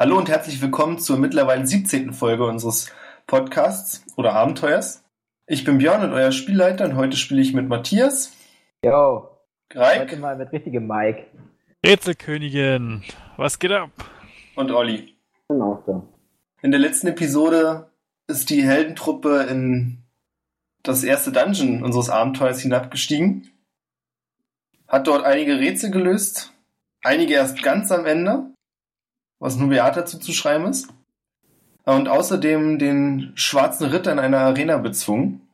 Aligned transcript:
Hallo 0.00 0.16
und 0.16 0.28
herzlich 0.28 0.62
willkommen 0.62 1.00
zur 1.00 1.18
mittlerweile 1.18 1.66
17. 1.66 2.12
Folge 2.12 2.46
unseres 2.46 2.92
Podcasts 3.26 4.06
oder 4.16 4.32
Abenteuers. 4.34 5.02
Ich 5.48 5.64
bin 5.64 5.78
Björn 5.78 6.04
und 6.04 6.12
euer 6.12 6.30
Spielleiter 6.30 6.84
und 6.84 6.94
heute 6.94 7.16
spiele 7.16 7.40
ich 7.40 7.52
mit 7.52 7.68
Matthias. 7.68 8.32
Jo. 8.84 9.28
Greik. 9.68 10.02
Heute 10.02 10.16
mal 10.18 10.36
mit 10.36 10.52
richtigem 10.52 10.86
Mike. 10.86 11.26
Rätselkönigin, 11.84 13.02
was 13.36 13.58
geht 13.58 13.72
ab? 13.72 13.90
Und 14.54 14.70
Olli. 14.70 15.16
Genau 15.48 15.82
so. 15.84 16.06
In 16.62 16.70
der 16.70 16.78
letzten 16.78 17.08
Episode 17.08 17.90
ist 18.28 18.50
die 18.50 18.62
Heldentruppe 18.62 19.48
in 19.50 20.04
das 20.84 21.02
erste 21.02 21.32
Dungeon 21.32 21.82
unseres 21.82 22.08
Abenteuers 22.08 22.60
hinabgestiegen, 22.60 23.50
hat 24.86 25.08
dort 25.08 25.24
einige 25.24 25.58
Rätsel 25.58 25.90
gelöst, 25.90 26.52
einige 27.02 27.34
erst 27.34 27.64
ganz 27.64 27.90
am 27.90 28.06
Ende, 28.06 28.52
was 29.38 29.56
nur 29.56 29.68
Beata 29.68 30.04
zuzuschreiben 30.04 30.66
ist, 30.66 30.88
und 31.84 32.08
außerdem 32.08 32.78
den 32.78 33.32
schwarzen 33.34 33.86
Ritter 33.86 34.12
in 34.12 34.18
einer 34.18 34.40
Arena 34.40 34.76
bezwungen. 34.76 35.48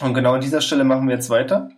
Und 0.00 0.14
genau 0.14 0.34
an 0.34 0.40
dieser 0.40 0.60
Stelle 0.60 0.82
machen 0.82 1.06
wir 1.06 1.14
jetzt 1.14 1.30
weiter. 1.30 1.70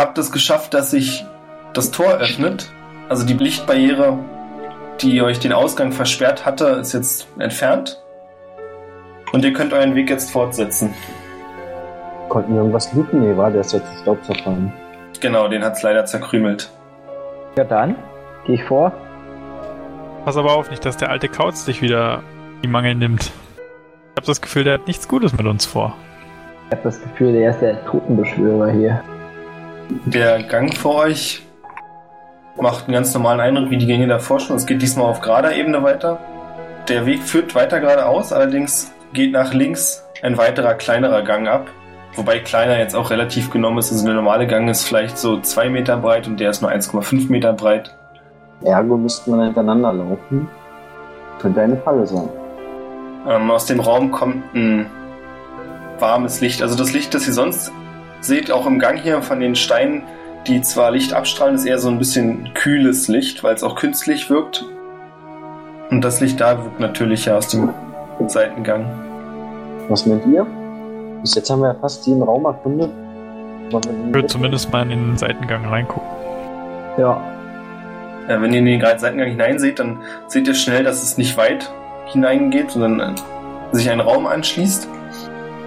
Habt 0.00 0.18
es 0.18 0.32
geschafft, 0.32 0.74
dass 0.74 0.90
sich 0.90 1.24
das 1.72 1.90
Tor 1.90 2.14
öffnet. 2.14 2.70
Also 3.08 3.24
die 3.24 3.34
Lichtbarriere, 3.34 4.18
die 5.00 5.22
euch 5.22 5.38
den 5.38 5.52
Ausgang 5.52 5.92
versperrt 5.92 6.46
hatte, 6.46 6.66
ist 6.66 6.92
jetzt 6.92 7.28
entfernt. 7.38 8.02
Und 9.32 9.44
ihr 9.44 9.52
könnt 9.52 9.72
euren 9.72 9.94
Weg 9.94 10.10
jetzt 10.10 10.30
fortsetzen. 10.30 10.94
Konnten 12.28 12.52
wir 12.52 12.60
irgendwas 12.60 12.92
looten? 12.92 13.20
Nee, 13.20 13.36
war 13.36 13.50
der 13.50 13.60
ist 13.60 13.72
ja 13.72 13.80
zu 13.80 14.02
Staub 14.02 14.24
zerfallen. 14.24 14.72
Genau, 15.20 15.48
den 15.48 15.62
hat 15.64 15.74
es 15.74 15.82
leider 15.82 16.04
zerkrümelt. 16.04 16.70
Ja 17.56 17.64
dann, 17.64 17.96
gehe 18.46 18.56
ich 18.56 18.64
vor. 18.64 18.92
Pass 20.24 20.36
aber 20.36 20.54
auf, 20.54 20.70
nicht, 20.70 20.84
dass 20.84 20.96
der 20.96 21.10
alte 21.10 21.28
Kauz 21.28 21.64
dich 21.64 21.82
wieder 21.82 22.22
die 22.62 22.68
Mangel 22.68 22.94
nimmt. 22.94 23.22
Ich 23.22 24.16
habe 24.16 24.26
das 24.26 24.40
Gefühl, 24.40 24.64
der 24.64 24.74
hat 24.74 24.86
nichts 24.86 25.08
Gutes 25.08 25.36
mit 25.36 25.46
uns 25.46 25.66
vor. 25.66 25.94
Ich 26.66 26.72
habe 26.72 26.82
das 26.84 27.02
Gefühl, 27.02 27.32
der 27.32 27.50
ist 27.50 27.60
der 27.60 27.84
Totenbeschwörer 27.86 28.70
hier. 28.70 29.02
Der 29.90 30.44
Gang 30.44 30.72
vor 30.76 30.94
euch 30.96 31.42
macht 32.56 32.84
einen 32.84 32.94
ganz 32.94 33.12
normalen 33.12 33.40
Eindruck 33.40 33.70
wie 33.70 33.76
die 33.76 33.86
Gänge 33.86 34.06
davor 34.06 34.38
schon. 34.38 34.54
Es 34.54 34.66
geht 34.66 34.80
diesmal 34.80 35.06
auf 35.06 35.20
gerader 35.20 35.54
Ebene 35.56 35.82
weiter. 35.82 36.20
Der 36.88 37.06
Weg 37.06 37.22
führt 37.22 37.56
weiter 37.56 37.80
geradeaus, 37.80 38.32
allerdings 38.32 38.92
geht 39.12 39.32
nach 39.32 39.52
links 39.52 40.04
ein 40.22 40.38
weiterer 40.38 40.74
kleinerer 40.74 41.22
Gang 41.22 41.48
ab. 41.48 41.68
Wobei 42.14 42.38
kleiner 42.38 42.78
jetzt 42.78 42.94
auch 42.94 43.10
relativ 43.10 43.50
genommen 43.50 43.78
ist. 43.78 43.90
Also 43.90 44.04
der 44.04 44.14
normale 44.14 44.46
Gang 44.46 44.68
ist 44.68 44.84
vielleicht 44.84 45.18
so 45.18 45.40
zwei 45.40 45.68
Meter 45.68 45.96
breit 45.96 46.28
und 46.28 46.38
der 46.38 46.50
ist 46.50 46.62
nur 46.62 46.70
1,5 46.70 47.28
Meter 47.28 47.52
breit. 47.52 47.96
Ergo 48.62 48.96
müsste 48.96 49.30
man 49.30 49.44
hintereinander 49.44 49.92
laufen. 49.92 50.48
Könnte 51.40 51.62
eine 51.62 51.76
Falle 51.78 52.06
sein. 52.06 52.28
Ähm, 53.28 53.50
aus 53.50 53.66
dem 53.66 53.80
Raum 53.80 54.12
kommt 54.12 54.54
ein 54.54 54.86
warmes 55.98 56.40
Licht. 56.40 56.62
Also 56.62 56.76
das 56.76 56.92
Licht, 56.92 57.12
das 57.12 57.26
ihr 57.26 57.32
sonst 57.32 57.72
seht, 58.20 58.50
auch 58.50 58.66
im 58.66 58.78
Gang 58.78 58.98
hier 58.98 59.22
von 59.22 59.40
den 59.40 59.54
Steinen, 59.54 60.02
die 60.46 60.62
zwar 60.62 60.90
Licht 60.90 61.12
abstrahlen, 61.12 61.54
ist 61.54 61.66
eher 61.66 61.78
so 61.78 61.88
ein 61.88 61.98
bisschen 61.98 62.54
kühles 62.54 63.08
Licht, 63.08 63.42
weil 63.44 63.54
es 63.54 63.62
auch 63.62 63.76
künstlich 63.76 64.30
wirkt. 64.30 64.64
Und 65.90 66.02
das 66.02 66.20
Licht 66.20 66.40
da 66.40 66.62
wirkt 66.62 66.80
natürlicher 66.80 67.36
aus 67.36 67.48
dem 67.48 67.70
Seitengang. 68.26 68.86
Was 69.88 70.06
meint 70.06 70.24
ihr? 70.26 70.46
Bis 71.20 71.34
jetzt 71.34 71.50
haben 71.50 71.60
wir 71.60 71.68
ja 71.68 71.74
fast 71.74 72.06
jeden 72.06 72.22
Raum 72.22 72.44
erkundet. 72.44 72.90
Ich 73.68 74.14
würde 74.14 74.26
zumindest 74.26 74.72
mal 74.72 74.82
in 74.82 74.88
den 74.88 75.16
Seitengang 75.18 75.64
reingucken. 75.66 76.08
Ja. 76.98 77.20
Ja, 78.28 78.40
wenn 78.40 78.52
ihr 78.52 78.60
in 78.60 78.66
den 78.66 78.80
Seitengang 78.80 79.28
hineinseht, 79.28 79.78
dann 79.78 79.98
seht 80.28 80.46
ihr 80.46 80.54
schnell, 80.54 80.84
dass 80.84 81.02
es 81.02 81.18
nicht 81.18 81.36
weit 81.36 81.70
hineingeht, 82.06 82.70
sondern 82.70 83.14
sich 83.72 83.90
ein 83.90 84.00
Raum 84.00 84.26
anschließt. 84.26 84.88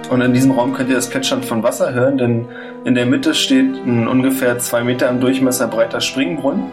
Und 0.09 0.21
in 0.21 0.33
diesem 0.33 0.51
Raum 0.51 0.73
könnt 0.73 0.89
ihr 0.89 0.95
das 0.95 1.09
Plätschern 1.09 1.43
von 1.43 1.63
Wasser 1.63 1.93
hören, 1.93 2.17
denn 2.17 2.47
in 2.83 2.95
der 2.95 3.05
Mitte 3.05 3.33
steht 3.33 3.73
ein 3.85 4.07
ungefähr 4.07 4.59
zwei 4.59 4.83
Meter 4.83 5.09
im 5.09 5.19
Durchmesser 5.19 5.67
breiter 5.67 6.01
Springbrunnen, 6.01 6.65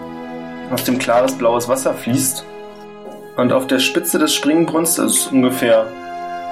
aus 0.70 0.84
dem 0.84 0.98
klares 0.98 1.36
blaues 1.36 1.68
Wasser 1.68 1.94
fließt. 1.94 2.44
Und 3.36 3.52
auf 3.52 3.66
der 3.66 3.78
Spitze 3.78 4.18
des 4.18 4.34
Springbrunnens, 4.34 4.96
das 4.96 5.12
ist 5.12 5.32
ungefähr 5.32 5.86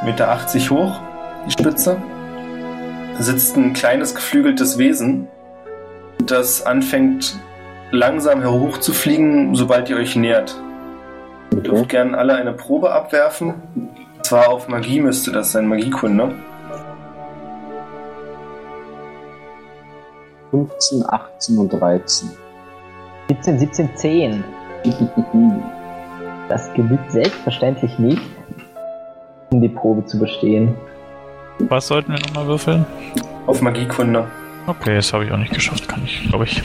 1,80 0.03 0.05
Meter 0.07 0.71
hoch, 0.71 1.01
die 1.47 1.53
Spitze, 1.53 1.97
sitzt 3.19 3.57
ein 3.57 3.73
kleines 3.73 4.15
geflügeltes 4.15 4.79
Wesen, 4.79 5.29
das 6.25 6.65
anfängt 6.65 7.37
langsam 7.91 8.45
hochzufliegen, 8.45 9.55
sobald 9.55 9.91
ihr 9.91 9.97
euch 9.97 10.15
nähert. 10.15 10.61
Ihr 11.53 11.61
dürft 11.61 11.79
Okay. 11.81 11.89
gerne 11.89 12.17
alle 12.19 12.35
eine 12.35 12.53
Probe 12.53 12.93
abwerfen. 12.93 13.55
Zwar 14.23 14.49
auf 14.49 14.69
Magie 14.69 15.01
müsste 15.01 15.33
das 15.33 15.53
sein, 15.53 15.67
Magiekunde. 15.67 16.35
15, 20.51 21.05
18 21.07 21.59
und 21.59 21.73
13. 21.73 22.31
17, 23.29 23.59
17, 23.59 23.97
10. 23.97 24.45
Das 26.49 26.73
genügt 26.75 27.11
selbstverständlich 27.11 27.99
nicht, 27.99 28.23
um 29.51 29.61
die 29.61 29.69
Probe 29.69 30.05
zu 30.07 30.19
bestehen. 30.19 30.75
Was 31.59 31.89
sollten 31.89 32.13
wir 32.13 32.21
nochmal 32.21 32.47
würfeln? 32.47 32.87
Auf 33.47 33.61
Magiekunde. 33.61 34.27
Okay, 34.67 34.95
das 34.95 35.13
habe 35.13 35.25
ich 35.25 35.33
auch 35.33 35.37
nicht 35.37 35.53
geschafft, 35.53 35.89
kann 35.89 36.03
ich, 36.05 36.29
glaube 36.29 36.45
ich. 36.45 36.63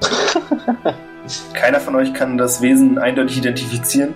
Keiner 1.54 1.80
von 1.80 1.94
euch 1.96 2.12
kann 2.14 2.38
das 2.38 2.62
Wesen 2.62 2.98
eindeutig 2.98 3.38
identifizieren. 3.38 4.14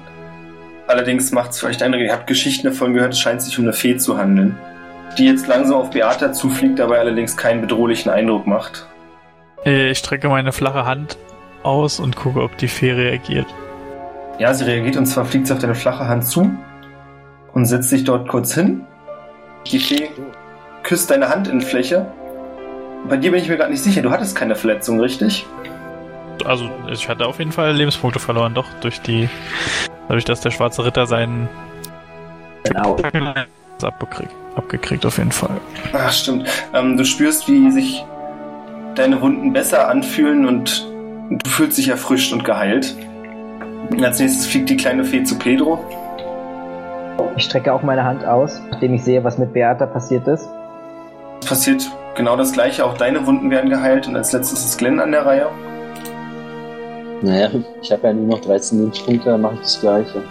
Allerdings 0.86 1.32
macht 1.32 1.50
es 1.50 1.60
den 1.60 1.82
Eindruck, 1.82 2.02
ihr 2.02 2.12
habt 2.12 2.26
Geschichten 2.26 2.68
davon 2.68 2.94
gehört, 2.94 3.12
es 3.12 3.18
scheint 3.18 3.42
sich 3.42 3.58
um 3.58 3.64
eine 3.64 3.72
Fee 3.72 3.96
zu 3.96 4.16
handeln. 4.18 4.56
Die 5.18 5.26
jetzt 5.26 5.46
langsam 5.46 5.76
auf 5.76 5.90
Beata 5.90 6.32
zufliegt, 6.32 6.78
dabei 6.78 6.98
allerdings 6.98 7.36
keinen 7.36 7.60
bedrohlichen 7.62 8.10
Eindruck 8.10 8.46
macht. 8.46 8.86
Ich 9.64 9.98
strecke 9.98 10.28
meine 10.28 10.52
flache 10.52 10.84
Hand 10.84 11.16
aus 11.62 11.98
und 11.98 12.14
gucke, 12.16 12.40
ob 12.42 12.56
die 12.58 12.68
Fee 12.68 12.92
reagiert. 12.92 13.46
Ja, 14.38 14.52
sie 14.54 14.64
reagiert 14.64 14.96
und 14.96 15.06
zwar 15.06 15.24
fliegt 15.24 15.46
sie 15.46 15.54
auf 15.54 15.58
deine 15.58 15.74
flache 15.74 16.06
Hand 16.06 16.24
zu 16.26 16.50
und 17.54 17.64
setzt 17.64 17.88
sich 17.88 18.04
dort 18.04 18.28
kurz 18.28 18.54
hin. 18.54 18.84
Die 19.66 19.78
Fee 19.78 20.10
küsst 20.82 21.10
deine 21.10 21.30
Handinnenfläche. 21.30 22.06
Bei 23.08 23.16
dir 23.16 23.30
bin 23.32 23.40
ich 23.42 23.48
mir 23.48 23.56
gerade 23.56 23.70
nicht 23.70 23.82
sicher, 23.82 24.02
du 24.02 24.10
hattest 24.10 24.36
keine 24.36 24.54
Verletzung, 24.54 25.00
richtig? 25.00 25.46
Also, 26.44 26.68
ich 26.92 27.08
hatte 27.08 27.26
auf 27.26 27.38
jeden 27.38 27.50
Fall 27.52 27.72
Lebenspunkte 27.72 28.18
verloren, 28.20 28.52
doch, 28.54 28.66
durch 28.82 29.00
die. 29.00 29.28
Dadurch, 30.06 30.24
dass 30.24 30.42
der 30.42 30.50
schwarze 30.50 30.84
Ritter 30.84 31.06
seinen 31.06 31.48
Genau. 32.64 32.96
abgekriegt, 33.82 34.32
abgekriegt 34.56 35.06
auf 35.06 35.18
jeden 35.18 35.32
Fall. 35.32 35.60
Ach, 35.92 36.12
stimmt. 36.12 36.48
Ähm, 36.74 36.96
du 36.96 37.04
spürst, 37.04 37.48
wie 37.48 37.70
sich 37.70 38.04
deine 38.94 39.20
Wunden 39.20 39.52
besser 39.52 39.88
anfühlen 39.88 40.46
und 40.46 40.86
du 41.30 41.50
fühlst 41.50 41.78
dich 41.78 41.88
erfrischt 41.88 42.32
und 42.32 42.44
geheilt. 42.44 42.96
Als 44.02 44.18
nächstes 44.18 44.46
fliegt 44.46 44.70
die 44.70 44.76
kleine 44.76 45.04
Fee 45.04 45.22
zu 45.22 45.38
Pedro. 45.38 45.78
Ich 47.36 47.44
strecke 47.44 47.72
auch 47.72 47.82
meine 47.82 48.04
Hand 48.04 48.24
aus, 48.24 48.60
nachdem 48.70 48.94
ich 48.94 49.04
sehe, 49.04 49.22
was 49.22 49.38
mit 49.38 49.52
Beata 49.52 49.86
passiert 49.86 50.26
ist. 50.26 50.48
Es 51.40 51.46
passiert 51.46 51.90
genau 52.16 52.36
das 52.36 52.52
gleiche, 52.52 52.84
auch 52.84 52.96
deine 52.96 53.26
Wunden 53.26 53.50
werden 53.50 53.70
geheilt 53.70 54.08
und 54.08 54.16
als 54.16 54.32
letztes 54.32 54.64
ist 54.64 54.78
Glenn 54.78 54.98
an 55.00 55.12
der 55.12 55.26
Reihe. 55.26 55.48
Naja, 57.22 57.48
ich 57.82 57.92
habe 57.92 58.06
ja 58.08 58.12
nur 58.12 58.36
noch 58.36 58.40
13 58.40 58.78
Lebenspunkte, 58.78 59.30
dann 59.30 59.40
mache 59.40 59.54
ich 59.54 59.60
das 59.60 59.80
gleiche. 59.80 60.22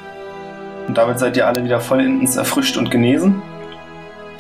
Und 0.87 0.97
damit 0.97 1.19
seid 1.19 1.35
ihr 1.37 1.47
alle 1.47 1.63
wieder 1.63 1.79
vollends 1.79 2.35
erfrischt 2.35 2.77
und 2.77 2.91
genesen. 2.91 3.41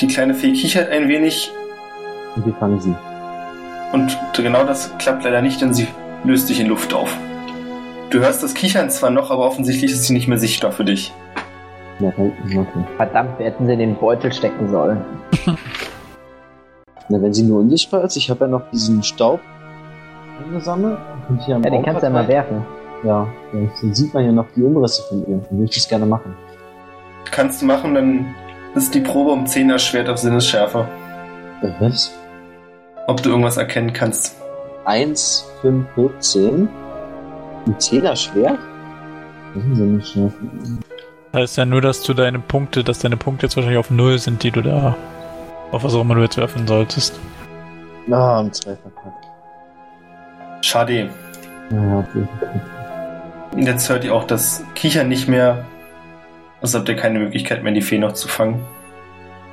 Die 0.01 0.07
kleine 0.07 0.33
Fee 0.33 0.51
kichert 0.53 0.89
ein 0.89 1.07
wenig 1.07 1.51
Und 2.35 2.45
wir 2.45 2.53
fangen 2.55 2.79
sie. 2.81 2.95
und 3.93 4.17
genau 4.35 4.63
das 4.65 4.91
klappt 4.97 5.23
leider 5.23 5.41
nicht, 5.41 5.61
denn 5.61 5.73
sie 5.73 5.87
löst 6.23 6.47
sich 6.47 6.59
in 6.59 6.67
Luft 6.67 6.93
auf. 6.93 7.15
Du 8.09 8.19
hörst 8.19 8.43
das 8.43 8.53
Kichern 8.53 8.89
zwar 8.89 9.09
noch, 9.09 9.31
aber 9.31 9.45
offensichtlich 9.45 9.91
ist 9.91 10.03
sie 10.03 10.13
nicht 10.13 10.27
mehr 10.27 10.37
sichtbar 10.37 10.71
für 10.71 10.85
dich. 10.85 11.13
Ja, 11.99 12.09
okay. 12.09 12.65
Verdammt, 12.97 13.39
wir 13.39 13.45
hätten 13.45 13.65
sie 13.67 13.73
in 13.73 13.79
den 13.79 13.95
Beutel 13.95 14.31
stecken 14.33 14.69
sollen. 14.69 15.01
Na, 17.09 17.21
wenn 17.21 17.33
sie 17.33 17.43
nur 17.43 17.59
unsichtbar 17.61 18.03
ist, 18.03 18.17
ich 18.17 18.29
habe 18.29 18.45
ja 18.45 18.47
noch 18.47 18.69
diesen 18.71 19.01
Staub 19.03 19.39
eingesammelt. 20.43 20.97
Und 21.29 21.41
hier 21.43 21.55
am 21.55 21.63
Ja, 21.63 21.69
den 21.69 21.83
kannst 21.83 22.01
du 22.01 22.07
ja 22.07 22.11
mal 22.11 22.27
werfen. 22.27 22.65
Ja, 23.03 23.27
dann 23.53 23.93
sieht 23.93 24.13
man 24.13 24.25
ja 24.25 24.31
noch 24.31 24.47
die 24.55 24.63
Umrisse 24.63 25.03
von 25.03 25.19
ihr. 25.21 25.37
Dann 25.37 25.57
würde 25.57 25.65
ich 25.69 25.75
das 25.75 25.87
gerne 25.87 26.05
machen. 26.05 26.35
Kannst 27.31 27.61
du 27.61 27.65
machen, 27.65 27.93
dann 27.95 28.35
ist 28.83 28.93
die 28.93 28.99
Probe 28.99 29.31
um 29.31 29.45
10 29.47 29.69
erschwert 29.69 30.09
auf 30.09 30.17
Sinnesschärfe. 30.17 30.87
Was? 31.79 32.13
Ob 33.07 33.21
du 33.21 33.29
irgendwas 33.29 33.57
erkennen 33.57 33.93
kannst. 33.93 34.35
1, 34.85 35.45
5, 35.61 35.87
14. 35.95 36.69
Ein 37.65 37.75
eine 39.55 40.01
Das 41.31 41.41
heißt 41.41 41.57
ja 41.57 41.65
nur, 41.65 41.81
dass 41.81 42.01
du 42.03 42.13
deine 42.13 42.39
Punkte, 42.39 42.83
dass 42.83 42.99
deine 42.99 43.17
Punkte 43.17 43.45
jetzt 43.45 43.55
wahrscheinlich 43.55 43.79
auf 43.79 43.89
Null 43.89 44.19
sind, 44.19 44.43
die 44.43 44.51
du 44.51 44.61
da 44.61 44.95
auf 45.71 45.83
was 45.83 45.93
auch 45.93 46.01
immer 46.01 46.15
du 46.15 46.21
jetzt 46.21 46.37
werfen 46.37 46.67
solltest. 46.67 47.19
Ah, 48.09 48.39
ein 48.39 48.53
zwei 48.53 48.75
verkackt. 48.75 49.25
Schade. 50.61 51.09
Ja, 51.71 51.99
okay. 51.99 52.27
Und 53.51 53.63
Jetzt 53.63 53.89
hört 53.89 54.03
ihr 54.03 54.13
auch 54.13 54.25
das 54.25 54.63
Kichern 54.75 55.09
nicht 55.09 55.27
mehr. 55.27 55.65
Also 56.65 56.79
habt 56.79 56.89
ihr 56.89 56.95
keine 56.95 57.19
Möglichkeit 57.19 57.61
mehr, 57.61 57.73
die 57.73 57.81
Fee 57.83 57.99
noch 57.99 58.13
zu 58.13 58.27
fangen. 58.27 58.59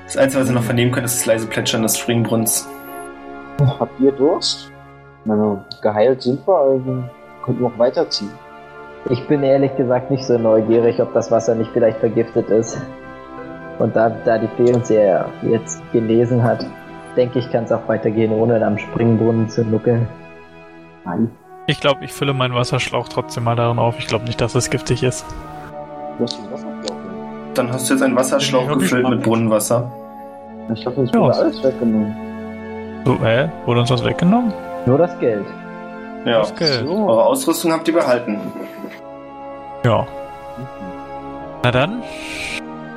Das 0.06 0.16
Einzige, 0.16 0.40
was 0.40 0.48
ihr 0.48 0.54
noch 0.54 0.62
vernehmen 0.62 0.92
könnt, 0.92 1.04
ist 1.04 1.18
das 1.18 1.26
leise 1.26 1.46
Plätschern 1.46 1.82
des 1.82 1.98
Springbrunnens. 1.98 2.66
Habt 3.78 4.00
ihr 4.00 4.12
Durst? 4.12 4.72
Na, 5.26 5.62
geheilt 5.82 6.22
sind 6.22 6.40
wir, 6.48 6.56
also 6.56 7.04
könnten 7.44 7.60
wir 7.60 7.66
auch 7.66 7.78
weiterziehen. 7.78 8.30
Ich 9.10 9.28
bin 9.28 9.42
ehrlich 9.42 9.76
gesagt 9.76 10.10
nicht 10.10 10.24
so 10.24 10.38
neugierig, 10.38 11.02
ob 11.02 11.12
das 11.12 11.30
Wasser 11.30 11.54
nicht 11.54 11.70
vielleicht 11.74 11.98
vergiftet 11.98 12.48
ist. 12.48 12.80
Und 13.78 13.94
da, 13.94 14.08
da 14.08 14.38
die 14.38 14.48
Fee 14.56 14.72
uns 14.72 14.88
ja 14.88 15.26
jetzt 15.42 15.82
gelesen 15.92 16.42
hat, 16.42 16.64
denke 17.14 17.40
ich, 17.40 17.52
kann 17.52 17.64
es 17.64 17.72
auch 17.72 17.86
weitergehen, 17.88 18.32
ohne 18.32 18.64
am 18.64 18.78
Springbrunnen 18.78 19.50
zu 19.50 19.66
nuckeln. 19.66 20.08
Nein. 21.04 21.30
Ich 21.66 21.78
glaube, 21.78 22.06
ich 22.06 22.12
fülle 22.14 22.32
meinen 22.32 22.54
Wasserschlauch 22.54 23.10
trotzdem 23.10 23.44
mal 23.44 23.54
darin 23.54 23.78
auf. 23.78 23.98
Ich 23.98 24.06
glaube 24.06 24.24
nicht, 24.24 24.40
dass 24.40 24.54
es 24.54 24.70
giftig 24.70 25.02
ist. 25.02 25.26
Du 26.16 26.24
hast 26.24 26.38
den 26.38 26.50
Wasserschlauch. 26.50 26.71
Dann 27.54 27.72
hast 27.72 27.88
du 27.88 27.94
jetzt 27.94 28.02
einen 28.02 28.16
Wasserschlauch 28.16 28.78
gefüllt 28.78 29.08
mit 29.08 29.22
Brunnenwasser. 29.22 29.90
Ich 30.74 30.82
glaube, 30.82 31.00
uns 31.02 31.10
Ja. 31.12 31.20
wurde 31.20 31.34
alles 31.36 31.62
weggenommen. 31.62 32.16
So, 33.04 33.18
hä? 33.22 33.48
Wurde 33.66 33.80
uns 33.80 33.90
was 33.90 34.04
weggenommen? 34.04 34.52
Nur 34.86 34.98
das 34.98 35.18
Geld. 35.18 35.44
Ja. 36.24 36.38
Das 36.38 36.54
Geld. 36.54 36.86
So. 36.86 36.92
Eure 37.08 37.24
Ausrüstung 37.24 37.72
habt 37.72 37.86
ihr 37.88 37.94
behalten. 37.94 38.40
Ja. 39.84 40.06
Na 41.62 41.70
dann. 41.70 42.02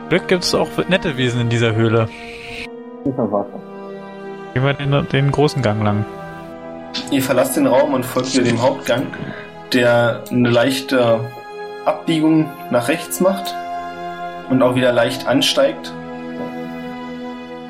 Glück 0.10 0.28
gibt 0.28 0.44
es 0.44 0.54
auch 0.54 0.68
nette 0.88 1.18
Wesen 1.18 1.42
in 1.42 1.50
dieser 1.50 1.76
Höhle. 1.76 2.08
Super 3.04 3.32
Wasser. 3.32 3.60
Gehen 4.54 4.64
wir 4.64 4.74
den, 4.74 5.08
den 5.10 5.32
großen 5.32 5.62
Gang 5.62 5.84
lang. 5.84 6.06
Ihr 7.12 7.22
verlasst 7.22 7.58
den 7.58 7.68
Raum 7.68 7.94
und 7.94 8.06
folgt 8.06 8.34
wieder 8.34 8.46
dem 8.46 8.62
Hauptgang, 8.62 9.08
der 9.74 10.22
eine 10.32 10.50
leichte 10.50 11.20
Abbiegung 11.86 12.50
nach 12.72 12.88
rechts 12.88 13.20
macht 13.20 13.54
und 14.50 14.62
auch 14.62 14.76
wieder 14.76 14.92
leicht 14.92 15.28
ansteigt. 15.28 15.94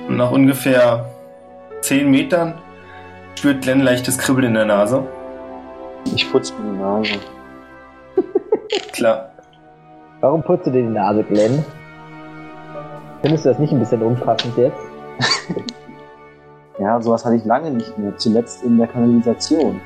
Und 0.08 0.18
nach 0.18 0.32
ungefähr 0.32 1.06
10 1.82 2.10
Metern 2.10 2.54
spürt 3.36 3.62
Glenn 3.62 3.82
leichtes 3.82 4.18
Kribbeln 4.18 4.48
in 4.48 4.54
der 4.54 4.66
Nase. 4.66 5.04
Ich 6.14 6.32
putze 6.32 6.54
mir 6.54 6.72
die 6.72 6.78
Nase. 6.78 7.20
Klar. 8.92 9.32
Warum 10.22 10.44
putzt 10.44 10.68
du 10.68 10.72
dir 10.72 10.84
die 10.84 10.90
Nase, 10.90 11.24
Glenn? 11.24 11.64
Findest 13.22 13.46
du 13.46 13.50
das 13.50 13.60
nicht 13.60 13.74
ein 13.74 13.80
bisschen 13.80 14.02
unpassend 14.02 14.58
jetzt? 14.58 14.80
Ja, 16.78 17.02
sowas 17.02 17.24
hatte 17.24 17.36
ich 17.36 17.46
lange 17.46 17.72
nicht 17.72 17.98
mehr. 17.98 18.18
Zuletzt 18.18 18.64
in 18.64 18.78
der 18.78 18.88
Kanalisation. 18.88 19.80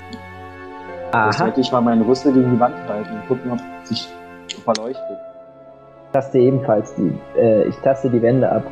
Jetzt 1.06 1.16
Aha, 1.16 1.32
sollte 1.32 1.62
ich 1.62 1.72
mal 1.72 1.82
meinen 1.82 2.02
Rüssel 2.02 2.34
gegen 2.34 2.52
die 2.52 2.60
Wand 2.60 2.76
halten 2.88 3.14
und 3.14 3.28
gucken, 3.28 3.52
ob 3.52 3.60
es 3.84 3.90
sich 3.90 4.08
verleuchtet. 4.64 5.18
Ich 6.10 6.14
taste 6.14 6.40
ebenfalls 6.40 6.96
die, 6.96 7.14
äh, 7.38 7.68
ich 7.68 7.76
taste 7.78 8.10
die 8.10 8.20
Wände 8.20 8.52
ab. 8.52 8.64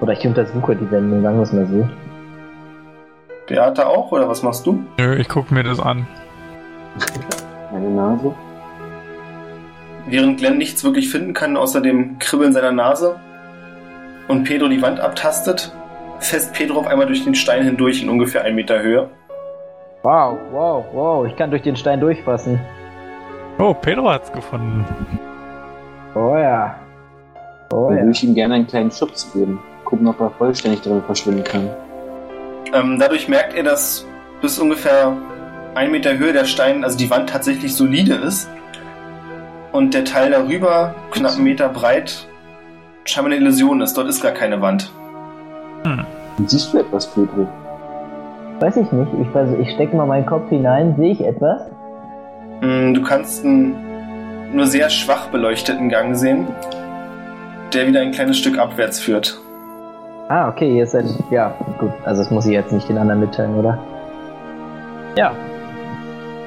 Oder 0.00 0.14
ich 0.14 0.26
untersuche 0.26 0.74
die 0.74 0.90
Wände, 0.90 1.22
sagen 1.22 1.36
wir 1.36 1.42
es 1.42 1.52
mal 1.52 1.66
so. 1.66 1.88
Beate 3.46 3.86
auch, 3.86 4.10
oder 4.10 4.28
was 4.28 4.42
machst 4.42 4.66
du? 4.66 4.82
Nö, 4.98 5.14
ich 5.14 5.28
gucke 5.28 5.54
mir 5.54 5.62
das 5.62 5.78
an. 5.78 6.08
Meine 7.70 7.90
Nase. 7.90 8.34
Während 10.08 10.38
Glenn 10.38 10.58
nichts 10.58 10.82
wirklich 10.82 11.08
finden 11.08 11.34
kann, 11.34 11.56
außer 11.56 11.80
dem 11.80 12.18
Kribbeln 12.18 12.52
seiner 12.52 12.72
Nase 12.72 13.14
und 14.26 14.42
Pedro 14.42 14.66
die 14.66 14.82
Wand 14.82 14.98
abtastet, 14.98 15.72
fässt 16.18 16.52
Pedro 16.52 16.80
auf 16.80 16.88
einmal 16.88 17.06
durch 17.06 17.22
den 17.22 17.36
Stein 17.36 17.62
hindurch 17.62 18.02
in 18.02 18.08
ungefähr 18.08 18.42
ein 18.42 18.56
Meter 18.56 18.82
Höhe. 18.82 19.08
Wow, 20.02 20.36
wow, 20.50 20.84
wow, 20.92 21.26
ich 21.26 21.36
kann 21.36 21.50
durch 21.50 21.62
den 21.62 21.76
Stein 21.76 22.00
durchfassen. 22.00 22.58
Oh, 23.58 23.72
Pedro 23.72 24.10
hat's 24.10 24.32
gefunden. 24.32 24.84
Oh 26.14 26.36
ja. 26.36 26.74
Oh 27.72 27.88
Dann 27.88 27.96
ja. 27.96 28.02
würde 28.02 28.10
ich 28.12 28.24
ihm 28.24 28.34
gerne 28.34 28.54
einen 28.54 28.66
kleinen 28.66 28.90
Schubs 28.90 29.32
geben. 29.32 29.60
Gucken, 29.84 30.06
ob 30.08 30.20
er 30.20 30.30
vollständig 30.30 30.82
drin 30.82 31.02
verschwinden 31.06 31.44
kann. 31.44 31.68
Ähm, 32.72 32.98
dadurch 32.98 33.28
merkt 33.28 33.54
er, 33.54 33.62
dass 33.64 34.06
bis 34.40 34.58
ungefähr 34.58 35.12
ein 35.74 35.90
Meter 35.90 36.16
Höhe 36.18 36.32
der 36.32 36.44
Stein, 36.44 36.84
also 36.84 36.96
die 36.98 37.10
Wand 37.10 37.30
tatsächlich 37.30 37.74
solide 37.74 38.14
ist. 38.14 38.48
Und 39.72 39.94
der 39.94 40.04
Teil 40.04 40.30
darüber, 40.30 40.94
knapp 41.12 41.34
einen 41.34 41.44
Meter 41.44 41.68
breit, 41.68 42.26
scheinbar 43.04 43.32
eine 43.32 43.40
Illusion 43.40 43.80
ist. 43.80 43.96
Dort 43.96 44.08
ist 44.08 44.20
gar 44.22 44.32
keine 44.32 44.60
Wand. 44.60 44.92
Und 45.84 46.50
siehst 46.50 46.72
du 46.72 46.78
etwas, 46.78 47.06
Pedro? 47.14 47.46
Weiß 48.58 48.76
ich 48.76 48.90
nicht, 48.92 49.10
ich, 49.20 49.60
ich 49.60 49.74
stecke 49.74 49.96
mal 49.96 50.06
meinen 50.06 50.26
Kopf 50.26 50.48
hinein, 50.50 50.94
sehe 50.98 51.12
ich 51.12 51.24
etwas? 51.24 51.62
Mm, 52.60 52.92
Du 52.94 53.02
kannst 53.02 53.44
einen 53.44 53.74
nur 54.52 54.66
sehr 54.66 54.90
schwach 54.90 55.28
beleuchteten 55.28 55.88
Gang 55.88 56.16
sehen, 56.16 56.48
der 57.72 57.86
wieder 57.86 58.00
ein 58.00 58.12
kleines 58.12 58.38
Stück 58.38 58.58
abwärts 58.58 59.00
führt. 59.00 59.40
Ah, 60.28 60.48
okay, 60.48 60.76
jetzt 60.76 60.92
seid 60.92 61.06
Ja, 61.30 61.54
gut, 61.78 61.92
also 62.04 62.22
das 62.22 62.30
muss 62.30 62.46
ich 62.46 62.52
jetzt 62.52 62.72
nicht 62.72 62.88
den 62.88 62.98
anderen 62.98 63.20
mitteilen, 63.20 63.54
oder? 63.56 63.78
Ja. 65.16 65.32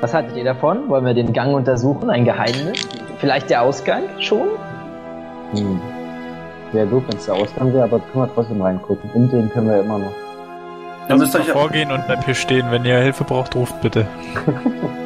Was 0.02 0.14
haltet 0.14 0.36
ihr 0.38 0.44
davon? 0.44 0.90
Wollen 0.90 1.06
wir 1.06 1.14
den 1.14 1.34
Gang 1.34 1.54
untersuchen? 1.54 2.10
Ein 2.10 2.26
Geheimnis? 2.26 2.88
Vielleicht 3.20 3.50
der 3.50 3.62
Ausgang 3.62 4.04
schon? 4.20 4.50
Hm. 5.56 5.82
Wäre 6.72 6.88
doof, 6.88 7.04
wenn 7.08 7.18
es 7.18 7.26
der 7.26 7.36
Ausgang 7.36 7.74
wäre, 7.74 7.84
aber 7.84 8.00
können 8.00 8.26
wir 8.26 8.34
trotzdem 8.34 8.62
reingucken. 8.62 9.10
Umdrehen 9.14 9.50
können 9.50 9.68
wir 9.68 9.78
ja 9.78 9.84
immer 9.84 10.00
noch. 10.00 10.14
Dann 11.08 11.20
müsst, 11.20 11.36
ihr 11.36 11.44
vorgehen 11.44 11.92
und 11.92 12.06
bleib 12.08 12.24
hier 12.24 12.36
stehen. 12.36 12.68
Wenn 12.72 12.86
ihr 12.86 12.98
Hilfe 12.98 13.26
braucht, 13.26 13.56
ruft 13.56 13.80
bitte. 13.82 14.08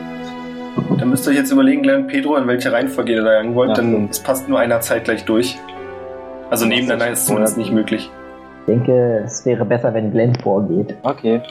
dann 0.98 1.10
müsst 1.10 1.27
ihr 1.27 1.31
euch 1.31 1.38
jetzt 1.38 1.51
überlegen, 1.51 1.84
Glenn 1.84 2.07
Pedro, 2.07 2.38
in 2.38 2.48
welche 2.48 2.72
Reihenfolge 2.72 3.13
ihr 3.13 3.24
da 3.24 3.34
jagen 3.34 3.55
wollt, 3.55 3.69
Ja, 3.69 3.75
denn 3.75 4.07
es 4.10 4.19
passt 4.19 4.48
nur 4.50 4.60
einer 4.60 4.81
Zeit 4.81 5.05
gleich 5.05 5.25
durch. 5.25 5.57
Also 6.50 6.65
nebeneinander 6.65 7.10
das 7.10 7.19
ist 7.19 7.27
zumindest 7.27 7.57
nicht 7.57 7.72
möglich. 7.72 8.10
Ich 8.62 8.65
denke, 8.74 9.24
es 9.25 9.46
wäre 9.46 9.65
besser, 9.65 9.93
wenn 9.93 10.12
Glenn 10.12 10.36
vorgeht. 10.36 10.96
Okay. 11.03 11.41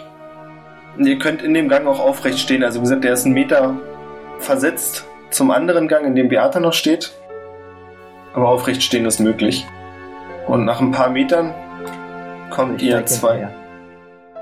Ihr 0.98 1.18
könnt 1.18 1.42
in 1.42 1.54
dem 1.54 1.68
Gang 1.68 1.86
auch 1.86 2.00
aufrecht 2.00 2.38
stehen. 2.38 2.64
Also 2.64 2.80
wie 2.80 2.84
gesagt, 2.84 3.04
der 3.04 3.12
ist 3.12 3.24
einen 3.24 3.34
Meter 3.34 3.74
versetzt 4.38 5.06
zum 5.30 5.50
anderen 5.50 5.88
Gang, 5.88 6.06
in 6.06 6.14
dem 6.14 6.28
Beata 6.28 6.60
noch 6.60 6.72
steht. 6.72 7.12
Aber 8.34 8.48
aufrecht 8.48 8.82
stehen 8.82 9.04
ist 9.06 9.20
möglich. 9.20 9.66
Und 10.46 10.64
nach 10.64 10.80
ein 10.80 10.92
paar 10.92 11.10
Metern 11.10 11.54
kommt 12.50 12.80
Ich 12.80 12.88
ihr 12.88 13.04
zwei. 13.06 13.48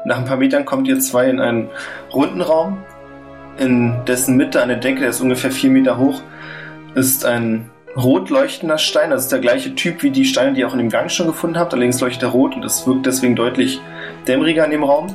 Nach 0.04 0.18
ein 0.18 0.24
paar 0.24 0.36
Metern 0.36 0.64
kommt 0.64 0.86
ihr 0.86 1.00
zwei 1.00 1.30
in 1.30 1.40
einen 1.40 1.70
runden 2.12 2.42
Raum, 2.42 2.78
in 3.58 4.04
dessen 4.06 4.36
Mitte 4.36 4.62
eine 4.62 4.78
Decke, 4.78 5.00
der 5.00 5.10
ist 5.10 5.20
ungefähr 5.20 5.50
vier 5.50 5.70
Meter 5.70 5.98
hoch, 5.98 6.22
ist 6.94 7.24
ein 7.24 7.70
rot 7.96 8.30
leuchtender 8.30 8.78
Stein. 8.78 9.10
Das 9.10 9.24
ist 9.24 9.32
der 9.32 9.38
gleiche 9.38 9.74
Typ 9.74 10.02
wie 10.02 10.10
die 10.10 10.24
Steine, 10.24 10.54
die 10.54 10.60
ihr 10.60 10.68
auch 10.68 10.72
in 10.72 10.78
dem 10.78 10.90
Gang 10.90 11.10
schon 11.10 11.26
gefunden 11.26 11.58
habt. 11.58 11.72
Allerdings 11.72 12.00
leuchtet 12.00 12.24
er 12.24 12.28
rot 12.30 12.54
und 12.56 12.64
es 12.64 12.86
wirkt 12.86 13.06
deswegen 13.06 13.36
deutlich 13.36 13.80
dämmeriger 14.26 14.64
in 14.64 14.70
dem 14.70 14.84
Raum. 14.84 15.14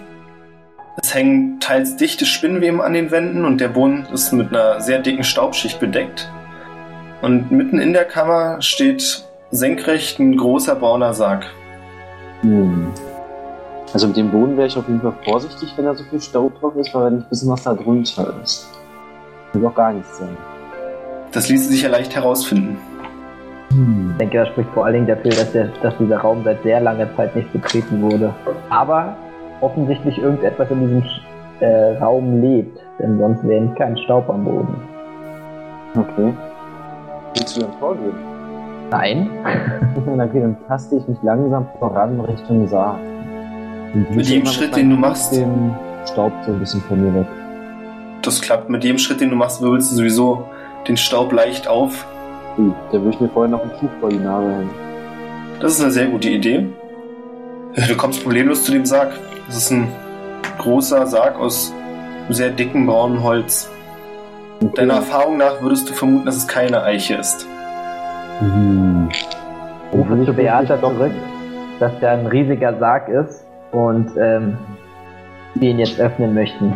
Es 1.01 1.13
hängen 1.13 1.60
teils 1.60 1.96
dichte 1.96 2.25
Spinnweben 2.25 2.81
an 2.81 2.93
den 2.93 3.12
Wänden 3.12 3.46
und 3.46 3.62
der 3.62 3.69
Boden 3.69 4.05
ist 4.13 4.34
mit 4.34 4.50
einer 4.50 4.81
sehr 4.81 5.00
dicken 5.00 5.24
Staubschicht 5.24 5.79
bedeckt. 5.79 6.29
Und 7.22 7.51
mitten 7.51 7.79
in 7.79 7.93
der 7.93 8.05
Kammer 8.05 8.62
steht 8.62 9.24
senkrecht 9.51 10.19
ein 10.19 10.38
großer 10.38 10.75
brauner 10.75 11.13
Sarg. 11.13 11.46
Hm. 12.41 12.91
Also 13.93 14.08
mit 14.08 14.17
dem 14.17 14.29
Boden 14.29 14.55
wäre 14.55 14.67
ich 14.67 14.77
auf 14.77 14.88
jeden 14.88 15.01
Fall 15.01 15.13
vorsichtig, 15.25 15.74
wenn 15.75 15.86
da 15.86 15.96
so 15.96 16.03
viel 16.03 16.22
Staub 16.22 16.60
drauf 16.60 16.75
ist, 16.75 16.93
weil 16.93 17.05
wir 17.05 17.17
nicht 17.17 17.31
wissen, 17.31 17.50
was 17.50 17.63
da 17.63 17.74
drunter 17.74 18.34
ist. 18.43 18.69
Will 19.53 19.65
auch 19.65 19.74
gar 19.74 19.93
nichts 19.93 20.17
sein. 20.17 20.38
Das 21.31 21.50
ließe 21.50 21.69
sich 21.69 21.81
ja 21.81 21.89
leicht 21.89 22.15
herausfinden. 22.15 22.77
Hm. 23.72 24.12
Ich 24.12 24.17
denke, 24.17 24.38
das 24.39 24.48
spricht 24.50 24.69
vor 24.72 24.86
allen 24.86 24.93
Dingen 24.93 25.08
dafür, 25.08 25.31
dass, 25.31 25.51
der, 25.51 25.67
dass 25.81 25.98
dieser 25.98 26.17
Raum 26.17 26.43
seit 26.43 26.62
sehr 26.63 26.79
langer 26.79 27.15
Zeit 27.15 27.36
nicht 27.36 27.51
betreten 27.51 28.01
wurde. 28.01 28.34
Aber 28.69 29.15
offensichtlich 29.62 30.17
irgendetwas 30.17 30.69
in 30.72 30.81
diesem 30.81 31.03
äh, 31.60 31.98
Raum 31.98 32.41
lebt, 32.41 32.79
denn 33.00 33.17
sonst 33.17 33.48
wäre 33.48 33.74
kein 33.75 33.98
Staub 33.98 34.29
am 34.29 34.46
Boden. 34.46 34.75
Okay. 35.96 36.34
Willst 37.36 37.58
du 37.58 37.62
dann 37.62 37.74
vorgehen? 37.79 38.13
Nein? 38.91 39.29
okay, 40.05 40.41
dann 40.41 40.58
taste 40.67 40.96
ich 40.98 41.08
mich 41.08 41.17
langsam 41.22 41.67
voran 41.79 42.19
Richtung 42.22 42.67
Sarg. 42.67 43.00
Und 43.93 44.15
Mit 44.15 44.27
jedem 44.27 44.46
Schritt, 44.46 44.75
den 44.75 44.89
du 44.89 44.96
machst. 44.96 45.31
Den 45.34 45.75
Staub 46.12 46.31
so 46.46 46.51
ein 46.51 46.60
bisschen 46.60 46.81
von 46.81 47.01
mir 47.01 47.13
weg. 47.13 47.27
Das 48.22 48.41
klappt. 48.41 48.69
Mit 48.69 48.84
jedem 48.84 48.98
Schritt, 48.98 49.22
den 49.22 49.29
du 49.29 49.36
machst, 49.36 49.62
wirbelst 49.62 49.91
du 49.91 49.96
sowieso 49.96 50.48
den 50.88 50.98
Staub 50.98 51.31
leicht 51.31 51.67
auf. 51.67 52.05
Ui, 52.58 52.72
da 52.91 52.93
würde 52.93 53.10
ich 53.10 53.19
mir 53.19 53.29
vorher 53.29 53.50
noch 53.50 53.63
ein 53.63 53.72
Tuch 53.79 53.89
vor 54.00 54.10
die 54.10 54.17
Nase 54.17 54.51
hängen. 54.51 54.69
Das 55.60 55.74
ist 55.74 55.81
eine 55.81 55.91
sehr 55.91 56.08
gute 56.08 56.29
Idee. 56.29 56.67
Du 57.75 57.96
kommst 57.96 58.24
problemlos 58.24 58.63
zu 58.63 58.72
dem 58.72 58.86
Sarg. 58.86 59.12
Das 59.48 59.58
ist 59.58 59.72
ein 59.72 59.88
großer 60.58 61.08
Sarg 61.08 61.39
aus 61.39 61.74
sehr 62.29 62.51
dickem 62.51 62.86
braunem 62.86 63.24
Holz. 63.24 63.69
Deiner 64.75 64.96
Erfahrung 64.96 65.38
nach 65.38 65.62
würdest 65.62 65.89
du 65.89 65.93
vermuten, 65.93 66.25
dass 66.25 66.36
es 66.36 66.48
keine 66.48 66.84
Eiche 66.84 67.15
ist. 67.15 67.48
Hm. 68.39 69.10
Rufe 69.93 70.25
zu 70.25 70.31
ich 70.31 70.38
Beata 70.38 70.79
zurück, 70.79 71.12
dass 71.79 71.91
da 72.01 72.12
ein 72.12 72.27
riesiger 72.27 72.77
Sarg 72.77 73.10
ist 73.10 73.49
und 73.72 74.12
ähm, 74.18 74.58
wir 75.56 75.70
ihn 75.72 75.80
jetzt 75.80 76.00
öffnen 76.00 76.34
möchten. 76.34 76.74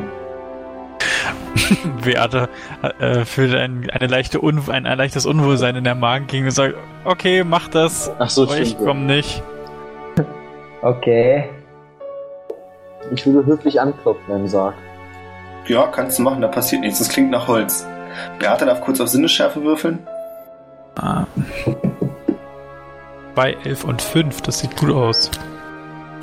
Beate 2.03 2.49
äh, 2.99 3.25
fühlt 3.25 3.55
ein, 3.55 3.89
eine 3.89 4.07
leichte 4.07 4.43
Un 4.43 4.61
ein, 4.69 4.85
ein 4.85 4.97
leichtes 4.97 5.25
Unwohlsein 5.25 5.75
in 5.75 5.83
der 5.83 5.95
Magengegend 5.95 6.47
und 6.47 6.51
sagt, 6.51 6.75
okay, 7.05 7.43
mach 7.43 7.67
das, 7.67 8.11
Ach 8.19 8.29
so, 8.29 8.43
aber 8.43 8.57
ich 8.57 8.77
komm 8.77 9.05
nicht. 9.05 9.41
Okay. 10.81 11.49
Ich 13.13 13.25
würde 13.25 13.45
höflich 13.45 13.79
anklopfen 13.79 14.35
im 14.35 14.47
Sarg. 14.47 14.73
Ja, 15.65 15.87
kannst 15.87 16.19
du 16.19 16.23
machen, 16.23 16.41
da 16.41 16.49
passiert 16.49 16.81
nichts. 16.81 16.99
Das 16.99 17.07
klingt 17.07 17.31
nach 17.31 17.47
Holz. 17.47 17.87
Beate 18.37 18.65
darf 18.65 18.81
kurz 18.81 18.99
auf 18.99 19.07
Sinnesschärfe 19.07 19.63
würfeln. 19.63 20.05
Ah. 20.97 21.25
Bei 23.33 23.55
11 23.63 23.85
und 23.85 24.01
5, 24.01 24.41
das 24.41 24.59
sieht 24.59 24.75
gut 24.75 24.91
aus. 24.91 25.31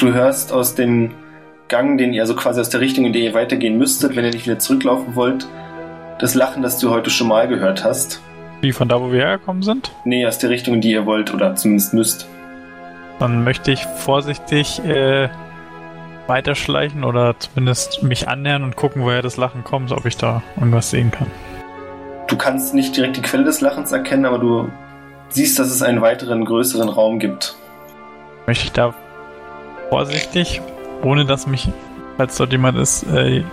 Du 0.01 0.15
hörst 0.15 0.51
aus 0.51 0.75
dem 0.75 1.11
Gang, 1.69 1.99
den 1.99 2.15
ihr 2.15 2.23
also 2.23 2.35
quasi 2.35 2.59
aus 2.59 2.71
der 2.71 2.81
Richtung, 2.81 3.05
in 3.05 3.13
der 3.13 3.21
ihr 3.21 3.35
weitergehen 3.35 3.77
müsstet, 3.77 4.17
wenn 4.17 4.25
ihr 4.25 4.31
nicht 4.31 4.47
wieder 4.47 4.59
zurücklaufen 4.59 5.15
wollt, 5.15 5.47
das 6.19 6.35
Lachen, 6.35 6.63
das 6.63 6.79
du 6.79 6.89
heute 6.89 7.11
schon 7.11 7.29
mal 7.29 7.47
gehört 7.49 7.85
hast. 7.85 8.23
Wie 8.63 8.73
von 8.73 8.89
da, 8.89 8.99
wo 8.99 9.13
wir 9.13 9.21
hergekommen 9.21 9.63
sind. 9.63 9.93
Nee, 10.07 10.25
aus 10.25 10.39
der 10.39 10.49
Richtung, 10.49 10.77
in 10.77 10.81
die 10.81 10.93
ihr 10.93 11.05
wollt 11.05 11.35
oder 11.35 11.55
zumindest 11.55 11.93
müsst. 11.93 12.27
Dann 13.19 13.45
möchte 13.45 13.73
ich 13.73 13.85
vorsichtig 13.85 14.83
äh, 14.87 15.29
weiterschleichen 16.27 17.05
oder 17.05 17.39
zumindest 17.39 18.03
mich 18.03 18.27
annähern 18.27 18.63
und 18.63 18.77
gucken, 18.77 19.03
woher 19.03 19.21
das 19.21 19.37
Lachen 19.37 19.65
kommt, 19.65 19.93
ob 19.93 20.07
ich 20.07 20.17
da 20.17 20.43
irgendwas 20.57 20.89
sehen 20.89 21.11
kann. 21.11 21.27
Du 22.27 22.39
kannst 22.39 22.73
nicht 22.73 22.97
direkt 22.97 23.19
die 23.19 23.23
Quelle 23.23 23.45
des 23.45 23.61
Lachens 23.61 23.93
erkennen, 23.93 24.25
aber 24.25 24.39
du 24.39 24.71
siehst, 25.29 25.59
dass 25.59 25.71
es 25.71 25.83
einen 25.83 26.01
weiteren, 26.01 26.47
größeren 26.47 26.89
Raum 26.89 27.19
gibt. 27.19 27.55
Möchte 28.47 28.65
ich 28.65 28.73
da 28.73 28.95
vorsichtig, 29.91 30.63
ohne 31.03 31.27
dass 31.27 31.47
mich, 31.47 31.69
falls 32.17 32.37
dort 32.37 32.53
jemand 32.53 32.79
ist, 32.79 33.03
äh, 33.13 33.45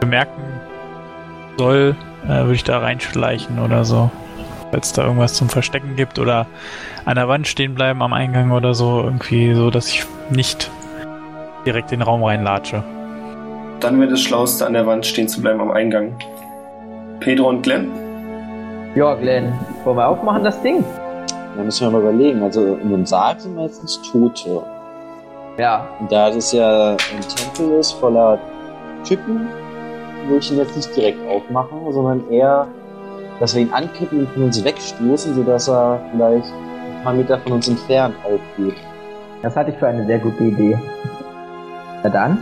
bemerken 0.00 0.42
soll, 1.58 1.96
äh, 2.24 2.28
würde 2.28 2.54
ich 2.54 2.64
da 2.64 2.78
reinschleichen 2.78 3.58
oder 3.58 3.84
so. 3.84 4.10
Falls 4.70 4.86
es 4.86 4.92
da 4.94 5.02
irgendwas 5.04 5.34
zum 5.34 5.50
Verstecken 5.50 5.96
gibt 5.96 6.18
oder 6.18 6.46
an 7.04 7.16
der 7.16 7.28
Wand 7.28 7.46
stehen 7.46 7.74
bleiben 7.74 8.02
am 8.02 8.14
Eingang 8.14 8.52
oder 8.52 8.72
so, 8.72 9.02
irgendwie 9.02 9.52
so, 9.54 9.70
dass 9.70 9.88
ich 9.88 10.06
nicht 10.30 10.70
direkt 11.66 11.92
in 11.92 11.98
den 11.98 12.08
Raum 12.08 12.24
reinlatsche. 12.24 12.82
Dann 13.80 14.00
wäre 14.00 14.10
das 14.10 14.22
Schlauste, 14.22 14.64
an 14.64 14.72
der 14.72 14.86
Wand 14.86 15.04
stehen 15.04 15.28
zu 15.28 15.42
bleiben 15.42 15.60
am 15.60 15.70
Eingang. 15.70 16.14
Pedro 17.20 17.48
und 17.48 17.62
Glenn? 17.62 17.90
Ja, 18.94 19.14
Glenn, 19.14 19.52
wollen 19.84 19.96
wir 19.96 20.08
aufmachen 20.08 20.44
das 20.44 20.60
Ding? 20.62 20.84
Da 21.56 21.62
müssen 21.62 21.86
wir 21.86 21.90
mal 21.90 22.00
überlegen. 22.00 22.42
Also 22.42 22.76
in 22.76 22.90
dem 22.90 23.04
Sarg 23.04 23.40
sind 23.40 23.54
meistens 23.54 24.00
Tote. 24.10 24.62
Ja. 25.58 25.88
Und 26.00 26.10
da 26.10 26.30
das 26.30 26.52
ja 26.52 26.92
ein 26.92 27.20
Tempel 27.36 27.78
ist 27.78 27.92
voller 27.92 28.38
Typen, 29.04 29.48
würde 30.26 30.38
ich 30.38 30.50
ihn 30.50 30.58
jetzt 30.58 30.76
nicht 30.76 30.96
direkt 30.96 31.26
aufmachen, 31.28 31.92
sondern 31.92 32.30
eher, 32.30 32.66
dass 33.40 33.54
wir 33.54 33.62
ihn 33.62 33.72
ankippen 33.72 34.20
und 34.20 34.28
von 34.30 34.44
uns 34.44 34.64
wegstoßen, 34.64 35.34
sodass 35.34 35.68
er 35.68 36.00
vielleicht 36.12 36.46
ein 36.46 37.04
paar 37.04 37.12
Meter 37.12 37.38
von 37.38 37.52
uns 37.52 37.68
entfernt 37.68 38.14
aufgeht. 38.24 38.76
Das 39.42 39.56
hatte 39.56 39.72
ich 39.72 39.76
für 39.76 39.88
eine 39.88 40.06
sehr 40.06 40.18
gute 40.18 40.44
Idee. 40.44 40.78
Na 42.02 42.08
dann, 42.08 42.38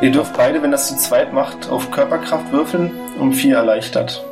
Ihr 0.00 0.12
dürft 0.12 0.36
beide, 0.36 0.62
wenn 0.62 0.70
das 0.70 0.86
zu 0.88 0.96
zweit 0.96 1.32
macht, 1.32 1.68
auf 1.70 1.90
Körperkraft 1.90 2.52
würfeln, 2.52 2.92
um 3.18 3.32
vier 3.32 3.56
erleichtert. 3.56 4.24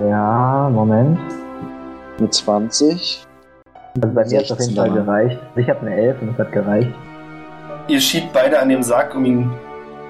ja, 0.00 0.68
Moment. 0.70 1.18
Mit 2.18 2.34
20. 2.34 3.27
Also 4.00 4.14
bei 4.14 4.24
mir 4.24 4.38
hat 4.38 4.44
es 4.44 4.52
auf 4.52 4.60
jeden 4.60 4.74
16 4.74 4.76
Fall 4.76 4.90
gereicht. 4.90 5.38
Ich 5.56 5.68
habe 5.68 5.80
eine 5.80 5.96
11 5.96 6.22
und 6.22 6.30
es 6.30 6.38
hat 6.38 6.52
gereicht. 6.52 6.90
Ihr 7.88 8.00
schiebt 8.00 8.32
beide 8.32 8.60
an 8.60 8.68
dem 8.68 8.82
Sarg, 8.82 9.14
um 9.14 9.24
ihn 9.24 9.50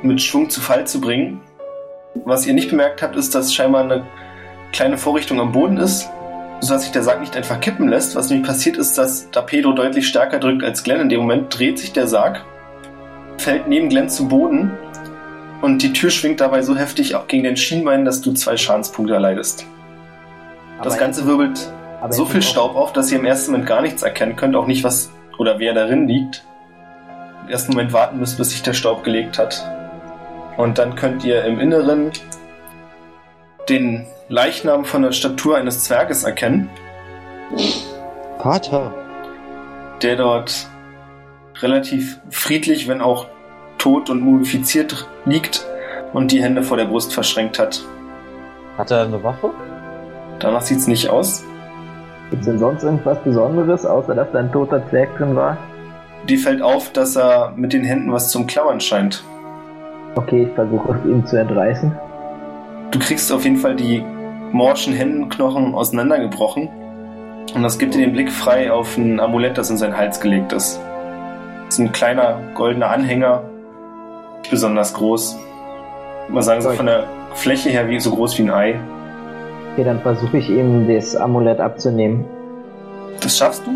mit 0.03 0.21
Schwung 0.21 0.51
zu 0.51 0.61
Fall 0.61 0.87
zu 0.87 1.01
bringen. 1.01 1.41
Was 2.25 2.47
ihr 2.47 2.55
nicht 2.55 2.71
bemerkt 2.71 3.03
habt, 3.03 3.17
ist, 3.17 3.35
dass 3.35 3.55
scheinbar 3.55 3.85
eine 3.85 4.05
kleine 4.73 4.99
Vorrichtung 4.99 5.41
am 5.41 5.53
Boden 5.53 5.77
ist, 5.77 6.11
sodass 6.61 6.83
sich 6.83 6.93
der 6.93 7.03
Sarg 7.03 7.21
nicht 7.21 7.37
einfach 7.37 7.61
kippen 7.61 7.89
lässt. 7.89 8.17
Was 8.17 8.31
nämlich 8.31 8.47
passiert 8.47 8.77
ist, 8.77 8.99
dass 8.99 9.31
da 9.31 9.43
Pedro 9.43 9.73
deutlich 9.73 10.09
stärker 10.09 10.39
drückt 10.39 10.65
als 10.65 10.83
Glenn. 10.83 11.01
In 11.01 11.09
dem 11.09 11.21
Moment 11.21 11.57
dreht 11.57 11.79
sich 11.79 11.93
der 11.93 12.09
Sarg, 12.09 12.45
fällt 13.39 13.69
neben 13.69 13.89
Glenn 13.89 14.09
zu 14.09 14.29
Boden 14.29 14.73
und 15.63 15.83
die 15.83 15.93
Tür 15.93 16.11
schwingt 16.11 16.41
dabei 16.41 16.63
so 16.63 16.77
heftig 16.77 17.15
auch 17.15 17.27
gegen 17.27 17.45
den 17.45 17.57
Schienbein, 17.57 18.05
dass 18.05 18.21
du 18.21 18.33
zwei 18.33 18.57
Schadenspunkte 18.57 19.15
erleidest. 19.15 19.67
Das 20.83 20.95
Aber 20.95 21.01
Ganze 21.01 21.27
wirbelt 21.27 21.73
aber 22.01 22.13
so 22.13 22.25
viel 22.25 22.43
Staub 22.43 22.77
auf, 22.77 22.93
dass 22.93 23.11
ihr 23.11 23.19
im 23.19 23.25
ersten 23.25 23.53
Moment 23.53 23.69
gar 23.69 23.83
nichts 23.83 24.03
erkennen 24.03 24.37
könnt, 24.37 24.55
auch 24.57 24.67
nicht 24.67 24.85
was 24.85 25.11
oder 25.39 25.59
wer 25.59 25.75
darin 25.75 26.07
liegt. 26.07 26.45
Im 27.45 27.51
ersten 27.51 27.73
Moment 27.73 27.93
warten 27.93 28.19
müsst, 28.19 28.39
bis 28.39 28.51
sich 28.51 28.63
der 28.63 28.75
Staub 28.75 29.05
gelegt 29.05 29.39
hat. 29.39 29.65
Und 30.57 30.79
dann 30.79 30.95
könnt 30.95 31.25
ihr 31.25 31.45
im 31.45 31.61
Inneren 31.61 32.13
den 33.69 34.07
Leichnam 34.29 34.85
von 34.85 35.03
der 35.03 35.13
Statur 35.13 35.57
eines 35.57 35.85
Zwerges 35.85 36.25
erkennen, 36.25 36.69
Vater! 38.39 38.95
der 40.03 40.17
dort 40.17 40.69
relativ 41.61 42.21
friedlich, 42.31 42.89
wenn 42.89 43.01
auch 43.01 43.27
tot 43.79 44.11
und 44.11 44.21
mumifiziert 44.21 45.09
liegt 45.25 45.67
und 46.13 46.33
die 46.33 46.43
Hände 46.43 46.63
vor 46.63 46.77
der 46.77 46.85
Brust 46.85 47.13
verschränkt 47.13 47.59
hat. 47.59 47.83
Hat 48.77 48.91
er 48.91 49.03
eine 49.03 49.23
Waffe? 49.23 49.51
Danach 50.39 50.63
sieht's 50.63 50.87
nicht 50.87 51.09
aus. 51.09 51.43
Gibt's 52.31 52.47
denn 52.47 52.59
sonst 52.59 52.83
irgendwas 52.83 53.19
Besonderes, 53.21 53.87
außer 53.87 54.15
dass 54.15 54.31
da 54.33 54.41
ein 54.41 54.53
toter 54.53 54.87
Zwerg 54.89 55.17
drin 55.17 55.35
war? 55.35 55.57
Die 56.29 56.37
fällt 56.37 56.61
auf, 56.61 56.93
dass 56.93 57.17
er 57.17 57.53
mit 57.57 57.73
den 57.73 57.85
Händen 57.85 58.13
was 58.13 58.31
zum 58.31 58.47
Klammern 58.47 58.81
scheint. 58.81 59.25
Okay, 60.15 60.45
ich 60.45 60.55
versuche 60.55 60.93
es 60.93 61.05
ihm 61.07 61.25
zu 61.25 61.37
entreißen. 61.37 61.93
Du 62.91 62.99
kriegst 62.99 63.33
auf 63.33 63.45
jeden 63.45 63.57
Fall 63.57 63.77
die 63.77 64.05
morschen 64.53 64.93
Händenknochen 64.93 65.75
auseinandergebrochen. 65.75 66.69
Und 67.55 67.63
das 67.63 67.79
gibt 67.79 67.95
dir 67.95 68.01
den 68.01 68.13
Blick 68.13 68.31
frei 68.31 68.71
auf 68.71 68.97
ein 68.99 69.21
Amulett, 69.21 69.57
das 69.57 69.71
in 69.71 69.77
seinen 69.79 69.97
Hals 69.97 70.21
gelegt 70.21 70.53
ist. 70.53 70.81
Das 71.67 71.75
ist 71.75 71.81
ein 71.81 71.93
kleiner 71.93 72.41
goldener 72.55 72.91
Anhänger. 72.91 73.43
Nicht 74.39 74.51
besonders 74.51 74.93
groß. 74.95 75.39
Mal 76.29 76.43
sagen, 76.43 76.61
so 76.61 76.71
von 76.71 76.87
der 76.87 77.05
Fläche 77.35 77.71
her 77.71 77.89
wie 77.89 78.01
so 78.01 78.11
groß 78.11 78.39
wie 78.39 78.43
ein 78.43 78.51
Ei. 78.51 78.81
Okay, 79.79 79.85
dann 79.85 80.01
versuche 80.01 80.39
ich 80.39 80.51
ihm 80.51 80.89
das 80.89 81.15
Amulett 81.15 81.61
abzunehmen. 81.61 82.25
Das 83.21 83.39
schaffst 83.39 83.65
du. 83.65 83.71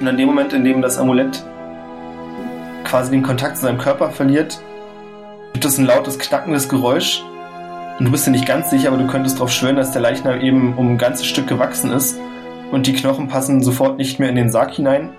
Und 0.00 0.06
in 0.08 0.16
dem 0.16 0.26
Moment, 0.26 0.52
in 0.52 0.64
dem 0.64 0.82
das 0.82 0.98
Amulett 0.98 1.44
quasi 2.82 3.12
den 3.12 3.22
Kontakt 3.22 3.58
zu 3.58 3.62
seinem 3.62 3.78
Körper 3.78 4.10
verliert, 4.10 4.60
gibt 5.52 5.64
es 5.64 5.78
ein 5.78 5.86
lautes, 5.86 6.18
knackendes 6.18 6.68
Geräusch. 6.68 7.22
Und 8.00 8.06
du 8.06 8.10
bist 8.10 8.26
dir 8.26 8.32
nicht 8.32 8.46
ganz 8.46 8.68
sicher, 8.68 8.88
aber 8.88 8.96
du 8.96 9.06
könntest 9.06 9.36
darauf 9.36 9.52
schwören, 9.52 9.76
dass 9.76 9.92
der 9.92 10.02
Leichnam 10.02 10.40
eben 10.40 10.74
um 10.76 10.94
ein 10.94 10.98
ganzes 10.98 11.26
Stück 11.26 11.46
gewachsen 11.46 11.92
ist. 11.92 12.18
Und 12.72 12.88
die 12.88 12.92
Knochen 12.92 13.28
passen 13.28 13.62
sofort 13.62 13.96
nicht 13.96 14.18
mehr 14.18 14.30
in 14.30 14.34
den 14.34 14.50
Sarg 14.50 14.72
hinein 14.72 15.10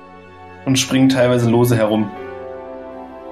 und 0.66 0.78
springen 0.78 1.08
teilweise 1.08 1.50
lose 1.50 1.78
herum. 1.78 2.12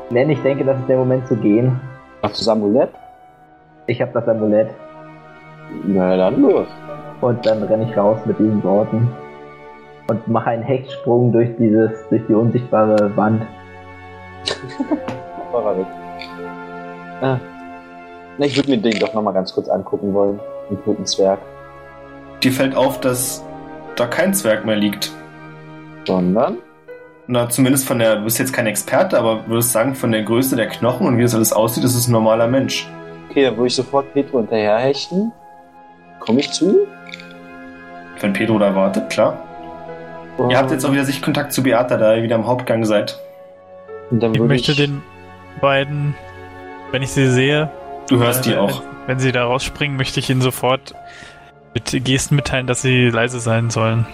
Len, 0.10 0.30
ich 0.30 0.42
denke, 0.42 0.64
das 0.64 0.80
ist 0.80 0.88
der 0.88 1.00
Moment 1.00 1.28
zu 1.28 1.36
gehen. 1.36 1.82
Hast 2.22 2.36
du 2.36 2.46
das 2.46 2.48
Amulett? 2.48 2.92
Ich 3.88 4.02
habe 4.02 4.14
das 4.14 4.26
Amulett. 4.26 4.70
Na 5.86 6.16
dann 6.16 6.42
los. 6.42 6.68
Und 7.24 7.46
dann 7.46 7.64
renne 7.64 7.90
ich 7.90 7.96
raus 7.96 8.20
mit 8.26 8.38
diesen 8.38 8.62
Worten. 8.66 9.08
Und 10.10 10.28
mache 10.28 10.50
einen 10.50 10.64
Hechtsprung 10.64 11.32
durch 11.32 11.50
dieses, 11.58 11.92
durch 12.10 12.22
die 12.28 12.34
unsichtbare 12.34 13.16
Wand. 13.16 13.44
Ah. 17.22 17.40
Na, 18.38 18.46
ich 18.46 18.58
würde 18.58 18.72
mir 18.72 18.78
den 18.80 19.00
doch 19.00 19.14
nochmal 19.14 19.36
ganz 19.36 19.54
kurz 19.54 19.70
angucken 19.70 20.14
wollen. 20.14 20.40
Den 20.70 20.84
toten 20.84 21.06
Zwerg. 21.06 21.40
Dir 22.44 22.52
fällt 22.52 22.76
auf, 22.76 23.00
dass 23.00 23.46
da 23.96 24.08
kein 24.08 24.34
Zwerg 24.34 24.66
mehr 24.66 24.76
liegt. 24.76 25.12
Sondern? 26.06 26.58
Na, 27.28 27.48
zumindest 27.48 27.88
von 27.88 28.00
der, 28.00 28.18
du 28.18 28.24
bist 28.24 28.40
jetzt 28.40 28.52
kein 28.52 28.66
Experte, 28.66 29.18
aber 29.18 29.48
würdest 29.48 29.72
sagen, 29.72 29.96
von 29.96 30.12
der 30.12 30.24
Größe 30.24 30.56
der 30.56 30.68
Knochen 30.68 31.08
und 31.08 31.18
wie 31.18 31.22
das 31.22 31.36
alles 31.36 31.54
aussieht, 31.54 31.84
ist 31.84 31.96
es 31.96 32.08
ein 32.08 32.12
normaler 32.12 32.48
Mensch. 32.48 32.90
Okay, 33.30 33.44
dann 33.44 33.56
würde 33.56 33.68
ich 33.68 33.76
sofort 33.76 34.12
Petro 34.14 34.40
hinterherhechten. 34.40 35.32
Komme 36.20 36.40
ich 36.40 36.52
zu? 36.52 36.88
Wenn 38.24 38.32
Pedro 38.32 38.58
da 38.58 38.74
wartet, 38.74 39.10
klar. 39.10 39.38
Ihr 40.50 40.58
habt 40.58 40.72
jetzt 40.72 40.86
auch 40.86 40.94
wieder 40.94 41.04
Sichtkontakt 41.04 41.52
zu 41.52 41.62
Beata, 41.62 41.98
da 41.98 42.16
ihr 42.16 42.24
wieder 42.24 42.38
im 42.38 42.48
Hauptgang 42.48 42.86
seid. 42.86 43.20
Und 44.10 44.22
dann 44.22 44.34
Ich 44.34 44.40
möchte 44.40 44.72
ich, 44.72 44.78
den 44.78 45.04
beiden, 45.60 46.16
wenn 46.92 47.02
ich 47.02 47.12
sie 47.12 47.30
sehe, 47.30 47.70
Du 48.08 48.20
hörst 48.20 48.48
äh, 48.48 48.52
die 48.52 48.58
auch. 48.58 48.80
Wenn, 48.80 49.08
wenn 49.08 49.20
sie 49.20 49.34
da 49.34 49.44
rausspringen, 49.44 49.98
möchte 49.98 50.22
ich 50.22 50.30
ihnen 50.30 50.40
sofort 50.40 50.96
mit 51.74 51.92
Gesten 52.06 52.38
mitteilen, 52.38 52.66
dass 52.66 52.82
sie 52.82 53.10
leise 53.10 53.42
sein 53.42 53.70
sollen. 53.70 54.06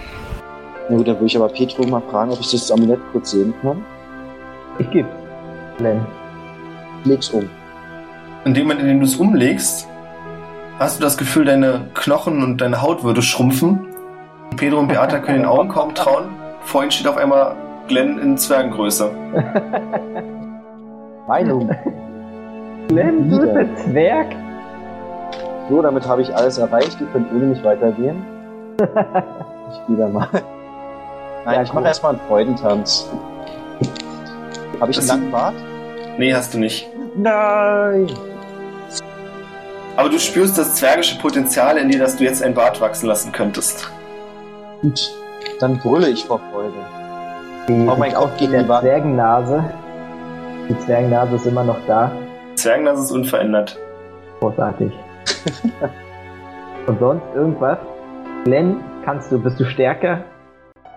Na 0.88 0.96
gut, 0.96 1.06
dann 1.06 1.14
würde 1.14 1.26
ich 1.26 1.36
aber 1.36 1.48
Petro 1.48 1.86
mal 1.86 2.02
fragen, 2.10 2.32
ob 2.32 2.40
ich 2.40 2.50
das 2.50 2.68
Amulett 2.72 2.98
kurz 3.12 3.30
sehen 3.30 3.54
kann. 3.62 3.84
Ich 4.80 4.90
geb's. 4.90 5.08
Len. 5.78 6.04
Ich 7.02 7.10
leg's 7.10 7.30
um. 7.30 7.48
In 8.44 8.54
dem 8.54 8.64
Moment, 8.64 8.80
in 8.80 8.88
dem 8.88 8.98
du 8.98 9.06
es 9.06 9.14
umlegst, 9.14 9.86
hast 10.80 10.98
du 10.98 11.02
das 11.04 11.16
Gefühl, 11.16 11.44
deine 11.44 11.86
Knochen 11.94 12.42
und 12.42 12.60
deine 12.60 12.82
Haut 12.82 13.04
würde 13.04 13.22
schrumpfen. 13.22 13.86
Pedro 14.56 14.80
und 14.80 14.88
Beata 14.88 15.18
können 15.18 15.38
den 15.38 15.46
Augen 15.46 15.68
kaum 15.68 15.94
trauen. 15.94 16.28
Vor 16.62 16.82
ihnen 16.82 16.90
steht 16.90 17.06
auf 17.08 17.16
einmal 17.16 17.54
Glenn 17.88 18.18
in 18.18 18.36
Zwergengröße. 18.36 19.10
Meinung. 21.26 21.70
Len, 22.90 23.30
du 23.30 23.38
bist 23.40 23.56
ein 23.56 23.76
Zwerg? 23.76 24.26
So, 25.68 25.80
damit 25.80 26.06
habe 26.06 26.22
ich 26.22 26.34
alles 26.34 26.58
erreicht. 26.58 27.00
Ihr 27.00 27.06
könnt 27.12 27.30
ohne 27.32 27.46
mich 27.46 27.62
weitergehen. 27.64 28.24
Ich 29.72 29.86
gehe 29.86 29.96
da 29.98 30.08
mal. 30.08 30.26
Nein, 31.44 31.54
Ja, 31.54 31.62
ich 31.62 31.72
mache 31.72 31.84
erstmal 31.84 32.14
einen 32.14 32.20
Freudentanz. 32.26 33.08
Habe 34.80 34.90
ich 34.90 34.96
Das- 34.96 35.08
einen 35.08 35.20
langen 35.20 35.30
Bart? 35.30 35.54
Nee, 36.18 36.34
hast 36.34 36.54
du 36.54 36.58
nicht. 36.58 36.88
Nein! 37.16 38.08
Aber 39.96 40.08
du 40.08 40.18
spürst 40.18 40.58
das 40.58 40.74
zwergische 40.74 41.20
Potenzial 41.20 41.76
in 41.78 41.88
dir, 41.88 42.00
dass 42.00 42.16
du 42.16 42.24
jetzt 42.24 42.42
ein 42.42 42.52
Bart 42.52 42.80
wachsen 42.80 43.06
lassen 43.06 43.30
könntest. 43.30 43.88
Gut, 44.82 45.10
dann 45.58 45.78
brülle 45.78 46.08
ich 46.08 46.24
vor 46.24 46.40
Freude. 46.50 46.72
Wie 47.66 47.88
Oh 47.88 47.96
mein 47.96 48.12
gegen 48.12 48.22
mit 48.30 48.40
die 48.40 48.48
der 48.48 48.68
Wand. 48.68 48.82
Zwergennase? 48.82 49.64
Die 50.68 50.78
Zwergennase 50.78 51.36
ist 51.36 51.46
immer 51.46 51.64
noch 51.64 51.76
da. 51.86 52.10
Zwergennase 52.54 53.02
ist 53.02 53.10
unverändert. 53.12 53.78
Großartig. 54.40 54.92
Und 56.86 56.98
sonst 56.98 57.22
irgendwas? 57.34 57.78
Glenn, 58.44 58.78
kannst 59.04 59.30
du, 59.30 59.38
bist 59.38 59.60
du 59.60 59.64
stärker? 59.66 60.24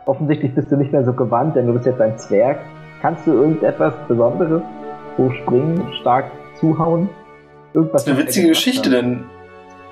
Offensichtlich 0.06 0.56
bist 0.56 0.72
du 0.72 0.78
nicht 0.78 0.94
mehr 0.94 1.04
so 1.04 1.12
gewandt, 1.12 1.58
denn 1.58 1.68
du 1.68 1.74
bist 1.74 1.86
jetzt 1.86 2.00
ein 2.00 2.18
Zwerg. 2.18 2.60
Kannst 3.02 3.28
du 3.28 3.34
irgendetwas 3.34 3.94
Besonderes? 4.08 4.62
Hochspringen, 5.18 5.94
stark 6.00 6.32
zuhauen? 6.60 7.10
Irgendwas? 7.74 8.06
Das 8.06 8.14
ist 8.14 8.18
eine 8.18 8.28
witzige 8.28 8.48
Geschichte, 8.50 8.90
denn 8.90 9.26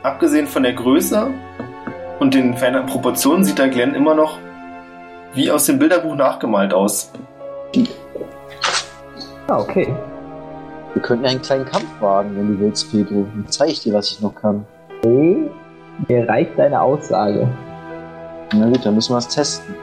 abgesehen 0.02 0.48
von 0.48 0.64
der 0.64 0.74
Größe 0.74 1.28
und 2.22 2.36
den 2.36 2.56
veränderten 2.56 2.88
Proportionen 2.88 3.44
sieht 3.44 3.58
der 3.58 3.70
Glenn 3.70 3.96
immer 3.96 4.14
noch 4.14 4.38
wie 5.34 5.50
aus 5.50 5.66
dem 5.66 5.80
Bilderbuch 5.80 6.16
nachgemalt 6.16 6.72
aus. 6.72 7.12
Ah, 9.48 9.58
okay. 9.58 9.92
Wir 10.94 11.02
könnten 11.02 11.26
einen 11.26 11.42
kleinen 11.42 11.66
Kampf 11.66 11.88
wagen, 12.00 12.38
wenn 12.38 12.48
du 12.54 12.60
willst, 12.60 12.92
Pedro. 12.92 13.26
Dann 13.34 13.46
zeige 13.48 13.72
ich 13.72 13.80
dir, 13.80 13.94
was 13.94 14.12
ich 14.12 14.22
noch 14.22 14.36
kann. 14.36 14.66
Okay. 15.00 15.50
Mir 16.08 16.30
reicht 16.30 16.60
deine 16.60 16.80
Aussage. 16.80 17.48
Na 18.54 18.68
gut, 18.68 18.86
dann 18.86 18.94
müssen 18.94 19.14
wir 19.14 19.18
es 19.18 19.28
testen. 19.28 19.74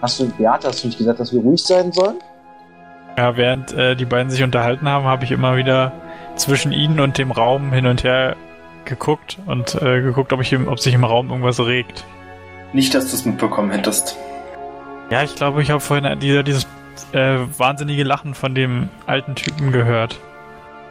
Hast 0.00 0.20
du, 0.20 0.28
Beate, 0.28 0.68
hast 0.68 0.84
du 0.84 0.88
nicht 0.88 0.98
gesagt, 0.98 1.18
dass 1.18 1.32
wir 1.32 1.40
ruhig 1.40 1.62
sein 1.62 1.90
sollen? 1.90 2.16
Ja, 3.18 3.36
während 3.36 3.72
äh, 3.72 3.96
die 3.96 4.04
beiden 4.04 4.30
sich 4.30 4.44
unterhalten 4.44 4.88
haben, 4.88 5.06
habe 5.06 5.24
ich 5.24 5.32
immer 5.32 5.56
wieder 5.56 5.92
zwischen 6.36 6.70
ihnen 6.70 7.00
und 7.00 7.18
dem 7.18 7.32
Raum 7.32 7.72
hin 7.72 7.86
und 7.86 8.04
her 8.04 8.36
geguckt 8.84 9.38
und 9.46 9.74
äh, 9.80 10.00
geguckt, 10.02 10.32
ob, 10.32 10.40
ich 10.40 10.52
im, 10.52 10.68
ob 10.68 10.80
sich 10.80 10.94
im 10.94 11.04
Raum 11.04 11.30
irgendwas 11.30 11.60
regt. 11.60 12.04
Nicht, 12.72 12.94
dass 12.94 13.10
du 13.10 13.16
es 13.16 13.24
mitbekommen 13.24 13.70
hättest. 13.70 14.16
Ja, 15.10 15.22
ich 15.22 15.34
glaube, 15.34 15.62
ich 15.62 15.70
habe 15.70 15.80
vorhin 15.80 16.18
dieser, 16.20 16.42
dieses 16.42 16.66
äh, 17.12 17.38
wahnsinnige 17.58 18.04
Lachen 18.04 18.34
von 18.34 18.54
dem 18.54 18.88
alten 19.06 19.34
Typen 19.34 19.72
gehört. 19.72 20.18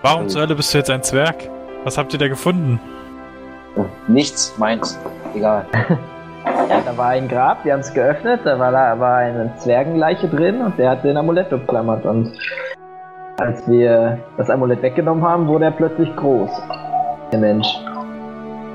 Warum 0.01 0.25
Oh. 0.25 0.27
zur 0.27 0.41
Hölle 0.41 0.55
bist 0.55 0.73
du 0.73 0.77
jetzt 0.77 0.89
ein 0.89 1.03
Zwerg? 1.03 1.35
Was 1.83 1.97
habt 1.97 2.11
ihr 2.13 2.19
da 2.19 2.27
gefunden? 2.27 2.79
Nichts, 4.07 4.53
meins. 4.57 4.99
Egal. 5.35 5.65
Ja, 6.45 6.81
da 6.85 6.97
war 6.97 7.07
ein 7.09 7.27
Grab, 7.27 7.65
wir 7.65 7.73
haben 7.73 7.81
es 7.81 7.93
geöffnet, 7.93 8.41
da 8.45 8.57
war, 8.57 8.71
da 8.71 8.97
war 8.99 9.17
eine 9.17 9.51
Zwergenleiche 9.57 10.27
drin 10.29 10.61
und 10.61 10.79
der 10.79 10.91
hat 10.91 11.03
den 11.03 11.17
Amulett 11.17 11.51
umklammert 11.51 12.05
und 12.05 12.31
als 13.37 13.67
wir 13.67 14.19
das 14.37 14.49
Amulett 14.49 14.81
weggenommen 14.81 15.23
haben, 15.23 15.47
wurde 15.47 15.65
er 15.65 15.71
plötzlich 15.71 16.15
groß. 16.15 16.49
Der 17.31 17.39
Mensch. 17.39 17.67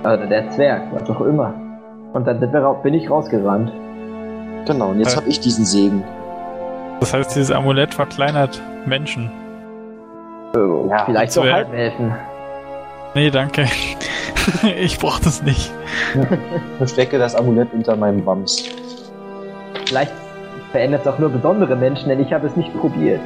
Oder 0.01 0.27
der 0.27 0.51
Zwerg, 0.51 0.83
was 0.93 1.09
auch 1.11 1.21
immer. 1.23 1.55
Und 2.13 2.27
dann 2.27 2.39
bin 2.83 2.95
ich 2.95 3.11
rausgerannt. 3.11 3.73
Genau, 4.67 4.91
und 4.91 4.99
jetzt 5.01 5.15
Ja. 5.15 5.21
habe 5.21 5.29
ich 5.29 5.41
diesen 5.41 5.65
Segen. 5.65 6.05
Das 7.01 7.13
heißt, 7.13 7.35
dieses 7.35 7.51
Amulett 7.51 7.93
verkleinert 7.95 8.63
Menschen. 8.87 9.31
Ja, 10.55 11.05
Vielleicht 11.07 11.33
so 11.33 11.41
Zwerg. 11.43 11.67
Halbelfen. 11.67 12.15
Nee, 13.15 13.31
danke. 13.31 13.67
ich 14.79 14.99
brauch 14.99 15.19
das 15.21 15.43
nicht. 15.43 15.73
Ich 16.15 16.77
verstecke 16.79 17.19
das 17.19 17.35
Amulett 17.35 17.69
unter 17.73 17.97
meinem 17.97 18.25
Wams. 18.27 18.65
Vielleicht 19.87 20.13
verändert 20.73 21.03
es 21.03 21.07
auch 21.13 21.19
nur 21.19 21.31
besondere 21.31 21.77
Menschen, 21.77 22.09
denn 22.09 22.21
ich 22.21 22.33
habe 22.33 22.47
es 22.47 22.57
nicht 22.57 22.73
probiert. 22.79 23.21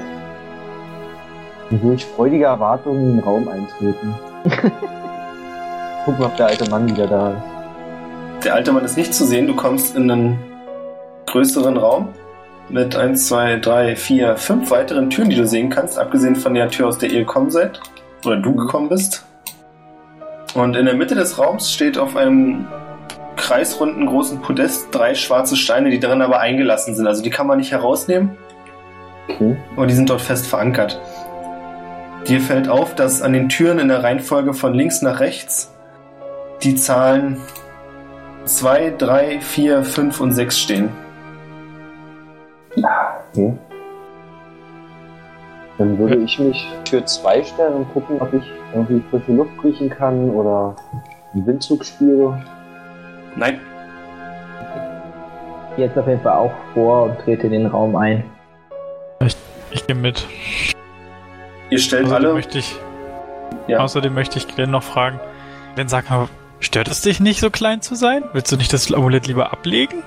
Und 1.71 1.83
durch 1.83 2.05
freudige 2.05 2.45
Erwartung 2.47 2.97
in 2.97 3.17
den 3.17 3.19
Raum 3.21 3.49
eintreten. 3.49 4.15
Gucken, 6.09 6.25
ob 6.25 6.37
der 6.39 6.47
alte 6.47 6.71
Mann 6.71 6.89
wieder 6.89 7.07
da 7.07 7.33
ist. 7.33 8.47
Der 8.47 8.55
alte 8.55 8.73
Mann 8.73 8.83
ist 8.83 8.97
nicht 8.97 9.13
zu 9.13 9.27
sehen. 9.27 9.47
Du 9.47 9.55
kommst 9.55 9.95
in 9.95 10.11
einen 10.11 10.39
größeren 11.27 11.77
Raum 11.77 12.09
mit 12.71 12.97
1, 12.97 13.29
2, 13.29 13.57
3, 13.59 13.95
4, 13.95 14.37
5 14.39 14.71
weiteren 14.71 15.11
Türen, 15.11 15.29
die 15.29 15.37
du 15.37 15.47
sehen 15.47 15.69
kannst, 15.69 15.99
abgesehen 15.99 16.35
von 16.35 16.55
der 16.55 16.71
Tür, 16.71 16.87
aus 16.87 16.97
der 16.97 17.11
ihr 17.11 17.19
gekommen 17.19 17.51
seid. 17.51 17.79
Oder 18.25 18.37
du 18.37 18.55
gekommen 18.55 18.89
bist. 18.89 19.27
Und 20.55 20.77
in 20.77 20.87
der 20.87 20.95
Mitte 20.95 21.15
des 21.15 21.39
Raums 21.39 21.71
steht 21.71 21.99
auf 21.99 22.17
einem 22.17 22.67
kreisrunden 23.37 24.07
großen 24.07 24.41
Podest 24.41 24.89
drei 24.93 25.15
schwarze 25.15 25.57
Steine, 25.57 25.91
die 25.91 26.01
darin 26.01 26.23
aber 26.23 26.41
eingelassen 26.41 26.95
sind. 26.95 27.07
Also 27.07 27.23
die 27.23 27.29
kann 27.29 27.47
man 27.47 27.59
nicht 27.59 27.73
herausnehmen, 27.73 28.31
Okay. 29.29 29.59
aber 29.77 29.87
die 29.87 29.93
sind 29.93 30.09
dort 30.09 30.23
fest 30.23 30.47
verankert. 30.47 30.99
Dir 32.27 32.41
fällt 32.41 32.71
auf, 32.71 32.95
dass 32.95 33.21
an 33.21 33.35
den 33.35 33.51
Türen 33.51 33.79
in 33.79 33.89
der 33.89 34.03
Reihenfolge 34.03 34.55
von 34.55 34.73
links 34.73 35.03
nach 35.03 35.21
rechts 35.21 35.75
die 36.63 36.75
Zahlen 36.75 37.39
2, 38.45 38.95
3, 38.99 39.41
4, 39.41 39.85
5 39.85 40.21
und 40.21 40.33
6 40.33 40.59
stehen. 40.59 40.89
okay. 42.77 43.57
Dann 45.79 45.97
würde 45.99 46.17
ich 46.17 46.39
mich 46.41 46.69
Tür 46.85 47.07
2 47.07 47.45
stellen 47.45 47.75
und 47.75 47.93
gucken, 47.93 48.21
ob 48.21 48.33
ich 48.35 48.43
irgendwie 48.75 49.01
frische 49.11 49.33
Luft 49.33 49.53
riechen 49.63 49.89
kann 49.91 50.31
oder 50.31 50.75
einen 51.33 51.47
Windzug 51.47 51.85
spüre. 51.85 52.43
Nein, 53.37 53.61
Jetzt 55.77 55.97
auf 55.97 56.09
jeden 56.09 56.21
Fall 56.23 56.33
auch 56.33 56.51
vor 56.75 57.05
und 57.05 57.21
trete 57.21 57.47
in 57.47 57.53
den 57.53 57.67
Raum 57.67 57.95
ein. 57.95 58.25
Ich 59.71 59.87
gehe 59.87 59.95
mit. 59.95 60.27
Ihr 61.71 61.79
stellt 61.79 62.07
Außerdem 62.07 62.25
alle. 62.27 62.35
möchte 62.35 62.59
ich, 62.59 62.75
Ja. 63.69 63.79
außerdem 63.79 64.13
möchte 64.13 64.39
ich 64.39 64.49
Glenn 64.49 64.73
noch 64.73 64.83
fragen. 64.83 65.21
Glenn, 65.77 65.87
sag 65.87 66.11
mal, 66.11 66.27
stört 66.61 66.89
es 66.89 67.01
dich 67.03 67.21
nicht, 67.21 67.41
so 67.41 67.51
klein 67.51 67.81
zu 67.81 67.95
sein? 67.95 68.23
Willst 68.33 68.51
du 68.53 68.57
nicht 68.57 68.73
das 68.73 68.93
Amulett 68.93 69.27
lieber 69.27 69.53
ablegen? 69.53 70.03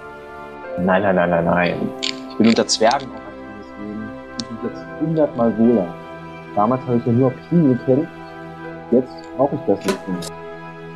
Nein, 0.80 1.02
nein, 1.04 1.16
nein, 1.16 1.30
nein, 1.30 1.46
nein. 1.46 1.90
Ich 2.32 2.38
bin 2.38 2.48
unter 2.48 2.66
Zwergen 2.68 3.10
aufgewachsen, 3.10 3.60
deswegen 3.60 4.00
bin 4.38 4.58
ich 4.58 4.64
jetzt 4.64 4.86
hundertmal 5.02 5.58
wohler. 5.58 5.88
Damals 6.56 6.82
habe 6.84 6.98
ich 6.98 7.06
ja 7.06 7.12
nur 7.12 7.28
auf 7.28 7.34
Knie 7.50 7.74
gekämpft. 7.76 8.12
Jetzt 8.92 9.14
brauche 9.38 9.56
ich 9.56 9.62
das 9.68 9.86
nicht 9.86 10.08
mehr, 10.08 10.18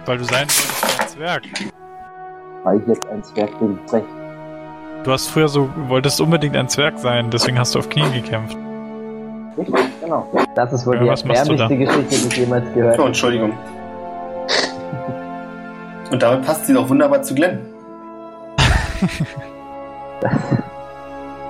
Weil 0.05 0.17
du 0.17 0.23
sein 0.25 0.47
wolltest 0.47 0.99
ein 1.01 1.07
Zwerg. 1.07 1.43
weil 2.63 2.79
ich 2.81 2.87
jetzt 2.87 3.07
ein 3.07 3.23
Zwerg 3.23 3.59
bin. 3.59 3.79
Recht. 3.91 4.05
Du 5.03 5.11
hast 5.11 5.27
früher 5.27 5.47
so, 5.47 5.69
wolltest 5.87 6.19
unbedingt 6.19 6.55
ein 6.57 6.67
Zwerg 6.67 6.97
sein, 6.97 7.29
deswegen 7.29 7.59
hast 7.59 7.75
du 7.75 7.79
auf 7.79 7.89
Knien 7.89 8.11
gekämpft. 8.11 8.57
Richtig? 9.57 9.75
Genau. 10.01 10.27
Das 10.55 10.73
ist 10.73 10.85
wohl 10.85 10.95
Ja, 10.95 11.03
die 11.03 11.09
was 11.09 11.23
machst 11.23 11.47
du 11.47 11.53
erbärmlichste 11.53 12.01
Geschichte, 12.03 12.27
die 12.27 12.27
ich 12.33 12.37
jemals 12.37 12.73
gehört 12.73 12.99
Oh, 12.99 13.03
habe. 13.05 13.53
Und 16.11 16.21
damit 16.21 16.45
passt 16.45 16.65
sie 16.67 16.73
doch 16.73 16.87
wunderbar 16.89 17.21
zu 17.23 17.33
Glenn. 17.35 17.59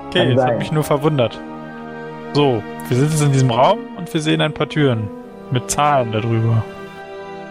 Okay, 0.08 0.34
das 0.34 0.44
hat 0.44 0.58
mich 0.58 0.72
nur 0.72 0.84
verwundert. 0.84 1.38
So, 2.32 2.62
wir 2.88 2.96
sind 2.96 3.10
jetzt 3.10 3.22
in 3.22 3.32
diesem 3.32 3.50
Raum 3.50 3.78
und 3.96 4.12
wir 4.12 4.20
sehen 4.20 4.40
ein 4.40 4.52
paar 4.52 4.68
Türen 4.68 5.08
mit 5.50 5.70
Zahlen 5.70 6.12
darüber. 6.12 6.62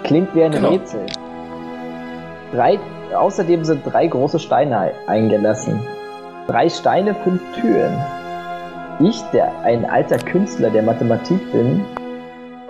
Klingt 0.04 0.34
wie 0.36 0.44
ein 0.44 0.52
Genau. 0.52 0.70
Rätsel. 0.70 1.06
Drei, 2.54 2.80
außerdem 3.16 3.64
sind 3.64 3.82
drei 3.86 4.08
große 4.08 4.40
Steine 4.40 4.92
eingelassen. 5.08 5.80
Drei 6.48 6.70
Steine, 6.70 7.16
fünf 7.16 7.42
Türen. 7.60 7.94
Ich, 9.00 9.22
der 9.34 9.52
ein 9.64 9.86
alter 9.86 10.18
Künstler 10.18 10.70
der 10.70 10.84
Mathematik 10.84 11.52
bin, 11.52 11.84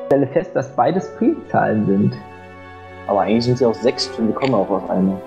stelle 0.07 0.27
fest, 0.27 0.51
dass 0.55 0.73
beides 0.75 1.13
Primzahlen 1.17 1.85
sind. 1.85 2.13
Aber 3.07 3.21
eigentlich 3.21 3.45
sind 3.45 3.57
sie 3.57 3.65
aus 3.65 3.81
sechs 3.81 4.11
Türen, 4.11 4.29
wir 4.29 4.35
kommen 4.35 4.53
auch 4.55 4.69
aus 4.69 4.89
einer. 4.89 5.19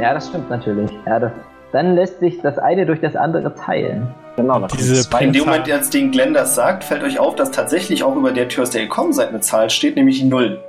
Ja, 0.00 0.14
das 0.14 0.28
stimmt 0.28 0.48
natürlich. 0.50 0.90
Ja, 1.06 1.18
das, 1.18 1.32
dann 1.72 1.94
lässt 1.94 2.20
sich 2.20 2.40
das 2.40 2.58
eine 2.58 2.86
durch 2.86 3.00
das 3.00 3.16
andere 3.16 3.54
teilen. 3.54 4.14
Genau, 4.36 4.54
da 4.54 4.66
kommen 4.66 4.78
Diese 4.78 4.94
zwei. 5.08 5.20
In 5.24 5.32
dem. 5.32 5.44
Moment, 5.44 5.70
als 5.70 5.90
den 5.90 6.10
Glenn 6.10 6.34
das 6.34 6.54
sagt, 6.54 6.84
fällt 6.84 7.02
euch 7.02 7.18
auf, 7.18 7.34
dass 7.34 7.50
tatsächlich 7.50 8.02
auch 8.04 8.14
über 8.16 8.32
der 8.32 8.48
Tür, 8.48 8.62
aus 8.62 8.70
der 8.70 8.82
ihr 8.82 8.88
kommen 8.88 9.12
seid, 9.12 9.28
eine 9.30 9.40
Zahl 9.40 9.70
steht, 9.70 9.96
nämlich 9.96 10.20
die 10.20 10.26
Null. 10.26 10.60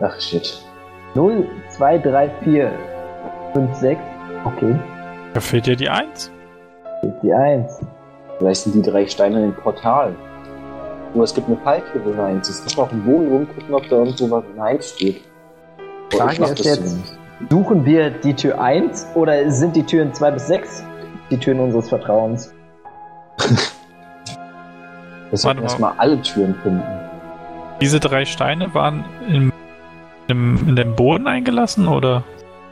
Ach 0.00 0.20
shit. 0.20 0.60
0, 1.14 1.46
2, 1.76 1.98
3, 1.98 2.30
4, 2.44 2.70
5, 3.54 3.74
6. 3.76 4.00
Okay, 4.44 4.74
Da 5.34 5.40
fehlt 5.40 5.66
ja 5.68 5.74
die 5.76 5.88
Eins. 5.88 6.32
jetzt 7.02 7.22
die 7.22 7.32
1. 7.32 7.80
Vielleicht 8.38 8.62
sind 8.62 8.74
die 8.74 8.82
drei 8.90 9.06
Steine 9.06 9.36
in 9.36 9.42
den 9.52 9.54
Portal. 9.54 10.12
Nur 11.14 11.24
es 11.24 11.34
gibt 11.34 11.46
eine 11.46 11.56
Falltür, 11.58 12.00
wo 12.04 12.10
eine 12.12 12.24
Eins 12.24 12.48
ist. 12.48 12.64
Lass 12.64 12.76
mal 12.76 12.84
auf 12.84 12.88
den 12.88 13.04
Boden 13.04 13.28
rumgucken, 13.28 13.72
ob 13.74 13.88
da 13.88 13.96
irgendwo 13.96 14.30
was 14.30 14.44
in 14.52 14.60
Eins 14.60 14.90
steht. 14.90 15.20
Oh, 15.20 15.31
Frage 16.16 16.44
ist 16.44 16.64
jetzt-. 16.64 17.16
Suchen 17.50 17.84
wir 17.84 18.10
die 18.10 18.34
Tür 18.34 18.60
1 18.60 19.08
oder 19.14 19.50
sind 19.50 19.74
die 19.74 19.82
Türen 19.82 20.14
2 20.14 20.30
bis 20.30 20.46
6 20.46 20.84
die 21.30 21.38
Türen 21.38 21.60
unseres 21.60 21.88
Vertrauens? 21.88 22.52
Wir 25.30 25.38
sollten 25.38 25.62
erstmal 25.62 25.94
alle 25.96 26.20
Türen 26.20 26.54
finden. 26.62 26.82
Diese 27.80 27.98
drei 28.00 28.26
Steine 28.26 28.74
waren 28.74 29.02
im, 29.26 29.50
im, 30.28 30.68
in 30.68 30.76
den 30.76 30.94
Boden 30.94 31.26
eingelassen, 31.26 31.88
oder? 31.88 32.22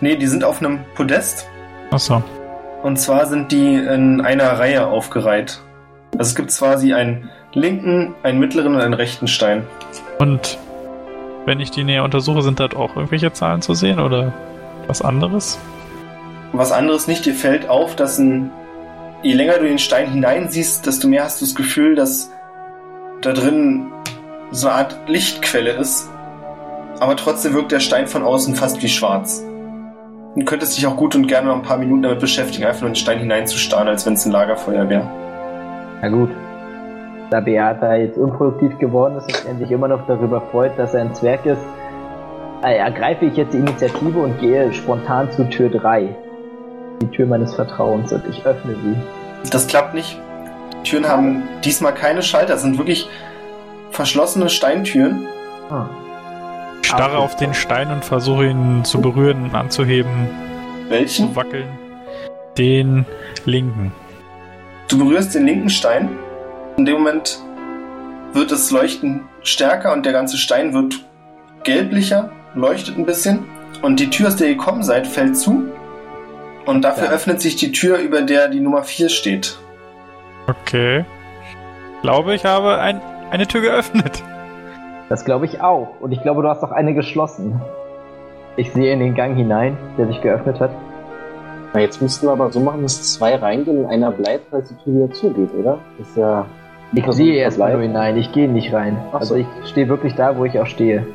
Nee, 0.01 0.17
die 0.17 0.27
sind 0.27 0.45
auf 0.45 0.61
einem 0.61 0.81
Podest. 0.95 1.49
Achso. 1.91 2.23
Und 2.83 2.99
zwar 2.99 3.25
sind 3.27 3.51
die 3.51 3.77
in 3.77 4.21
einer 4.21 4.59
Reihe 4.59 4.87
aufgereiht. 4.87 5.63
Also 6.19 6.29
es 6.31 6.35
gibt 6.35 6.51
quasi 6.57 6.93
einen 6.93 7.31
linken, 7.55 8.15
einen 8.23 8.39
mittleren 8.39 8.75
und 8.75 8.83
einen 8.83 8.95
rechten 8.95 9.27
Stein. 9.27 9.67
Und 10.19 10.59
wenn 11.47 11.61
ich 11.61 11.71
die 11.71 11.85
näher 11.85 12.05
untersuche, 12.05 12.43
sind 12.43 12.61
dort 12.61 12.77
auch 12.77 12.97
irgendwelche 12.97 13.33
Zahlen 13.33 13.63
zu 13.63 13.75
sehen 13.75 14.01
oder 14.01 14.33
was 14.87 15.03
anderes? 15.03 15.59
Was 16.53 16.73
anderes 16.73 17.07
nicht, 17.07 17.25
dir 17.27 17.35
fällt 17.35 17.69
auf, 17.69 17.97
dass 17.97 18.19
ein, 18.19 18.51
je 19.23 19.35
länger 19.35 19.55
du 19.55 19.61
in 19.61 19.69
den 19.69 19.79
Stein 19.79 20.11
hineinsiehst, 20.11 20.87
desto 20.87 21.09
mehr 21.09 21.25
hast 21.25 21.41
du 21.41 21.45
das 21.45 21.55
Gefühl, 21.55 21.95
dass 21.95 22.31
da 23.23 23.33
drin 23.33 23.93
so 24.51 24.69
eine 24.69 24.77
Art 24.77 24.99
Lichtquelle 25.07 25.73
ist. 25.73 26.11
Aber 26.99 27.17
trotzdem 27.17 27.55
wirkt 27.55 27.73
der 27.73 27.81
Stein 27.81 28.07
von 28.07 28.23
außen 28.23 28.57
fast 28.57 28.83
wie 28.83 28.89
schwarz. 28.89 29.43
Du 30.37 30.45
könntest 30.45 30.77
dich 30.77 30.87
auch 30.87 30.97
gut 30.97 31.15
und 31.15 31.27
gerne 31.27 31.49
noch 31.49 31.57
ein 31.57 31.63
paar 31.63 31.79
Minuten 31.79 32.03
damit 32.03 32.21
beschäftigen, 32.21 32.65
einfach 32.65 32.83
nur 32.83 32.89
in 32.89 32.95
den 32.95 33.01
Stein 33.01 33.19
hineinzustarren, 33.19 33.89
als 33.89 34.07
wenn 34.07 34.15
es 34.15 34.27
ein 34.27 34.33
Lagerfeuer 34.33 34.89
wäre. 34.89 35.09
Na 36.03 36.09
gut. 36.09 36.31
Da 37.31 37.41
Beata 37.41 37.95
jetzt 37.95 38.19
unproduktiv 38.19 38.77
geworden 38.79 39.17
ist 39.17 39.27
und 39.29 39.49
endlich 39.49 39.71
immer 39.71 39.87
noch 39.89 40.05
darüber 40.07 40.41
freut, 40.51 40.77
dass 40.79 40.95
er 40.95 41.03
ein 41.03 41.15
Zwerg 41.15 41.47
ist, 41.47 41.63
äh, 42.65 42.77
ergreife 42.77 43.25
ich 43.27 43.37
jetzt 43.37 43.55
die 43.55 43.59
Initiative 43.59 44.19
und 44.19 44.39
gehe 44.41 44.73
spontan 44.73 45.31
zu 45.31 45.49
Tür 45.49 45.69
3. 45.71 46.09
Die 47.03 47.07
Tür 47.07 47.27
meines 47.27 47.55
Vertrauens 47.55 48.13
und 48.13 48.23
ich 48.29 48.45
öffne 48.45 48.75
sie. 48.75 49.49
Das 49.51 49.67
klappt 49.69 49.95
nicht. 49.95 50.19
Die 50.85 50.91
Türen 50.91 51.09
haben 51.09 51.43
diesmal 51.65 51.95
keine 51.95 52.23
Schalter, 52.23 52.55
es 52.55 52.63
sind 52.63 52.79
wirklich 52.79 53.09
verschlossene 53.91 54.49
Steintüren. 54.49 55.27
Ah. 55.71 55.87
Ich 56.83 56.89
starre 56.89 57.17
Ah, 57.19 57.21
auf 57.21 57.37
den 57.37 57.55
Stein 57.55 57.91
und 57.93 58.05
versuche 58.05 58.47
ihn 58.47 58.85
zu 58.85 59.01
berühren, 59.01 59.51
anzuheben, 59.55 60.29
Welchen? 60.89 61.29
zu 61.29 61.37
wackeln. 61.37 61.69
Den 62.59 63.07
linken. 63.45 63.93
Du 64.89 64.99
berührst 64.99 65.35
den 65.35 65.47
linken 65.47 65.71
Stein. 65.71 66.09
In 66.81 66.87
dem 66.87 66.95
Moment 66.97 67.39
wird 68.33 68.51
das 68.51 68.71
Leuchten 68.71 69.29
stärker 69.43 69.93
und 69.93 70.07
der 70.07 70.15
ganze 70.15 70.39
Stein 70.39 70.73
wird 70.73 71.05
gelblicher, 71.63 72.31
leuchtet 72.55 72.97
ein 72.97 73.05
bisschen. 73.05 73.45
Und 73.83 74.01
die 74.01 74.09
Tür, 74.09 74.29
aus 74.29 74.37
der 74.37 74.49
ihr 74.49 74.55
gekommen 74.55 74.83
seid, 74.83 75.07
fällt 75.07 75.37
zu. 75.37 75.65
Und 76.65 76.81
dafür 76.81 77.09
Ja. 77.09 77.13
öffnet 77.13 77.43
sich 77.43 77.57
die 77.57 77.71
Tür, 77.73 77.99
über 77.99 78.23
der 78.23 78.49
die 78.49 78.61
Nummer 78.61 78.83
4 78.83 79.11
steht. 79.11 79.59
Okay. 80.49 81.05
Ich 81.97 82.01
glaube, 82.01 82.35
ich 82.35 82.47
habe 82.47 82.79
ein, 82.79 83.03
eine 83.31 83.47
Tür 83.47 83.61
geöffnet. 83.61 84.23
Das 85.11 85.27
glaube 85.27 85.45
ich 85.45 85.61
auch. 85.61 85.97
Und 86.01 86.13
ich 86.13 86.23
glaube, 86.23 86.41
du 86.41 86.49
hast 86.49 86.63
auch 86.63 86.73
eine 86.73 86.95
geschlossen. 86.95 87.61
Ich 88.57 88.73
sehe 88.73 88.91
in 88.91 89.01
den 89.01 89.15
Gang 89.15 89.37
hinein, 89.37 89.77
der 89.99 90.07
sich 90.07 90.23
geöffnet 90.23 90.59
hat. 90.61 90.71
Na, 91.75 91.81
jetzt 91.81 92.01
müssten 92.01 92.27
wir 92.27 92.33
aber 92.33 92.51
so 92.51 92.59
machen, 92.59 92.83
dass 92.85 93.13
zwei 93.13 93.37
reingehen 93.37 93.85
und 93.85 93.91
einer 93.91 94.11
bleibt, 94.11 94.47
falls 94.51 94.71
die 94.71 94.77
Tür 94.77 94.95
wieder 94.95 95.11
zugeht, 95.13 95.51
oder? 95.53 95.79
Das 95.99 96.09
ist 96.09 96.17
ja. 96.17 96.47
Ich 96.93 97.05
Person 97.05 97.25
sehe 97.25 97.35
erstmal 97.37 97.73
nur 97.73 97.83
hinein, 97.83 98.17
ich 98.17 98.33
gehe 98.33 98.49
nicht 98.49 98.73
rein. 98.73 98.99
Ach 99.13 99.21
Also 99.21 99.35
so. 99.35 99.41
ich 99.41 99.47
stehe 99.69 99.89
wirklich 99.89 100.15
da, 100.15 100.37
wo 100.37 100.45
ich 100.45 100.59
auch 100.59 100.67
stehe. 100.67 101.07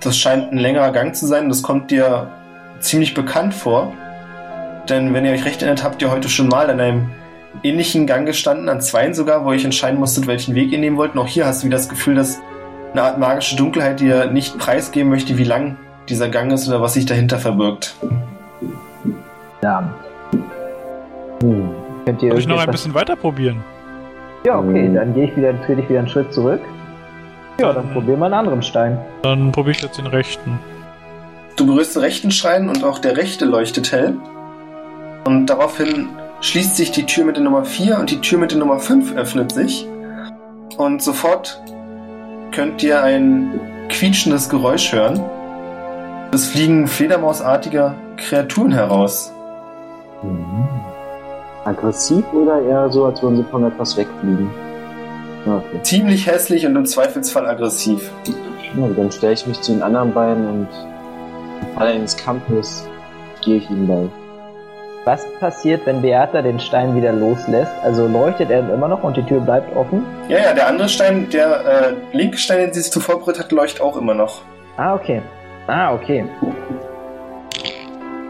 Das 0.00 0.16
scheint 0.16 0.50
ein 0.50 0.58
längerer 0.58 0.90
Gang 0.90 1.14
zu 1.14 1.26
sein. 1.26 1.48
Das 1.48 1.62
kommt 1.62 1.90
dir 1.90 2.26
ziemlich 2.80 3.14
bekannt 3.14 3.54
vor. 3.54 3.92
Denn 4.88 5.14
wenn 5.14 5.24
ihr 5.24 5.32
euch 5.32 5.44
recht 5.44 5.62
erinnert, 5.62 5.84
habt 5.84 6.02
ihr 6.02 6.10
heute 6.10 6.28
schon 6.28 6.48
mal 6.48 6.68
an 6.68 6.80
einem 6.80 7.10
ähnlichen 7.62 8.06
Gang 8.06 8.26
gestanden, 8.26 8.68
an 8.68 8.80
zweien 8.80 9.14
sogar, 9.14 9.44
wo 9.44 9.50
ihr 9.50 9.56
euch 9.56 9.64
entscheiden 9.64 10.00
musstet, 10.00 10.26
welchen 10.26 10.54
Weg 10.54 10.72
ihr 10.72 10.78
nehmen 10.78 10.96
wollt. 10.96 11.14
Und 11.14 11.20
auch 11.20 11.26
hier 11.28 11.46
hast 11.46 11.62
du 11.62 11.66
wieder 11.66 11.76
das 11.76 11.88
Gefühl, 11.88 12.16
dass 12.16 12.40
eine 12.92 13.02
Art 13.02 13.18
magische 13.18 13.54
Dunkelheit 13.56 14.00
dir 14.00 14.26
nicht 14.32 14.58
preisgeben 14.58 15.10
möchte, 15.10 15.38
wie 15.38 15.44
lang 15.44 15.76
dieser 16.08 16.28
Gang 16.28 16.50
ist 16.50 16.66
oder 16.66 16.80
was 16.80 16.94
sich 16.94 17.06
dahinter 17.06 17.38
verbirgt. 17.38 17.94
Verdammt. 19.60 19.94
Hm. 21.42 21.70
Könnt 22.04 22.22
ihr 22.22 22.30
Soll 22.30 22.40
ich 22.40 22.48
noch 22.48 22.58
ein 22.58 22.70
bisschen 22.70 22.94
weiter 22.94 23.14
probieren? 23.14 23.62
Ja, 24.44 24.58
okay, 24.58 24.88
Mhm. 24.88 24.94
dann 24.94 25.14
gehe 25.14 25.24
ich 25.24 25.36
wieder, 25.36 25.52
trete 25.66 25.82
ich 25.82 25.88
wieder 25.88 25.98
einen 26.00 26.08
Schritt 26.08 26.32
zurück. 26.32 26.60
Ja, 27.58 27.72
dann 27.72 27.84
Dann- 27.84 27.92
probieren 27.92 28.18
wir 28.20 28.24
einen 28.26 28.34
anderen 28.34 28.62
Stein. 28.62 28.98
Dann 29.22 29.52
probiere 29.52 29.76
ich 29.76 29.82
jetzt 29.82 29.98
den 29.98 30.06
rechten. 30.06 30.58
Du 31.56 31.66
berührst 31.66 31.94
den 31.94 32.02
rechten 32.02 32.30
Stein 32.30 32.68
und 32.70 32.82
auch 32.84 32.98
der 32.98 33.16
rechte 33.18 33.44
leuchtet 33.44 33.92
hell. 33.92 34.14
Und 35.26 35.46
daraufhin 35.46 36.08
schließt 36.40 36.74
sich 36.76 36.90
die 36.90 37.04
Tür 37.04 37.26
mit 37.26 37.36
der 37.36 37.44
Nummer 37.44 37.64
4 37.66 37.98
und 37.98 38.10
die 38.10 38.20
Tür 38.22 38.38
mit 38.38 38.50
der 38.52 38.58
Nummer 38.58 38.78
5 38.78 39.14
öffnet 39.14 39.52
sich. 39.52 39.86
Und 40.78 41.02
sofort 41.02 41.60
könnt 42.52 42.82
ihr 42.82 43.02
ein 43.02 43.60
quietschendes 43.90 44.48
Geräusch 44.48 44.90
hören. 44.92 45.20
Es 46.32 46.48
fliegen 46.48 46.86
fledermausartige 46.86 47.92
Kreaturen 48.16 48.72
heraus. 48.72 49.32
Mhm. 50.22 50.66
Aggressiv 51.64 52.24
oder 52.32 52.60
eher 52.62 52.90
so, 52.90 53.06
als 53.06 53.22
würden 53.22 53.36
sie 53.36 53.44
von 53.44 53.64
etwas 53.64 53.96
wegfliegen? 53.96 54.50
Okay. 55.46 55.82
Ziemlich 55.82 56.26
hässlich 56.26 56.66
und 56.66 56.76
im 56.76 56.86
Zweifelsfall 56.86 57.46
aggressiv. 57.46 58.10
Gut, 58.74 58.98
dann 58.98 59.10
stelle 59.10 59.32
ich 59.32 59.46
mich 59.46 59.60
zu 59.60 59.72
den 59.72 59.82
anderen 59.82 60.12
beiden 60.12 60.46
und 60.46 60.68
im 61.60 61.76
Falle 61.76 61.90
eines 61.90 62.16
Kampfes 62.16 62.86
gehe 63.42 63.56
ich 63.56 63.70
ihnen 63.70 63.86
bei. 63.86 64.08
Was 65.04 65.24
passiert, 65.40 65.86
wenn 65.86 66.02
Beata 66.02 66.42
den 66.42 66.60
Stein 66.60 66.94
wieder 66.94 67.12
loslässt? 67.12 67.72
Also 67.82 68.06
leuchtet 68.06 68.50
er 68.50 68.60
immer 68.72 68.86
noch 68.86 69.02
und 69.02 69.16
die 69.16 69.22
Tür 69.22 69.40
bleibt 69.40 69.74
offen? 69.74 70.04
Ja, 70.28 70.38
ja, 70.38 70.52
der 70.52 70.68
andere 70.68 70.90
Stein, 70.90 71.28
der 71.30 71.64
äh, 71.64 72.16
linke 72.16 72.36
Stein, 72.36 72.58
den 72.58 72.72
sie 72.74 72.82
sich 72.82 72.92
zuvor 72.92 73.18
berührt 73.18 73.38
hat, 73.38 73.50
leuchtet 73.50 73.80
auch 73.80 73.96
immer 73.96 74.12
noch. 74.12 74.42
Ah, 74.76 74.94
okay. 74.94 75.22
Ah, 75.66 75.94
okay. 75.94 76.26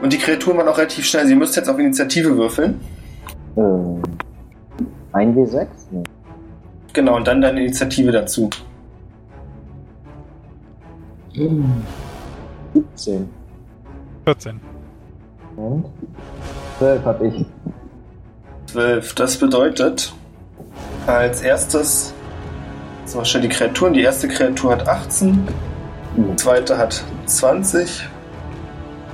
Und 0.00 0.12
die 0.12 0.18
Kreaturen 0.18 0.58
waren 0.58 0.68
auch 0.68 0.78
relativ 0.78 1.06
schnell. 1.06 1.26
Sie 1.26 1.34
müsst 1.34 1.56
jetzt 1.56 1.68
auf 1.68 1.78
Initiative 1.78 2.36
würfeln. 2.36 2.80
Ähm, 3.56 4.02
1W6? 5.12 5.66
Nee. 5.90 6.02
Genau, 6.92 7.16
und 7.16 7.26
dann 7.26 7.40
deine 7.40 7.60
Initiative 7.60 8.12
dazu. 8.12 8.50
17. 12.74 13.28
14. 14.24 14.60
Und? 15.56 15.86
12 16.78 17.04
hab 17.04 17.22
ich. 17.22 17.46
12. 18.66 19.14
Das 19.14 19.36
bedeutet, 19.36 20.12
als 21.06 21.42
erstes, 21.42 22.12
so 23.04 23.18
mal 23.18 23.24
schnell 23.24 23.42
die 23.42 23.48
Kreaturen. 23.48 23.92
Die 23.92 24.02
erste 24.02 24.28
Kreatur 24.28 24.72
hat 24.72 24.88
18, 24.88 25.46
die 26.16 26.36
zweite 26.36 26.78
hat 26.78 27.02
20, 27.26 28.08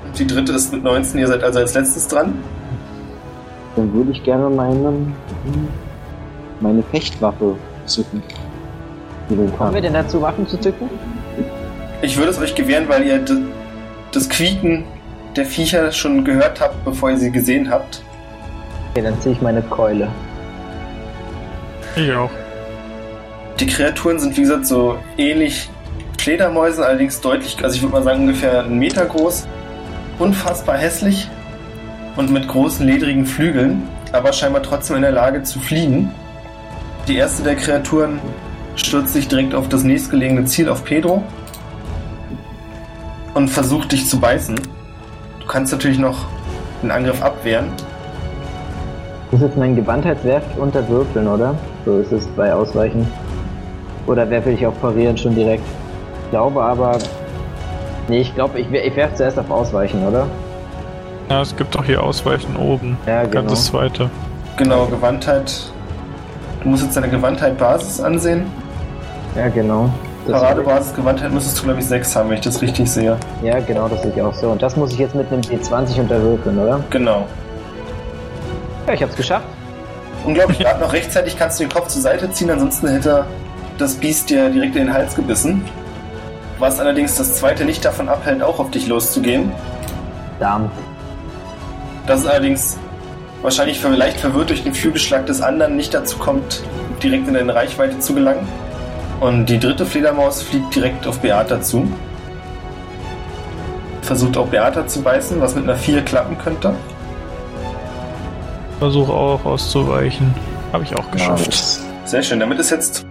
und 0.07 0.19
die 0.19 0.27
dritte 0.27 0.53
ist 0.53 0.73
mit 0.73 0.83
19. 0.83 1.21
Ihr 1.21 1.29
seid 1.29 1.43
also 1.43 1.59
als 1.59 1.75
letztes 1.75 2.09
dran. 2.09 2.35
Dann 3.77 3.93
würde 3.93 4.11
ich 4.11 4.23
gerne 4.25 4.49
meinen, 4.49 5.15
meine 6.61 6.83
Fechtwaffe 6.83 7.57
zücken. 7.85 8.23
Kommen 9.59 9.75
wir 9.75 9.83
denn 9.83 9.93
dazu, 9.93 10.23
Waffen 10.23 10.47
zu 10.49 10.59
zücken? 10.59 10.89
Ich 12.03 12.17
würde 12.17 12.31
es 12.31 12.39
euch 12.39 12.55
gewähren, 12.55 12.89
weil 12.89 13.05
ihr 13.05 13.25
das 14.13 14.29
Quieken 14.29 14.85
der 15.35 15.45
Viecher 15.45 15.93
schon 15.93 16.25
gehört 16.25 16.61
habt, 16.61 16.85
bevor 16.85 17.11
ihr 17.11 17.19
sie 17.19 17.31
gesehen 17.31 17.71
habt. 17.71 18.03
Okay, 18.93 19.03
dann 19.03 19.21
ziehe 19.21 19.35
ich 19.35 19.43
meine 19.43 19.61
Keule. 19.63 20.09
Ich 21.97 22.13
auch. 22.13 22.31
Die 23.61 23.67
Kreaturen 23.67 24.19
sind, 24.19 24.37
wie 24.37 24.43
gesagt, 24.43 24.67
so 24.67 24.97
ähnlich 25.19 25.69
Fledermäusen, 26.19 26.83
allerdings 26.83 27.21
deutlich, 27.21 27.63
also 27.63 27.77
ich 27.77 27.83
würde 27.83 27.93
mal 27.93 28.03
sagen 28.03 28.23
ungefähr 28.23 28.65
einen 28.65 28.79
Meter 28.79 29.05
groß. 29.05 29.47
Unfassbar 30.19 30.79
hässlich 30.79 31.29
und 32.17 32.31
mit 32.31 32.49
großen 32.49 32.87
ledrigen 32.87 33.27
Flügeln, 33.27 33.83
aber 34.13 34.33
scheinbar 34.33 34.63
trotzdem 34.63 34.97
in 34.97 35.03
der 35.03 35.13
Lage 35.13 35.43
zu 35.43 35.61
fliegen. 35.61 36.11
Die 37.07 37.17
erste 37.17 37.43
der 37.43 37.57
Kreaturen 37.57 38.19
stürzt 38.75 39.13
sich 39.13 39.29
direkt 39.29 39.55
auf 39.55 39.69
das 39.69 39.85
nächstgelegene 39.85 40.45
Ziel, 40.45 40.69
auf 40.69 40.85
Pedro, 40.85 41.23
und 43.35 43.49
versucht 43.49 43.93
dich 43.93 44.09
zu 44.09 44.19
beißen. 44.19 44.57
Du 44.57 45.47
kannst 45.47 45.73
natürlich 45.73 45.99
noch 45.99 46.27
den 46.83 46.91
Angriff 46.91 47.23
abwehren. 47.23 47.67
Das 49.31 49.43
ist 49.43 49.57
mein 49.57 49.77
Gewandheitswerf 49.77 50.43
unter 50.57 50.89
Würfeln, 50.89 51.29
oder? 51.29 51.55
So 51.85 51.99
ist 51.99 52.13
es 52.13 52.27
bei 52.29 52.53
Ausweichen. 52.53 53.07
Oder 54.07 54.29
werfe 54.31 54.51
ich 54.51 54.67
auf 54.67 54.81
Parieren 54.81 55.19
schon 55.19 55.35
direkt? 55.35 55.65
Ich 56.25 56.31
glaube 56.31 56.63
aber. 56.63 56.99
Nee, 58.09 58.21
ich 58.21 58.35
glaube, 58.35 58.61
ich, 58.61 58.71
ich 58.71 58.97
werfe 58.97 59.17
zuerst 59.17 59.39
auf 59.39 59.51
Ausweichen, 59.51 60.07
oder? 60.07 60.27
Ja, 61.29 61.43
es 61.43 61.55
gibt 61.57 61.75
doch 61.75 61.85
hier 61.85 62.03
Ausweichen 62.03 62.57
oben. 62.57 62.97
Ja, 63.07 63.23
genau. 63.23 63.33
Ganz 63.33 63.51
das 63.51 63.65
zweite. 63.67 64.11
Genau, 64.57 64.87
Gewandtheit. 64.87 65.71
Du 66.63 66.69
musst 66.69 66.85
jetzt 66.85 66.97
deine 66.97 67.09
Gewandtheit 67.09 67.59
Basis 67.59 68.01
ansehen. 68.01 68.47
Ja, 69.37 69.49
genau. 69.49 69.91
Das- 70.27 70.41
Paradebasis 70.41 70.95
Gewandtheit 70.95 71.33
müsstest 71.33 71.59
du, 71.59 71.65
glaube 71.65 71.79
ich, 71.81 71.87
6 71.87 72.17
haben, 72.17 72.29
wenn 72.31 72.37
ich 72.39 72.43
das 72.45 72.61
richtig 72.61 72.91
sehe. 72.91 73.17
Ja, 73.43 73.61
genau, 73.61 73.87
das 73.89 74.03
sehe 74.03 74.13
ich 74.15 74.21
auch 74.23 74.35
so. 74.35 74.49
Und 74.51 74.61
das 74.63 74.77
muss 74.77 74.93
ich 74.93 74.99
jetzt 74.99 75.15
mit 75.15 75.31
einem 75.33 75.41
D20 75.41 76.01
unterwürfeln, 76.01 76.59
oder? 76.59 76.81
Genau. 76.91 77.27
Ja, 78.89 78.95
ich 78.95 79.03
hab's 79.03 79.15
geschafft. 79.15 79.47
Unglaublich, 80.25 80.59
gerade 80.59 80.81
noch 80.81 80.93
rechtzeitig 80.93 81.39
kannst 81.39 81.61
du 81.61 81.65
den 81.65 81.73
Kopf 81.73 81.89
zur 81.89 82.03
Seite 82.03 82.29
ziehen, 82.33 82.51
ansonsten 82.51 82.89
hätte 82.89 83.25
das 83.79 83.95
Biest 83.95 84.29
dir 84.31 84.49
direkt 84.51 84.75
in 84.75 84.87
den 84.87 84.93
Hals 84.95 85.15
gebissen. 85.15 85.65
Was 86.59 86.81
allerdings 86.81 87.15
das 87.17 87.37
zweite 87.37 87.65
nicht 87.65 87.85
davon 87.85 88.09
abhält, 88.09 88.43
auch 88.43 88.59
auf 88.59 88.71
dich 88.71 88.89
loszugehen. 88.89 89.53
Verdammt. 90.39 90.71
Das 92.07 92.21
ist 92.21 92.27
allerdings 92.27 92.79
wahrscheinlich 93.43 93.81
für 93.81 93.89
leicht 93.89 94.21
verwirrt 94.21 94.51
durch 94.51 94.63
den 94.63 94.75
Flügelschlag 94.75 95.27
des 95.27 95.43
anderen 95.43 95.77
nicht 95.77 95.93
dazu 95.93 96.19
kommt, 96.19 96.63
direkt 97.03 97.27
in 97.29 97.35
deine 97.35 97.55
Reichweite 97.55 97.99
zu 97.99 98.15
gelangen. 98.15 98.47
Und 99.21 99.47
die 99.47 99.59
dritte 99.59 99.87
Fledermaus 99.87 100.43
fliegt 100.43 100.75
direkt 100.75 101.07
auf 101.07 101.21
Beata 101.21 101.61
zu. 101.61 101.89
Versucht 104.03 104.37
auch 104.37 104.47
Beata 104.47 104.87
zu 104.87 105.03
beißen, 105.03 105.41
was 105.41 105.55
mit 105.55 105.65
einer 105.65 105.77
4 105.77 106.03
klappen 106.03 106.39
könnte. 106.39 106.75
Versuche 108.79 109.13
auch 109.13 109.45
auszuweichen. 109.45 110.33
Habe 110.73 110.85
ich 110.85 110.95
auch 110.95 111.11
geschafft. 111.11 111.47
Nice. 111.47 111.85
Sehr 112.05 112.23
schön, 112.23 112.39
damit 112.39 112.59
ist 112.61 112.71
jetzt 112.71 113.05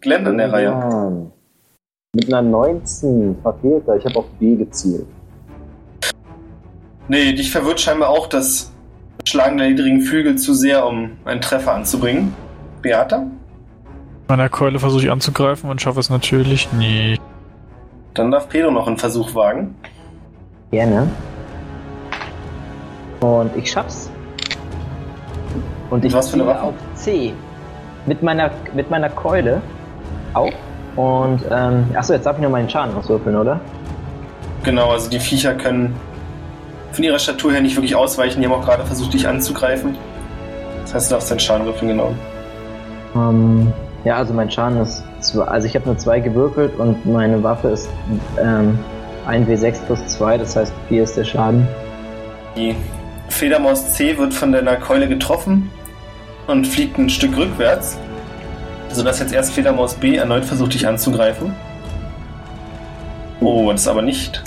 Glenn 0.00 0.26
an 0.26 0.38
der 0.38 0.52
Reihe. 0.52 0.64
Ja. 0.64 1.12
Mit 2.14 2.32
einer 2.32 2.42
19 2.42 3.36
verfehlt 3.42 3.84
er. 3.86 3.96
Ich 3.96 4.04
habe 4.04 4.18
auf 4.18 4.26
B 4.38 4.54
gezielt. 4.56 5.06
Nee, 7.08 7.32
dich 7.32 7.50
verwirrt 7.50 7.80
scheinbar 7.80 8.08
auch 8.10 8.26
das 8.26 8.72
Schlagen 9.26 9.58
der 9.58 9.68
niedrigen 9.68 10.00
Flügel 10.00 10.36
zu 10.36 10.54
sehr, 10.54 10.86
um 10.86 11.12
einen 11.24 11.40
Treffer 11.40 11.74
anzubringen. 11.74 12.34
Beata? 12.80 13.24
Meiner 14.28 14.48
Keule 14.48 14.78
versuche 14.78 15.02
ich 15.04 15.10
anzugreifen 15.10 15.68
und 15.68 15.80
schaffe 15.80 16.00
es 16.00 16.10
natürlich 16.10 16.72
nie. 16.72 17.18
Dann 18.14 18.30
darf 18.30 18.48
Pedro 18.48 18.70
noch 18.70 18.86
einen 18.86 18.98
Versuch 18.98 19.34
wagen. 19.34 19.74
Gerne. 20.70 21.08
Und 23.20 23.56
ich 23.56 23.70
schaff's. 23.70 24.10
Und 25.90 26.04
ich 26.04 26.12
Was 26.12 26.30
für 26.30 26.34
eine 26.34 26.46
Waffe? 26.46 26.62
auf 26.62 26.74
C. 26.94 27.32
Mit 28.06 28.22
meiner, 28.22 28.50
mit 28.74 28.90
meiner 28.90 29.10
Keule 29.10 29.60
auf. 30.34 30.52
Und, 30.96 31.42
ähm, 31.50 31.86
achso, 31.94 32.14
jetzt 32.14 32.26
darf 32.26 32.36
ich 32.36 32.42
nur 32.42 32.50
meinen 32.50 32.68
Schaden 32.68 32.94
auswürfeln, 32.96 33.36
oder? 33.36 33.60
Genau, 34.64 34.90
also 34.90 35.08
die 35.08 35.20
Viecher 35.20 35.54
können 35.54 35.94
von 36.92 37.04
ihrer 37.04 37.18
Statur 37.18 37.52
her 37.52 37.60
nicht 37.60 37.76
wirklich 37.76 37.96
ausweichen. 37.96 38.40
Die 38.40 38.46
haben 38.46 38.54
auch 38.54 38.64
gerade 38.64 38.84
versucht, 38.84 39.14
dich 39.14 39.26
anzugreifen. 39.26 39.96
Das 40.82 40.94
heißt, 40.94 41.10
du 41.10 41.14
darfst 41.14 41.30
deinen 41.30 41.40
Schaden 41.40 41.66
würfeln, 41.66 41.88
genau. 41.88 42.14
Ähm, 43.14 43.72
ja, 44.04 44.16
also 44.16 44.34
mein 44.34 44.50
Schaden 44.50 44.80
ist, 44.80 45.02
zwei, 45.20 45.44
also 45.44 45.66
ich 45.66 45.74
habe 45.74 45.86
nur 45.86 45.98
zwei 45.98 46.20
gewürfelt 46.20 46.78
und 46.78 47.06
meine 47.06 47.42
Waffe 47.42 47.68
ist 47.68 47.88
ähm, 48.40 48.78
1W6 49.28 49.80
plus 49.86 50.06
2, 50.08 50.38
das 50.38 50.56
heißt 50.56 50.72
4 50.88 51.02
ist 51.02 51.16
der 51.16 51.24
Schaden. 51.24 51.66
Die 52.56 52.74
Fledermaus 53.28 53.92
C 53.92 54.18
wird 54.18 54.34
von 54.34 54.52
deiner 54.52 54.76
Keule 54.76 55.08
getroffen 55.08 55.70
und 56.46 56.66
fliegt 56.66 56.98
ein 56.98 57.08
Stück 57.08 57.36
rückwärts, 57.36 57.96
sodass 58.90 59.20
jetzt 59.20 59.32
erst 59.32 59.52
Fledermaus 59.52 59.94
B 59.94 60.16
erneut 60.16 60.44
versucht, 60.44 60.74
dich 60.74 60.86
anzugreifen. 60.86 61.54
Oh, 63.40 63.70
das 63.70 63.88
aber 63.88 64.02
nicht 64.02 64.42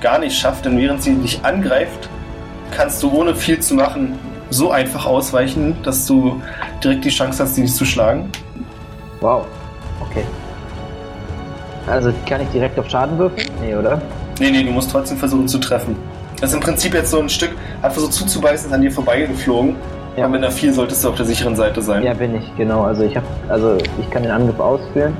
gar 0.00 0.18
nicht 0.18 0.36
schafft, 0.36 0.64
denn 0.64 0.78
während 0.78 1.02
sie 1.02 1.14
dich 1.14 1.44
angreift, 1.44 2.08
kannst 2.70 3.02
du 3.02 3.10
ohne 3.10 3.34
viel 3.34 3.60
zu 3.60 3.74
machen 3.74 4.18
so 4.50 4.70
einfach 4.70 5.06
ausweichen, 5.06 5.76
dass 5.82 6.06
du 6.06 6.40
direkt 6.82 7.04
die 7.04 7.10
Chance 7.10 7.42
hast, 7.42 7.54
sie 7.54 7.64
zu 7.66 7.84
schlagen. 7.84 8.30
Wow. 9.20 9.46
Okay. 10.00 10.24
Also 11.86 12.12
kann 12.28 12.40
ich 12.40 12.48
direkt 12.48 12.78
auf 12.78 12.88
Schaden 12.88 13.18
würfeln? 13.18 13.48
Nee, 13.60 13.74
oder? 13.74 14.00
Nee, 14.38 14.50
nee, 14.50 14.62
du 14.62 14.70
musst 14.70 14.90
trotzdem 14.90 15.16
versuchen 15.16 15.48
zu 15.48 15.58
treffen. 15.58 15.96
Das 16.40 16.50
ist 16.50 16.56
im 16.56 16.60
Prinzip 16.60 16.94
jetzt 16.94 17.10
so 17.10 17.18
ein 17.18 17.28
Stück, 17.28 17.52
hat 17.82 17.92
versucht 17.92 18.12
zuzubeißen, 18.12 18.68
ist 18.68 18.74
an 18.74 18.82
dir 18.82 18.92
vorbeigeflogen. 18.92 19.76
Ja. 20.16 20.24
Aber 20.24 20.32
mit 20.32 20.44
einer 20.44 20.52
4 20.52 20.72
solltest 20.72 21.04
du 21.04 21.08
auf 21.10 21.16
der 21.16 21.26
sicheren 21.26 21.56
Seite 21.56 21.82
sein. 21.82 22.02
Ja, 22.02 22.14
bin 22.14 22.34
ich, 22.34 22.56
genau. 22.56 22.82
Also 22.82 23.04
ich 23.04 23.16
habe, 23.16 23.26
also 23.48 23.76
ich 23.76 24.10
kann 24.10 24.22
den 24.22 24.32
Angriff 24.32 24.58
ausführen. 24.58 25.16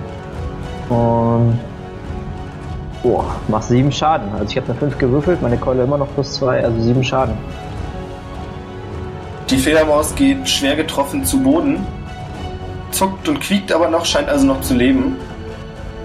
Und 0.89 1.59
boah, 3.07 3.37
mach 3.47 3.63
sieben 3.63 3.93
Schaden. 3.93 4.33
Also 4.33 4.47
ich 4.51 4.57
habe 4.57 4.69
eine 4.71 4.79
5 4.79 4.99
gewürfelt, 4.99 5.41
meine 5.41 5.57
Keule 5.57 5.85
immer 5.85 5.97
noch 5.97 6.13
plus 6.15 6.35
2, 6.35 6.65
also 6.65 6.81
sieben 6.81 7.05
Schaden. 7.05 7.35
Die 9.49 9.59
Fledermaus 9.59 10.15
geht 10.17 10.49
schwer 10.49 10.75
getroffen 10.75 11.25
zu 11.25 11.41
Boden, 11.41 11.87
zuckt 12.91 13.29
und 13.29 13.41
quiekt 13.41 13.71
aber 13.71 13.89
noch, 13.89 14.05
scheint 14.05 14.29
also 14.29 14.45
noch 14.45 14.61
zu 14.61 14.75
leben. 14.75 15.17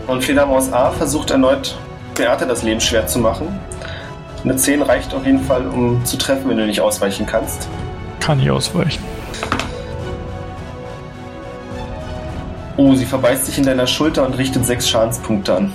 Und 0.06 0.24
Fledermaus 0.24 0.72
A 0.72 0.92
versucht 0.92 1.32
erneut 1.32 1.76
Beate 2.14 2.46
das 2.46 2.62
Leben 2.62 2.80
schwer 2.80 3.08
zu 3.08 3.18
machen. 3.18 3.48
Eine 4.44 4.56
10 4.56 4.84
reicht 4.84 5.14
auf 5.16 5.26
jeden 5.26 5.42
Fall, 5.42 5.68
um 5.68 6.06
zu 6.06 6.18
treffen, 6.18 6.50
wenn 6.50 6.58
du 6.58 6.68
nicht 6.68 6.82
ausweichen 6.82 7.26
kannst. 7.26 7.68
Kann 8.20 8.40
ich 8.40 8.52
ausweichen. 8.52 9.04
Oh, 12.78 12.94
sie 12.94 13.06
verbeißt 13.06 13.46
sich 13.46 13.58
in 13.58 13.66
deiner 13.66 13.88
Schulter 13.88 14.24
und 14.24 14.38
richtet 14.38 14.66
6 14.66 14.88
Schadenspunkte 14.88 15.56
an. 15.56 15.74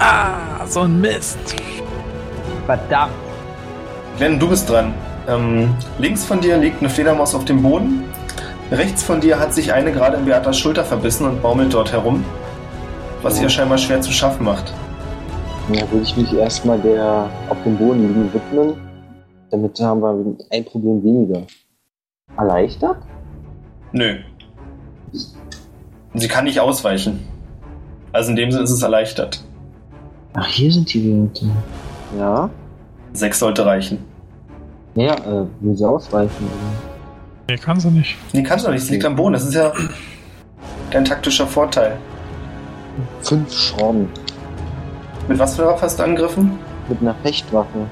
Ah, 0.00 0.64
so 0.66 0.80
ein 0.80 0.98
Mist. 0.98 1.38
Verdammt. 2.64 3.12
Glenn, 4.16 4.38
du 4.38 4.48
bist 4.48 4.68
dran. 4.70 4.94
Ähm, 5.28 5.74
links 5.98 6.24
von 6.24 6.40
dir 6.40 6.56
liegt 6.56 6.80
eine 6.80 6.88
Fledermaus 6.88 7.34
auf 7.34 7.44
dem 7.44 7.62
Boden. 7.62 8.04
Rechts 8.70 9.02
von 9.02 9.20
dir 9.20 9.38
hat 9.38 9.52
sich 9.52 9.74
eine 9.74 9.92
gerade 9.92 10.16
in 10.16 10.24
Beatas 10.24 10.58
Schulter 10.58 10.84
verbissen 10.84 11.26
und 11.26 11.42
baumelt 11.42 11.74
dort 11.74 11.92
herum. 11.92 12.24
Was 13.20 13.42
ihr 13.42 13.50
scheinbar 13.50 13.76
schwer 13.76 14.00
zu 14.00 14.10
schaffen 14.10 14.44
macht. 14.44 14.72
Ja, 15.70 15.82
würde 15.90 16.02
ich 16.02 16.16
mich 16.16 16.32
erstmal 16.32 16.80
der 16.80 17.28
auf 17.50 17.58
dem 17.64 17.76
Boden 17.76 18.08
liegen 18.08 18.32
widmen. 18.32 18.76
Damit 19.50 19.78
haben 19.80 20.00
wir 20.00 20.36
ein 20.50 20.64
Problem 20.64 21.04
weniger. 21.04 21.42
Erleichtert? 22.38 22.96
Nö. 23.92 24.16
Sie 26.14 26.28
kann 26.28 26.44
nicht 26.44 26.58
ausweichen. 26.58 27.28
Also 28.12 28.30
in 28.30 28.36
dem 28.36 28.50
Sinne 28.50 28.64
ist 28.64 28.70
es 28.70 28.82
erleichtert. 28.82 29.44
Ach, 30.34 30.46
hier 30.46 30.72
sind 30.72 30.92
die 30.92 31.04
Werte. 31.12 31.46
Ja? 32.18 32.50
Sechs 33.12 33.38
sollte 33.38 33.64
reichen. 33.66 33.98
Ja, 34.94 35.14
äh, 35.14 35.46
will 35.60 35.76
sie 35.76 35.84
ausweichen. 35.84 36.48
Nee, 37.48 37.56
kann 37.56 37.80
sie 37.80 37.90
nicht. 37.90 38.16
Nee, 38.32 38.42
kannst 38.42 38.64
du 38.64 38.68
doch 38.68 38.74
nicht. 38.74 38.84
Es 38.84 38.90
liegt 38.90 39.04
am 39.04 39.16
Boden. 39.16 39.32
Das 39.32 39.44
ist 39.44 39.54
ja 39.54 39.72
dein 40.90 41.04
taktischer 41.04 41.46
Vorteil. 41.46 41.96
Fünf 43.22 43.52
Schrauben 43.52 44.08
Mit 45.28 45.38
was 45.38 45.56
für 45.56 45.62
einer 45.62 45.72
Waffe 45.72 45.82
hast 45.82 45.98
du 45.98 46.02
angegriffen? 46.02 46.58
mit 46.88 47.00
einer 47.02 47.14
Fechtwaffe. 47.22 47.86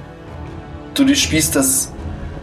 Du 0.95 1.05
durchspießt 1.05 1.55
das 1.55 1.93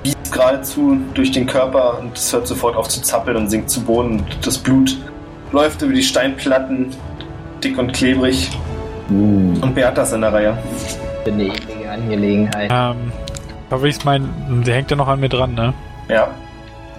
Biest 0.03 0.31
geradezu 0.31 0.97
durch 1.13 1.31
den 1.31 1.45
Körper 1.47 1.99
und 1.99 2.17
es 2.17 2.31
hört 2.31 2.47
sofort 2.47 2.77
auf 2.77 2.87
zu 2.87 3.01
zappeln 3.01 3.35
und 3.35 3.49
sinkt 3.49 3.69
zu 3.69 3.81
Boden. 3.81 4.19
Und 4.19 4.47
das 4.47 4.57
Blut 4.57 4.97
läuft 5.51 5.81
über 5.81 5.91
die 5.91 6.01
Steinplatten, 6.01 6.91
dick 7.61 7.77
und 7.77 7.91
klebrig. 7.91 8.49
Hm. 9.09 9.61
Und 9.61 9.75
Beata 9.75 10.01
ist 10.03 10.13
in 10.13 10.21
der 10.21 10.33
Reihe. 10.33 10.57
Eine 11.25 11.43
eklige 11.45 11.89
Angelegenheit. 11.91 12.69
Ähm, 12.71 13.11
da 13.69 13.81
will 13.81 13.89
ich 13.89 14.03
meinen. 14.05 14.63
Der 14.65 14.75
hängt 14.75 14.91
ja 14.91 14.97
noch 14.97 15.07
an 15.07 15.19
mir 15.19 15.29
dran, 15.29 15.53
ne? 15.55 15.73
Ja, 16.07 16.27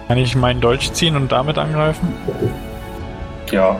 Kann 0.07 0.17
ich 0.17 0.35
meinen 0.35 0.59
Dolch 0.61 0.91
ziehen 0.93 1.15
und 1.15 1.31
damit 1.31 1.57
angreifen? 1.57 2.13
ja. 3.51 3.75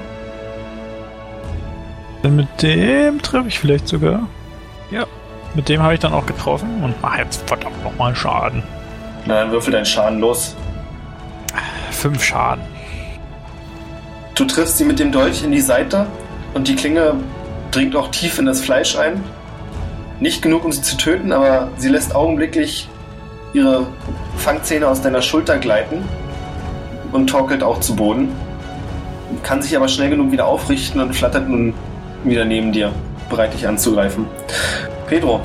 Denn 2.23 2.35
mit 2.35 2.47
dem 2.61 3.21
treffe 3.21 3.47
ich 3.47 3.59
vielleicht 3.59 3.87
sogar. 3.87 4.21
Ja. 4.91 5.05
Mit 5.53 5.69
dem 5.69 5.81
habe 5.81 5.93
ich 5.93 5.99
dann 5.99 6.13
auch 6.13 6.25
getroffen 6.25 6.83
und 6.83 6.95
mach 7.01 7.17
jetzt 7.17 7.47
verdammt 7.47 7.81
nochmal 7.83 8.15
Schaden. 8.15 8.63
Na, 9.25 9.35
dann 9.41 9.51
würfel 9.51 9.71
deinen 9.73 9.85
Schaden 9.85 10.19
los. 10.19 10.55
Fünf 11.91 12.23
Schaden. 12.23 12.63
Du 14.35 14.45
triffst 14.45 14.77
sie 14.77 14.85
mit 14.85 14.99
dem 14.99 15.11
Dolch 15.11 15.43
in 15.43 15.51
die 15.51 15.61
Seite 15.61 16.05
und 16.53 16.67
die 16.67 16.75
Klinge 16.75 17.13
dringt 17.71 17.95
auch 17.95 18.09
tief 18.09 18.39
in 18.39 18.45
das 18.45 18.61
Fleisch 18.61 18.97
ein. 18.97 19.23
Nicht 20.19 20.41
genug, 20.41 20.65
um 20.65 20.71
sie 20.71 20.81
zu 20.81 20.97
töten, 20.97 21.31
aber 21.31 21.69
sie 21.77 21.89
lässt 21.89 22.15
augenblicklich 22.15 22.89
ihre 23.53 23.85
Fangzähne 24.37 24.87
aus 24.87 25.01
deiner 25.01 25.21
Schulter 25.21 25.57
gleiten 25.57 26.03
und 27.11 27.27
torkelt 27.27 27.63
auch 27.63 27.79
zu 27.79 27.95
Boden. 27.95 28.29
Kann 29.43 29.61
sich 29.61 29.75
aber 29.75 29.87
schnell 29.87 30.09
genug 30.09 30.31
wieder 30.31 30.45
aufrichten 30.45 31.01
und 31.01 31.15
flattert 31.15 31.47
nun 31.47 31.73
wieder 32.23 32.45
neben 32.45 32.71
dir, 32.71 32.91
bereit 33.29 33.53
dich 33.53 33.67
anzugreifen. 33.67 34.25
Pedro, 35.07 35.41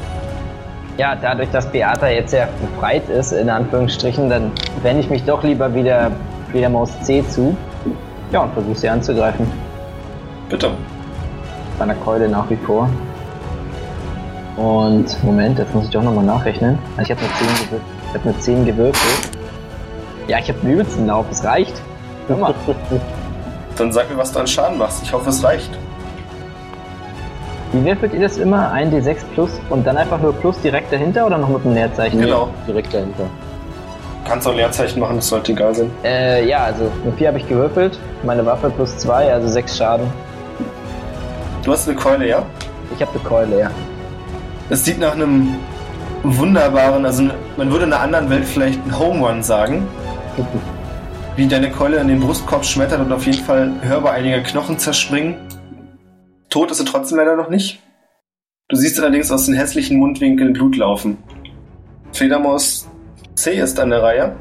Ja, 0.98 1.14
dadurch, 1.14 1.50
dass 1.50 1.70
Beata 1.70 2.08
jetzt 2.08 2.32
ja 2.32 2.48
befreit 2.60 3.08
ist, 3.08 3.32
in 3.32 3.48
Anführungsstrichen, 3.48 4.28
dann 4.30 4.50
wende 4.82 5.02
ich 5.02 5.10
mich 5.10 5.24
doch 5.24 5.42
lieber 5.42 5.74
wieder, 5.74 6.10
wieder 6.52 6.68
Maus 6.68 6.90
C 7.02 7.24
zu. 7.28 7.56
Ja, 8.30 8.40
und 8.40 8.52
versuche 8.54 8.74
sie 8.76 8.88
anzugreifen. 8.88 9.46
bitte. 10.48 10.70
Bei 11.82 11.90
einer 11.90 12.00
Keule 12.00 12.28
nach 12.28 12.48
wie 12.48 12.54
vor. 12.54 12.88
Und, 14.56 15.24
Moment, 15.24 15.58
jetzt 15.58 15.74
muss 15.74 15.86
ich 15.86 15.90
doch 15.90 16.04
nochmal 16.04 16.24
nachrechnen. 16.24 16.78
Also 16.96 17.12
ich 17.12 17.18
habe 17.18 17.28
eine 17.28 17.34
10 17.34 17.48
gewürfelt. 17.48 17.82
Ich 18.06 18.14
habe 18.14 18.28
eine 18.28 18.38
10 18.38 18.66
gewürfelt. 18.66 19.30
Ja, 20.28 20.38
ich 20.38 20.48
habe 20.48 20.60
den 20.60 20.70
übelsten 20.74 21.08
Lauf, 21.08 21.26
es 21.32 21.42
reicht. 21.42 21.82
Mal. 22.28 22.54
Dann 23.76 23.90
sag 23.90 24.08
mir, 24.08 24.16
was 24.16 24.30
du 24.30 24.38
an 24.38 24.46
Schaden 24.46 24.78
machst. 24.78 25.02
Ich 25.02 25.12
hoffe, 25.12 25.30
es 25.30 25.42
reicht. 25.42 25.76
Wie 27.72 27.84
würfelt 27.84 28.14
ihr 28.14 28.20
das 28.20 28.38
immer? 28.38 28.70
Ein 28.70 28.92
D6 28.92 29.16
plus 29.34 29.50
und 29.68 29.84
dann 29.84 29.96
einfach 29.96 30.20
nur 30.20 30.34
plus 30.34 30.60
direkt 30.60 30.92
dahinter 30.92 31.26
oder 31.26 31.38
noch 31.38 31.48
mit 31.48 31.64
einem 31.64 31.74
Leerzeichen? 31.74 32.20
Genau. 32.20 32.50
Direkt 32.68 32.94
dahinter. 32.94 33.24
Kannst 34.24 34.46
auch 34.46 34.54
Leerzeichen 34.54 35.00
machen, 35.00 35.16
das 35.16 35.26
sollte 35.26 35.50
egal 35.50 35.74
sein. 35.74 35.90
Äh, 36.04 36.46
ja, 36.46 36.58
also 36.58 36.84
eine 37.02 37.12
4 37.12 37.26
habe 37.26 37.38
ich 37.38 37.48
gewürfelt. 37.48 37.98
Meine 38.22 38.46
Waffe 38.46 38.70
plus 38.70 38.96
2, 38.98 39.32
also 39.32 39.48
6 39.48 39.76
Schaden. 39.76 40.06
Du 41.64 41.70
hast 41.70 41.88
eine 41.88 41.96
Keule, 41.96 42.28
ja? 42.28 42.44
Ich 42.94 43.00
habe 43.00 43.12
eine 43.12 43.22
Keule, 43.22 43.60
ja. 43.60 43.70
Es 44.68 44.84
sieht 44.84 44.98
nach 44.98 45.12
einem 45.12 45.54
wunderbaren, 46.24 47.06
also 47.06 47.22
man 47.56 47.70
würde 47.70 47.84
in 47.84 47.92
einer 47.92 48.02
anderen 48.02 48.30
Welt 48.30 48.44
vielleicht 48.44 48.82
einen 48.82 48.98
Home 48.98 49.24
Run 49.24 49.42
sagen. 49.44 49.86
Wie 51.36 51.46
deine 51.46 51.70
Keule 51.70 51.98
in 51.98 52.08
den 52.08 52.18
Brustkorb 52.18 52.64
schmettert 52.64 53.00
und 53.00 53.12
auf 53.12 53.24
jeden 53.26 53.44
Fall 53.44 53.72
hörbar 53.82 54.14
einige 54.14 54.42
Knochen 54.42 54.78
zerspringen. 54.78 55.36
Tot 56.50 56.72
ist 56.72 56.78
sie 56.78 56.84
trotzdem 56.84 57.18
leider 57.18 57.36
noch 57.36 57.48
nicht. 57.48 57.80
Du 58.68 58.76
siehst 58.76 58.98
allerdings 58.98 59.30
aus 59.30 59.46
den 59.46 59.54
hässlichen 59.54 59.98
Mundwinkeln 59.98 60.52
Blut 60.54 60.76
laufen. 60.76 61.18
Fledermaus 62.12 62.88
C 63.36 63.58
ist 63.58 63.78
an 63.78 63.90
der 63.90 64.02
Reihe 64.02 64.36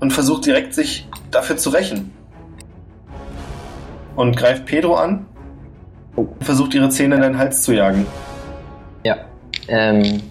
und 0.00 0.12
versucht 0.12 0.46
direkt 0.46 0.72
sich 0.72 1.06
dafür 1.30 1.58
zu 1.58 1.68
rächen. 1.70 2.12
Und 4.16 4.36
greift 4.36 4.64
Pedro 4.64 4.94
an 4.94 5.26
und 6.16 6.28
versucht 6.40 6.74
ihre 6.74 6.88
Zähne 6.88 7.16
in 7.16 7.20
deinen 7.20 7.38
Hals 7.38 7.62
zu 7.62 7.74
jagen. 7.74 8.06
Ja. 9.04 9.16
Ähm, 9.68 10.22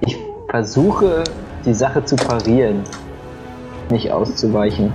ich 0.00 0.16
versuche 0.50 1.24
die 1.64 1.74
Sache 1.74 2.04
zu 2.04 2.16
parieren, 2.16 2.82
nicht 3.90 4.10
auszuweichen. 4.10 4.92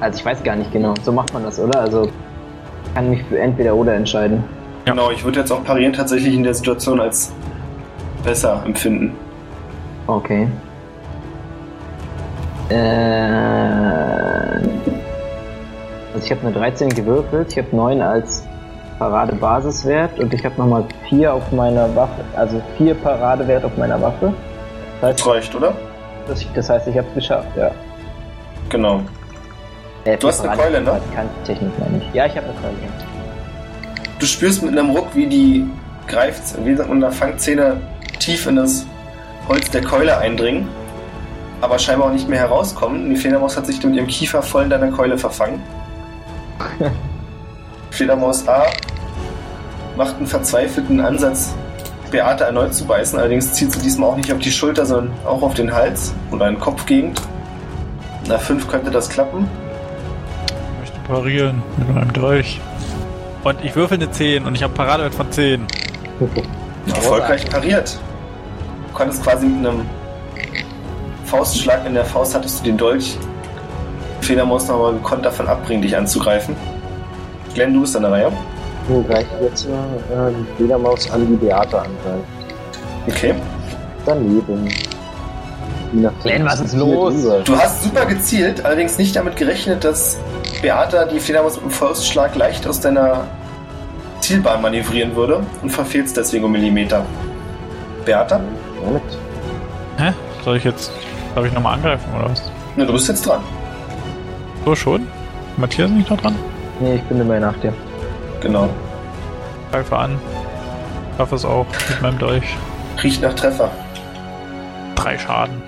Also 0.00 0.18
ich 0.18 0.24
weiß 0.24 0.42
gar 0.42 0.56
nicht 0.56 0.72
genau. 0.72 0.94
So 1.02 1.12
macht 1.12 1.32
man 1.32 1.44
das, 1.44 1.60
oder? 1.60 1.80
Also 1.80 2.08
kann 2.94 3.10
mich 3.10 3.22
für 3.24 3.38
entweder 3.38 3.74
oder 3.74 3.94
entscheiden. 3.94 4.44
Ja. 4.86 4.92
Genau, 4.92 5.10
ich 5.10 5.24
würde 5.24 5.40
jetzt 5.40 5.52
auch 5.52 5.62
parieren 5.64 5.92
tatsächlich 5.92 6.34
in 6.34 6.42
der 6.42 6.54
Situation 6.54 7.00
als 7.00 7.32
besser 8.24 8.62
empfinden. 8.66 9.14
Okay. 10.06 10.48
Äh, 12.68 14.12
also 16.14 16.24
ich 16.24 16.30
habe 16.30 16.42
eine 16.46 16.52
13 16.52 16.88
gewürfelt, 16.90 17.52
ich 17.52 17.58
habe 17.58 17.74
9 17.74 18.00
als 18.02 18.42
Paradebasiswert 18.98 20.18
und 20.18 20.32
ich 20.34 20.44
habe 20.44 20.54
nochmal 20.58 20.84
4 21.08 21.32
auf 21.32 21.50
meiner 21.52 21.94
Waffe, 21.96 22.22
also 22.36 22.60
4 22.78 22.94
Paradewert 22.94 23.64
auf 23.64 23.76
meiner 23.76 24.00
Waffe. 24.00 24.32
Das 25.00 25.16
Das 25.16 25.26
heißt, 25.26 25.26
reicht, 25.26 25.54
oder? 25.54 25.72
ich, 26.34 26.48
das 26.54 26.68
heißt, 26.70 26.86
ich 26.88 26.96
habe 26.96 27.06
es 27.08 27.14
geschafft, 27.14 27.48
ja. 27.56 27.70
Genau. 28.68 29.00
Äh, 30.04 30.16
Du 30.16 30.28
hast 30.28 30.40
eine 30.40 30.50
Parade- 30.56 30.62
Keule, 30.74 30.80
ne? 30.84 31.00
Kann 31.14 31.28
Technik 31.44 31.70
meine 31.78 31.98
ich. 31.98 32.14
Ja, 32.14 32.26
ich 32.26 32.36
habe 32.36 32.46
eine 32.46 32.54
Keule. 32.60 32.74
Du 34.18 34.26
spürst 34.26 34.62
mit 34.62 34.78
einem 34.78 34.90
Ruck, 34.90 35.08
wie 35.14 35.26
die 35.26 35.66
greift, 36.06 36.42
wie 36.64 36.74
sagt 36.76 36.88
man 36.88 37.00
da, 37.00 37.10
Fangzähne 37.10 37.76
tief 38.20 38.46
in 38.46 38.56
das 38.56 38.86
Holz 39.48 39.68
der 39.70 39.82
Keule 39.82 40.16
eindringen, 40.18 40.68
aber 41.60 41.78
scheinbar 41.78 42.08
auch 42.08 42.12
nicht 42.12 42.28
mehr 42.28 42.38
herauskommen. 42.38 43.10
Die 43.10 43.16
Fledermaus 43.16 43.56
hat 43.56 43.66
sich 43.66 43.82
mit 43.82 43.96
ihrem 43.96 44.06
Kiefer 44.06 44.42
voll 44.42 44.64
in 44.64 44.70
deiner 44.70 44.90
Keule 44.92 45.18
verfangen. 45.18 45.60
Fledermaus 47.90 48.46
A 48.48 48.66
macht 49.96 50.16
einen 50.16 50.26
verzweifelten 50.26 51.00
Ansatz, 51.00 51.54
Beate 52.10 52.44
erneut 52.44 52.74
zu 52.74 52.84
beißen. 52.86 53.18
Allerdings 53.18 53.52
zieht 53.52 53.72
sie 53.72 53.80
diesmal 53.80 54.10
auch 54.10 54.16
nicht 54.16 54.32
auf 54.32 54.38
die 54.38 54.50
Schulter, 54.50 54.86
sondern 54.86 55.12
auch 55.24 55.42
auf 55.42 55.54
den 55.54 55.72
Hals 55.72 56.14
oder 56.30 56.48
in 56.48 56.58
Kopfgegend. 56.58 57.20
Na 58.28 58.38
5 58.38 58.68
könnte 58.68 58.90
das 58.90 59.08
klappen. 59.08 59.48
Ich 60.46 60.80
möchte 60.80 61.00
parieren 61.00 61.62
mit 61.78 61.94
meinem 61.94 62.12
Dolch. 62.12 62.60
Und 63.44 63.64
ich 63.64 63.74
würfel 63.74 63.96
eine 63.96 64.10
10 64.10 64.44
und 64.44 64.54
ich 64.54 64.62
habe 64.62 64.72
Paradewert 64.72 65.14
von 65.14 65.30
10. 65.30 65.66
Erfolgreich 66.94 67.48
pariert. 67.48 67.98
Du 68.88 68.94
konntest 68.94 69.22
quasi 69.22 69.46
mit 69.46 69.66
einem 69.66 69.86
Faustschlag 71.24 71.86
in 71.86 71.94
der 71.94 72.04
Faust 72.04 72.34
hattest 72.34 72.60
du 72.60 72.64
den 72.64 72.76
Dolch. 72.76 73.16
Fledermaus 74.22 74.68
nochmal 74.68 74.94
gekonnt 74.94 75.24
davon 75.24 75.48
abbringen, 75.48 75.82
dich 75.82 75.96
anzugreifen. 75.96 76.56
Glenn, 77.54 77.74
du 77.74 77.80
bist 77.82 77.96
an 77.96 78.02
der 78.02 78.12
Reihe. 78.12 78.32
Nun 78.88 79.06
greife 79.06 79.26
ich 79.38 79.48
jetzt 79.48 79.66
äh, 79.66 79.70
die 80.30 80.56
Fledermaus 80.56 81.10
an, 81.10 81.26
die 81.26 81.36
Beate 81.36 81.78
angreift. 81.78 82.26
Okay. 83.06 83.34
Daneben. 84.06 84.68
Glenn, 86.22 86.46
was 86.46 86.60
ist 86.60 86.74
los? 86.74 87.14
Du 87.44 87.56
hast 87.56 87.82
super 87.82 88.06
gezielt, 88.06 88.64
allerdings 88.64 88.96
nicht 88.96 89.14
damit 89.14 89.36
gerechnet, 89.36 89.84
dass 89.84 90.18
Beata 90.62 91.04
die 91.04 91.20
Fledermaus 91.20 91.56
mit 91.56 91.64
einem 91.64 91.70
Faustschlag 91.72 92.34
leicht 92.34 92.66
aus 92.66 92.80
deiner 92.80 93.24
Zielbahn 94.20 94.62
manövrieren 94.62 95.14
würde 95.14 95.40
und 95.62 95.70
verfehlst 95.70 96.16
deswegen 96.16 96.44
um 96.44 96.52
Millimeter. 96.52 97.04
Beata? 98.04 98.40
Hä? 99.98 100.12
Soll 100.44 100.56
ich 100.56 100.64
jetzt. 100.64 100.90
Darf 101.34 101.44
ich 101.44 101.52
nochmal 101.52 101.74
angreifen 101.74 102.08
oder 102.18 102.30
was? 102.30 102.42
Na, 102.76 102.84
du 102.84 102.92
bist 102.92 103.08
jetzt 103.08 103.26
dran. 103.26 103.40
So 104.64 104.76
schon? 104.76 105.08
Matthias 105.56 105.90
nicht 105.90 106.08
noch 106.08 106.20
dran? 106.20 106.36
Nee, 106.80 106.94
ich 106.94 107.02
bin 107.02 107.20
immer 107.20 107.40
nach 107.40 107.58
dir. 107.58 107.74
Genau. 108.40 108.70
Greife 109.72 109.96
an. 109.96 110.20
Schaffe 111.16 111.34
es 111.34 111.44
auch 111.44 111.66
mit 111.88 112.02
meinem 112.02 112.18
Dolch. 112.18 112.56
Riecht 113.02 113.22
nach 113.22 113.34
Treffer. 113.34 113.70
Drei 114.94 115.18
Schaden. 115.18 115.62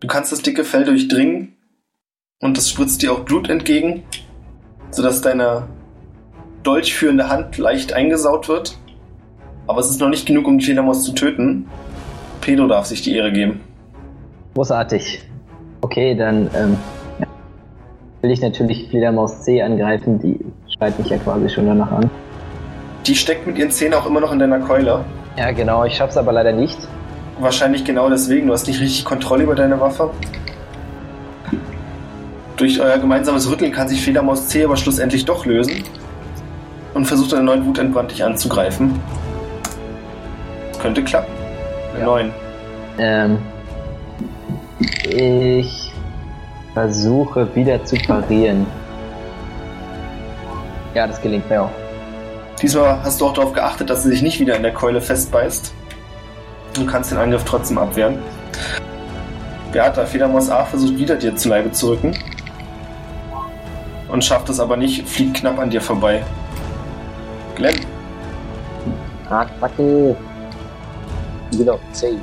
Du 0.00 0.08
kannst 0.08 0.32
das 0.32 0.42
dicke 0.42 0.64
Fell 0.64 0.84
durchdringen 0.84 1.56
und 2.40 2.58
es 2.58 2.70
spritzt 2.70 3.02
dir 3.02 3.12
auch 3.12 3.20
Blut 3.20 3.48
entgegen, 3.48 4.02
sodass 4.90 5.20
deine 5.20 5.68
dolchführende 6.64 7.28
Hand 7.28 7.56
leicht 7.56 7.92
eingesaut 7.92 8.48
wird. 8.48 8.76
Aber 9.68 9.80
es 9.80 9.90
ist 9.90 10.00
noch 10.00 10.08
nicht 10.08 10.26
genug, 10.26 10.48
um 10.48 10.58
die 10.58 10.64
Fledermaus 10.64 11.04
zu 11.04 11.12
töten. 11.12 11.66
Pedro 12.40 12.66
darf 12.66 12.86
sich 12.86 13.02
die 13.02 13.14
Ehre 13.14 13.32
geben. 13.32 13.60
Großartig. 14.54 15.22
Okay, 15.82 16.16
dann 16.16 16.50
ähm. 16.54 16.76
Will 18.26 18.32
ich 18.32 18.40
natürlich 18.40 18.88
Fledermaus 18.88 19.42
C 19.42 19.62
angreifen. 19.62 20.18
Die 20.18 20.36
schreit 20.74 20.98
mich 20.98 21.08
ja 21.08 21.16
quasi 21.18 21.48
schon 21.48 21.66
danach 21.66 21.92
an. 21.92 22.10
Die 23.06 23.14
steckt 23.14 23.46
mit 23.46 23.56
ihren 23.56 23.70
Zähnen 23.70 23.94
auch 23.94 24.04
immer 24.04 24.20
noch 24.20 24.32
in 24.32 24.40
deiner 24.40 24.58
Keule. 24.58 25.04
Ja, 25.36 25.52
genau. 25.52 25.84
Ich 25.84 25.94
schaff's 25.94 26.16
aber 26.16 26.32
leider 26.32 26.50
nicht. 26.50 26.76
Wahrscheinlich 27.38 27.84
genau 27.84 28.10
deswegen. 28.10 28.48
Du 28.48 28.52
hast 28.52 28.66
nicht 28.66 28.80
richtig 28.80 29.04
Kontrolle 29.04 29.44
über 29.44 29.54
deine 29.54 29.78
Waffe. 29.80 30.10
Durch 32.56 32.80
euer 32.80 32.98
gemeinsames 32.98 33.48
Rütteln 33.48 33.70
kann 33.70 33.86
sich 33.86 34.02
Fledermaus 34.02 34.48
C 34.48 34.64
aber 34.64 34.76
schlussendlich 34.76 35.24
doch 35.24 35.46
lösen 35.46 35.84
und 36.94 37.04
versucht 37.04 37.32
dann 37.32 37.46
erneut 37.46 37.64
wutentbrannt 37.64 38.10
dich 38.10 38.24
anzugreifen. 38.24 38.98
Könnte 40.82 41.04
klappen. 41.04 41.32
Ja. 41.96 42.06
Neun. 42.06 42.32
Ähm, 42.98 43.38
ich 45.04 45.85
versuche 46.76 47.48
wieder 47.54 47.82
zu 47.86 47.96
parieren. 47.96 48.66
Ja, 50.92 51.06
das 51.06 51.18
gelingt 51.22 51.48
mir 51.48 51.62
auch. 51.62 51.70
Diesmal 52.60 53.02
hast 53.02 53.18
du 53.18 53.26
auch 53.26 53.32
darauf 53.32 53.54
geachtet, 53.54 53.88
dass 53.88 54.02
sie 54.02 54.10
sich 54.10 54.20
nicht 54.20 54.40
wieder 54.40 54.56
in 54.56 54.62
der 54.62 54.74
Keule 54.74 55.00
festbeißt. 55.00 55.72
Du 56.74 56.84
kannst 56.84 57.10
den 57.10 57.16
Angriff 57.16 57.44
trotzdem 57.44 57.78
abwehren. 57.78 58.18
Beata 59.72 60.04
Federmaus 60.04 60.50
A 60.50 60.66
versucht 60.66 60.98
wieder 60.98 61.16
dir 61.16 61.34
zu 61.34 61.48
Leibe 61.48 61.72
zu 61.72 61.92
rücken. 61.92 62.14
Und 64.12 64.22
schafft 64.22 64.50
es 64.50 64.60
aber 64.60 64.76
nicht, 64.76 65.08
fliegt 65.08 65.38
knapp 65.38 65.58
an 65.58 65.70
dir 65.70 65.80
vorbei. 65.80 66.22
Glenn, 67.54 67.80
Attacke. 69.30 70.14
Genau, 71.52 71.80
10. 71.92 72.20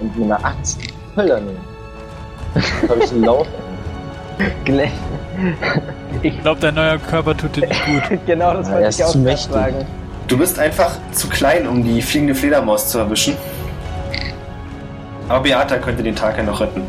Und 0.00 0.18
mit 0.18 0.24
einer 0.24 0.44
18. 0.44 0.82
Hölle 1.14 1.40
nehmen. 1.40 1.60
Habe 2.88 3.04
ich 3.04 3.12
einen 3.12 3.22
Lauf. 3.22 3.46
Glenn. 4.64 4.90
Ich 6.22 6.40
glaube, 6.42 6.60
dein 6.60 6.74
neuer 6.74 6.98
Körper 6.98 7.36
tut 7.36 7.56
dir 7.56 7.66
nicht 7.68 7.86
gut. 7.86 8.18
genau, 8.26 8.54
das 8.54 8.66
wollte 8.70 8.82
er 8.84 8.88
ich 8.88 8.98
ist 8.98 9.04
auch 9.04 9.12
zu 9.12 9.18
mächtig. 9.18 9.52
sagen. 9.52 9.86
du 10.26 10.38
bist 10.38 10.58
einfach 10.58 10.96
zu 11.12 11.28
klein, 11.28 11.66
um 11.66 11.82
die 11.84 12.02
fliegende 12.02 12.34
Fledermaus 12.34 12.88
zu 12.88 12.98
erwischen. 12.98 13.36
Aber 15.28 15.40
Beata 15.42 15.76
könnte 15.76 16.02
den 16.02 16.16
Tag 16.16 16.36
ja 16.38 16.42
noch 16.42 16.60
retten. 16.60 16.82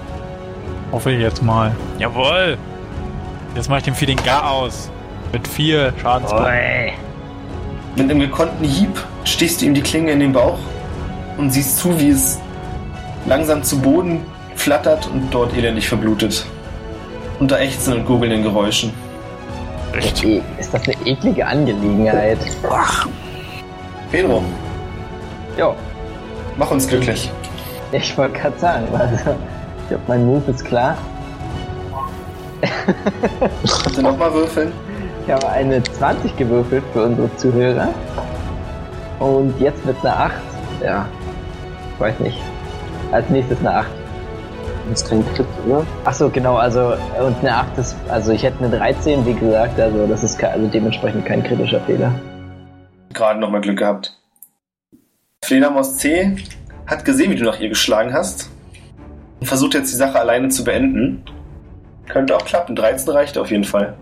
Hoffe 0.92 1.12
ich 1.12 1.20
jetzt 1.22 1.44
mal. 1.44 1.76
Jawohl! 1.98 2.58
Jetzt 3.56 3.70
mache 3.70 3.80
ich 3.80 3.86
dem 3.86 3.96
Vieh 3.96 4.06
den 4.06 4.24
Gar 4.24 4.50
aus. 4.50 4.90
Mit 5.32 5.48
vier 5.48 5.94
Schadenspunkten. 6.02 6.54
Mit 7.96 8.10
einem 8.10 8.20
gekonnten 8.20 8.66
Hieb 8.66 8.98
stichst 9.26 9.62
du 9.62 9.66
ihm 9.66 9.74
die 9.74 9.82
Klinge 9.82 10.12
in 10.12 10.20
den 10.20 10.34
Bauch 10.34 10.58
und 11.38 11.52
siehst 11.52 11.78
zu, 11.80 12.00
wie 12.00 12.10
es 12.10 12.40
langsam 13.26 13.62
zu 13.64 13.80
Boden 13.80 14.22
flattert 14.56 15.08
und 15.08 15.30
dort 15.32 15.56
elendig 15.56 15.88
verblutet. 15.88 16.46
Unter 17.40 17.60
ächzenden 17.60 18.02
und 18.02 18.08
gurgelnden 18.08 18.44
Geräuschen. 18.44 18.94
Echt? 19.94 20.24
E- 20.24 20.42
Ist 20.60 20.74
das 20.74 20.84
eine 20.84 20.96
eklige 21.06 21.46
Angelegenheit? 21.46 22.38
Pedro, 24.12 24.44
Jo, 25.58 25.76
mach 26.58 26.72
uns 26.72 26.88
glücklich. 26.88 27.30
ich 27.92 28.18
wollte 28.18 28.40
gerade 28.40 28.58
sagen, 28.60 28.86
also, 28.94 29.16
ich 29.16 29.88
glaube, 29.90 30.04
mein 30.08 30.26
Move 30.26 30.50
ist 30.52 30.64
klar. 30.66 30.98
Bitte 33.86 34.02
nochmal 34.02 34.34
würfeln. 34.34 34.72
Ich 35.26 35.32
habe 35.34 35.48
eine 35.50 35.82
20 35.84 36.36
gewürfelt 36.38 36.84
für 36.94 37.04
unsere 37.04 37.36
Zuhörer. 37.38 37.90
Und 39.20 39.60
jetzt 39.60 39.86
mit 39.86 39.96
einer 40.02 40.18
8. 40.20 40.34
Ja, 40.84 41.06
ich 41.94 42.00
weiß 42.00 42.20
nicht. 42.20 42.38
Als 43.12 43.30
nächstes 43.30 43.60
eine 43.60 43.76
8. 43.76 43.88
Ist 44.92 45.08
kein 45.08 45.24
Crit, 45.34 45.46
oder? 45.68 45.86
Achso, 46.04 46.30
genau, 46.30 46.56
also 46.56 46.94
und 47.24 47.40
eine 47.42 47.56
8 47.56 47.78
ist, 47.78 47.96
also 48.08 48.32
ich 48.32 48.42
hätte 48.42 48.64
eine 48.64 48.76
13, 48.76 49.26
wie 49.26 49.34
gesagt, 49.34 49.80
also 49.80 50.08
das 50.08 50.24
ist 50.24 50.44
also 50.44 50.68
dementsprechend 50.68 51.26
kein 51.26 51.44
kritischer 51.44 51.80
Fehler. 51.82 52.12
Gerade 53.14 53.40
nochmal 53.40 53.62
Glück 53.62 53.78
gehabt. 53.78 54.20
Fledermaus 55.46 55.98
C 55.98 56.38
hat 56.88 57.06
gesehen, 57.06 57.32
wie 57.32 57.36
du 57.36 57.46
nach 57.46 57.60
ihr 57.60 57.70
geschlagen 57.70 58.14
hast 58.14 58.50
und 59.40 59.46
versucht 59.46 59.76
jetzt 59.76 59.92
die 59.92 59.96
Sache 59.96 60.20
alleine 60.20 60.50
zu 60.50 60.64
beenden. 60.64 61.24
Könnte 62.08 62.36
auch 62.36 62.44
klappen. 62.44 62.76
13 62.76 63.14
reicht 63.14 63.38
auf 63.38 63.52
jeden 63.52 63.64
Fall. 63.64 63.96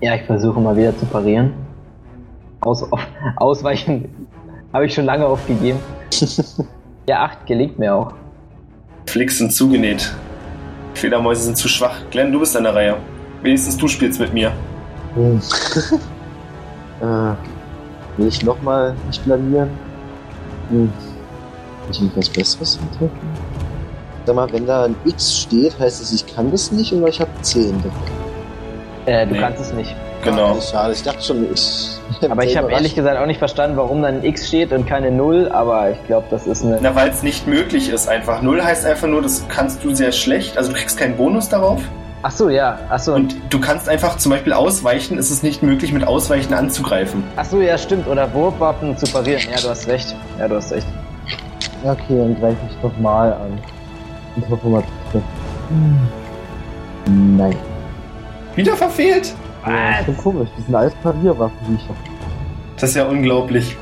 Ja, 0.00 0.14
ich 0.14 0.22
versuche 0.22 0.58
mal 0.58 0.76
wieder 0.76 0.96
zu 0.96 1.04
parieren. 1.06 1.52
Aus, 2.60 2.82
auf, 2.90 3.06
ausweichen 3.36 4.28
habe 4.72 4.86
ich 4.86 4.94
schon 4.94 5.04
lange 5.04 5.26
aufgegeben. 5.26 5.78
ja, 7.06 7.24
8 7.24 7.46
gelingt 7.46 7.78
mir 7.78 7.94
auch. 7.94 8.14
Flicks 9.06 9.38
sind 9.38 9.52
zugenäht. 9.52 10.12
Fledermäuse 10.94 11.42
sind 11.42 11.56
zu 11.56 11.68
schwach. 11.68 11.96
Glenn, 12.10 12.32
du 12.32 12.40
bist 12.40 12.56
an 12.56 12.64
der 12.64 12.74
Reihe. 12.74 12.96
Wenigstens 13.42 13.76
du 13.76 13.88
spielst 13.88 14.20
mit 14.20 14.32
mir. 14.32 14.52
Hm. 15.14 15.40
äh, 17.00 17.34
will 18.16 18.28
ich 18.28 18.42
nochmal 18.42 18.94
mich 19.06 19.20
blamieren? 19.20 19.70
Hm. 20.70 20.84
Will 20.88 20.90
ich 21.90 22.00
irgendwas 22.00 22.28
Besseres 22.28 22.78
entdecken? 22.78 23.10
Sag 24.24 24.36
mal, 24.36 24.50
wenn 24.52 24.66
da 24.66 24.84
ein 24.84 24.94
X 25.04 25.40
steht, 25.40 25.78
heißt 25.78 26.00
es, 26.00 26.12
ich 26.12 26.24
kann 26.34 26.50
das 26.50 26.70
nicht 26.70 26.92
oder 26.92 27.08
ich 27.08 27.20
habe 27.20 27.30
10 27.42 27.76
davon. 27.82 27.92
Äh, 29.06 29.26
du 29.26 29.34
Nee. 29.34 29.40
kannst 29.40 29.60
es 29.60 29.72
nicht. 29.72 29.94
Genau. 30.22 30.56
Ah, 30.56 30.60
schade, 30.60 30.92
ich 30.92 31.02
dachte 31.02 31.22
schon, 31.22 31.52
ich. 31.52 31.88
Aber 32.30 32.44
ich 32.44 32.56
habe 32.56 32.70
ehrlich 32.70 32.94
gesagt 32.94 33.18
auch 33.18 33.26
nicht 33.26 33.38
verstanden, 33.38 33.76
warum 33.76 34.02
dann 34.02 34.18
ein 34.18 34.24
X 34.24 34.48
steht 34.48 34.72
und 34.72 34.86
keine 34.86 35.10
0, 35.10 35.48
aber 35.48 35.90
ich 35.90 36.06
glaube, 36.06 36.26
das 36.30 36.46
ist 36.46 36.62
eine. 36.64 36.78
Na, 36.80 36.94
weil 36.94 37.10
es 37.10 37.24
nicht 37.24 37.48
möglich 37.48 37.88
ist 37.88 38.08
einfach. 38.08 38.42
Null 38.42 38.62
heißt 38.62 38.86
einfach 38.86 39.08
nur, 39.08 39.22
das 39.22 39.44
kannst 39.48 39.82
du 39.82 39.92
sehr 39.94 40.12
schlecht. 40.12 40.56
Also 40.56 40.70
du 40.70 40.78
kriegst 40.78 40.96
keinen 40.96 41.16
Bonus 41.16 41.48
darauf. 41.48 41.80
Ach 42.22 42.30
so, 42.30 42.48
ja. 42.48 42.78
Ach 42.88 43.00
so, 43.00 43.14
Und 43.14 43.34
du 43.50 43.60
kannst 43.60 43.88
einfach 43.88 44.16
zum 44.18 44.30
Beispiel 44.30 44.52
ausweichen. 44.52 45.18
Es 45.18 45.32
ist 45.32 45.42
nicht 45.42 45.64
möglich, 45.64 45.92
mit 45.92 46.06
Ausweichen 46.06 46.54
anzugreifen. 46.54 47.24
ach 47.34 47.44
so, 47.44 47.60
ja, 47.60 47.76
stimmt. 47.76 48.06
Oder 48.06 48.32
Wurfwaffen 48.32 48.96
zu 48.96 49.10
parieren. 49.10 49.42
Ja, 49.50 49.60
du 49.60 49.68
hast 49.70 49.88
recht. 49.88 50.14
Ja, 50.38 50.46
du 50.46 50.54
hast 50.54 50.70
recht. 50.70 50.86
Ja, 51.84 51.92
okay, 51.92 52.16
dann 52.16 52.38
greife 52.38 52.58
ich 52.70 52.82
nochmal 52.82 53.32
an. 53.32 53.58
Und 54.36 54.48
hoffe 54.48 54.68
mal. 54.68 54.84
Nein. 57.06 57.56
Wieder 58.54 58.76
verfehlt? 58.76 59.34
Ja, 59.66 59.98
ist 60.00 60.06
schon 60.06 60.16
komisch. 60.16 60.48
Das 60.56 60.64
sind 60.66 60.74
alles 60.74 60.94
Parierwaffen, 61.02 61.56
die 61.68 61.74
ich 61.76 61.82
habe. 61.84 61.98
Das 62.76 62.90
ist 62.90 62.96
ja 62.96 63.04
unglaublich. 63.04 63.76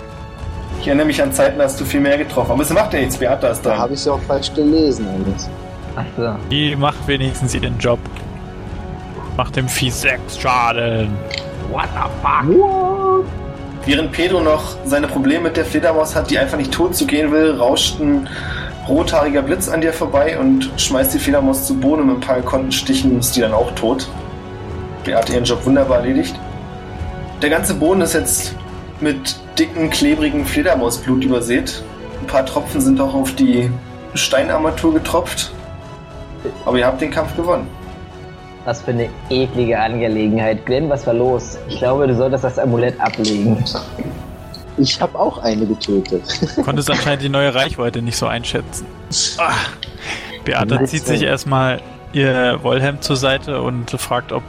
Ich 0.80 0.86
erinnere 0.86 1.06
mich 1.06 1.22
an 1.22 1.32
Zeiten, 1.32 1.58
da 1.58 1.64
hast 1.64 1.80
du 1.80 1.84
viel 1.84 2.00
mehr 2.00 2.16
getroffen. 2.18 2.52
Aber 2.52 2.62
es 2.62 2.70
macht 2.70 2.92
ja 2.94 3.00
nichts. 3.00 3.16
Beata 3.18 3.48
ist 3.48 3.62
Da 3.64 3.70
dran. 3.70 3.78
habe 3.80 3.94
ich 3.94 4.04
ja 4.04 4.12
auch 4.12 4.20
falsch 4.20 4.52
gelesen, 4.54 5.06
alles. 5.08 5.48
Ach 5.96 6.04
so. 6.16 6.30
Die 6.50 6.76
macht 6.76 7.06
wenigstens 7.06 7.54
ihren 7.54 7.78
Job. 7.78 7.98
Macht 9.36 9.56
dem 9.56 9.68
Vieh 9.68 9.90
sechs 9.90 10.38
Schaden. 10.38 11.10
What 11.70 11.88
the 11.94 12.10
fuck? 12.22 13.24
Während 13.86 14.12
Pedro 14.12 14.40
noch 14.40 14.62
seine 14.84 15.06
Probleme 15.08 15.44
mit 15.44 15.56
der 15.56 15.64
Fledermaus 15.64 16.14
hat, 16.14 16.30
die 16.30 16.38
einfach 16.38 16.58
nicht 16.58 16.72
tot 16.72 16.94
zu 16.94 17.06
gehen 17.06 17.32
will, 17.32 17.52
rauscht 17.56 17.98
ein 18.00 18.28
rothaariger 18.88 19.42
Blitz 19.42 19.68
an 19.68 19.80
dir 19.80 19.92
vorbei 19.92 20.38
und 20.38 20.70
schmeißt 20.76 21.14
die 21.14 21.18
Fledermaus 21.18 21.66
zu 21.66 21.74
Boden 21.78 22.02
und 22.02 22.06
mit 22.08 22.16
ein 22.16 22.20
paar 22.20 22.36
gekonnten 22.36 22.72
Stichen 22.72 23.18
ist 23.18 23.36
die 23.36 23.40
dann 23.40 23.54
auch 23.54 23.70
tot. 23.72 24.08
Beate 25.10 25.32
ihren 25.32 25.44
Job 25.44 25.66
wunderbar 25.66 25.98
erledigt. 25.98 26.36
Der 27.42 27.50
ganze 27.50 27.74
Boden 27.74 28.00
ist 28.00 28.14
jetzt 28.14 28.54
mit 29.00 29.34
dicken, 29.58 29.90
klebrigen 29.90 30.46
Fledermausblut 30.46 31.24
übersät. 31.24 31.82
Ein 32.20 32.26
paar 32.28 32.46
Tropfen 32.46 32.80
sind 32.80 33.00
auch 33.00 33.12
auf 33.12 33.34
die 33.34 33.68
Steinarmatur 34.14 34.94
getropft. 34.94 35.50
Aber 36.64 36.78
ihr 36.78 36.86
habt 36.86 37.00
den 37.00 37.10
Kampf 37.10 37.34
gewonnen. 37.34 37.66
Was 38.64 38.82
für 38.82 38.92
eine 38.92 39.08
eklige 39.30 39.80
Angelegenheit. 39.80 40.64
Glenn, 40.64 40.88
was 40.88 41.04
war 41.08 41.14
los? 41.14 41.58
Ich 41.68 41.78
glaube, 41.78 42.06
du 42.06 42.14
solltest 42.14 42.44
das 42.44 42.58
Amulett 42.58 43.00
ablegen. 43.00 43.64
Ich 44.76 45.00
habe 45.00 45.18
auch 45.18 45.38
eine 45.38 45.66
getötet. 45.66 46.22
Konntest 46.64 46.88
anscheinend 46.88 47.22
die 47.22 47.28
neue 47.28 47.52
Reichweite 47.52 48.00
nicht 48.00 48.16
so 48.16 48.26
einschätzen. 48.26 48.86
Ah. 49.38 49.54
Beata 50.44 50.84
zieht 50.84 51.04
sich 51.04 51.22
erstmal 51.22 51.80
ihr 52.12 52.60
Wollhemd 52.62 53.02
zur 53.02 53.16
Seite 53.16 53.60
und 53.60 53.90
fragt, 53.90 54.30
ob. 54.30 54.44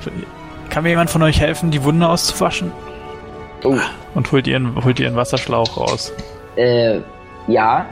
Kann 0.72 0.84
mir 0.84 0.89
jemand 0.89 1.09
von 1.09 1.22
euch 1.22 1.39
helfen, 1.39 1.69
die 1.69 1.84
Wunde 1.84 2.07
auszuwaschen? 2.07 2.72
Oh. 3.63 3.76
Und 4.15 4.32
holt 4.32 4.47
ihren, 4.47 4.84
holt 4.84 4.99
ihren 4.99 5.15
Wasserschlauch 5.15 5.78
raus. 5.78 6.11
Äh, 6.55 6.99
ja, 7.47 7.86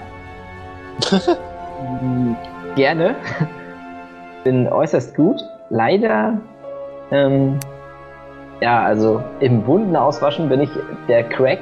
gerne. 2.75 3.15
Bin 4.43 4.67
äußerst 4.67 5.15
gut. 5.15 5.41
Leider, 5.69 6.39
ähm, 7.11 7.59
ja, 8.61 8.81
also 8.83 9.23
im 9.39 9.65
Wunden 9.67 9.95
auswaschen 9.95 10.49
bin 10.49 10.61
ich 10.61 10.69
der 11.07 11.23
Crack, 11.29 11.59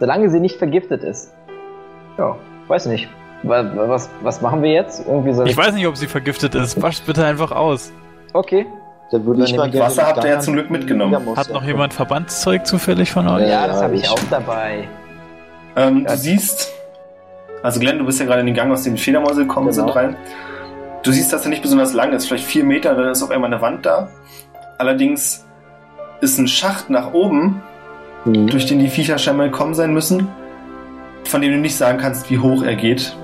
solange 0.00 0.30
sie 0.30 0.40
nicht 0.40 0.56
vergiftet 0.56 1.02
ist. 1.02 1.34
Ja, 2.16 2.36
weiß 2.68 2.86
nicht. 2.86 3.08
Wa- 3.42 3.64
wa- 3.74 3.88
Was, 3.88 4.08
was 4.22 4.40
machen 4.40 4.62
wir 4.62 4.70
jetzt? 4.72 5.06
Irgendwie 5.06 5.34
so. 5.34 5.44
Ich 5.44 5.56
weiß 5.56 5.74
nicht, 5.74 5.86
ob 5.86 5.96
sie 5.96 6.06
vergiftet 6.06 6.54
ist. 6.54 6.80
Wasch 6.80 7.02
bitte 7.02 7.24
einfach 7.26 7.50
aus. 7.52 7.92
Okay. 8.32 8.66
Dann 9.14 9.24
würde 9.26 9.44
ich 9.44 9.56
mal. 9.56 9.72
Wasser 9.72 10.08
habt 10.08 10.24
ihr 10.24 10.30
ja 10.30 10.40
zum 10.40 10.54
Glück 10.54 10.70
mitgenommen. 10.70 11.36
Hat 11.36 11.48
noch 11.52 11.62
jemand 11.62 11.94
Verbandszeug 11.94 12.66
zufällig 12.66 13.12
von 13.12 13.28
euch? 13.28 13.48
Ja, 13.48 13.68
das 13.68 13.80
habe 13.80 13.94
ich 13.94 14.08
auch 14.08 14.18
dabei. 14.28 14.88
Ähm. 15.76 16.04
Du 16.04 16.16
siehst, 16.16 16.72
also 17.62 17.78
Glenn, 17.78 17.98
du 17.98 18.06
bist 18.06 18.18
ja 18.18 18.26
gerade 18.26 18.40
in 18.40 18.46
den 18.46 18.56
Gang, 18.56 18.72
aus 18.72 18.82
dem 18.82 18.96
die 18.96 19.00
Fledermäuse 19.00 19.42
gekommen 19.42 19.68
Genau. 19.70 19.86
sind, 19.86 19.94
rein. 19.94 20.16
Du 21.04 21.12
siehst, 21.12 21.32
dass 21.32 21.44
er 21.44 21.50
nicht 21.50 21.62
besonders 21.62 21.92
lang 21.92 22.12
ist, 22.12 22.26
vielleicht 22.26 22.44
vier 22.44 22.64
Meter, 22.64 22.92
dann 22.96 23.06
ist 23.08 23.22
auf 23.22 23.30
einmal 23.30 23.52
eine 23.52 23.62
Wand 23.62 23.86
da. 23.86 24.08
Allerdings 24.78 25.46
ist 26.20 26.36
ein 26.38 26.48
Schacht 26.48 26.90
nach 26.90 27.12
oben, 27.12 27.62
Hm. 28.24 28.48
durch 28.48 28.66
den 28.66 28.80
die 28.80 28.88
Viecher 28.88 29.16
scheinbar 29.18 29.46
gekommen 29.46 29.74
sein 29.74 29.92
müssen, 29.94 30.26
von 31.22 31.40
dem 31.40 31.52
du 31.52 31.58
nicht 31.58 31.76
sagen 31.76 31.98
kannst, 31.98 32.28
wie 32.30 32.38
hoch 32.38 32.64
er 32.64 32.74
geht. 32.74 33.14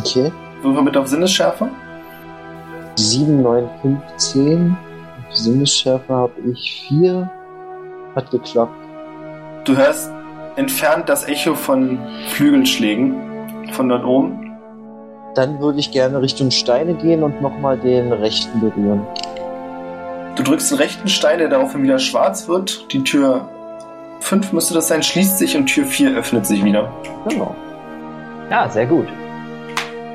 Okay. 0.00 0.32
Würfel 0.62 0.82
bitte 0.82 0.98
auf 0.98 1.06
Sinnesschärfe. 1.06 1.68
7, 2.96 3.40
9, 3.40 3.68
15. 3.82 4.76
Sinnesschärfe 5.38 6.12
habe 6.12 6.40
ich 6.52 6.84
vier. 6.88 7.30
Hat 8.14 8.30
geklappt. 8.30 8.74
Du 9.64 9.76
hörst 9.76 10.10
entfernt 10.56 11.08
das 11.08 11.28
Echo 11.28 11.54
von 11.54 11.98
Flügelschlägen 12.28 13.14
von 13.72 13.88
dort 13.88 14.04
oben. 14.04 14.56
Dann 15.34 15.60
würde 15.60 15.78
ich 15.78 15.92
gerne 15.92 16.20
Richtung 16.20 16.50
Steine 16.50 16.94
gehen 16.94 17.22
und 17.22 17.40
nochmal 17.40 17.78
den 17.78 18.12
rechten 18.12 18.60
berühren. 18.60 19.06
Du 20.34 20.42
drückst 20.42 20.70
den 20.72 20.78
rechten 20.78 21.08
Stein, 21.08 21.38
der 21.38 21.48
daraufhin 21.48 21.82
wieder 21.82 21.98
schwarz 21.98 22.48
wird. 22.48 22.92
Die 22.92 23.04
Tür 23.04 23.48
5 24.20 24.52
müsste 24.52 24.74
das 24.74 24.88
sein, 24.88 25.02
schließt 25.02 25.38
sich 25.38 25.56
und 25.56 25.66
Tür 25.66 25.86
4 25.86 26.16
öffnet 26.16 26.46
sich 26.46 26.64
wieder. 26.64 26.90
Genau. 27.28 27.54
Ja, 28.50 28.68
sehr 28.68 28.86
gut. 28.86 29.06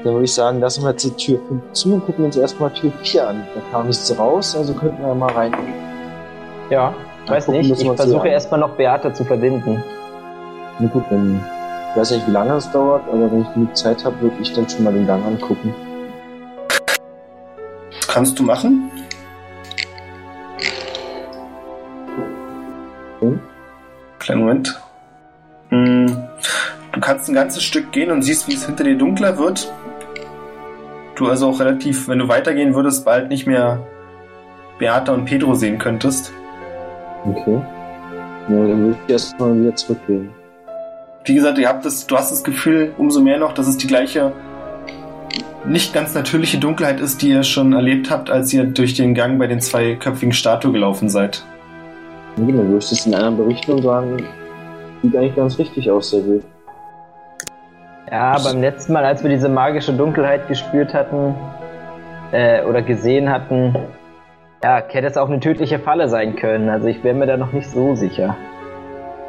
Dann 0.04 0.14
würde 0.14 0.26
ich 0.26 0.34
sagen, 0.34 0.60
lassen 0.60 0.84
wir 0.84 0.92
jetzt 0.92 1.04
die 1.06 1.12
Tür 1.12 1.40
5 1.48 1.72
zu 1.72 1.94
und 1.94 2.06
gucken 2.06 2.26
uns 2.26 2.36
erstmal 2.36 2.72
Tür 2.74 2.92
4 3.04 3.28
an. 3.28 3.48
Da 3.56 3.62
kam 3.72 3.88
nichts 3.88 4.18
raus, 4.18 4.56
also 4.56 4.74
könnten 4.74 5.02
wir 5.02 5.16
mal 5.16 5.32
rein. 5.32 5.54
Ja, 6.70 6.94
Mal 7.26 7.36
weiß 7.36 7.46
gucken, 7.46 7.62
nicht. 7.62 7.82
Ich 7.82 7.90
versuche 7.90 8.28
erstmal 8.28 8.60
noch 8.60 8.72
Beate 8.72 9.14
zu 9.14 9.24
verbinden. 9.24 9.82
Na 10.80 10.88
gut, 10.88 11.06
dann. 11.10 11.42
Ich 11.92 12.00
weiß 12.00 12.12
nicht, 12.12 12.28
wie 12.28 12.32
lange 12.32 12.56
es 12.56 12.70
dauert, 12.72 13.04
aber 13.08 13.32
wenn 13.32 13.44
ich 13.44 13.54
genug 13.54 13.78
Zeit 13.78 14.04
habe, 14.04 14.20
würde 14.20 14.36
ich 14.42 14.52
dann 14.52 14.68
schon 14.68 14.84
mal 14.84 14.92
den 14.92 15.08
Gang 15.08 15.24
angucken. 15.26 15.74
Kannst 18.08 18.38
du 18.38 18.44
machen? 18.44 18.92
Hm? 23.20 23.40
Kleinen 24.20 24.42
Moment. 24.42 24.82
Hm, 25.70 26.24
Du 26.94 27.00
kannst 27.00 27.28
ein 27.28 27.34
ganzes 27.34 27.64
Stück 27.64 27.92
gehen 27.92 28.12
und 28.12 28.22
siehst, 28.22 28.48
wie 28.48 28.54
es 28.54 28.66
hinter 28.66 28.84
dir 28.84 28.96
dunkler 28.98 29.38
wird. 29.38 29.72
Du 31.16 31.28
also 31.28 31.48
auch 31.48 31.60
relativ, 31.60 32.08
wenn 32.08 32.20
du 32.20 32.28
weitergehen 32.28 32.74
würdest, 32.74 33.06
bald 33.06 33.30
nicht 33.30 33.46
mehr 33.46 33.80
Beata 34.80 35.14
und 35.14 35.26
Pedro 35.26 35.54
sehen 35.54 35.78
könntest. 35.78 36.34
Okay. 37.26 37.62
Ja, 38.50 38.56
dann 38.56 38.86
würde 38.86 38.98
ich 39.06 39.12
erstmal 39.12 39.60
wieder 39.60 39.76
zurückgehen. 39.76 40.30
Wie 41.26 41.36
gesagt, 41.36 41.58
ihr 41.58 41.70
habt 41.70 41.86
das, 41.86 42.06
du 42.08 42.18
hast 42.18 42.32
das 42.32 42.44
Gefühl 42.44 42.94
umso 42.98 43.22
mehr 43.22 43.38
noch, 43.38 43.54
dass 43.54 43.68
es 43.68 43.78
die 43.78 43.88
gleiche 43.88 44.34
nicht 45.66 45.94
ganz 45.94 46.14
natürliche 46.14 46.58
Dunkelheit 46.58 47.00
ist, 47.00 47.22
die 47.22 47.30
ihr 47.30 47.44
schon 47.44 47.72
erlebt 47.72 48.12
habt, 48.12 48.30
als 48.30 48.52
ihr 48.54 48.66
durch 48.66 48.96
den 48.96 49.14
Gang 49.14 49.40
bei 49.40 49.48
den 49.48 49.62
zweiköpfigen 49.62 50.34
Statuen 50.34 50.74
gelaufen 50.74 51.08
seid. 51.10 51.46
Ja, 52.36 52.48
dann 52.48 52.58
würde 52.58 52.78
ich 52.80 52.90
das 52.90 53.04
den 53.04 53.16
anderen 53.16 53.38
berichten 53.38 53.72
und 53.72 53.84
sagen, 53.84 54.18
sieht 55.02 55.16
eigentlich 55.16 55.36
ganz 55.36 55.58
richtig 55.58 55.90
aus, 55.90 56.12
der 56.12 56.26
Weg. 56.26 56.44
Ja, 58.14 58.38
beim 58.44 58.62
letzten 58.62 58.94
Mal, 58.94 59.04
als 59.06 59.24
wir 59.24 59.32
diese 59.32 59.50
magische 59.50 59.92
Dunkelheit 59.92 60.48
gespürt 60.48 60.94
hatten 60.94 61.34
äh, 62.32 62.64
oder 62.64 62.84
gesehen 62.84 63.32
hatten, 63.32 63.76
ja, 64.64 64.84
hätte 64.88 65.08
es 65.08 65.18
auch 65.18 65.30
eine 65.30 65.40
tödliche 65.40 65.80
Falle 65.80 66.08
sein 66.08 66.36
können. 66.36 66.70
Also 66.70 66.90
ich 66.90 67.04
wäre 67.04 67.16
mir 67.16 67.26
da 67.26 67.38
noch 67.38 67.54
nicht 67.54 67.68
so 67.68 67.96
sicher. 67.96 68.38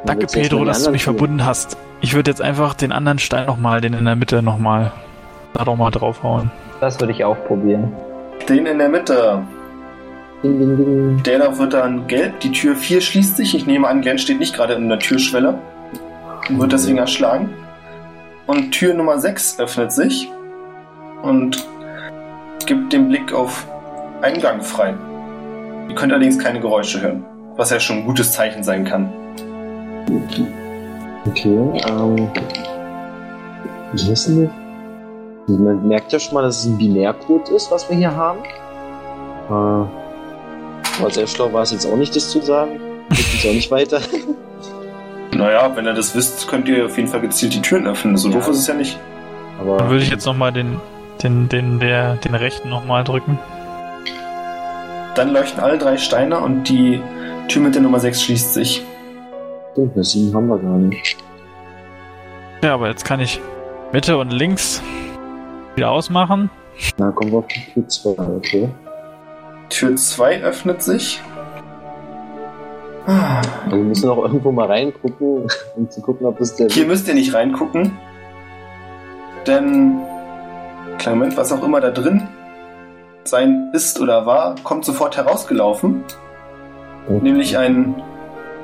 Danke, 0.04 0.26
mal 0.26 0.32
Pedro, 0.32 0.66
dass 0.66 0.84
du 0.84 0.90
mich 0.90 1.02
tun? 1.02 1.16
verbunden 1.16 1.46
hast. 1.46 1.78
Ich 2.02 2.14
würde 2.14 2.30
jetzt 2.30 2.42
einfach 2.42 2.74
den 2.74 2.92
anderen 2.92 3.18
Stein 3.18 3.46
nochmal, 3.46 3.80
den 3.80 3.94
in 3.94 4.04
der 4.04 4.16
Mitte 4.16 4.42
nochmal, 4.42 4.92
da 5.54 5.64
doch 5.64 5.76
mal 5.76 5.90
draufhauen. 5.90 6.50
Das 6.82 7.00
würde 7.00 7.14
ich 7.14 7.24
auch 7.24 7.42
probieren. 7.46 7.90
Den 8.50 8.66
in 8.66 8.76
der 8.76 8.90
Mitte, 8.90 9.40
Ding, 10.42 10.58
ding, 10.58 10.76
ding. 10.76 11.22
der 11.22 11.38
da 11.38 11.56
wird 11.56 11.72
dann 11.72 12.06
gelb. 12.06 12.40
Die 12.40 12.52
Tür 12.52 12.76
4 12.76 13.00
schließt 13.00 13.38
sich. 13.38 13.54
Ich 13.54 13.66
nehme 13.66 13.88
an, 13.88 14.02
Glenn 14.02 14.18
steht 14.18 14.40
nicht 14.40 14.54
gerade 14.54 14.74
in 14.74 14.90
der 14.90 14.98
Türschwelle 14.98 15.54
und 16.50 16.60
wird 16.60 16.72
deswegen 16.72 16.98
erschlagen. 16.98 17.48
Und 18.46 18.72
Tür 18.72 18.94
Nummer 18.94 19.18
6 19.18 19.58
öffnet 19.58 19.92
sich 19.92 20.30
und 21.22 21.66
gibt 22.66 22.92
den 22.92 23.08
Blick 23.08 23.32
auf 23.32 23.66
einen 24.22 24.40
Gang 24.40 24.62
frei. 24.64 24.94
Ihr 25.88 25.94
könnt 25.94 26.12
allerdings 26.12 26.38
keine 26.38 26.60
Geräusche 26.60 27.00
hören, 27.00 27.24
was 27.56 27.70
ja 27.70 27.80
schon 27.80 27.98
ein 27.98 28.06
gutes 28.06 28.32
Zeichen 28.32 28.62
sein 28.62 28.84
kann. 28.84 29.12
Okay, 31.26 31.82
ähm. 31.88 32.30
Wie 33.92 34.12
ist 34.12 34.26
denn 34.26 34.50
das? 35.46 35.58
Man 35.58 35.86
merkt 35.88 36.12
ja 36.12 36.18
schon 36.18 36.34
mal, 36.34 36.42
dass 36.42 36.60
es 36.60 36.66
ein 36.66 36.78
Binärcode 36.78 37.50
ist, 37.50 37.70
was 37.70 37.88
wir 37.88 37.96
hier 37.96 38.14
haben. 38.14 38.40
Äh, 39.48 39.52
aber 39.52 41.10
sehr 41.10 41.26
schlau 41.26 41.52
war 41.52 41.62
es 41.62 41.72
jetzt 41.72 41.86
auch 41.86 41.96
nicht, 41.96 42.16
das 42.16 42.30
zu 42.30 42.40
sagen. 42.40 42.80
Geht 43.10 43.26
jetzt 43.34 43.46
auch 43.46 43.52
nicht 43.52 43.70
weiter. 43.70 44.00
Naja, 45.34 45.70
wenn 45.74 45.86
ihr 45.86 45.94
das 45.94 46.14
wisst, 46.14 46.48
könnt 46.48 46.68
ihr 46.68 46.86
auf 46.86 46.96
jeden 46.96 47.08
Fall 47.08 47.20
gezielt 47.20 47.54
die 47.54 47.62
Türen 47.62 47.86
öffnen. 47.86 48.16
So 48.16 48.28
Ja. 48.28 48.34
doof 48.36 48.48
ist 48.48 48.58
es 48.58 48.66
ja 48.66 48.74
nicht. 48.74 48.98
Dann 49.58 49.68
Aber 49.68 49.88
würde 49.90 50.02
ich 50.02 50.10
jetzt 50.10 50.26
nochmal 50.26 50.52
den, 50.52 50.80
den, 51.22 51.48
den, 51.48 51.78
der, 51.80 52.16
den 52.16 52.34
rechten 52.34 52.68
nochmal 52.68 53.04
drücken. 53.04 53.38
Dann 55.14 55.32
leuchten 55.32 55.62
alle 55.62 55.78
drei 55.78 55.96
Steine 55.96 56.40
und 56.40 56.68
die 56.68 57.00
Tür 57.48 57.62
mit 57.62 57.74
der 57.74 57.82
Nummer 57.82 58.00
6 58.00 58.22
schließt 58.22 58.54
sich. 58.54 58.82
stimmt, 59.72 59.96
das 59.96 60.10
sieben 60.10 60.34
haben 60.34 60.48
wir 60.48 60.58
gar 60.58 60.76
nicht. 60.78 61.16
Ja, 62.62 62.74
aber 62.74 62.88
jetzt 62.88 63.04
kann 63.04 63.20
ich 63.20 63.40
Mitte 63.92 64.16
und 64.18 64.30
links 64.32 64.82
wieder 65.76 65.90
ausmachen. 65.90 66.50
Na, 66.98 67.10
kommen 67.12 67.30
wir 67.30 67.38
auf 67.38 67.46
die 67.46 67.60
Tür 67.72 67.88
2, 67.88 68.08
okay. 68.36 68.68
Tür 69.68 69.94
2 69.96 70.42
öffnet 70.42 70.82
sich. 70.82 71.20
Ah. 73.06 73.42
Wir 73.68 73.76
müssen 73.78 74.08
auch 74.08 74.22
irgendwo 74.22 74.50
mal 74.50 74.66
reingucken, 74.66 75.46
um 75.76 75.90
zu 75.90 76.00
gucken, 76.00 76.26
ob 76.26 76.38
das 76.38 76.54
der 76.56 76.68
Hier 76.68 76.86
müsst 76.86 77.06
ihr 77.08 77.14
nicht 77.14 77.34
reingucken. 77.34 77.92
Denn, 79.46 79.98
kleinen 80.98 81.18
Moment, 81.18 81.36
was 81.36 81.52
auch 81.52 81.62
immer 81.62 81.80
da 81.80 81.90
drin 81.90 82.26
sein 83.24 83.70
ist 83.74 84.00
oder 84.00 84.24
war, 84.26 84.54
kommt 84.64 84.84
sofort 84.84 85.16
herausgelaufen. 85.16 86.04
Nämlich 87.08 87.58
ein, 87.58 87.94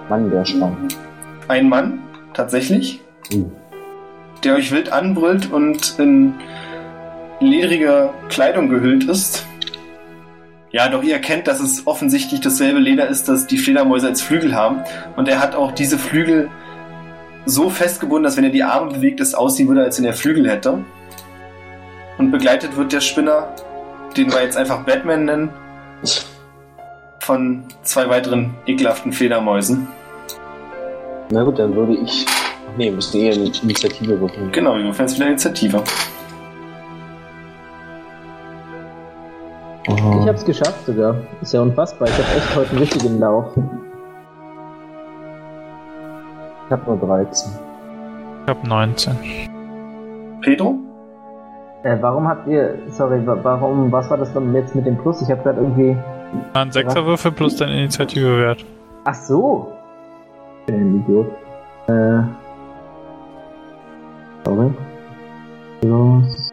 Mann, 0.08 0.30
der 0.30 0.44
spannend. 0.46 0.96
ein 1.48 1.68
Mann, 1.68 2.00
tatsächlich, 2.32 3.02
Hm. 3.30 3.52
der 4.42 4.54
euch 4.54 4.72
wild 4.72 4.90
anbrüllt 4.92 5.52
und 5.52 5.98
in 5.98 6.34
ledrige 7.40 8.10
Kleidung 8.28 8.68
gehüllt 8.70 9.04
ist. 9.04 9.46
Ja, 10.72 10.88
doch 10.88 11.02
ihr 11.02 11.14
erkennt, 11.14 11.48
dass 11.48 11.58
es 11.58 11.86
offensichtlich 11.86 12.40
dasselbe 12.40 12.78
Leder 12.78 13.08
ist, 13.08 13.28
das 13.28 13.46
die 13.46 13.58
Fledermäuse 13.58 14.06
als 14.06 14.22
Flügel 14.22 14.54
haben. 14.54 14.82
Und 15.16 15.28
er 15.28 15.40
hat 15.40 15.56
auch 15.56 15.72
diese 15.72 15.98
Flügel 15.98 16.48
so 17.44 17.70
festgebunden, 17.70 18.24
dass 18.24 18.36
wenn 18.36 18.44
er 18.44 18.50
die 18.50 18.62
Arme 18.62 18.92
bewegt, 18.92 19.20
es 19.20 19.34
aussehen 19.34 19.66
würde, 19.68 19.82
als 19.82 19.98
wenn 19.98 20.04
er 20.04 20.12
Flügel 20.12 20.48
hätte. 20.48 20.84
Und 22.18 22.30
begleitet 22.30 22.76
wird 22.76 22.92
der 22.92 23.00
Spinner, 23.00 23.48
den 24.16 24.32
wir 24.32 24.42
jetzt 24.42 24.56
einfach 24.56 24.84
Batman 24.84 25.24
nennen, 25.24 25.50
von 27.18 27.64
zwei 27.82 28.08
weiteren 28.08 28.54
ekelhaften 28.66 29.12
Fledermäusen. 29.12 29.88
Na 31.30 31.42
gut, 31.42 31.58
dann 31.58 31.74
würde 31.74 31.94
ich. 31.94 32.26
Ach 32.28 32.76
nee, 32.76 32.90
müssen 32.90 33.20
eher 33.20 33.34
eine 33.34 33.50
Initiative 33.62 34.20
würfeln. 34.20 34.52
Genau, 34.52 34.76
wir 34.76 34.84
würfeln 34.84 35.08
jetzt 35.08 35.16
wieder 35.16 35.26
Initiative. 35.26 35.82
Ich 39.86 40.28
hab's 40.28 40.44
geschafft 40.44 40.84
sogar. 40.86 41.16
Ist 41.40 41.52
ja 41.54 41.62
unfassbar. 41.62 42.08
Ich 42.08 42.14
hab 42.18 42.36
echt 42.36 42.56
heute 42.56 42.70
einen 42.70 42.78
richtigen 42.80 43.18
Lauf. 43.18 43.46
Ich 46.66 46.72
hab 46.72 46.86
nur 46.86 46.96
13. 46.98 47.50
Ich 48.44 48.48
habe 48.50 48.68
19. 48.68 49.16
Pedro? 50.42 50.74
Äh, 51.82 51.96
warum 52.00 52.28
habt 52.28 52.46
ihr. 52.46 52.78
Sorry, 52.90 53.26
wa- 53.26 53.38
warum. 53.42 53.90
Was 53.90 54.10
war 54.10 54.18
das 54.18 54.32
dann 54.34 54.54
jetzt 54.54 54.74
mit 54.74 54.86
dem 54.86 54.98
Plus? 54.98 55.22
Ich 55.22 55.30
hab 55.30 55.42
grad 55.42 55.56
irgendwie. 55.56 55.96
Ein 56.52 56.70
Sechserwürfel 56.70 57.32
plus 57.32 57.56
dein 57.56 57.70
Initiativewert. 57.70 58.64
Ach 59.04 59.14
so! 59.14 59.72
Ich 60.60 60.66
bin 60.66 60.76
ein 60.76 61.00
Idiot. 61.00 61.26
Äh. 61.88 62.22
Sorry. 64.44 64.70
Plus. 65.80 66.50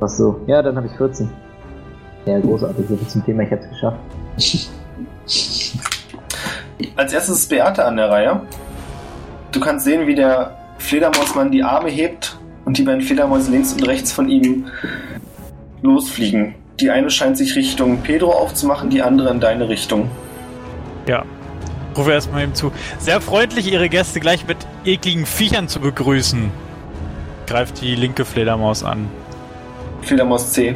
Ach 0.00 0.08
so. 0.08 0.40
Ja, 0.46 0.60
dann 0.62 0.76
habe 0.76 0.86
ich 0.88 0.92
14. 0.96 1.30
Ja, 2.26 2.38
großartig. 2.38 2.86
So 2.88 2.96
viel 2.96 3.08
zum 3.08 3.24
Thema. 3.24 3.42
Ich 3.42 3.52
hab's 3.52 3.68
geschafft. 3.68 3.98
Als 6.96 7.12
erstes 7.12 7.40
ist 7.40 7.48
Beate 7.48 7.84
an 7.84 7.96
der 7.96 8.10
Reihe. 8.10 8.40
Du 9.52 9.60
kannst 9.60 9.84
sehen, 9.84 10.06
wie 10.06 10.14
der 10.14 10.56
Fledermausmann 10.78 11.50
die 11.50 11.62
Arme 11.62 11.88
hebt 11.88 12.38
und 12.64 12.78
die 12.78 12.82
beiden 12.82 13.00
Fledermäuse 13.00 13.50
links 13.50 13.72
und 13.72 13.86
rechts 13.86 14.12
von 14.12 14.28
ihm 14.28 14.66
losfliegen. 15.82 16.54
Die 16.80 16.90
eine 16.90 17.10
scheint 17.10 17.38
sich 17.38 17.54
Richtung 17.54 17.98
Pedro 18.02 18.32
aufzumachen, 18.32 18.90
die 18.90 19.02
andere 19.02 19.30
in 19.30 19.40
deine 19.40 19.68
Richtung. 19.68 20.10
Ja. 21.06 21.24
Rufe 21.96 22.10
erstmal 22.12 22.42
ihm 22.42 22.54
zu. 22.54 22.72
Sehr 22.98 23.20
freundlich, 23.20 23.70
Ihre 23.70 23.88
Gäste 23.88 24.18
gleich 24.18 24.48
mit 24.48 24.56
ekligen 24.84 25.26
Viechern 25.26 25.68
zu 25.68 25.78
begrüßen. 25.78 26.50
Greift 27.46 27.80
die 27.80 27.94
linke 27.94 28.24
Fledermaus 28.24 28.82
an. 28.82 29.08
Fledermaus 30.02 30.50
C. 30.50 30.74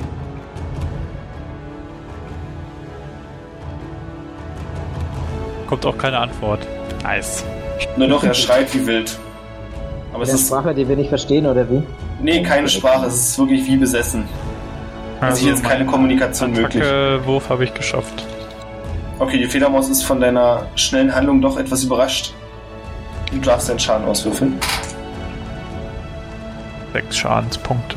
Kommt 5.68 5.84
auch 5.84 5.98
keine 5.98 6.18
Antwort. 6.18 6.66
Nice. 7.02 7.44
Nur 7.96 8.08
doch, 8.08 8.24
er 8.24 8.32
schreit 8.32 8.74
wie 8.74 8.86
wild. 8.86 9.18
Aber 10.14 10.22
es 10.22 10.32
ist. 10.32 10.46
Sprache, 10.46 10.74
die 10.74 10.88
wir 10.88 10.96
nicht 10.96 11.10
verstehen, 11.10 11.46
oder 11.46 11.68
wie? 11.70 11.82
Nee, 12.20 12.42
keine 12.42 12.68
Sprache, 12.68 13.06
es 13.06 13.14
ist 13.14 13.38
wirklich 13.38 13.66
wie 13.66 13.76
besessen. 13.76 14.24
Also 15.20 15.44
hier 15.44 15.52
ist 15.52 15.62
keine 15.62 15.84
Kommunikation 15.84 16.52
möglich. 16.52 16.82
Attacke-Wurf 16.82 17.50
habe 17.50 17.64
ich 17.64 17.74
geschafft. 17.74 18.24
Okay, 19.18 19.36
die 19.36 19.46
Fledermaus 19.46 19.88
ist 19.88 20.04
von 20.04 20.20
deiner 20.20 20.66
schnellen 20.76 21.14
Handlung 21.14 21.42
doch 21.42 21.58
etwas 21.58 21.84
überrascht. 21.84 22.32
Du 23.30 23.38
darfst 23.38 23.68
deinen 23.68 23.78
Schaden 23.78 24.06
auswürfeln. 24.06 24.58
Sechs 26.94 27.16
Schadenspunkte. 27.16 27.96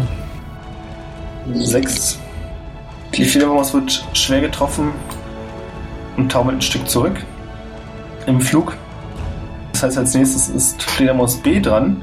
Sechs. 1.54 2.20
Die 3.14 3.24
Fledermaus 3.24 3.74
wird 3.74 4.06
schwer 4.14 4.42
getroffen 4.42 4.92
und 6.18 6.30
taumelt 6.32 6.58
ein 6.58 6.62
Stück 6.62 6.90
zurück 6.90 7.24
im 8.28 8.42
Flug. 8.42 8.76
Das 9.74 9.84
heißt, 9.84 9.98
als 9.98 10.14
nächstes 10.14 10.50
ist 10.50 10.84
Fledermaus 10.84 11.38
B 11.38 11.60
dran, 11.60 12.02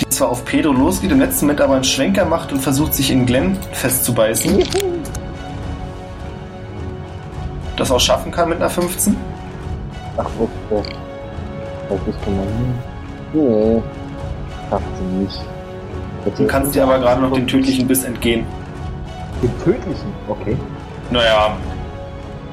die 0.00 0.08
zwar 0.08 0.28
auf 0.30 0.44
Pedro 0.44 0.72
losgeht, 0.72 1.12
im 1.12 1.20
letzten 1.20 1.46
Moment 1.46 1.60
aber 1.60 1.74
einen 1.74 1.84
Schwenker 1.84 2.24
macht 2.24 2.52
und 2.52 2.60
versucht, 2.60 2.94
sich 2.94 3.10
in 3.10 3.26
Glenn 3.26 3.58
festzubeißen. 3.72 4.62
Das 7.76 7.90
auch 7.90 8.00
schaffen 8.00 8.30
kann 8.30 8.48
mit 8.48 8.58
einer 8.58 8.70
15. 8.70 9.16
Ach, 10.16 10.26
okay. 10.70 10.96
Das 11.88 11.98
ist 11.98 12.26
mal. 12.26 12.46
Nee. 13.32 13.82
Schafft 14.70 14.84
sie 14.98 15.22
nicht. 15.22 15.40
Du 16.38 16.46
kannst 16.46 16.74
dir 16.74 16.84
aber 16.84 16.98
gerade 16.98 17.20
noch 17.20 17.32
den 17.32 17.46
tödlichen 17.46 17.86
Biss 17.86 18.04
entgehen. 18.04 18.46
Den 19.42 19.58
tödlichen? 19.64 20.12
Okay. 20.28 20.56
Naja, 21.10 21.56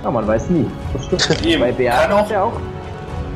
Ja, 0.04 0.12
man 0.12 0.28
weiß 0.28 0.50
nie. 0.50 0.66
Das 0.93 1.06
stimmt. 1.06 1.45
Eben. 1.45 1.62
Bei 1.62 1.68
Kann 1.68 1.78
Beate 1.78 2.16
auch 2.16 2.32
auch. 2.32 2.54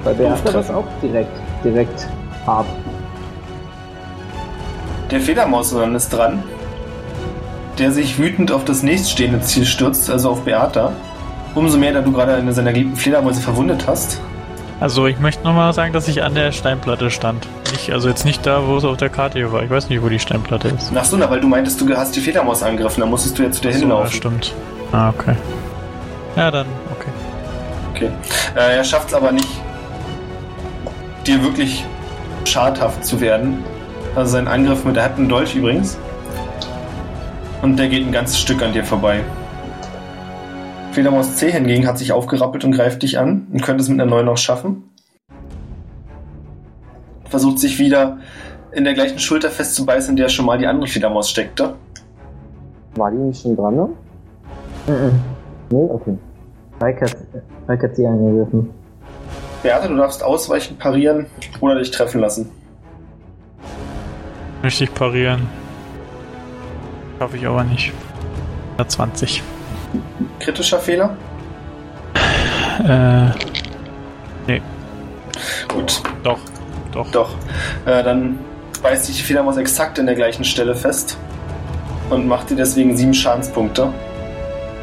Bei 0.03 0.13
Beate 0.13 0.41
doof 0.43 0.51
das 0.53 0.69
auch 0.69 0.85
direkt, 1.01 1.31
direkt 1.63 2.07
hart. 2.45 2.65
der 5.11 5.21
Fledermausmann 5.21 5.95
ist 5.95 6.09
dran, 6.09 6.43
der 7.77 7.91
sich 7.91 8.17
wütend 8.17 8.51
auf 8.51 8.65
das 8.65 8.83
nächststehende 8.83 9.41
Ziel 9.41 9.65
stürzt, 9.65 10.09
also 10.09 10.31
auf 10.31 10.41
Beata. 10.41 10.91
Umso 11.55 11.77
mehr, 11.77 11.93
da 11.93 12.01
du 12.01 12.11
gerade 12.11 12.33
eine 12.33 12.51
seiner 12.51 12.73
geliebten 12.73 12.95
Fledermäuse 12.95 13.39
verwundet 13.39 13.85
hast. 13.87 14.19
Also 14.79 15.05
ich 15.05 15.19
möchte 15.19 15.43
nochmal 15.43 15.71
sagen, 15.73 15.93
dass 15.93 16.07
ich 16.07 16.23
an 16.23 16.33
der 16.33 16.51
Steinplatte 16.51 17.11
stand. 17.11 17.47
Nicht, 17.71 17.91
also 17.91 18.09
jetzt 18.09 18.25
nicht 18.25 18.45
da, 18.45 18.67
wo 18.67 18.77
es 18.77 18.83
auf 18.83 18.97
der 18.97 19.09
Karte 19.09 19.37
hier 19.37 19.51
war. 19.51 19.63
Ich 19.63 19.69
weiß 19.69 19.87
nicht, 19.89 20.01
wo 20.03 20.09
die 20.09 20.19
Steinplatte 20.19 20.69
ist. 20.69 20.91
Ach 20.95 21.05
so, 21.05 21.15
na, 21.15 21.29
weil 21.29 21.39
du 21.39 21.47
meintest, 21.47 21.79
du 21.79 21.95
hast 21.95 22.15
die 22.15 22.19
Fledermaus 22.21 22.63
angegriffen, 22.63 23.01
dann 23.01 23.09
musstest 23.09 23.37
du 23.37 23.43
ja 23.43 23.51
zu 23.51 23.61
der 23.61 23.71
So, 23.71 23.77
ja, 23.77 23.81
hinlaufen. 23.81 24.11
stimmt. 24.11 24.53
Ah, 24.91 25.09
okay. 25.09 25.35
Ja, 26.35 26.49
dann, 26.51 26.65
okay. 26.91 27.09
Okay. 27.93 28.09
Äh, 28.55 28.77
er 28.77 28.83
schafft 28.83 29.09
es 29.09 29.13
aber 29.13 29.31
nicht, 29.31 29.47
dir 31.23 31.43
wirklich 31.43 31.85
schadhaft 32.45 33.05
zu 33.05 33.21
werden. 33.21 33.63
Also 34.15 34.33
sein 34.33 34.47
Angriff 34.47 34.85
mit, 34.85 34.97
er 34.97 35.05
hat 35.05 35.17
einen 35.17 35.29
Dolch 35.29 35.55
übrigens. 35.55 35.97
Und 37.61 37.77
der 37.77 37.87
geht 37.87 38.05
ein 38.05 38.11
ganzes 38.11 38.39
Stück 38.39 38.61
an 38.61 38.73
dir 38.73 38.83
vorbei. 38.83 39.21
Fledermaus 40.91 41.37
C 41.37 41.49
hingegen 41.49 41.87
hat 41.87 41.97
sich 41.97 42.11
aufgerappelt 42.11 42.63
und 42.65 42.71
greift 42.71 43.01
dich 43.01 43.17
an 43.17 43.47
und 43.51 43.63
könnte 43.63 43.81
es 43.81 43.89
mit 43.89 43.99
einer 43.99 44.09
9 44.09 44.25
noch 44.25 44.37
schaffen. 44.37 44.83
Versucht 47.29 47.57
sich 47.57 47.79
wieder 47.79 48.19
in 48.71 48.83
der 48.83 48.93
gleichen 48.93 49.17
Schulter 49.17 49.49
festzubeißen, 49.49 50.11
in 50.11 50.17
der 50.17 50.29
schon 50.29 50.45
mal 50.45 50.57
die 50.57 50.67
andere 50.67 50.87
Fledermaus 50.87 51.29
steckte. 51.29 51.75
War 52.95 53.09
die 53.09 53.17
nicht 53.17 53.41
schon 53.41 53.55
dran, 53.55 53.75
ne? 53.75 53.89
Mhm. 54.87 55.19
Nee, 55.71 55.89
okay. 55.89 56.17
Falk 56.79 57.01
hat, 57.01 57.17
hat 57.67 57.95
sie 57.95 58.05
angegriffen. 58.05 58.69
Beate, 59.63 59.87
du 59.87 59.95
darfst 59.95 60.21
ausweichen, 60.23 60.77
parieren 60.77 61.25
oder 61.61 61.79
dich 61.79 61.91
treffen 61.91 62.21
lassen. 62.21 62.51
Möchte 64.61 64.83
ich 64.83 64.93
parieren. 64.93 65.47
Schaffe 67.17 67.37
ich 67.37 67.47
aber 67.47 67.63
nicht. 67.63 67.91
120. 68.73 69.41
Kritischer 70.39 70.79
Fehler? 70.79 71.15
Äh, 72.85 73.31
Gut, 75.67 76.01
doch. 76.23 76.39
Doch. 76.91 77.09
Doch. 77.11 77.35
Äh, 77.85 78.03
dann 78.03 78.37
beißt 78.81 79.05
sich 79.05 79.17
die 79.17 79.23
Fledermaus 79.23 79.57
exakt 79.57 79.97
in 79.97 80.05
der 80.05 80.15
gleichen 80.15 80.43
Stelle 80.43 80.75
fest 80.75 81.17
und 82.09 82.27
macht 82.27 82.49
dir 82.49 82.55
deswegen 82.55 82.95
sieben 82.95 83.13
Schadenspunkte. 83.13 83.91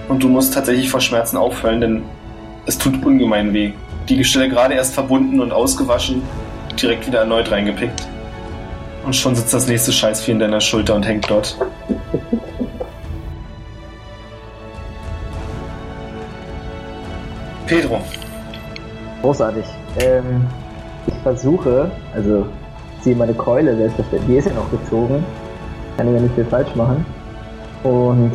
Und 0.09 0.23
du 0.23 0.29
musst 0.29 0.55
tatsächlich 0.55 0.91
vor 0.91 1.01
Schmerzen 1.01 1.37
auffallen, 1.37 1.81
denn 1.81 2.03
es 2.67 2.77
tut 2.77 3.05
ungemein 3.05 3.53
weh. 3.53 3.73
Die 4.11 4.25
Stelle 4.25 4.51
gerade 4.51 4.75
erst 4.75 4.93
verbunden 4.93 5.41
und 5.41 5.53
ausgewaschen, 5.53 6.23
direkt 6.81 7.07
wieder 7.07 7.21
erneut 7.21 7.51
reingepickt. 7.51 8.07
Und 9.07 9.17
schon 9.17 9.35
sitzt 9.35 9.55
das 9.55 9.67
nächste 9.67 9.93
Scheißvieh 9.93 10.33
in 10.33 10.39
deiner 10.41 10.61
Schulter 10.61 10.95
und 10.95 11.07
hängt 11.07 11.31
dort. 11.31 11.57
Pedro, 17.67 18.03
Großartig. 19.23 19.65
Ähm, 19.99 20.47
ich 21.07 21.15
versuche, 21.23 21.91
also 22.15 22.47
ziehe 23.03 23.15
meine 23.15 23.35
Keule 23.35 23.77
selbstverständlich, 23.77 24.29
die 24.29 24.37
ist 24.39 24.47
ja 24.47 24.55
noch 24.55 24.71
gezogen. 24.71 25.25
Kann 25.97 26.09
ich 26.09 26.15
ja 26.15 26.21
nicht 26.21 26.35
viel 26.35 26.45
falsch 26.47 26.75
machen. 26.75 27.05
Und 27.83 28.33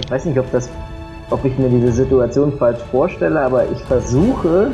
ich 0.00 0.10
weiß 0.10 0.26
nicht, 0.26 0.38
ob 0.38 0.50
das, 0.52 0.68
ob 1.30 1.44
ich 1.44 1.56
mir 1.58 1.68
diese 1.68 1.92
Situation 1.92 2.52
falsch 2.58 2.80
vorstelle, 2.90 3.40
aber 3.40 3.64
ich 3.70 3.78
versuche, 3.84 4.70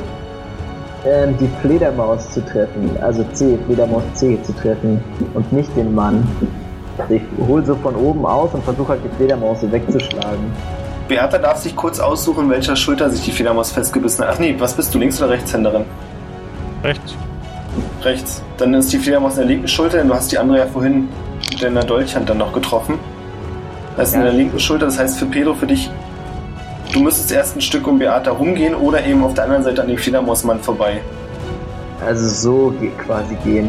ähm, 1.07 1.36
die 1.38 1.48
Fledermaus 1.62 2.30
zu 2.30 2.44
treffen, 2.44 2.90
also 3.01 3.24
C, 3.32 3.59
Fledermaus 3.66 4.03
C 4.14 4.38
zu 4.42 4.53
treffen 4.55 5.01
und 5.34 5.51
nicht 5.53 5.74
den 5.76 5.94
Mann. 5.94 6.26
Also 6.98 7.14
ich 7.14 7.22
hole 7.46 7.64
so 7.64 7.74
von 7.76 7.94
oben 7.96 8.26
aus 8.26 8.53
und 8.53 8.62
versuche 8.64 8.88
halt 8.90 9.01
die 9.05 9.16
Fledermaus 9.16 9.61
so 9.62 9.70
wegzuschlagen. 9.72 10.53
Beata 11.09 11.38
darf 11.38 11.57
sich 11.59 11.74
kurz 11.74 11.98
aussuchen, 11.98 12.51
welcher 12.51 12.76
Schulter 12.76 13.09
sich 13.11 13.24
die 13.24 13.32
Fledermaus 13.32 13.72
festgebissen 13.72 14.24
hat. 14.24 14.34
Ach 14.34 14.38
nee, 14.38 14.55
was 14.59 14.74
bist 14.74 14.94
du, 14.94 14.98
Links- 14.98 15.20
oder 15.20 15.30
Rechtshänderin? 15.30 15.84
Rechts. 16.84 17.14
Rechts. 18.03 18.42
Dann 18.59 18.74
ist 18.74 18.92
die 18.92 18.98
Fledermaus 18.98 19.32
in 19.34 19.38
der 19.40 19.46
linken 19.46 19.68
Schulter, 19.68 19.98
denn 19.98 20.09
du 20.09 20.14
hast 20.14 20.30
die 20.30 20.38
andere 20.38 20.59
ja 20.59 20.66
vorhin 20.66 21.09
mit 21.51 21.62
deiner 21.62 21.82
Dolchhand 21.82 22.28
dann 22.28 22.38
noch 22.38 22.53
getroffen. 22.53 22.98
Das 23.96 24.09
ist 24.11 24.14
in 24.14 24.20
Ja. 24.20 24.26
der 24.26 24.34
linken 24.34 24.59
Schulter, 24.59 24.86
das 24.86 24.98
heißt 24.98 25.18
für 25.18 25.26
Pedro, 25.26 25.55
für 25.55 25.66
dich, 25.66 25.90
du 26.93 27.01
müsstest 27.01 27.32
erst 27.32 27.57
ein 27.57 27.61
Stück 27.61 27.86
um 27.86 27.99
Beata 27.99 28.30
rumgehen 28.30 28.74
oder 28.74 29.05
eben 29.05 29.22
auf 29.24 29.34
der 29.34 29.45
anderen 29.45 29.62
Seite 29.62 29.82
an 29.82 29.88
dem 29.88 29.99
Fledermausmann 29.99 30.61
vorbei. 30.61 31.01
Also 32.05 32.28
so 32.28 32.74
quasi 33.05 33.36
gehen. 33.45 33.68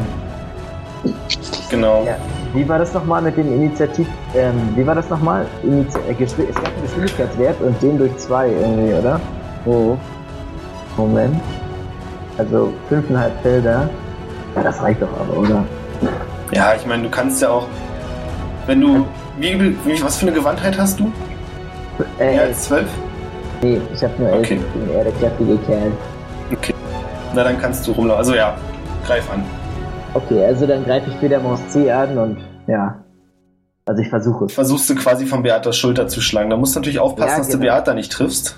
Genau. 1.70 2.04
Ja. 2.06 2.16
Wie 2.54 2.68
war 2.68 2.80
das 2.80 2.94
nochmal 2.94 3.22
mit 3.22 3.38
dem 3.38 3.48
Initiativ... 3.54 4.08
Ähm, 4.36 4.56
wie 4.76 4.86
war 4.86 4.96
das 4.96 5.10
nochmal? 5.10 5.46
Inizi 5.64 5.98
äh, 6.08 6.24
es 6.24 6.36
gab 6.36 6.68
einen 6.68 6.82
Geschwindigkeitswert 6.84 7.62
und 7.62 7.82
den 7.82 7.98
durch 7.98 8.16
zwei 8.18 8.50
irgendwie, 8.50 8.94
oder? 8.94 9.20
Oh. 9.66 9.98
Moment. 10.98 11.40
Also 12.38 12.74
fünfeinhalb 12.90 13.42
Felder. 13.42 13.90
Ja, 14.56 14.64
das 14.64 14.82
reicht 14.82 15.02
doch 15.02 15.10
aber, 15.20 15.38
oder? 15.38 15.64
Ja, 16.52 16.74
ich 16.76 16.86
meine, 16.86 17.04
du 17.04 17.10
kannst 17.10 17.42
ja 17.42 17.50
auch, 17.50 17.68
wenn 18.66 18.82
du, 18.82 19.06
wie, 19.38 19.76
wie, 19.86 20.04
was 20.04 20.18
für 20.18 20.28
eine 20.28 20.36
Gewandtheit 20.36 20.78
hast 20.78 21.00
du? 21.00 21.12
Äh, 22.20 22.38
als 22.38 22.64
zwölf? 22.64 22.90
Nee, 23.62 23.82
ich 23.94 24.04
hab 24.04 24.18
nur 24.20 24.30
elf. 24.30 24.40
Okay. 24.40 24.60
Ich 24.60 24.82
bin 24.82 24.90
eher 24.96 25.04
der 25.04 25.14
kräftige 25.14 25.58
Kerl. 25.60 25.92
Na, 27.34 27.44
dann 27.44 27.58
kannst 27.60 27.88
du 27.88 27.92
rumlaufen. 27.92 28.20
Also 28.20 28.36
ja, 28.36 28.58
greif 29.06 29.32
an. 29.32 29.44
Okay, 30.14 30.44
also 30.46 30.68
dann 30.68 30.84
greife 30.84 31.10
ich 31.10 31.16
Fledermaus 31.18 31.66
C 31.70 31.90
an 31.92 32.18
und 32.18 32.38
ja. 32.68 33.04
Also 33.86 34.02
ich 34.02 34.10
versuche 34.10 34.46
es. 34.46 34.54
Versuchst 34.54 34.90
du 34.90 34.96
quasi 34.96 35.26
von 35.26 35.42
Beatas 35.44 35.78
Schulter 35.78 36.08
zu 36.08 36.22
schlagen. 36.22 36.50
Da 36.50 36.58
musst 36.58 36.76
du 36.76 36.80
natürlich 36.80 37.00
aufpassen, 37.00 37.32
Ja, 37.32 37.38
dass 37.38 37.48
du 37.48 37.58
genau. 37.58 37.72
Beata 37.72 37.94
nicht 37.94 38.12
triffst. 38.12 38.58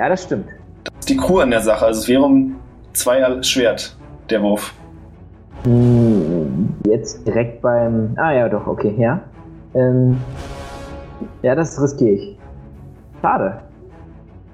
Ja, 0.00 0.08
das 0.08 0.22
stimmt. 0.22 0.46
Das 0.84 0.94
ist 1.00 1.08
die 1.08 1.16
Crew 1.16 1.40
an 1.40 1.50
der 1.50 1.60
Sache. 1.60 1.84
Also 1.84 2.00
es 2.00 2.08
wäre 2.08 2.22
um 2.22 2.56
zwei 2.92 3.42
Schwert, 3.42 3.96
der 4.30 4.42
Wurf. 4.42 4.72
Hm, 5.64 6.74
jetzt 6.86 7.26
direkt 7.26 7.62
beim. 7.62 8.14
Ah 8.16 8.32
ja, 8.32 8.48
doch, 8.48 8.66
okay, 8.66 8.94
ja. 8.98 9.20
Ähm, 9.74 10.18
ja, 11.42 11.54
das 11.54 11.80
riskiere 11.80 12.10
ich. 12.10 12.38
Schade. 13.20 13.60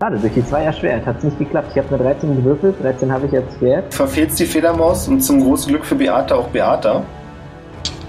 Schade, 0.01 0.17
durch 0.17 0.33
die 0.33 0.47
Zweier 0.47 0.73
Schwert 0.73 1.05
hat 1.07 1.19
es 1.19 1.25
nicht 1.25 1.39
geklappt. 1.41 1.73
Ich 1.73 1.79
habe 1.79 1.89
eine 1.89 2.05
13 2.05 2.37
gewürfelt, 2.37 2.77
13 2.81 3.11
habe 3.11 3.27
ich 3.27 3.35
als 3.35 3.53
Schwert. 3.59 3.93
Du 3.93 3.97
verfehlst 3.97 4.39
die 4.39 4.47
Fledermaus 4.47 5.09
und 5.09 5.21
zum 5.21 5.43
großen 5.43 5.73
Glück 5.73 5.85
für 5.85 5.97
Beata 5.97 6.37
auch 6.37 6.47
Beata. 6.49 7.03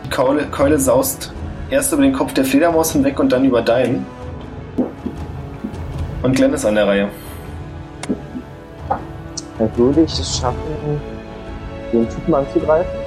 Die 0.06 0.10
Keule, 0.12 0.46
Keule 0.52 0.78
saust 0.78 1.34
erst 1.72 1.92
über 1.92 2.04
den 2.04 2.14
Kopf 2.14 2.32
der 2.34 2.46
Fledermaus 2.46 2.92
hinweg 2.92 3.20
und 3.20 3.32
dann 3.32 3.44
über 3.44 3.64
deinen. 3.64 4.06
Und 6.22 6.36
Glenn 6.36 6.54
ist 6.54 6.64
an 6.64 6.76
der 6.76 6.86
Reihe. 6.86 7.08
Dann 8.88 9.72
würde 9.76 10.02
ich 10.02 10.20
es 10.20 10.38
schaffen, 10.38 11.02
den 11.92 12.08
Typen 12.08 12.36
anzugreifen. 12.36 13.00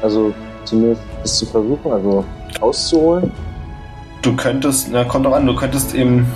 Also 0.00 0.32
zumindest 0.64 1.02
es 1.24 1.36
zu 1.36 1.44
versuchen, 1.44 1.92
also 1.92 2.24
auszuholen. 2.58 3.30
Du 4.22 4.34
könntest, 4.34 4.88
na 4.90 5.04
kommt 5.04 5.26
doch 5.26 5.34
an, 5.34 5.46
du 5.46 5.54
könntest 5.54 5.94
eben 5.94 6.26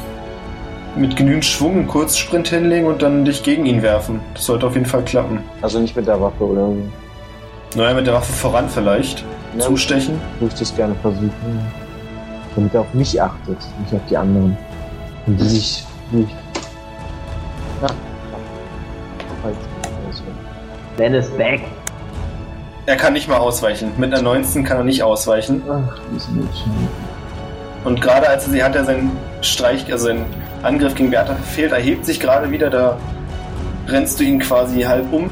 mit 0.97 1.17
genügend 1.17 1.45
Schwung 1.45 1.73
einen 1.73 1.87
Kurzsprint 1.87 2.49
hinlegen 2.49 2.87
und 2.87 3.03
dann 3.03 3.25
dich 3.25 3.43
gegen 3.43 3.67
ihn 3.67 3.83
werfen. 3.83 4.21
Das 4.35 4.47
sollte 4.47 4.67
auf 4.67 4.75
jeden 4.75 4.87
Fall 4.87 5.03
klappen. 5.03 5.41
Also 5.63 5.79
nicht 5.79 5.97
mit 5.97 6.07
der 6.07 6.21
Waffe 6.21 6.45
oder 6.45 6.67
so. 6.67 6.77
Naja, 7.77 7.95
mit 7.95 8.07
der 8.07 8.15
Waffe 8.15 8.33
voran 8.33 8.69
vielleicht. 8.69 9.25
Ja, 9.55 9.61
Zustechen. 9.61 10.21
würde 10.41 10.53
ich 10.53 10.61
das 10.61 10.75
gerne 10.75 10.95
versuchen. 10.97 11.33
Damit 12.55 12.75
er 12.75 12.81
auf 12.83 12.95
mich 12.95 13.21
achtet, 13.21 13.59
nicht 13.81 13.95
auf 13.95 14.01
die 14.09 14.17
anderen. 14.17 14.57
Und 15.27 15.41
die 15.41 15.45
sich 15.45 15.85
nicht 16.11 16.35
Glenn 20.97 21.15
ist 21.15 21.37
back. 21.37 21.61
Er 22.87 22.97
kann 22.97 23.13
nicht 23.13 23.29
mal 23.29 23.39
ausweichen. 23.39 23.93
Mit 23.97 24.13
einer 24.13 24.23
19 24.23 24.65
kann 24.65 24.77
er 24.77 24.85
nicht 24.85 25.03
ausweichen. 25.03 25.63
Ach, 25.69 25.99
diese 26.15 26.31
Mädchen. 26.33 26.89
Und 27.85 28.01
gerade 28.01 28.29
als 28.29 28.47
er 28.47 28.53
sie 28.53 28.63
hat, 28.63 28.77
er 28.77 28.85
seinen 28.85 29.17
Streich, 29.41 29.91
also 29.91 30.07
seinen 30.07 30.27
Angriff 30.63 30.95
gegen 30.95 31.11
Bertha 31.11 31.35
verfehlt, 31.35 31.73
erhebt 31.73 32.07
sich 32.07 32.21
gerade 32.21 32.51
wieder, 32.51 32.71
da 32.71 32.97
rennst 33.89 34.21
du 34.21 34.25
ihn 34.25 34.39
quasi 34.39 34.83
halb 34.83 35.13
um 35.13 35.31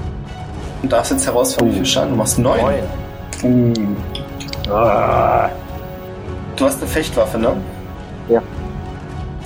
und 0.82 0.92
darfst 0.92 1.12
jetzt 1.12 1.26
herausfinden, 1.26 1.72
wie 1.72 1.76
viel 1.76 1.86
Schaden 1.86 2.10
du 2.10 2.16
machst. 2.16 2.38
Neun. 2.38 2.60
Neun. 3.42 3.96
Uh. 4.68 4.72
Ah. 4.72 5.48
Du 6.56 6.64
hast 6.64 6.80
eine 6.80 6.90
Fechtwaffe, 6.90 7.38
ne? 7.38 7.56
Ja. 8.28 8.42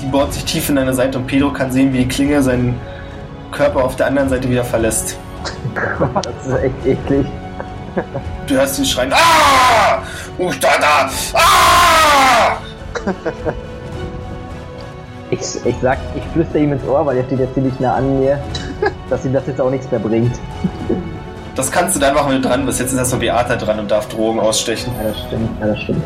Die 0.01 0.07
bohrt 0.07 0.32
sich 0.32 0.45
tief 0.45 0.68
in 0.68 0.76
deine 0.76 0.93
Seite 0.93 1.18
und 1.18 1.26
Pedro 1.26 1.53
kann 1.53 1.70
sehen, 1.70 1.93
wie 1.93 1.99
die 1.99 2.09
Klinge 2.09 2.43
seinen 2.43 2.78
Körper 3.53 3.85
auf 3.85 3.97
der 3.97 4.07
anderen 4.07 4.28
Seite 4.28 4.49
wieder 4.49 4.64
verlässt. 4.64 5.16
Das 6.22 6.47
ist 6.47 6.62
echt 6.62 6.87
eklig. 6.87 7.26
Du 8.47 8.55
hörst 8.55 8.78
ihn 8.78 8.85
schreien, 8.85 9.12
Ah! 9.12 10.03
Ustada! 10.39 11.11
Ah! 11.35 12.57
Ich, 15.35 15.66
ich 15.66 15.74
sag, 15.82 15.99
ich 16.14 16.22
flüster 16.32 16.59
ihm 16.59 16.72
ins 16.72 16.85
Ohr, 16.87 17.05
weil 17.07 17.16
er 17.16 17.24
steht 17.24 17.41
ja 17.41 17.47
ziemlich 17.55 17.78
nah 17.80 17.95
an 17.95 18.20
mir, 18.20 18.39
dass 19.11 19.24
ihm 19.24 19.32
das 19.32 19.47
jetzt 19.47 19.61
auch 19.61 19.70
nichts 19.70 19.91
mehr 19.91 20.01
bringt. 20.01 20.35
Das 21.55 21.70
kannst 21.70 21.97
du 21.97 22.01
dann 22.01 22.14
machen, 22.14 22.32
wenn 22.32 22.43
du 22.43 22.49
dran 22.49 22.64
bist. 22.66 22.80
Jetzt 22.80 22.93
ist 22.93 22.99
erstmal 22.99 23.20
Beata 23.20 23.57
dran 23.57 23.78
und 23.78 23.91
darf 23.91 24.09
Drogen 24.09 24.41
ausstechen. 24.41 24.93
Ja, 25.03 25.09
das 25.11 25.20
stimmt, 25.22 25.49
ja, 25.61 25.66
das 25.66 25.80
stimmt. 25.80 26.05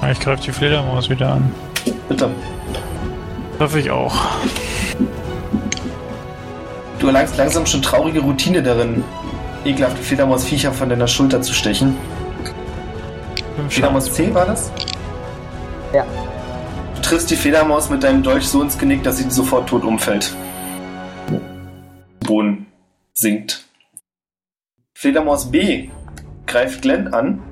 Ah, 0.00 0.10
Ich 0.10 0.20
greife 0.20 0.42
die 0.42 0.52
Fledermaus 0.52 1.08
wieder 1.08 1.32
an. 1.32 1.52
Bitte. 2.08 2.28
Treffe 3.58 3.78
ich 3.80 3.90
auch. 3.90 4.14
Du 6.98 7.06
erlangst 7.06 7.36
langsam 7.36 7.64
schon 7.66 7.82
traurige 7.82 8.20
Routine 8.20 8.62
darin, 8.62 9.04
ekelhafte 9.64 10.02
Fledermausviecher 10.02 10.72
von 10.72 10.88
deiner 10.88 11.06
Schulter 11.06 11.40
zu 11.42 11.52
stechen. 11.52 11.96
Fledermaus 13.68 14.12
C 14.12 14.32
war 14.34 14.46
das? 14.46 14.70
Ja. 15.92 16.04
Triffst 17.06 17.30
die 17.30 17.36
Fledermaus 17.36 17.88
mit 17.88 18.02
deinem 18.02 18.24
Dolch 18.24 18.48
so 18.48 18.60
ins 18.60 18.76
Genick, 18.78 19.04
dass 19.04 19.18
sie 19.18 19.30
sofort 19.30 19.68
tot 19.68 19.84
umfällt. 19.84 20.34
Boden 22.26 22.66
sinkt. 23.12 23.64
Fledermaus 24.92 25.52
B 25.52 25.88
greift 26.48 26.82
Glenn 26.82 27.14
an. 27.14 27.44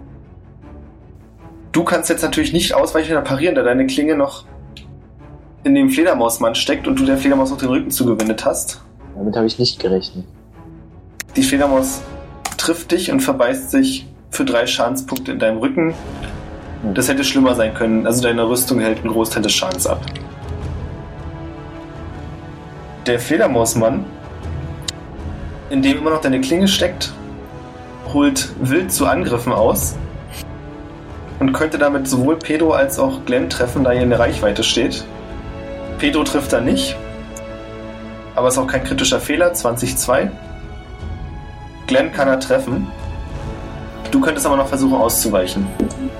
Du 1.70 1.84
kannst 1.84 2.10
jetzt 2.10 2.22
natürlich 2.22 2.52
nicht 2.52 2.74
ausweichen 2.74 3.12
oder 3.12 3.22
parieren, 3.22 3.54
da 3.54 3.62
deine 3.62 3.86
Klinge 3.86 4.16
noch 4.16 4.44
in 5.62 5.76
dem 5.76 5.88
Fledermausmann 5.88 6.56
steckt 6.56 6.88
und 6.88 6.98
du 6.98 7.04
der 7.04 7.16
Fledermaus 7.16 7.50
noch 7.50 7.58
den 7.58 7.68
Rücken 7.68 7.92
zugewendet 7.92 8.44
hast. 8.44 8.82
Damit 9.14 9.36
habe 9.36 9.46
ich 9.46 9.60
nicht 9.60 9.78
gerechnet. 9.78 10.24
Die 11.36 11.44
Fledermaus 11.44 12.02
trifft 12.56 12.90
dich 12.90 13.12
und 13.12 13.20
verbeißt 13.20 13.70
sich 13.70 14.08
für 14.30 14.44
drei 14.44 14.66
Schadenspunkte 14.66 15.30
in 15.30 15.38
deinem 15.38 15.58
Rücken. 15.58 15.94
Das 16.92 17.08
hätte 17.08 17.24
schlimmer 17.24 17.54
sein 17.54 17.72
können. 17.74 18.06
Also 18.06 18.22
deine 18.22 18.48
Rüstung 18.48 18.80
hält 18.80 18.98
einen 18.98 19.12
Großteil 19.12 19.42
des 19.42 19.52
Schadens 19.52 19.86
ab. 19.86 20.00
Der 23.06 23.18
Fledermausmann, 23.18 24.04
in 25.70 25.82
dem 25.82 25.98
immer 25.98 26.10
noch 26.10 26.20
deine 26.20 26.40
Klinge 26.40 26.68
steckt, 26.68 27.12
holt 28.12 28.52
wild 28.60 28.92
zu 28.92 29.06
Angriffen 29.06 29.52
aus 29.52 29.96
und 31.40 31.52
könnte 31.52 31.78
damit 31.78 32.08
sowohl 32.08 32.36
Pedro 32.36 32.72
als 32.72 32.98
auch 32.98 33.24
Glenn 33.24 33.50
treffen, 33.50 33.84
da 33.84 33.92
er 33.92 34.02
in 34.02 34.10
der 34.10 34.20
Reichweite 34.20 34.62
steht. 34.62 35.04
Pedro 35.98 36.22
trifft 36.24 36.52
er 36.52 36.60
nicht, 36.60 36.96
aber 38.34 38.48
ist 38.48 38.58
auch 38.58 38.66
kein 38.66 38.84
kritischer 38.84 39.20
Fehler, 39.20 39.52
20-2. 39.52 40.30
Glenn 41.86 42.12
kann 42.12 42.28
er 42.28 42.40
treffen. 42.40 42.86
Du 44.14 44.20
könntest 44.20 44.46
aber 44.46 44.56
noch 44.56 44.68
versuchen 44.68 44.94
auszuweichen. 44.94 45.66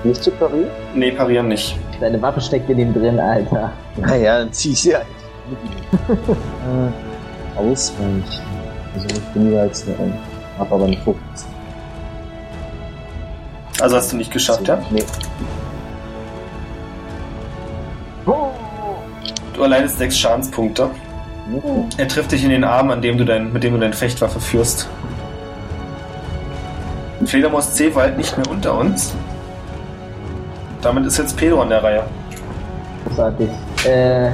Nicht 0.03 0.21
zu 0.21 0.29
parieren? 0.31 0.67
Nee, 0.93 1.11
parieren 1.11 1.47
nicht. 1.47 1.79
Deine 2.01 2.21
Waffe 2.21 2.41
steckt 2.41 2.69
in 2.69 2.77
ihm 2.77 2.93
drin, 2.93 3.17
Alter. 3.17 3.71
Naja, 3.95 4.39
dann 4.39 4.51
zieh 4.51 4.73
ich 4.73 4.81
sie 4.81 4.93
halt. 4.93 5.05
äh, 6.09 7.57
ausweichen. 7.57 8.21
Also 8.93 9.07
ich 9.07 9.33
bin 9.33 9.53
ja 9.53 9.63
jetzt 9.63 9.87
eine, 9.87 10.13
hab 10.59 10.69
aber 10.73 10.83
einen 10.83 10.97
Fuchs. 11.05 11.47
Also 13.79 13.95
hast 13.95 14.11
du 14.11 14.17
nicht 14.17 14.33
geschafft, 14.33 14.67
ja? 14.67 14.77
Nee. 14.89 15.05
Du 18.25 19.61
erleidest 19.61 19.99
sechs 19.99 20.17
Schadenspunkte. 20.19 20.89
Er 21.97 22.07
trifft 22.09 22.33
dich 22.33 22.43
in 22.43 22.49
den 22.49 22.65
Arm, 22.65 22.91
an 22.91 23.01
dem 23.01 23.17
du 23.17 23.23
dein, 23.23 23.53
mit 23.53 23.63
dem 23.63 23.73
du 23.73 23.79
deine 23.79 23.93
Fechtwaffe 23.93 24.41
führst. 24.41 24.89
Fledermaus 27.25 27.73
C 27.73 27.93
war 27.95 28.03
halt 28.03 28.17
nicht 28.17 28.35
mehr 28.37 28.49
unter 28.49 28.77
uns. 28.77 29.13
Damit 30.81 31.05
ist 31.05 31.17
jetzt 31.17 31.35
Pedro 31.37 31.61
an 31.61 31.69
der 31.69 31.83
Reihe. 31.83 32.03
Großartig. 33.07 33.49
Äh, 33.87 34.25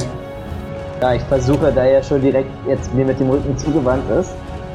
ja, 1.02 1.14
ich 1.14 1.22
versuche, 1.24 1.72
da 1.74 1.84
er 1.84 2.04
schon 2.04 2.22
direkt 2.22 2.50
jetzt 2.68 2.94
mir 2.94 3.06
mit 3.06 3.20
dem 3.20 3.30
Rücken 3.30 3.58
zugewandt 3.58 4.04
ist, 4.20 4.32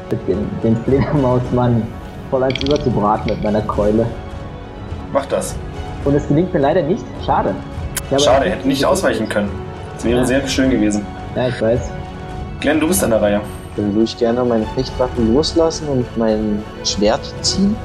mit 0.09 0.27
dem, 0.27 0.49
den 0.63 0.75
Fledermausmann 0.83 1.83
voll 2.29 2.43
eins 2.43 2.61
überzubraten 2.63 3.31
mit 3.31 3.43
meiner 3.43 3.61
Keule. 3.61 4.05
Mach 5.13 5.25
das. 5.27 5.55
Und 6.05 6.15
es 6.15 6.27
gelingt 6.27 6.53
mir 6.53 6.59
leider 6.59 6.81
nicht. 6.81 7.03
Schade. 7.25 7.53
Schade, 8.17 8.45
er 8.45 8.51
hätte 8.53 8.67
nicht 8.67 8.85
ausweichen 8.85 9.27
können. 9.27 9.49
Das 9.95 10.05
wäre 10.05 10.19
Ja. 10.19 10.25
sehr 10.25 10.47
schön 10.47 10.69
gewesen. 10.69 11.05
Ja, 11.35 11.47
ich 11.49 11.61
weiß. 11.61 11.79
Glenn, 12.61 12.79
du 12.79 12.87
bist 12.87 13.03
an 13.03 13.09
der 13.11 13.21
Reihe. 13.21 13.41
Dann 13.75 13.93
würde 13.93 14.03
ich 14.05 14.17
gerne 14.17 14.43
meine 14.43 14.65
Fechtwaffen 14.75 15.33
loslassen 15.33 15.87
und 15.89 16.17
mein 16.17 16.63
Schwert 16.83 17.21
ziehen. 17.41 17.75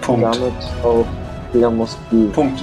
Punkt. 0.00 0.34
damit 0.34 0.52
auf 0.82 1.06
Fledermaus 1.50 1.96
B. 2.10 2.26
Punkt. 2.32 2.62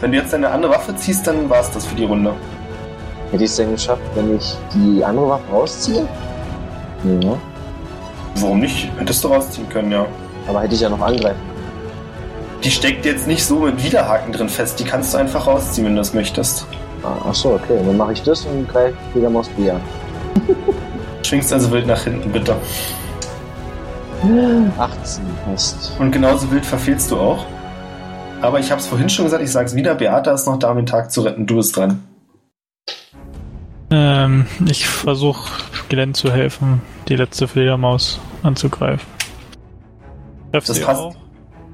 Wenn 0.00 0.12
du 0.12 0.18
jetzt 0.18 0.32
deine 0.32 0.50
andere 0.50 0.72
Waffe 0.72 0.94
ziehst, 0.96 1.26
dann 1.26 1.48
war 1.48 1.60
es 1.60 1.70
das 1.70 1.86
für 1.86 1.94
die 1.94 2.04
Runde. 2.04 2.32
Hätte 3.30 3.44
ich 3.44 3.50
es 3.50 3.56
denn 3.56 3.70
geschafft, 3.72 4.02
wenn 4.14 4.36
ich 4.36 4.56
die 4.74 5.04
andere 5.04 5.28
Waffe 5.28 5.52
rausziehe? 5.52 6.06
Ja. 7.20 7.38
Warum 8.36 8.60
nicht? 8.60 8.90
Hättest 8.98 9.22
du 9.24 9.28
rausziehen 9.28 9.68
können, 9.68 9.92
ja. 9.92 10.06
Aber 10.48 10.62
hätte 10.62 10.74
ich 10.74 10.80
ja 10.80 10.88
noch 10.88 11.00
angreifen 11.00 11.40
Die 12.64 12.70
steckt 12.70 13.04
jetzt 13.04 13.26
nicht 13.26 13.44
so 13.44 13.60
mit 13.60 13.82
Widerhaken 13.82 14.32
drin 14.32 14.48
fest. 14.48 14.80
Die 14.80 14.84
kannst 14.84 15.14
du 15.14 15.18
einfach 15.18 15.46
rausziehen, 15.46 15.86
wenn 15.86 15.94
du 15.94 16.00
das 16.00 16.14
möchtest. 16.14 16.66
Ah, 17.02 17.16
ach 17.28 17.34
so, 17.34 17.54
okay. 17.54 17.78
Dann 17.84 17.96
mache 17.96 18.12
ich 18.12 18.22
das 18.22 18.44
und 18.44 18.68
greife 18.68 18.96
Fledermaus 19.12 19.48
B 19.50 19.70
an. 19.70 19.80
Schwingst 21.22 21.52
also 21.52 21.70
wild 21.70 21.86
nach 21.86 22.02
hinten, 22.02 22.30
bitte. 22.30 22.56
18 24.22 25.24
hast. 25.46 25.92
Und 25.98 26.12
genauso 26.12 26.50
wild 26.50 26.64
verfehlst 26.64 27.10
du 27.10 27.16
auch. 27.18 27.44
Aber 28.40 28.60
ich 28.60 28.70
habe 28.70 28.80
es 28.80 28.86
vorhin 28.86 29.08
schon 29.08 29.24
gesagt, 29.24 29.42
ich 29.42 29.50
sag's 29.50 29.74
wieder, 29.74 29.94
Beata 29.94 30.32
ist 30.32 30.46
noch 30.46 30.58
da, 30.58 30.70
um 30.70 30.76
den 30.76 30.86
Tag 30.86 31.10
zu 31.10 31.22
retten. 31.22 31.46
Du 31.46 31.56
bist 31.56 31.76
dran. 31.76 32.02
Ähm, 33.90 34.46
ich 34.68 34.88
versuche 34.88 35.50
Glenn 35.88 36.14
zu 36.14 36.32
helfen, 36.32 36.80
die 37.08 37.16
letzte 37.16 37.46
Fledermaus 37.48 38.20
anzugreifen. 38.42 39.06
Treff 40.52 40.64
Das 40.66 40.76
sie 40.76 40.82
passt. 40.82 41.00
auch. 41.00 41.14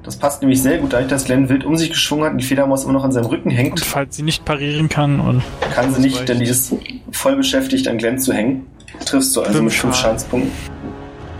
Das 0.03 0.17
passt 0.17 0.41
nämlich 0.41 0.63
sehr 0.63 0.79
gut, 0.79 0.93
dadurch, 0.95 1.09
dass 1.11 1.25
Glenn 1.25 1.49
wild 1.51 1.65
um 1.65 1.77
sich 1.77 1.91
geschwungen 1.91 2.25
hat 2.25 2.33
und 2.33 2.39
die 2.39 2.45
Fledermaus 2.47 2.85
immer 2.85 2.95
noch 2.95 3.05
an 3.05 3.13
seinem 3.13 3.27
Rücken 3.27 3.51
Und 3.51 3.55
hängt, 3.57 3.81
falls 3.81 4.17
sie 4.17 4.23
nicht 4.23 4.45
parieren 4.45 4.89
kann 4.89 5.21
und 5.21 5.43
kann 5.75 5.93
sie 5.93 6.01
nicht, 6.01 6.17
reicht. 6.17 6.29
denn 6.31 6.39
die 6.39 6.47
ist 6.47 6.73
voll 7.13 7.37
beschäftigt, 7.37 7.87
an 7.89 7.99
Glenn 7.99 8.19
zu 8.19 8.33
hängen. 8.33 8.67
Triffst 9.05 9.37
du 9.37 9.41
also 9.43 9.53
Fünf 9.53 9.65
mit 9.65 9.73
fünf 9.75 9.95
Schaden. 9.95 10.19
Schadenspunkten. 10.19 10.51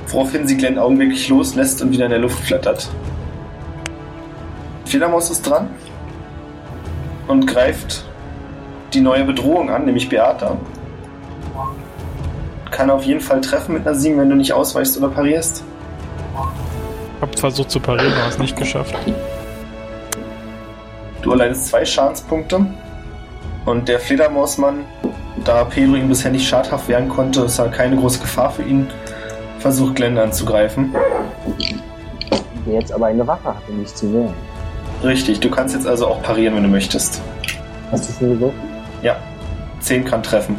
Woraufhin 0.09 0.47
sie 0.47 0.57
Glenn 0.57 0.79
augenblicklich 0.79 1.29
loslässt 1.29 1.83
und 1.83 1.93
wieder 1.93 2.07
in 2.07 2.11
der 2.11 2.21
Luft 2.21 2.39
flattert. 2.41 2.89
Fledermaus 4.87 5.31
ist 5.31 5.43
dran 5.43 5.69
und 7.27 7.47
greift 7.47 8.05
die 8.95 9.01
neue 9.01 9.25
Bedrohung 9.25 9.71
an, 9.71 9.85
nämlich 9.85 10.09
Beata. 10.09 10.57
Kann 12.71 12.91
auf 12.91 13.05
jeden 13.05 13.21
Fall 13.21 13.41
treffen 13.41 13.75
mit 13.75 13.87
einer 13.87 13.95
7, 13.95 14.19
wenn 14.19 14.31
du 14.31 14.37
nicht 14.37 14.53
ausweichst 14.53 14.97
oder 14.97 15.09
parierst. 15.09 15.63
hab 17.21 17.39
versucht 17.39 17.71
zu 17.71 17.81
parieren, 17.81 18.13
aber 18.15 18.29
es 18.29 18.39
nicht 18.39 18.57
geschafft. 18.57 18.95
Du 21.23 21.33
erleidest 21.33 21.67
zwei 21.67 21.85
Schadenspunkte. 21.85 22.67
Und 23.67 23.89
der 23.89 24.01
Fledermausmann, 24.01 24.85
da 25.45 25.65
Pedro 25.65 25.97
ihn 25.97 26.09
bisher 26.09 26.31
nicht 26.31 26.49
schadhaft 26.49 26.89
werden 26.89 27.09
konnte, 27.09 27.43
ist 27.43 27.59
er 27.59 27.69
keine 27.69 27.97
große 27.97 28.21
Gefahr 28.21 28.51
für 28.51 28.63
ihn. 28.63 28.87
Versucht 29.59 29.97
Glenn 29.97 30.17
anzugreifen. 30.19 30.95
Der 32.67 32.75
jetzt 32.75 32.93
aber 32.93 33.07
eine 33.07 33.27
Waffe 33.27 33.49
hat, 33.49 33.63
um 33.69 33.81
mich 33.81 33.95
zu 33.95 34.13
wehren. 34.13 34.35
Richtig, 35.03 35.41
du 35.41 35.51
kannst 35.51 35.75
jetzt 35.75 35.87
also 35.87 36.07
auch 36.07 36.23
parieren, 36.23 36.57
wenn 36.57 36.63
du 36.63 36.69
möchtest. 36.69 37.21
Hast 37.91 38.09
du 38.09 38.13
schon 38.13 38.31
geworfen? 38.31 38.59
Ja, 39.03 39.17
10 39.81 40.05
kann 40.05 40.23
treffen. 40.23 40.59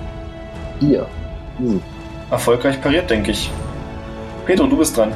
Hier. 0.80 1.06
Hm. 1.58 1.82
Erfolgreich 2.32 2.82
pariert, 2.82 3.10
denke 3.10 3.32
ich. 3.32 3.52
Pedro, 4.46 4.68
du 4.68 4.78
bist 4.78 4.98
dran. 4.98 5.12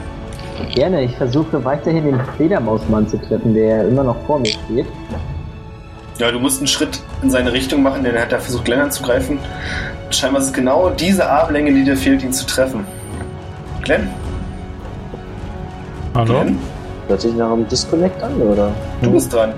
Gerne, 0.73 1.03
ich 1.03 1.15
versuche 1.15 1.63
weiterhin 1.63 2.05
den 2.05 2.19
Fledermausmann 2.35 3.07
zu 3.07 3.17
treffen, 3.17 3.53
der 3.53 3.87
immer 3.87 4.03
noch 4.03 4.17
vor 4.25 4.39
mir 4.39 4.51
steht. 4.51 4.85
Ja, 6.19 6.31
du 6.31 6.39
musst 6.39 6.59
einen 6.59 6.67
Schritt 6.67 7.01
in 7.21 7.29
seine 7.29 7.51
Richtung 7.51 7.81
machen, 7.81 8.03
denn 8.03 8.15
er 8.15 8.23
hat 8.23 8.31
da 8.31 8.39
versucht, 8.39 8.65
Glenn 8.65 8.79
anzugreifen. 8.79 9.39
Scheinbar 10.11 10.41
ist 10.41 10.47
es 10.47 10.53
genau 10.53 10.89
diese 10.91 11.27
Armlänge, 11.27 11.73
die 11.73 11.83
dir 11.83 11.97
fehlt, 11.97 12.23
ihn 12.23 12.33
zu 12.33 12.45
treffen. 12.45 12.85
Glenn? 13.83 14.09
Hallo? 16.15 16.25
Glenn? 16.41 16.59
Hört 17.07 17.21
sich 17.21 17.33
nach 17.33 17.51
einem 17.51 17.67
Disconnect 17.67 18.21
an, 18.23 18.41
oder? 18.41 18.71
Du 19.01 19.11
bist 19.11 19.31
dran. 19.33 19.53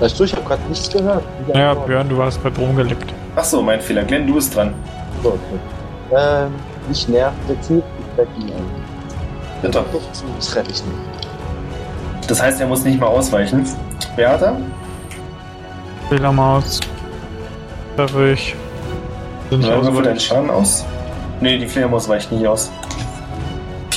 Weißt 0.00 0.18
du, 0.18 0.24
ich 0.24 0.32
habe 0.34 0.44
gerade 0.44 0.62
nichts 0.68 0.88
gehört. 0.90 1.22
Ja, 1.54 1.74
Björn, 1.74 2.08
du 2.08 2.16
warst 2.16 2.42
gerade 2.42 2.58
rumgelickt. 2.60 3.12
Ach 3.36 3.44
so, 3.44 3.60
mein 3.62 3.80
Fehler. 3.80 4.04
Glenn, 4.04 4.26
du 4.26 4.34
bist 4.34 4.54
dran. 4.54 4.72
So, 5.22 5.30
okay. 5.30 6.16
Ähm, 6.46 6.52
mich 6.88 7.06
nervt 7.08 7.36
der 7.48 7.60
Typ, 7.60 7.82
ich 7.98 8.06
bleib 8.14 8.28
ihn 8.38 8.52
an. 8.52 8.64
Bitte. 9.60 9.84
15 9.90 10.28
treffe 10.40 10.70
ich 10.70 10.82
nicht. 10.84 12.28
Das 12.28 12.40
heißt, 12.42 12.60
er 12.60 12.66
muss 12.66 12.84
nicht 12.84 13.00
mal 13.00 13.06
ausweichen. 13.06 13.66
Beata? 14.16 14.56
Fledermaus. 16.08 16.80
Treffe 17.96 18.30
ich. 18.30 18.54
Sind 19.50 19.64
Ja, 19.64 19.74
also 19.76 19.92
so 19.92 20.00
dein 20.00 20.20
Schaden 20.20 20.50
aus? 20.50 20.84
Nee, 21.40 21.58
die 21.58 21.66
Fledermaus 21.66 22.08
weicht 22.08 22.30
nicht 22.32 22.46
aus. 22.46 22.70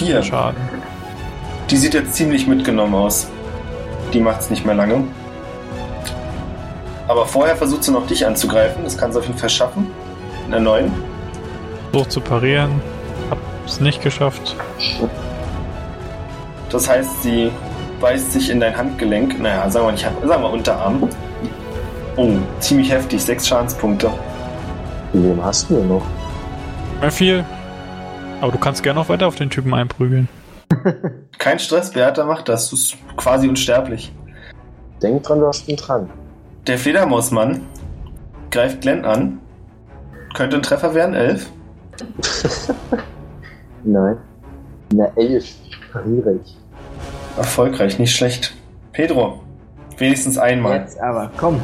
Vier. 0.06 0.24
Schaden. 0.24 0.58
Die 1.70 1.78
sieht 1.78 1.93
jetzt 1.93 2.16
ziemlich 2.16 2.47
mitgenommen 2.47 2.95
aus. 2.95 3.28
Die 4.12 4.20
macht's 4.20 4.49
nicht 4.49 4.66
mehr 4.66 4.74
lange. 4.74 5.04
Aber 7.08 7.26
vorher 7.28 7.56
versucht 7.56 7.84
sie 7.84 7.91
noch 7.91 8.08
dich 8.08 8.26
anzugreifen. 8.26 8.84
Das 8.84 8.97
kann 8.97 9.14
sie 9.14 9.20
auf 9.20 9.28
jeden 9.28 9.38
Fall 9.38 9.49
schaffen. 9.49 9.88
In 10.45 10.52
der 10.52 10.60
neuen. 10.60 10.91
Versuch 11.91 12.08
zu 12.08 12.20
parieren. 12.20 12.82
Hab's 13.30 13.80
nicht 13.80 14.02
geschafft. 14.02 14.56
Das 16.72 16.89
heißt, 16.89 17.22
sie 17.22 17.52
beißt 17.99 18.32
sich 18.32 18.49
in 18.49 18.60
dein 18.60 18.76
Handgelenk. 18.76 19.39
Naja, 19.39 19.70
sagen 19.70 19.86
wir 19.86 19.91
nicht, 19.91 20.04
sagen 20.04 20.41
wir 20.41 20.49
Unterarm. 20.49 21.08
Oh, 22.16 22.30
ziemlich 22.60 22.91
heftig. 22.91 23.22
Sechs 23.24 23.47
Schadenspunkte. 23.47 24.10
Wie 25.14 25.24
wem 25.24 25.43
hast 25.43 25.70
du 25.70 25.76
denn 25.76 25.89
noch? 25.89 26.06
Mehr 26.99 27.12
viel. 27.12 27.45
Aber 28.42 28.52
du 28.52 28.58
kannst 28.58 28.82
gerne 28.82 29.00
noch 29.00 29.08
weiter 29.10 29.28
auf 29.28 29.36
den 29.36 29.50
Typen 29.50 29.74
einprügeln. 29.74 30.28
Kein 31.38 31.60
Stress, 31.60 31.92
Beata 31.92 32.26
macht 32.26 32.50
das. 32.50 32.70
Du 32.70 32.76
bist 32.76 32.98
quasi 33.16 33.48
unsterblich. 33.48 34.12
Denk 35.02 35.24
dran, 35.24 35.39
du 35.39 35.48
hast 35.48 35.68
einen 35.68 35.78
Trank. 35.78 36.10
Der 36.68 36.78
Fledermausmann 36.78 37.62
greift 38.50 38.82
Glenn 38.82 39.06
an. 39.06 39.39
Könnte 40.34 40.58
ein 40.58 40.64
Treffer 40.64 40.94
werden, 40.96 41.14
elf. 41.14 41.50
Nein. 43.84 44.18
Na, 44.94 45.06
elf. 45.16 45.46
Pariere 45.92 46.36
ich. 46.44 46.58
Erfolgreich, 47.38 48.00
nicht 48.00 48.16
schlecht. 48.16 48.56
Pedro, 48.92 49.42
wenigstens 49.98 50.38
einmal. 50.38 50.80
Jetzt 50.80 51.00
aber, 51.00 51.32
komm. 51.38 51.60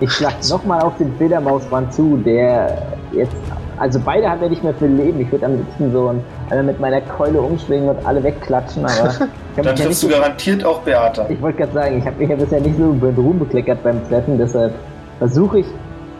Ich 0.00 0.10
schlag 0.12 0.34
nochmal 0.48 0.80
auf 0.82 0.96
den 0.98 1.14
Fledermausmann 1.16 1.90
zu, 1.90 2.16
der 2.18 2.98
jetzt. 3.12 3.34
Also 3.80 3.98
beide 3.98 4.28
haben 4.28 4.42
ja 4.42 4.48
nicht 4.50 4.62
mehr 4.62 4.74
viel 4.74 4.88
Leben. 4.88 5.18
Ich 5.20 5.32
würde 5.32 5.46
am 5.46 5.56
liebsten 5.56 5.90
so 5.90 6.08
ein, 6.08 6.22
einmal 6.50 6.64
mit 6.64 6.80
meiner 6.80 7.00
Keule 7.00 7.40
umschwingen 7.40 7.88
und 7.88 8.06
alle 8.06 8.22
wegklatschen, 8.22 8.84
aber. 8.84 9.14
Dann 9.18 9.28
mich 9.56 9.64
ja 9.64 9.72
nicht 9.72 9.82
triffst 9.82 10.02
du 10.02 10.08
so, 10.08 10.12
garantiert 10.12 10.64
auch 10.64 10.80
Beata. 10.82 11.26
ich 11.30 11.40
wollte 11.40 11.58
gerade 11.58 11.72
sagen, 11.72 11.98
ich 11.98 12.06
habe 12.06 12.16
mich 12.18 12.28
ja 12.28 12.36
bisher 12.36 12.60
nicht 12.60 12.76
so 12.76 12.92
mit 12.92 13.16
Ruhm 13.16 13.38
bekleckert 13.38 13.82
beim 13.82 14.06
Treffen, 14.08 14.36
deshalb 14.38 14.74
versuche 15.18 15.60
ich 15.60 15.66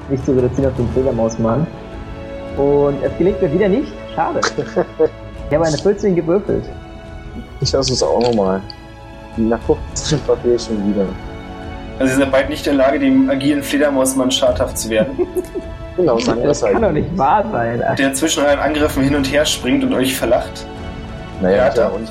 mich 0.08 0.24
zu 0.24 0.32
reduzieren 0.32 0.70
auf 0.70 0.76
den 0.76 0.88
Fledermausmann. 0.88 1.66
Und 2.56 2.96
es 3.04 3.16
gelingt 3.18 3.40
mir 3.42 3.52
wieder 3.52 3.68
nicht. 3.68 3.92
Schade. 4.14 4.40
Ich 5.50 5.56
habe 5.56 5.66
eine 5.66 5.76
14 5.76 6.14
gewürfelt. 6.14 6.62
Ich 7.60 7.72
lasse 7.72 7.92
es 7.92 8.04
auch 8.04 8.20
nochmal. 8.20 8.62
Nach 9.36 9.58
15 9.62 10.20
verfehle 10.20 10.54
ich 10.54 10.62
schon 10.62 10.76
wieder. 10.88 11.06
Also 11.98 12.12
ihr 12.12 12.18
seid 12.20 12.30
beide 12.30 12.48
nicht 12.50 12.64
in 12.68 12.76
der 12.76 12.86
Lage, 12.86 13.00
dem 13.00 13.28
agilen 13.28 13.60
Fledermausmann 13.60 14.30
schadhaft 14.30 14.78
zu 14.78 14.90
werden. 14.90 15.18
Genau, 15.96 16.16
wir 16.18 16.34
Das 16.34 16.44
das 16.44 16.62
halt. 16.62 16.72
kann 16.74 16.82
doch 16.82 16.92
nicht 16.92 17.18
wahr 17.18 17.44
sein. 17.50 17.82
Der 17.98 18.14
zwischen 18.14 18.44
euren 18.44 18.58
Angriffen 18.58 19.02
hin 19.02 19.14
und 19.14 19.30
her 19.30 19.44
springt 19.44 19.84
und 19.84 19.92
euch 19.92 20.16
verlacht. 20.16 20.66
Naja, 21.40 21.68
Ja, 21.68 21.74
ja, 21.74 21.88
und 21.88 22.10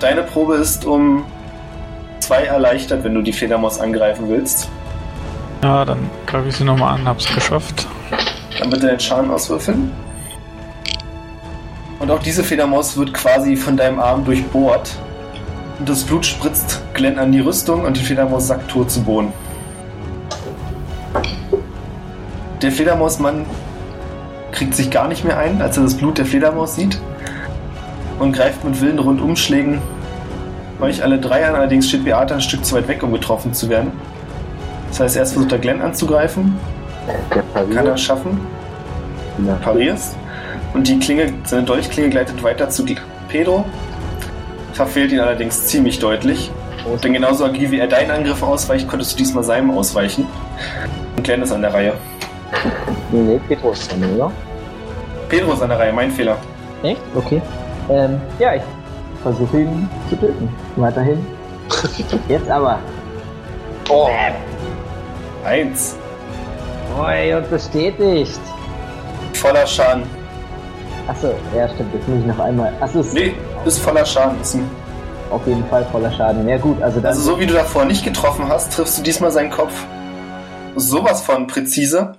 Deine 0.00 0.22
Probe 0.22 0.56
ist 0.56 0.84
um 0.84 1.24
zwei 2.20 2.44
erleichtert, 2.44 3.02
wenn 3.02 3.14
du 3.14 3.22
die 3.22 3.32
Fledermaus 3.32 3.80
angreifen 3.80 4.28
willst. 4.28 4.68
Ja, 5.62 5.84
dann 5.84 5.98
greife 6.26 6.48
ich 6.48 6.56
sie 6.56 6.64
nochmal 6.64 6.94
an. 6.98 7.06
Hab's 7.08 7.26
geschafft. 7.34 7.86
Dann 8.58 8.68
bitte 8.70 8.86
den 8.88 9.00
Schaden 9.00 9.30
auswürfeln. 9.30 9.90
Und 11.98 12.10
auch 12.10 12.18
diese 12.18 12.44
Fledermaus 12.44 12.96
wird 12.98 13.14
quasi 13.14 13.56
von 13.56 13.76
deinem 13.76 13.98
Arm 13.98 14.24
durchbohrt. 14.24 14.90
Und 15.78 15.88
das 15.88 16.04
Blut 16.04 16.26
spritzt 16.26 16.82
Glenn 16.94 17.18
an 17.18 17.32
die 17.32 17.40
Rüstung 17.40 17.84
und 17.84 17.96
die 17.96 18.02
Fledermaus 18.02 18.48
sackt 18.48 18.70
tot 18.70 18.90
zu 18.90 19.02
Boden. 19.02 19.32
Der 22.62 22.72
Fledermausmann 22.72 23.44
kriegt 24.52 24.74
sich 24.74 24.90
gar 24.90 25.08
nicht 25.08 25.24
mehr 25.24 25.38
ein, 25.38 25.60
als 25.60 25.76
er 25.76 25.82
das 25.82 25.94
Blut 25.94 26.18
der 26.18 26.26
Fledermaus 26.26 26.76
sieht. 26.76 26.98
Und 28.18 28.32
greift 28.32 28.64
mit 28.64 28.80
wilden 28.80 28.98
Rundumschlägen 28.98 29.82
euch 30.80 31.02
alle 31.02 31.18
drei 31.18 31.46
an. 31.46 31.54
Allerdings 31.54 31.88
steht 31.88 32.04
Beata 32.04 32.34
ein 32.34 32.40
Stück 32.40 32.64
zu 32.64 32.74
weit 32.74 32.88
weg, 32.88 33.02
um 33.02 33.12
getroffen 33.12 33.52
zu 33.52 33.68
werden. 33.68 33.92
Das 34.88 35.00
heißt, 35.00 35.16
erst 35.16 35.32
versucht 35.34 35.52
er 35.52 35.58
Glenn 35.58 35.82
anzugreifen. 35.82 36.56
Kann 37.54 37.86
er 37.86 37.96
schaffen 37.96 38.40
Na, 39.38 39.54
parierst. 39.54 40.16
Und 40.72 40.88
die 40.88 40.98
Klinge, 40.98 41.32
seine 41.44 41.64
Dolchklinge 41.64 42.08
gleitet 42.08 42.42
weiter 42.42 42.68
zu 42.68 42.84
Pedro. 43.28 43.64
Verfehlt 44.72 45.12
ihn 45.12 45.20
allerdings 45.20 45.66
ziemlich 45.66 45.98
deutlich. 45.98 46.50
Denn 47.02 47.12
genauso 47.12 47.44
agil 47.44 47.70
wie 47.70 47.78
er 47.78 47.88
deinen 47.88 48.10
Angriff 48.10 48.42
ausweicht, 48.42 48.88
konntest 48.88 49.12
du 49.12 49.16
diesmal 49.18 49.44
seinem 49.44 49.70
ausweichen. 49.70 50.26
Und 51.16 51.24
Glenn 51.24 51.42
ist 51.42 51.52
an 51.52 51.62
der 51.62 51.74
Reihe. 51.74 51.92
Nee, 53.10 53.20
nee, 53.20 53.40
Petro 53.48 53.72
ist 53.72 53.90
dran, 53.90 54.14
oder? 54.14 54.32
Pedro 55.28 55.52
ist 55.52 55.62
an 55.62 55.70
der 55.70 55.78
Reihe, 55.78 55.92
mein 55.92 56.10
Fehler. 56.10 56.36
Echt? 56.82 57.00
Okay. 57.14 57.40
Ähm, 57.90 58.20
ja, 58.38 58.54
ich 58.54 58.62
versuche 59.22 59.60
ihn 59.60 59.88
zu 60.08 60.16
töten. 60.16 60.48
Weiterhin. 60.76 61.24
Jetzt 62.28 62.48
aber. 62.50 62.78
Oh, 63.88 64.08
Eins. 65.44 65.96
Oi, 66.98 67.34
und 67.34 67.48
bestätigt. 67.50 68.40
Voller 69.34 69.66
Schaden. 69.66 70.04
Achso, 71.06 71.28
ja, 71.56 71.68
stimmt. 71.68 71.94
Jetzt 71.94 72.08
muss 72.08 72.20
ich 72.20 72.26
noch 72.26 72.38
einmal. 72.40 72.72
Achso, 72.80 73.00
ist 73.00 73.14
Nee, 73.14 73.34
ist 73.64 73.78
voller 73.78 74.04
Schaden. 74.04 74.40
Ist 74.40 74.54
ein, 74.54 74.68
auf 75.30 75.46
jeden 75.46 75.64
Fall 75.66 75.84
voller 75.92 76.10
Schaden. 76.10 76.48
Ja, 76.48 76.56
gut, 76.56 76.82
also 76.82 76.98
dann. 76.98 77.10
also 77.10 77.20
so 77.20 77.38
wie 77.38 77.46
du 77.46 77.54
davor 77.54 77.84
nicht 77.84 78.04
getroffen 78.04 78.48
hast, 78.48 78.72
triffst 78.72 78.98
du 78.98 79.02
diesmal 79.02 79.30
seinen 79.30 79.50
Kopf 79.50 79.72
sowas 80.74 81.22
von 81.22 81.46
präzise, 81.46 82.16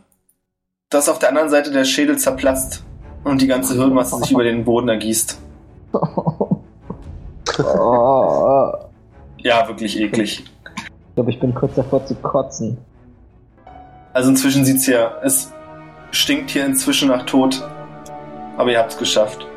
dass 0.89 1.09
auf 1.09 1.19
der 1.19 1.29
anderen 1.29 1.49
Seite 1.49 1.71
der 1.71 1.85
Schädel 1.85 2.17
zerplatzt 2.17 2.83
und 3.23 3.41
die 3.41 3.47
ganze 3.47 3.75
Hirnmasse 3.75 4.17
sich 4.17 4.31
über 4.31 4.43
den 4.43 4.63
Boden 4.63 4.89
ergießt. 4.89 5.39
Ja, 9.39 9.67
wirklich 9.67 9.99
eklig. 9.99 10.43
Ich 10.75 11.15
glaube, 11.15 11.31
ich 11.31 11.39
bin 11.39 11.53
kurz 11.55 11.75
davor 11.75 12.05
zu 12.05 12.15
kotzen. 12.15 12.77
Also 14.13 14.29
inzwischen 14.29 14.65
sieht's 14.65 14.85
hier, 14.85 15.11
es 15.23 15.51
stinkt 16.11 16.51
hier 16.51 16.65
inzwischen 16.65 17.09
nach 17.09 17.25
Tod. 17.25 17.67
Aber 18.57 18.71
ihr 18.71 18.79
habt's 18.79 18.97
geschafft. 18.97 19.47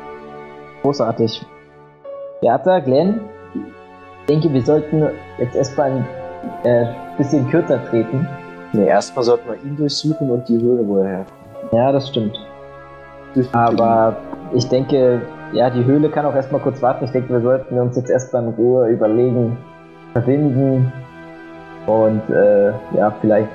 Großartig. 0.81 1.45
Beata, 2.41 2.79
Glenn, 2.79 3.21
ich 3.53 4.25
denke, 4.27 4.53
wir 4.53 4.63
sollten 4.63 5.09
jetzt 5.39 5.55
erstmal 5.55 5.91
ein 5.91 6.07
äh, 6.63 6.93
bisschen 7.17 7.47
kürzer 7.49 7.83
treten. 7.89 8.27
Nee, 8.73 8.87
erstmal 8.87 9.23
sollten 9.23 9.49
wir 9.49 9.55
ihn 9.63 9.75
durchsuchen 9.75 10.29
und 10.29 10.47
die 10.47 10.59
Höhle, 10.59 10.87
wo 10.87 10.97
er 10.97 11.07
herkommt. 11.07 11.73
Ja, 11.73 11.91
das 11.91 12.09
stimmt. 12.09 12.37
Aber 13.53 14.17
ich 14.53 14.67
denke, 14.67 15.21
ja, 15.53 15.69
die 15.69 15.85
Höhle 15.85 16.09
kann 16.09 16.25
auch 16.25 16.35
erstmal 16.35 16.61
kurz 16.61 16.81
warten. 16.81 17.05
Ich 17.05 17.11
denke, 17.11 17.33
wir 17.33 17.41
sollten 17.41 17.79
uns 17.79 17.95
jetzt 17.95 18.09
erstmal 18.09 18.43
in 18.43 18.49
Ruhe 18.49 18.89
überlegen, 18.89 19.57
verbinden 20.13 20.91
und 21.87 22.21
äh, 22.29 22.71
ja, 22.97 23.13
vielleicht 23.21 23.49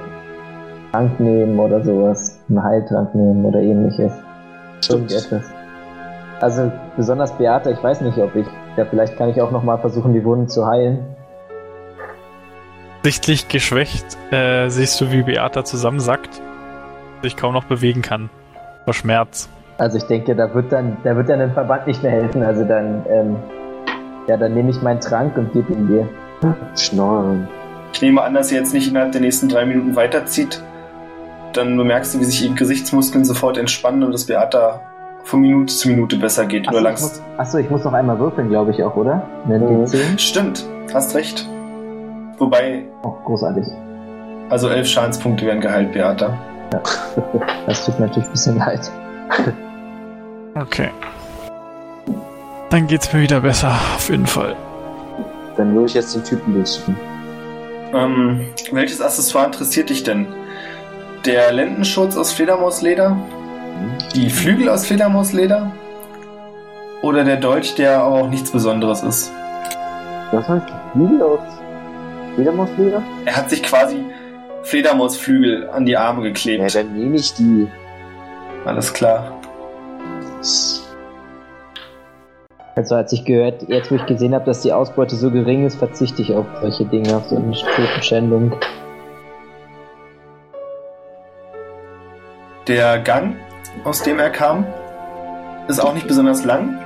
Trank 0.92 1.20
nehmen 1.20 1.58
oder 1.58 1.82
sowas. 1.82 2.40
Einen 2.48 2.62
Heiltrank 2.62 3.14
nehmen 3.14 3.44
oder 3.44 3.60
ähnliches. 3.60 4.12
Stimmt. 4.80 5.12
Irgendetwas. 5.12 5.44
Also 6.40 6.70
besonders 6.96 7.32
Beate, 7.32 7.70
ich 7.70 7.82
weiß 7.82 8.00
nicht, 8.02 8.18
ob 8.18 8.34
ich. 8.34 8.46
Ja, 8.76 8.84
vielleicht 8.84 9.16
kann 9.16 9.30
ich 9.30 9.40
auch 9.40 9.50
nochmal 9.50 9.78
versuchen, 9.78 10.12
die 10.12 10.24
Wunden 10.24 10.48
zu 10.48 10.66
heilen. 10.66 11.15
Sichtlich 13.06 13.46
geschwächt 13.46 14.04
äh, 14.32 14.68
siehst 14.68 15.00
du, 15.00 15.12
wie 15.12 15.22
Beata 15.22 15.64
zusammensackt, 15.64 16.42
sich 17.22 17.36
kaum 17.36 17.54
noch 17.54 17.62
bewegen 17.62 18.02
kann. 18.02 18.30
Vor 18.84 18.94
Schmerz. 18.94 19.48
Also 19.78 19.98
ich 19.98 20.02
denke, 20.08 20.34
da 20.34 20.52
wird 20.52 20.72
dann, 20.72 20.96
da 21.04 21.14
wird 21.14 21.28
dann 21.28 21.40
ein 21.40 21.52
Verband 21.52 21.86
nicht 21.86 22.02
mehr 22.02 22.10
helfen. 22.10 22.42
Also 22.42 22.64
dann, 22.64 23.06
ähm, 23.08 23.36
ja, 24.26 24.36
dann 24.36 24.54
nehme 24.54 24.70
ich 24.70 24.82
meinen 24.82 24.98
Trank 24.98 25.36
und 25.36 25.52
gebe 25.52 25.72
ihn 25.72 25.86
dir. 25.86 26.08
Schnorren. 26.76 27.46
Ich 27.92 28.02
nehme 28.02 28.22
an, 28.22 28.34
dass 28.34 28.50
ihr 28.50 28.58
jetzt 28.58 28.74
nicht 28.74 28.88
innerhalb 28.88 29.12
der 29.12 29.20
nächsten 29.20 29.48
drei 29.48 29.66
Minuten 29.66 29.94
weiterzieht. 29.94 30.60
Dann 31.52 31.76
bemerkst 31.76 32.12
du, 32.12 32.18
wie 32.18 32.24
sich 32.24 32.44
ihre 32.44 32.54
Gesichtsmuskeln 32.54 33.24
sofort 33.24 33.56
entspannen 33.56 34.02
und 34.02 34.10
dass 34.10 34.24
Beata 34.24 34.80
von 35.22 35.42
Minute 35.42 35.72
zu 35.72 35.90
Minute 35.90 36.16
besser 36.16 36.46
geht. 36.46 36.68
Achso, 36.68 36.80
ich 36.80 36.90
muss, 36.90 37.22
achso, 37.36 37.58
ich 37.58 37.70
muss 37.70 37.84
noch 37.84 37.92
einmal 37.92 38.18
würfeln, 38.18 38.48
glaube 38.48 38.72
ich 38.72 38.82
auch, 38.82 38.96
oder? 38.96 39.22
Mhm. 39.46 39.84
D10. 39.84 40.18
Stimmt, 40.18 40.66
hast 40.92 41.14
recht. 41.14 41.48
Wobei, 42.38 42.84
Oh, 43.02 43.12
großartig. 43.24 43.66
Also 44.50 44.68
elf 44.68 44.86
Schadenspunkte 44.86 45.46
werden 45.46 45.60
geheilt, 45.60 45.92
Beata. 45.92 46.36
Das 47.66 47.84
tut 47.84 47.98
mir 47.98 48.06
natürlich 48.06 48.26
ein 48.28 48.32
bisschen 48.32 48.58
leid. 48.58 48.90
Okay. 50.54 50.90
Dann 52.70 52.86
geht's 52.86 53.12
mir 53.12 53.20
wieder 53.22 53.40
besser, 53.40 53.72
auf 53.96 54.08
jeden 54.08 54.26
Fall. 54.26 54.54
Dann 55.56 55.74
würde 55.74 55.86
ich 55.86 55.94
jetzt 55.94 56.14
den 56.14 56.24
Typen 56.24 56.54
durchsuchen. 56.54 56.96
Ähm, 57.94 58.46
welches 58.72 59.00
Accessoire 59.00 59.46
interessiert 59.46 59.90
dich 59.90 60.02
denn? 60.02 60.26
Der 61.24 61.52
Lendenschutz 61.52 62.16
aus 62.16 62.32
Fledermausleder? 62.32 63.16
Die 64.14 64.30
Flügel 64.30 64.68
aus 64.68 64.86
Fledermausleder? 64.86 65.70
Oder 67.02 67.24
der 67.24 67.36
Dolch, 67.36 67.74
der 67.74 68.04
auch 68.04 68.28
nichts 68.28 68.50
Besonderes 68.50 69.02
ist? 69.02 69.32
Was 70.32 70.48
heißt 70.48 70.66
Flügel 70.92 71.22
aus 71.22 71.40
Fledermausleder? 72.36 73.02
Er 73.24 73.36
hat 73.36 73.50
sich 73.50 73.62
quasi 73.62 74.04
Fledermausflügel 74.62 75.68
an 75.70 75.84
die 75.86 75.96
Arme 75.96 76.22
Ja, 76.22 76.28
geklebt. 76.28 76.74
dann 76.74 76.92
nehme 76.92 77.16
ich 77.16 77.34
die. 77.34 77.66
Alles 78.64 78.92
klar. 78.92 79.32
Also 82.76 82.94
als 82.94 83.12
ich 83.12 83.24
gehört, 83.24 83.62
jetzt 83.68 83.90
wo 83.90 83.94
ich 83.96 84.04
gesehen 84.06 84.34
habe, 84.34 84.44
dass 84.44 84.60
die 84.60 84.72
Ausbeute 84.72 85.16
so 85.16 85.30
gering 85.30 85.64
ist, 85.66 85.76
verzichte 85.76 86.20
ich 86.20 86.32
auf 86.34 86.46
solche 86.60 86.84
Dinge, 86.84 87.16
auf 87.16 87.24
so 87.26 87.36
eine 87.36 87.52
Totenschändung. 87.52 88.54
Der 92.66 92.98
Gang, 92.98 93.36
aus 93.84 94.02
dem 94.02 94.18
er 94.18 94.30
kam, 94.30 94.66
ist 95.68 95.78
auch 95.80 95.94
nicht 95.94 96.06
besonders 96.06 96.44
lang. 96.44 96.78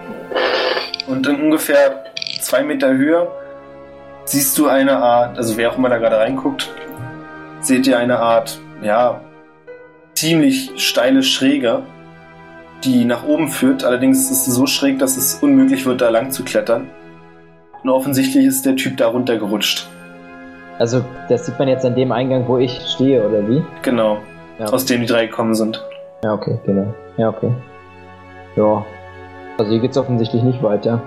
Und 1.09 1.26
in 1.26 1.40
ungefähr 1.42 2.05
zwei 2.40 2.62
Meter 2.62 2.90
Höhe 2.92 3.26
siehst 4.31 4.57
du 4.59 4.68
eine 4.68 4.97
Art, 4.99 5.37
also 5.39 5.57
wer 5.57 5.70
auch 5.72 5.76
immer 5.76 5.89
da 5.89 5.99
gerade 5.99 6.18
reinguckt, 6.18 6.70
seht 7.61 7.87
ihr 7.89 7.99
eine 7.99 8.20
Art, 8.20 8.61
ja, 8.81 9.20
ziemlich 10.14 10.70
steile 10.76 11.22
Schräge, 11.24 11.83
die 12.85 13.05
nach 13.05 13.24
oben 13.24 13.49
führt. 13.49 13.85
Allerdings 13.85 14.31
ist 14.31 14.45
sie 14.45 14.53
so 14.53 14.66
schräg, 14.66 14.99
dass 15.01 15.16
es 15.16 15.35
unmöglich 15.43 15.85
wird, 15.85 16.01
da 16.01 16.11
lang 16.11 16.31
zu 16.31 16.45
klettern. 16.45 16.89
Und 17.83 17.91
offensichtlich 17.91 18.47
ist 18.47 18.64
der 18.64 18.76
Typ 18.76 18.97
da 18.99 19.09
runtergerutscht. 19.09 19.89
Also 20.78 21.05
das 21.28 21.47
sieht 21.47 21.59
man 21.59 21.68
jetzt 21.68 21.85
an 21.85 21.95
dem 21.97 22.12
Eingang, 22.12 22.47
wo 22.47 22.57
ich 22.57 22.81
stehe, 22.87 23.26
oder 23.26 23.47
wie? 23.49 23.62
Genau, 23.83 24.18
Ja. 24.59 24.66
aus 24.66 24.85
dem 24.85 25.01
die 25.01 25.07
drei 25.07 25.26
gekommen 25.26 25.55
sind. 25.55 25.83
Ja, 26.22 26.35
okay, 26.35 26.59
genau. 26.64 26.95
Ja, 27.16 27.31
okay. 27.31 27.51
Ja. 28.57 28.85
Also 29.59 29.72
hier 29.72 29.81
geht's 29.81 29.99
offensichtlich 29.99 30.43
nicht 30.43 30.62
weiter. 30.62 31.03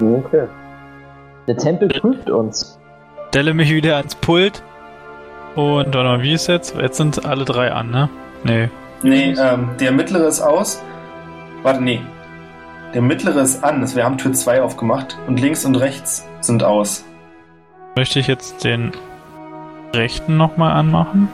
Okay. 0.00 0.46
Der 1.50 1.56
Tempel 1.56 1.88
prüft 1.88 2.30
uns. 2.30 2.78
Stelle 3.30 3.54
mich 3.54 3.70
wieder 3.70 3.96
ans 3.96 4.14
Pult. 4.14 4.62
Und 5.56 5.92
mal, 5.92 6.22
wie 6.22 6.32
ist 6.32 6.46
jetzt? 6.46 6.76
Jetzt 6.76 6.96
sind 6.96 7.26
alle 7.26 7.44
drei 7.44 7.72
an, 7.72 7.90
ne? 7.90 8.08
Nee. 8.44 8.68
Nee, 9.02 9.34
ähm, 9.36 9.70
der 9.80 9.90
mittlere 9.90 10.28
ist 10.28 10.40
aus. 10.40 10.80
Warte, 11.64 11.82
nee. 11.82 12.00
Der 12.94 13.02
mittlere 13.02 13.40
ist 13.40 13.64
an. 13.64 13.84
Wir 13.96 14.04
haben 14.04 14.16
Tür 14.16 14.32
2 14.32 14.62
aufgemacht. 14.62 15.18
Und 15.26 15.40
links 15.40 15.64
und 15.64 15.74
rechts 15.74 16.24
sind 16.40 16.62
aus. 16.62 17.04
Möchte 17.96 18.20
ich 18.20 18.28
jetzt 18.28 18.62
den 18.62 18.92
rechten 19.92 20.36
nochmal 20.36 20.74
anmachen? 20.74 21.28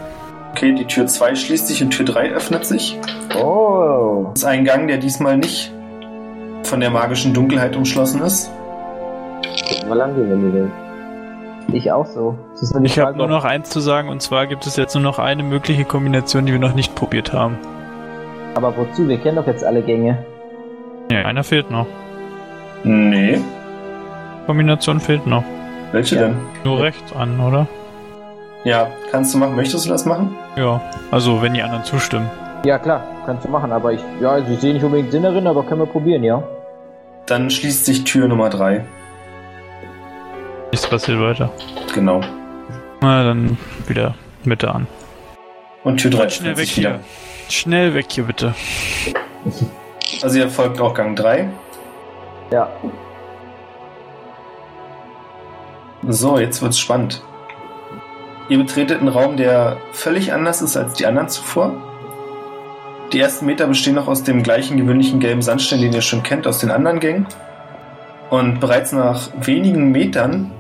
Okay, 0.52 0.72
die 0.72 0.86
Tür 0.86 1.06
2 1.06 1.34
schließt 1.34 1.66
sich 1.66 1.82
und 1.82 1.90
Tür 1.90 2.06
3 2.06 2.30
öffnet 2.30 2.64
sich. 2.64 2.98
Oh. 3.38 4.28
Das 4.30 4.44
ist 4.44 4.48
ein 4.48 4.64
Gang, 4.64 4.88
der 4.88 4.96
diesmal 4.96 5.36
nicht 5.36 5.74
von 6.62 6.80
der 6.80 6.88
magischen 6.88 7.34
Dunkelheit 7.34 7.76
umschlossen 7.76 8.22
ist. 8.22 8.50
Mal 9.88 9.94
lang 9.94 10.14
gehen, 10.14 10.30
wenn 10.30 10.42
du 10.42 10.52
willst. 10.52 10.72
Ich 11.72 11.90
auch 11.90 12.06
so. 12.06 12.36
Ich 12.84 12.98
habe 12.98 13.16
nur 13.18 13.26
noch 13.26 13.44
eins 13.44 13.70
zu 13.70 13.80
sagen, 13.80 14.08
und 14.08 14.22
zwar 14.22 14.46
gibt 14.46 14.66
es 14.66 14.76
jetzt 14.76 14.94
nur 14.94 15.02
noch 15.02 15.18
eine 15.18 15.42
mögliche 15.42 15.84
Kombination, 15.84 16.46
die 16.46 16.52
wir 16.52 16.60
noch 16.60 16.74
nicht 16.74 16.94
probiert 16.94 17.32
haben. 17.32 17.58
Aber 18.54 18.76
wozu? 18.76 19.08
Wir 19.08 19.18
kennen 19.18 19.36
doch 19.36 19.46
jetzt 19.46 19.64
alle 19.64 19.82
Gänge. 19.82 20.24
Ja, 21.10 21.22
einer 21.24 21.42
fehlt 21.44 21.70
noch. 21.70 21.86
Nee. 22.84 23.40
Kombination 24.46 25.00
fehlt 25.00 25.26
noch. 25.26 25.42
Welche 25.92 26.14
Ja. 26.16 26.22
denn? 26.22 26.36
Nur 26.64 26.80
rechts 26.80 27.12
an, 27.14 27.40
oder? 27.40 27.66
Ja, 28.64 28.88
kannst 29.10 29.34
du 29.34 29.38
machen. 29.38 29.56
Möchtest 29.56 29.86
du 29.86 29.90
das 29.90 30.04
machen? 30.06 30.34
Ja. 30.56 30.80
Also, 31.10 31.42
wenn 31.42 31.54
die 31.54 31.62
anderen 31.62 31.84
zustimmen. 31.84 32.28
Ja, 32.64 32.78
klar, 32.78 33.02
kannst 33.26 33.44
du 33.44 33.48
machen, 33.50 33.70
aber 33.72 33.92
ich, 33.92 34.00
ja, 34.20 34.30
also 34.30 34.52
ich 34.52 34.60
sehe 34.60 34.72
nicht 34.72 34.82
unbedingt 34.84 35.12
Sinn 35.12 35.22
darin, 35.22 35.46
aber 35.46 35.62
können 35.62 35.80
wir 35.82 35.86
probieren, 35.86 36.24
ja. 36.24 36.42
Dann 37.26 37.50
schließt 37.50 37.84
sich 37.84 38.04
Tür 38.04 38.26
Nummer 38.28 38.48
3. 38.50 38.84
Nichts 40.76 40.90
passiert 40.90 41.18
weiter. 41.18 41.50
Genau. 41.94 42.20
Na, 43.00 43.24
dann 43.24 43.56
wieder 43.86 44.14
Mitte 44.44 44.70
an. 44.70 44.86
Und 45.84 45.96
Tür 46.02 46.10
3 46.10 46.22
Und 46.24 46.32
schnell 46.32 46.56
weg 46.58 46.68
hier. 46.68 47.00
Schnell 47.48 47.94
weg 47.94 48.04
hier, 48.10 48.24
bitte. 48.24 48.54
Also 50.20 50.38
ihr 50.38 50.50
folgt 50.50 50.78
auch 50.78 50.92
Gang 50.92 51.16
3. 51.16 51.48
Ja. 52.50 52.68
So, 56.06 56.38
jetzt 56.38 56.60
wird's 56.60 56.78
spannend. 56.78 57.22
Ihr 58.50 58.58
betretet 58.58 59.00
einen 59.00 59.08
Raum, 59.08 59.38
der 59.38 59.78
völlig 59.92 60.34
anders 60.34 60.60
ist 60.60 60.76
als 60.76 60.92
die 60.92 61.06
anderen 61.06 61.30
zuvor. 61.30 61.72
Die 63.14 63.20
ersten 63.20 63.46
Meter 63.46 63.66
bestehen 63.66 63.94
noch 63.94 64.08
aus 64.08 64.24
dem 64.24 64.42
gleichen 64.42 64.76
gewöhnlichen 64.76 65.20
gelben 65.20 65.40
Sandstein, 65.40 65.80
den 65.80 65.94
ihr 65.94 66.02
schon 66.02 66.22
kennt 66.22 66.46
aus 66.46 66.58
den 66.58 66.70
anderen 66.70 67.00
Gängen. 67.00 67.26
Und 68.28 68.60
bereits 68.60 68.92
nach 68.92 69.30
wenigen 69.40 69.90
Metern 69.90 70.52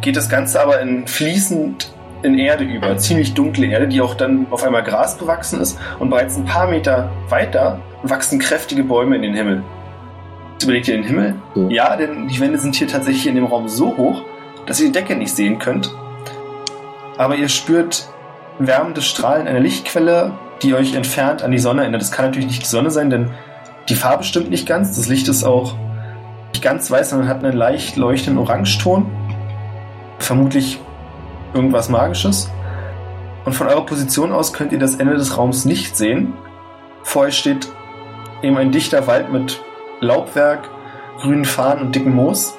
geht 0.00 0.16
das 0.16 0.28
Ganze 0.28 0.60
aber 0.60 0.80
in 0.80 1.06
fließend 1.06 1.92
in 2.22 2.38
Erde 2.38 2.64
über, 2.64 2.96
ziemlich 2.96 3.34
dunkle 3.34 3.66
Erde, 3.66 3.86
die 3.86 4.00
auch 4.00 4.14
dann 4.14 4.46
auf 4.50 4.64
einmal 4.64 4.82
Gras 4.82 5.16
bewachsen 5.16 5.60
ist. 5.60 5.78
Und 5.98 6.10
bereits 6.10 6.36
ein 6.36 6.44
paar 6.44 6.66
Meter 6.66 7.10
weiter 7.28 7.80
wachsen 8.02 8.38
kräftige 8.38 8.82
Bäume 8.82 9.16
in 9.16 9.22
den 9.22 9.34
Himmel. 9.34 9.62
Jetzt 10.52 10.64
überlegt 10.64 10.88
ihr 10.88 10.94
den 10.94 11.04
Himmel? 11.04 11.34
Ja. 11.54 11.68
Ja, 11.68 11.96
denn 11.96 12.28
die 12.28 12.40
Wände 12.40 12.58
sind 12.58 12.74
hier 12.74 12.88
tatsächlich 12.88 13.26
in 13.26 13.34
dem 13.34 13.44
Raum 13.44 13.68
so 13.68 13.96
hoch, 13.96 14.22
dass 14.66 14.80
ihr 14.80 14.86
die 14.86 14.92
Decke 14.92 15.16
nicht 15.16 15.34
sehen 15.34 15.58
könnt. 15.58 15.94
Aber 17.18 17.36
ihr 17.36 17.48
spürt 17.48 18.08
wärmende 18.58 19.02
Strahlen 19.02 19.46
einer 19.46 19.60
Lichtquelle, 19.60 20.32
die 20.62 20.74
euch 20.74 20.94
entfernt 20.94 21.42
an 21.42 21.50
die 21.50 21.58
Sonne 21.58 21.82
erinnert. 21.82 22.00
Das 22.00 22.12
kann 22.12 22.26
natürlich 22.26 22.46
nicht 22.46 22.62
die 22.62 22.68
Sonne 22.68 22.90
sein, 22.90 23.10
denn 23.10 23.30
die 23.88 23.94
Farbe 23.94 24.24
stimmt 24.24 24.50
nicht 24.50 24.66
ganz. 24.66 24.96
Das 24.96 25.08
Licht 25.08 25.28
ist 25.28 25.44
auch 25.44 25.74
nicht 26.52 26.62
ganz 26.62 26.90
weiß, 26.90 27.10
sondern 27.10 27.28
hat 27.28 27.44
einen 27.44 27.56
leicht 27.56 27.96
leuchtenden 27.96 28.42
Orangeton. 28.42 29.06
Vermutlich 30.24 30.80
irgendwas 31.52 31.90
Magisches. 31.90 32.50
Und 33.44 33.52
von 33.52 33.66
eurer 33.66 33.84
Position 33.84 34.32
aus 34.32 34.54
könnt 34.54 34.72
ihr 34.72 34.78
das 34.78 34.94
Ende 34.94 35.16
des 35.16 35.36
Raums 35.36 35.66
nicht 35.66 35.98
sehen. 35.98 36.32
Vor 37.02 37.24
euch 37.24 37.36
steht 37.36 37.68
eben 38.40 38.56
ein 38.56 38.72
dichter 38.72 39.06
Wald 39.06 39.30
mit 39.30 39.60
Laubwerk, 40.00 40.70
grünen 41.20 41.44
Farnen 41.44 41.82
und 41.82 41.94
dicken 41.94 42.14
Moos. 42.14 42.56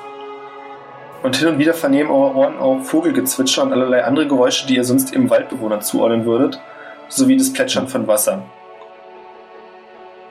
Und 1.24 1.38
hin 1.38 1.48
und 1.48 1.58
wieder 1.58 1.74
vernehmen 1.74 2.12
eure 2.12 2.36
Ohren 2.36 2.60
auch 2.60 2.84
Vogelgezwitscher 2.84 3.64
und 3.64 3.74
allerlei 3.74 4.04
andere 4.04 4.28
Geräusche, 4.28 4.68
die 4.68 4.76
ihr 4.76 4.84
sonst 4.84 5.12
eben 5.12 5.32
Waldbewohnern 5.32 5.82
zuordnen 5.82 6.24
würdet, 6.24 6.62
sowie 7.08 7.36
das 7.36 7.52
Plätschern 7.52 7.88
von 7.88 8.06
Wasser. 8.06 8.44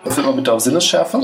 Würfelt 0.05 0.24
mal 0.24 0.37
bitte 0.37 0.53
auf 0.53 0.61
Sinnesschärfe. 0.61 1.20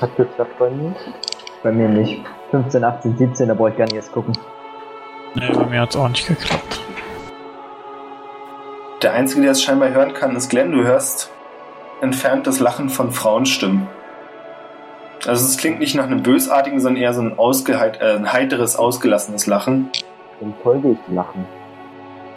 Hat 0.00 0.16
geklappt 0.16 0.56
bei 0.56 0.70
mir. 0.70 0.94
Bei 1.62 1.72
mir 1.72 1.88
nicht. 1.88 2.22
15, 2.50 2.82
18, 2.82 3.16
17, 3.16 3.48
da 3.48 3.54
brauche 3.54 3.70
ich 3.70 3.76
gar 3.76 3.84
nicht 3.84 3.94
erst 3.94 4.12
gucken. 4.12 4.32
Nee, 5.34 5.50
bei 5.52 5.66
mir 5.66 5.80
hat's 5.80 5.96
auch 5.96 6.08
nicht 6.08 6.26
geklappt. 6.26 6.80
Der 9.02 9.12
Einzige, 9.14 9.42
der 9.42 9.52
es 9.52 9.62
scheinbar 9.62 9.90
hören 9.90 10.12
kann, 10.12 10.36
ist 10.36 10.48
Glenn. 10.50 10.72
Du 10.72 10.82
hörst 10.82 11.30
entfernt 12.00 12.46
das 12.46 12.60
Lachen 12.60 12.88
von 12.88 13.12
Frauenstimmen. 13.12 13.88
Also 15.26 15.46
es 15.46 15.58
klingt 15.58 15.80
nicht 15.80 15.94
nach 15.94 16.04
einem 16.04 16.22
bösartigen, 16.22 16.80
sondern 16.80 17.02
eher 17.02 17.12
so 17.12 17.20
ein, 17.20 17.38
ausgeheit, 17.38 18.00
äh, 18.00 18.16
ein 18.16 18.32
heiteres, 18.32 18.76
ausgelassenes 18.76 19.46
Lachen. 19.46 19.90
Dann 20.40 20.54
folge 20.62 20.92
ich 20.92 21.14
lachen. 21.14 21.46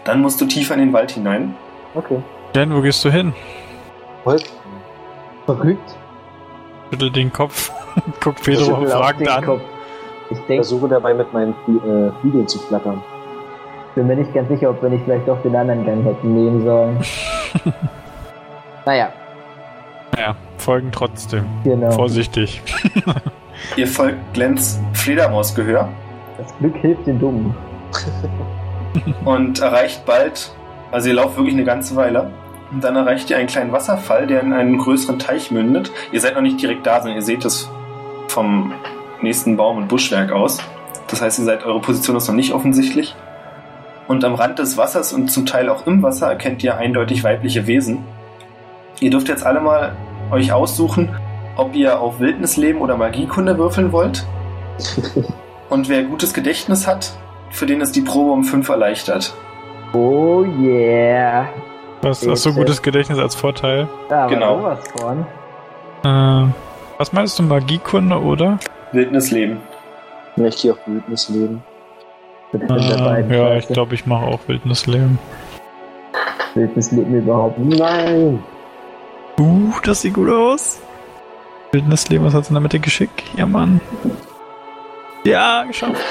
Dann 0.03 0.21
musst 0.21 0.41
du 0.41 0.45
tiefer 0.45 0.73
in 0.73 0.81
den 0.81 0.93
Wald 0.93 1.11
hinein. 1.11 1.55
Okay. 1.95 2.21
Dan, 2.51 2.75
wo 2.75 2.81
gehst 2.81 3.03
du 3.05 3.09
hin? 3.09 3.33
Holz. 4.25 4.43
Verrückt. 5.45 5.95
Schüttel 6.89 7.11
den 7.11 7.31
Kopf. 7.31 7.71
Guck 8.19 8.35
Ich 8.39 8.43
Pedro 8.43 8.85
fragend 8.85 9.29
an. 9.29 9.43
Kopf. 9.45 9.61
Ich 10.29 10.37
denke, 10.39 10.55
versuche 10.63 10.87
dabei 10.87 11.13
mit 11.13 11.31
meinen 11.33 11.51
äh, 11.67 12.11
Flügeln 12.21 12.47
zu 12.47 12.59
flattern. 12.59 13.01
bin 13.95 14.07
mir 14.07 14.15
nicht 14.15 14.33
ganz 14.33 14.47
sicher, 14.49 14.69
ob 14.69 14.81
wir 14.81 14.89
nicht 14.89 15.03
vielleicht 15.03 15.27
doch 15.27 15.41
den 15.43 15.55
anderen 15.55 15.85
Gang 15.85 16.03
hätten 16.03 16.33
nehmen 16.33 16.63
sollen. 16.63 16.97
naja, 18.85 19.09
Ja, 20.17 20.35
folgen 20.57 20.91
trotzdem. 20.91 21.45
genau. 21.63 21.91
Vorsichtig. 21.91 22.61
Ihr 23.75 23.87
folgt 23.87 24.17
Glens 24.33 24.79
Fledermausgehör 24.93 25.87
Das 26.37 26.53
Glück 26.59 26.75
hilft 26.77 27.05
den 27.05 27.19
Dummen. 27.19 27.55
und 29.25 29.59
erreicht 29.59 30.05
bald, 30.05 30.51
also 30.91 31.09
ihr 31.09 31.15
lauft 31.15 31.37
wirklich 31.37 31.53
eine 31.55 31.63
ganze 31.63 31.95
Weile, 31.95 32.31
und 32.71 32.83
dann 32.83 32.95
erreicht 32.95 33.29
ihr 33.29 33.37
einen 33.37 33.47
kleinen 33.47 33.71
Wasserfall, 33.71 34.25
der 34.25 34.41
in 34.41 34.51
einen 34.51 34.79
größeren 34.79 35.19
Teich 35.19 35.51
mündet. 35.51 35.91
Ihr 36.11 36.19
seid 36.19 36.33
noch 36.33 36.41
nicht 36.41 36.59
direkt 36.59 36.87
da, 36.87 36.99
sondern 36.99 37.17
ihr 37.17 37.21
seht 37.21 37.45
es 37.45 37.69
vom 38.33 38.73
nächsten 39.21 39.55
Baum 39.55 39.77
und 39.77 39.87
Buschwerk 39.87 40.31
aus. 40.31 40.59
Das 41.07 41.21
heißt, 41.21 41.39
ihr 41.39 41.45
seid, 41.45 41.63
eure 41.65 41.79
Position 41.79 42.15
ist 42.17 42.27
noch 42.27 42.35
nicht 42.35 42.53
offensichtlich. 42.53 43.15
Und 44.07 44.25
am 44.25 44.35
Rand 44.35 44.59
des 44.59 44.75
Wassers 44.77 45.13
und 45.13 45.29
zum 45.29 45.45
Teil 45.45 45.69
auch 45.69 45.87
im 45.87 46.03
Wasser 46.03 46.27
erkennt 46.27 46.63
ihr 46.63 46.75
eindeutig 46.77 47.23
weibliche 47.23 47.67
Wesen. 47.67 48.03
Ihr 48.99 49.11
dürft 49.11 49.29
jetzt 49.29 49.45
alle 49.45 49.61
mal 49.61 49.95
euch 50.31 50.51
aussuchen, 50.51 51.09
ob 51.55 51.75
ihr 51.75 51.99
auf 51.99 52.19
Wildnisleben 52.19 52.81
oder 52.81 52.97
Magiekunde 52.97 53.57
würfeln 53.57 53.91
wollt. 53.91 54.25
Und 55.69 55.87
wer 55.89 56.03
gutes 56.03 56.33
Gedächtnis 56.33 56.87
hat, 56.87 57.13
für 57.51 57.65
den 57.65 57.81
ist 57.81 57.95
die 57.95 58.01
Probe 58.01 58.31
um 58.31 58.43
5 58.43 58.67
erleichtert. 58.69 59.33
Oh 59.93 60.43
yeah. 60.43 61.47
Was 62.01 62.27
hast 62.27 62.45
du 62.45 62.49
Bitte. 62.49 62.59
gutes 62.61 62.81
Gedächtnis 62.81 63.19
als 63.19 63.35
Vorteil? 63.35 63.87
Da 64.09 64.27
Genau. 64.27 64.61
war 64.63 64.77
sowas 64.77 65.01
von. 65.01 65.25
Ähm, 66.03 66.53
was 66.97 67.13
meinst 67.13 67.39
du, 67.39 67.43
Magiekunde, 67.43 68.19
oder? 68.19 68.59
Wildnisleben. 68.91 69.57
Ich 70.35 70.71
auf 70.71 70.77
leben. 70.87 71.63
Ich 72.51 72.59
bin 72.59 72.67
der 72.67 73.17
Äh, 73.29 73.37
ja, 73.37 73.55
ich 73.55 73.67
glaube, 73.67 73.95
ich 73.95 74.05
mache 74.05 74.25
auch 74.25 74.39
Wildnisleben. 74.47 75.19
Wildnisleben 76.55 77.13
überhaupt. 77.15 77.57
Nein! 77.59 78.43
Uh, 79.39 79.73
das 79.83 80.01
sieht 80.01 80.13
gut 80.13 80.29
aus. 80.29 80.79
Wildnisleben, 81.71 82.25
was 82.25 82.33
hat's 82.33 82.49
in 82.49 82.53
der 82.53 82.61
Mitte 82.61 82.79
geschickt? 82.79 83.23
Ja, 83.35 83.45
Mann. 83.45 83.81
Ja, 85.23 85.63
geschafft. 85.63 86.03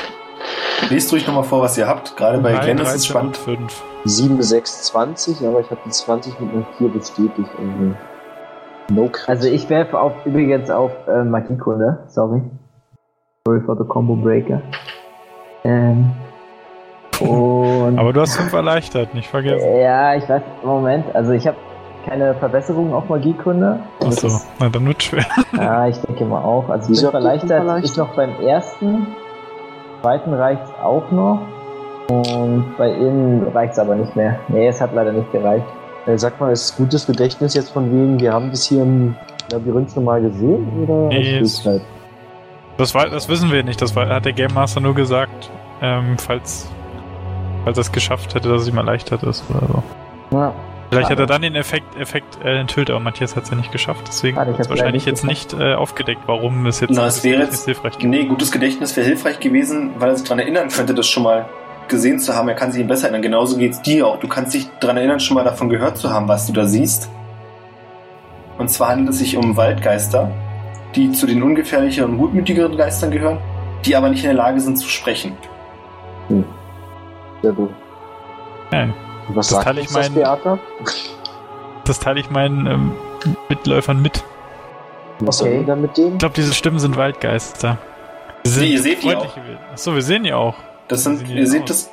Lest 0.90 1.12
ruhig 1.12 1.26
nochmal 1.26 1.44
vor, 1.44 1.62
was 1.62 1.78
ihr 1.78 1.86
habt. 1.86 2.16
Gerade 2.16 2.38
bei 2.38 2.56
Glenn 2.56 2.78
ist 2.78 2.88
es 2.88 3.06
13 3.06 3.10
spannend. 3.10 3.38
und 3.46 3.70
5. 3.70 3.82
7, 4.04 4.42
6, 4.42 4.82
20, 4.82 5.46
aber 5.46 5.60
ich 5.60 5.70
habe 5.70 5.80
die 5.86 5.90
20 5.90 6.40
mit 6.40 6.52
einer 6.52 6.66
4 6.78 6.88
bestätigt. 6.88 7.50
Also 7.56 7.94
no 8.94 9.08
crit. 9.08 9.28
Also 9.28 9.48
ich 9.48 9.68
werfe 9.70 9.98
auf 10.00 10.12
übrigens 10.24 10.70
auf 10.70 10.92
äh, 11.08 11.24
Magiekunde. 11.24 12.04
Sorry. 12.08 12.42
Sorry 13.46 13.60
for 13.62 13.76
the 13.76 13.84
Combo 13.84 14.14
Breaker. 14.14 14.60
Ähm. 15.64 16.10
Und 17.20 17.98
Aber 17.98 18.12
du 18.12 18.20
hast 18.20 18.36
5 18.36 18.52
erleichtert, 18.52 19.14
nicht 19.14 19.28
vergessen. 19.28 19.76
ja, 19.78 20.14
ich 20.16 20.28
weiß, 20.28 20.42
Moment, 20.64 21.14
also 21.14 21.32
ich 21.32 21.46
habe 21.46 21.56
keine 22.04 22.34
Verbesserung 22.34 22.92
auf 22.94 23.08
Magiekunde. 23.08 23.78
Achso, 24.04 24.28
na 24.58 24.68
dann 24.68 24.86
wird 24.86 25.02
schwer. 25.02 25.24
Ja, 25.56 25.86
ich 25.86 26.00
denke 26.00 26.24
mal 26.24 26.42
auch. 26.42 26.68
Also 26.68 26.92
fünf 26.92 27.14
erleichtert. 27.14 27.50
erleichtert? 27.50 27.84
Ist 27.84 27.96
noch 27.98 28.14
beim 28.16 28.30
ersten. 28.40 29.06
Zweiten 30.00 30.34
reicht's 30.34 30.70
auch 30.82 31.10
noch. 31.12 31.40
Und 32.08 32.74
bei 32.76 32.90
innen 32.90 33.46
reicht's 33.54 33.78
aber 33.78 33.94
nicht 33.94 34.16
mehr. 34.16 34.40
Nee, 34.48 34.66
es 34.66 34.80
hat 34.80 34.92
leider 34.92 35.12
nicht 35.12 35.30
gereicht. 35.30 35.66
Äh, 36.06 36.18
sag 36.18 36.40
mal, 36.40 36.52
ist 36.52 36.76
gutes 36.76 37.06
Gedächtnis 37.06 37.54
jetzt 37.54 37.70
von 37.70 37.86
wegen, 37.90 38.18
wir 38.20 38.32
haben 38.32 38.50
das 38.50 38.64
hier 38.66 38.82
im 38.82 39.14
Labyrinth 39.50 39.92
schon 39.92 40.04
mal 40.04 40.20
gesehen? 40.20 40.66
Oder 40.84 41.08
Nee, 41.08 41.38
es-? 41.38 41.68
Das, 42.76 42.94
war, 42.94 43.08
das 43.08 43.28
wissen 43.28 43.52
wir 43.52 43.62
nicht. 43.62 43.80
Das 43.80 43.94
war, 43.94 44.08
hat 44.08 44.24
der 44.24 44.32
Game 44.32 44.52
Master 44.54 44.80
nur 44.80 44.94
gesagt, 44.94 45.50
ähm, 45.80 46.16
falls, 46.18 46.68
falls 47.64 47.76
er 47.78 47.82
es 47.82 47.92
geschafft 47.92 48.34
hätte, 48.34 48.48
dass 48.48 48.62
es 48.62 48.68
ihm 48.68 48.76
erleichtert 48.78 49.22
ist 49.22 49.44
oder 49.50 49.66
so. 49.68 49.82
Ja, 50.36 50.54
Vielleicht 50.90 51.08
hat 51.10 51.18
er 51.20 51.26
dann 51.26 51.40
den 51.40 51.54
Effekt, 51.54 51.96
Effekt 51.98 52.38
äh, 52.44 52.58
enthüllt, 52.60 52.90
aber 52.90 53.00
Matthias 53.00 53.34
hat 53.34 53.44
es 53.44 53.50
ja 53.50 53.56
nicht 53.56 53.72
geschafft. 53.72 54.02
Deswegen 54.08 54.36
ist 54.36 54.46
hab's 54.58 54.68
wahrscheinlich 54.68 55.06
jetzt 55.06 55.24
nicht 55.24 55.54
äh, 55.54 55.72
aufgedeckt, 55.74 56.20
warum 56.26 56.66
es 56.66 56.80
jetzt 56.80 56.90
Na, 56.94 57.06
es 57.06 57.22
wäre 57.24 57.42
jetzt- 57.44 57.64
hilfreich 57.64 57.92
gibt. 57.98 58.10
Nee, 58.10 58.24
gutes 58.24 58.50
Gedächtnis 58.52 58.94
wäre 58.96 59.06
hilfreich 59.06 59.40
gewesen, 59.40 59.92
weil 59.98 60.10
er 60.10 60.16
sich 60.16 60.24
daran 60.24 60.40
erinnern 60.40 60.68
könnte, 60.68 60.92
das 60.94 61.06
schon 61.06 61.22
mal 61.22 61.46
gesehen 61.92 62.18
zu 62.18 62.34
haben. 62.34 62.48
Er 62.48 62.56
kann 62.56 62.72
sich 62.72 62.80
ihn 62.80 62.88
besser 62.88 63.04
erinnern. 63.04 63.22
Genauso 63.22 63.56
geht's 63.56 63.80
dir 63.82 64.06
auch. 64.08 64.18
Du 64.18 64.26
kannst 64.26 64.52
dich 64.54 64.68
daran 64.80 64.96
erinnern, 64.96 65.20
schon 65.20 65.36
mal 65.36 65.44
davon 65.44 65.68
gehört 65.68 65.96
zu 65.96 66.10
haben, 66.10 66.26
was 66.26 66.46
du 66.48 66.52
da 66.52 66.64
siehst. 66.66 67.08
Und 68.58 68.68
zwar 68.68 68.88
handelt 68.88 69.10
es 69.10 69.18
sich 69.18 69.36
um 69.36 69.56
Waldgeister, 69.56 70.30
die 70.96 71.12
zu 71.12 71.26
den 71.26 71.42
ungefährlicheren 71.42 72.12
und 72.12 72.18
gutmütigeren 72.18 72.76
Geistern 72.76 73.10
gehören, 73.12 73.38
die 73.84 73.94
aber 73.96 74.08
nicht 74.08 74.20
in 74.24 74.30
der 74.30 74.34
Lage 74.34 74.60
sind 74.60 74.76
zu 74.76 74.88
sprechen. 74.88 75.36
Sehr 77.42 77.52
gut. 77.52 77.70
Ja, 78.72 78.82
Und 78.82 78.94
Was 79.36 79.48
Das 79.48 79.48
sagt 79.48 79.64
teile 79.64 79.80
ich 79.80 79.86
uns 79.88 79.94
das, 79.96 80.08
meinen- 80.10 80.14
Beata? 80.22 80.58
das 81.84 81.98
teile 81.98 82.20
ich 82.20 82.30
meinen 82.30 82.66
ähm, 82.66 82.92
Mitläufern 83.48 84.00
mit. 84.02 84.22
Was 85.20 85.40
Okay. 85.40 85.50
soll 85.50 85.58
denn 85.58 85.66
da 85.66 85.76
mit 85.76 85.96
dem? 85.96 86.12
Ich 86.12 86.18
glaube, 86.18 86.34
diese 86.34 86.52
Stimmen 86.54 86.78
sind 86.78 86.96
Waldgeister. 86.96 87.78
Sie 88.44 88.60
Nee, 88.60 88.66
ihr 88.72 88.82
seht 88.82 89.02
die 89.02 89.08
Wesen. 89.08 89.28
Achso, 89.72 89.94
wir 89.94 90.02
sehen 90.02 90.24
die 90.24 90.32
auch. 90.32 90.54
Das 90.88 91.04
sind, 91.04 91.22
Wie 91.22 91.26
sehen 91.26 91.34
die 91.36 91.40
ihr 91.40 91.46
seht 91.46 91.62
aus? 91.62 91.68
das, 91.68 91.90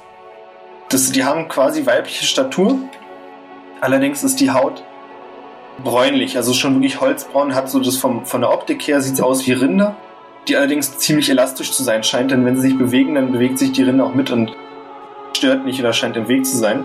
das, 0.89 1.11
die 1.11 1.23
haben 1.23 1.47
quasi 1.47 1.85
weibliche 1.85 2.25
Statur. 2.25 2.77
Allerdings 3.81 4.23
ist 4.23 4.39
die 4.39 4.51
Haut 4.51 4.83
bräunlich, 5.83 6.35
also 6.35 6.53
schon 6.53 6.75
wirklich 6.75 6.99
holzbraun, 6.99 7.55
hat 7.55 7.69
so 7.69 7.79
das 7.79 7.95
vom, 7.95 8.25
von 8.25 8.41
der 8.41 8.51
Optik 8.51 8.85
her 8.87 9.01
sieht 9.01 9.13
es 9.13 9.21
aus 9.21 9.47
wie 9.47 9.53
Rinder, 9.53 9.95
die 10.47 10.57
allerdings 10.57 10.97
ziemlich 10.97 11.29
elastisch 11.29 11.71
zu 11.71 11.83
sein 11.83 12.03
scheint, 12.03 12.31
denn 12.31 12.45
wenn 12.45 12.55
sie 12.57 12.69
sich 12.69 12.77
bewegen, 12.77 13.15
dann 13.15 13.31
bewegt 13.31 13.57
sich 13.59 13.71
die 13.71 13.83
Rinde 13.83 14.03
auch 14.03 14.13
mit 14.13 14.29
und 14.31 14.51
stört 15.37 15.63
nicht 15.65 15.79
oder 15.79 15.93
scheint 15.93 16.17
im 16.17 16.27
Weg 16.27 16.45
zu 16.45 16.57
sein. 16.57 16.83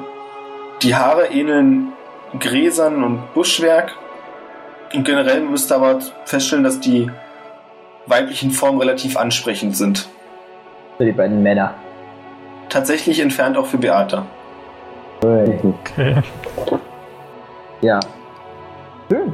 Die 0.83 0.95
Haare 0.95 1.27
ähneln 1.27 1.93
Gräsern 2.39 3.03
und 3.03 3.35
Buschwerk 3.35 3.97
und 4.93 5.05
generell 5.05 5.41
müsst 5.41 5.73
ihr 5.73 5.77
aber 5.77 5.99
feststellen, 6.25 6.63
dass 6.63 6.79
die 6.79 7.11
weiblichen 8.07 8.53
Formen 8.53 8.79
relativ 8.79 9.17
ansprechend 9.17 9.77
sind. 9.77 10.09
für 10.99 11.05
die 11.07 11.13
beiden 11.13 11.43
Männer. 11.43 11.75
Tatsächlich 12.69 13.21
entfernt 13.21 13.57
auch 13.57 13.67
für 13.67 13.79
Beata. 13.79 14.27
Okay. 15.23 16.17
Ja. 17.81 18.01
Schön. 19.11 19.33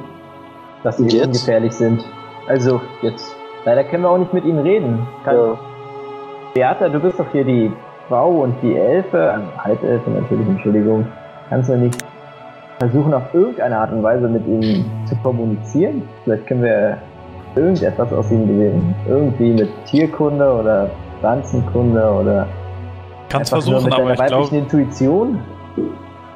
Dass 0.83 0.97
sie 0.97 1.05
jetzt 1.05 1.14
jetzt? 1.14 1.26
ungefährlich 1.26 1.72
sind. 1.72 2.05
Also, 2.49 2.81
jetzt. 3.03 3.35
Leider 3.64 3.85
können 3.85 4.03
wir 4.03 4.11
auch 4.11 4.18
nicht 4.18 4.33
mit 4.33 4.45
ihnen 4.45 4.61
reden. 4.61 5.07
Kann, 5.24 5.37
Ja. 5.37 5.59
Beata, 6.55 6.89
du 6.89 6.99
bist 6.99 7.18
doch 7.20 7.31
hier 7.31 7.45
die 7.45 7.70
Frau 8.09 8.28
und 8.43 8.57
die 8.62 8.76
Elfe, 8.76 9.31
also 9.33 9.47
Halbelfe 9.59 10.11
natürlich, 10.11 10.49
Entschuldigung. 10.49 11.07
Kannst 11.49 11.68
du 11.68 11.76
nicht 11.76 12.03
versuchen, 12.78 13.14
auf 13.14 13.22
irgendeine 13.33 13.78
Art 13.78 13.93
und 13.93 14.03
Weise 14.03 14.26
mit 14.26 14.47
ihnen 14.47 14.85
zu 15.07 15.14
kommunizieren? 15.16 16.09
Vielleicht 16.24 16.47
können 16.47 16.62
wir 16.62 16.99
irgendetwas 17.55 18.12
aus 18.12 18.31
ihnen 18.31 18.49
gewinnen. 18.49 18.95
Irgendwie 19.09 19.53
mit 19.53 19.68
Tierkunde 19.87 20.53
oder 20.53 20.91
Pflanzenkunde 21.20 22.11
oder 22.11 22.47
Einfach 23.39 23.64
nur 23.64 23.81
versuchen, 23.81 23.93
aber 23.93 24.12
ich 24.12 24.26
glaube, 24.26 24.57
Intuition. 24.57 25.43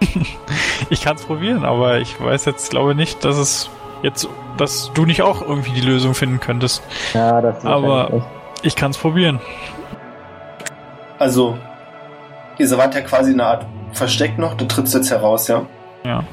ich 0.91 1.03
kann 1.03 1.17
es 1.17 1.23
probieren, 1.25 1.65
aber 1.65 1.99
ich 1.99 2.21
weiß 2.21 2.45
jetzt, 2.45 2.71
glaube 2.71 2.95
nicht, 2.95 3.25
dass 3.25 3.37
es 3.37 3.71
jetzt, 4.03 4.29
dass 4.57 4.91
du 4.95 5.05
nicht 5.07 5.23
auch 5.23 5.43
irgendwie 5.43 5.73
die 5.73 5.81
Lösung 5.81 6.15
finden 6.15 6.41
könntest. 6.41 6.83
Ja, 7.15 7.41
das 7.41 7.59
ist 7.59 7.67
Aber- 7.67 8.13
echt. 8.13 8.25
Ich 8.63 8.77
kann 8.77 8.93
es 8.93 8.99
probieren. 8.99 9.41
Also, 11.19 11.59
ihr 12.59 12.71
wart 12.79 12.95
ja 12.95 13.03
quasi 13.03 13.33
in 13.33 13.41
einer 13.41 13.51
Art 13.51 13.67
Versteck 13.93 14.39
noch, 14.39 14.55
du 14.55 14.65
trittst 14.65 14.95
jetzt 14.95 15.11
heraus, 15.11 15.49
ja? 15.49 15.63
Ja. 16.05 16.25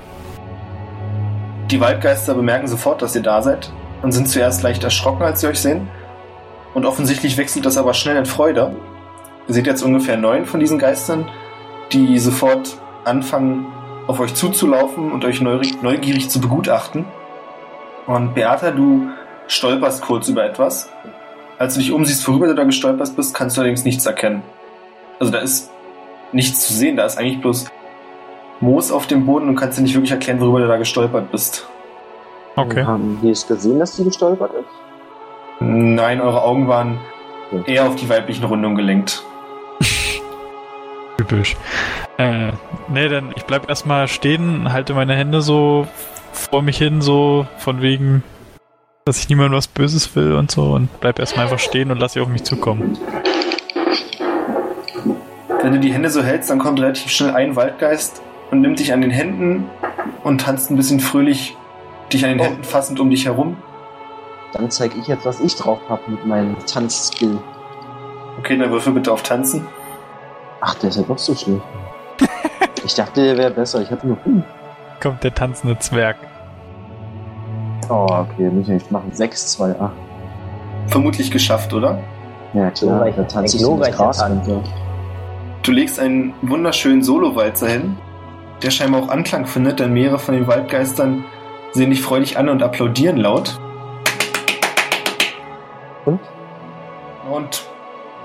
Die 1.70 1.80
Waldgeister 1.80 2.34
bemerken 2.34 2.68
sofort, 2.68 3.02
dass 3.02 3.16
ihr 3.16 3.22
da 3.22 3.42
seid 3.42 3.72
und 4.02 4.12
sind 4.14 4.28
zuerst 4.28 4.64
leicht 4.64 4.84
erschrocken, 4.84 5.24
als 5.24 5.42
sie 5.42 5.48
euch 5.48 5.60
sehen. 5.60 5.90
Und 6.74 6.86
offensichtlich 6.86 7.38
wechselt 7.38 7.66
das 7.66 7.78
aber 7.78 7.94
schnell 7.94 8.16
in 8.16 8.26
Freude. 8.26 8.76
Ihr 9.52 9.56
seht 9.56 9.68
jetzt 9.68 9.84
ungefähr 9.84 10.16
neun 10.16 10.46
von 10.46 10.62
diesen 10.62 10.80
Geistern, 10.80 11.30
die 11.92 12.18
sofort 12.20 12.78
anfangen, 13.04 13.66
auf 14.08 14.22
euch 14.22 14.34
zuzulaufen 14.34 15.12
und 15.12 15.26
euch 15.26 15.42
neugierig 15.42 16.30
zu 16.30 16.40
begutachten. 16.40 17.04
Und 18.08 18.34
Beata, 18.34 18.72
du 18.72 19.10
stolperst 19.48 20.04
kurz 20.04 20.30
über 20.30 20.46
etwas. 20.46 20.90
Als 21.60 21.74
du 21.74 21.82
dich 21.82 21.92
umsiehst, 21.92 22.26
worüber 22.30 22.48
du 22.48 22.56
da 22.56 22.64
gestolpert 22.64 23.14
bist, 23.18 23.36
kannst 23.36 23.58
du 23.58 23.62
allerdings 23.62 23.84
nichts 23.84 24.06
erkennen. 24.06 24.42
Also 25.20 25.34
da 25.34 25.40
ist 25.40 25.70
nichts 26.32 26.66
zu 26.66 26.72
sehen, 26.72 26.96
da 26.96 27.04
ist 27.04 27.18
eigentlich 27.18 27.42
bloß 27.42 27.66
Moos 28.62 28.90
auf 28.90 29.06
dem 29.06 29.26
Boden 29.26 29.50
und 29.50 29.58
kannst 29.58 29.78
dir 29.78 29.82
nicht 29.82 29.96
wirklich 29.96 30.12
erklären, 30.12 30.40
worüber 30.40 30.62
du 30.62 30.68
da 30.70 30.78
gestolpert 30.78 31.30
bist. 31.30 31.68
Okay. 32.56 32.86
Haben 32.86 33.20
die 33.22 33.32
es 33.32 33.46
gesehen, 33.46 33.80
dass 33.80 33.98
die 33.98 34.06
gestolpert 34.06 34.54
ist? 34.54 34.70
Nein, 35.60 36.22
eure 36.22 36.42
Augen 36.42 36.70
waren 36.70 37.00
eher 37.66 37.86
auf 37.86 37.98
die 37.98 38.08
weiblichen 38.08 38.46
Rundungen 38.46 38.78
gelenkt. 38.78 39.26
Typisch. 41.22 41.56
Äh, 42.18 42.52
nee, 42.88 43.08
dann 43.08 43.32
ich 43.36 43.44
bleib 43.44 43.70
erstmal 43.70 44.08
stehen, 44.08 44.74
halte 44.74 44.96
meine 44.96 45.14
Hände 45.14 45.42
so 45.42 45.88
vor 46.34 46.64
mich 46.64 46.80
hin, 46.80 47.02
so 47.02 47.46
von 47.58 47.84
wegen, 47.84 48.24
dass 49.06 49.20
ich 49.20 49.30
niemandem 49.30 49.56
was 49.56 49.68
Böses 49.68 50.16
will 50.16 50.34
und 50.34 50.50
so 50.50 50.72
und 50.72 50.90
bleib 51.00 51.20
erstmal 51.20 51.46
einfach 51.46 51.60
stehen 51.60 51.92
und 51.92 52.00
lass 52.00 52.14
sie 52.14 52.22
auf 52.22 52.28
mich 52.28 52.44
zukommen. 52.44 52.98
Wenn 55.62 55.74
du 55.74 55.80
die 55.80 55.94
Hände 55.94 56.10
so 56.10 56.24
hältst, 56.24 56.50
dann 56.50 56.58
kommt 56.58 56.80
relativ 56.80 57.12
schnell 57.12 57.36
ein 57.36 57.56
Waldgeist 57.56 58.20
und 58.50 58.62
nimmt 58.62 58.80
dich 58.80 58.94
an 58.94 59.02
den 59.02 59.12
Händen 59.12 59.70
und 60.24 60.42
tanzt 60.42 60.72
ein 60.72 60.76
bisschen 60.76 61.00
fröhlich, 61.00 61.56
dich 62.12 62.24
an 62.26 62.32
den 62.32 62.40
Oh. 62.40 62.46
Händen 62.46 62.64
fassend 62.64 63.00
um 63.00 63.12
dich 63.12 63.26
herum. 63.26 63.58
Dann 64.54 64.72
zeige 64.72 64.98
ich 65.00 65.08
jetzt, 65.08 65.24
was 65.24 65.40
ich 65.40 65.56
drauf 65.56 65.82
habe 65.88 66.02
mit 66.10 66.26
meinem 66.26 66.56
Tanzskill. 66.66 67.38
Okay, 68.40 68.58
dann 68.58 68.72
würfel 68.72 68.94
bitte 68.94 69.12
auf 69.12 69.22
Tanzen. 69.22 69.68
Ach, 70.62 70.76
der 70.76 70.90
ist 70.90 70.98
ja 70.98 71.04
doch 71.04 71.18
so 71.18 71.34
schlecht. 71.34 71.62
ich 72.86 72.94
dachte, 72.94 73.24
der 73.24 73.38
wäre 73.38 73.52
besser. 73.52 73.82
Ich 73.82 73.90
hatte 73.90 74.08
nur 74.08 74.18
fünf. 74.18 74.46
Kommt 75.02 75.24
der 75.24 75.34
tanzende 75.34 75.78
Zwerg. 75.80 76.18
Oh, 77.90 78.08
okay, 78.10 78.50
muss 78.50 78.68
ich 78.68 78.74
jetzt 78.74 78.92
machen. 78.92 79.10
6, 79.12 79.54
2, 79.54 79.80
8. 79.80 79.92
Vermutlich 80.88 81.32
geschafft, 81.32 81.74
oder? 81.74 82.00
Ja, 82.54 82.70
klar, 82.70 83.10
da 83.10 83.24
tanzt 83.24 83.56
ein 83.56 83.82
ich 83.82 83.96
Gras 83.96 84.18
Tanz. 84.18 84.48
runter. 84.48 84.64
Du 85.64 85.72
legst 85.72 86.00
einen 86.00 86.34
wunderschönen 86.42 87.02
Solowalzer 87.02 87.68
hin, 87.68 87.98
der 88.62 88.72
scheinbar 88.72 89.04
auch 89.04 89.10
Anklang 89.10 89.46
findet, 89.46 89.80
denn 89.80 89.94
mehrere 89.94 90.20
von 90.20 90.36
den 90.36 90.48
Waldgeistern 90.48 91.24
sehen 91.72 91.90
dich 91.90 92.02
freudig 92.02 92.38
an 92.38 92.50
und 92.50 92.62
applaudieren 92.62 93.18
laut. 93.18 93.60
Und? 96.06 96.20
Und 97.32 97.71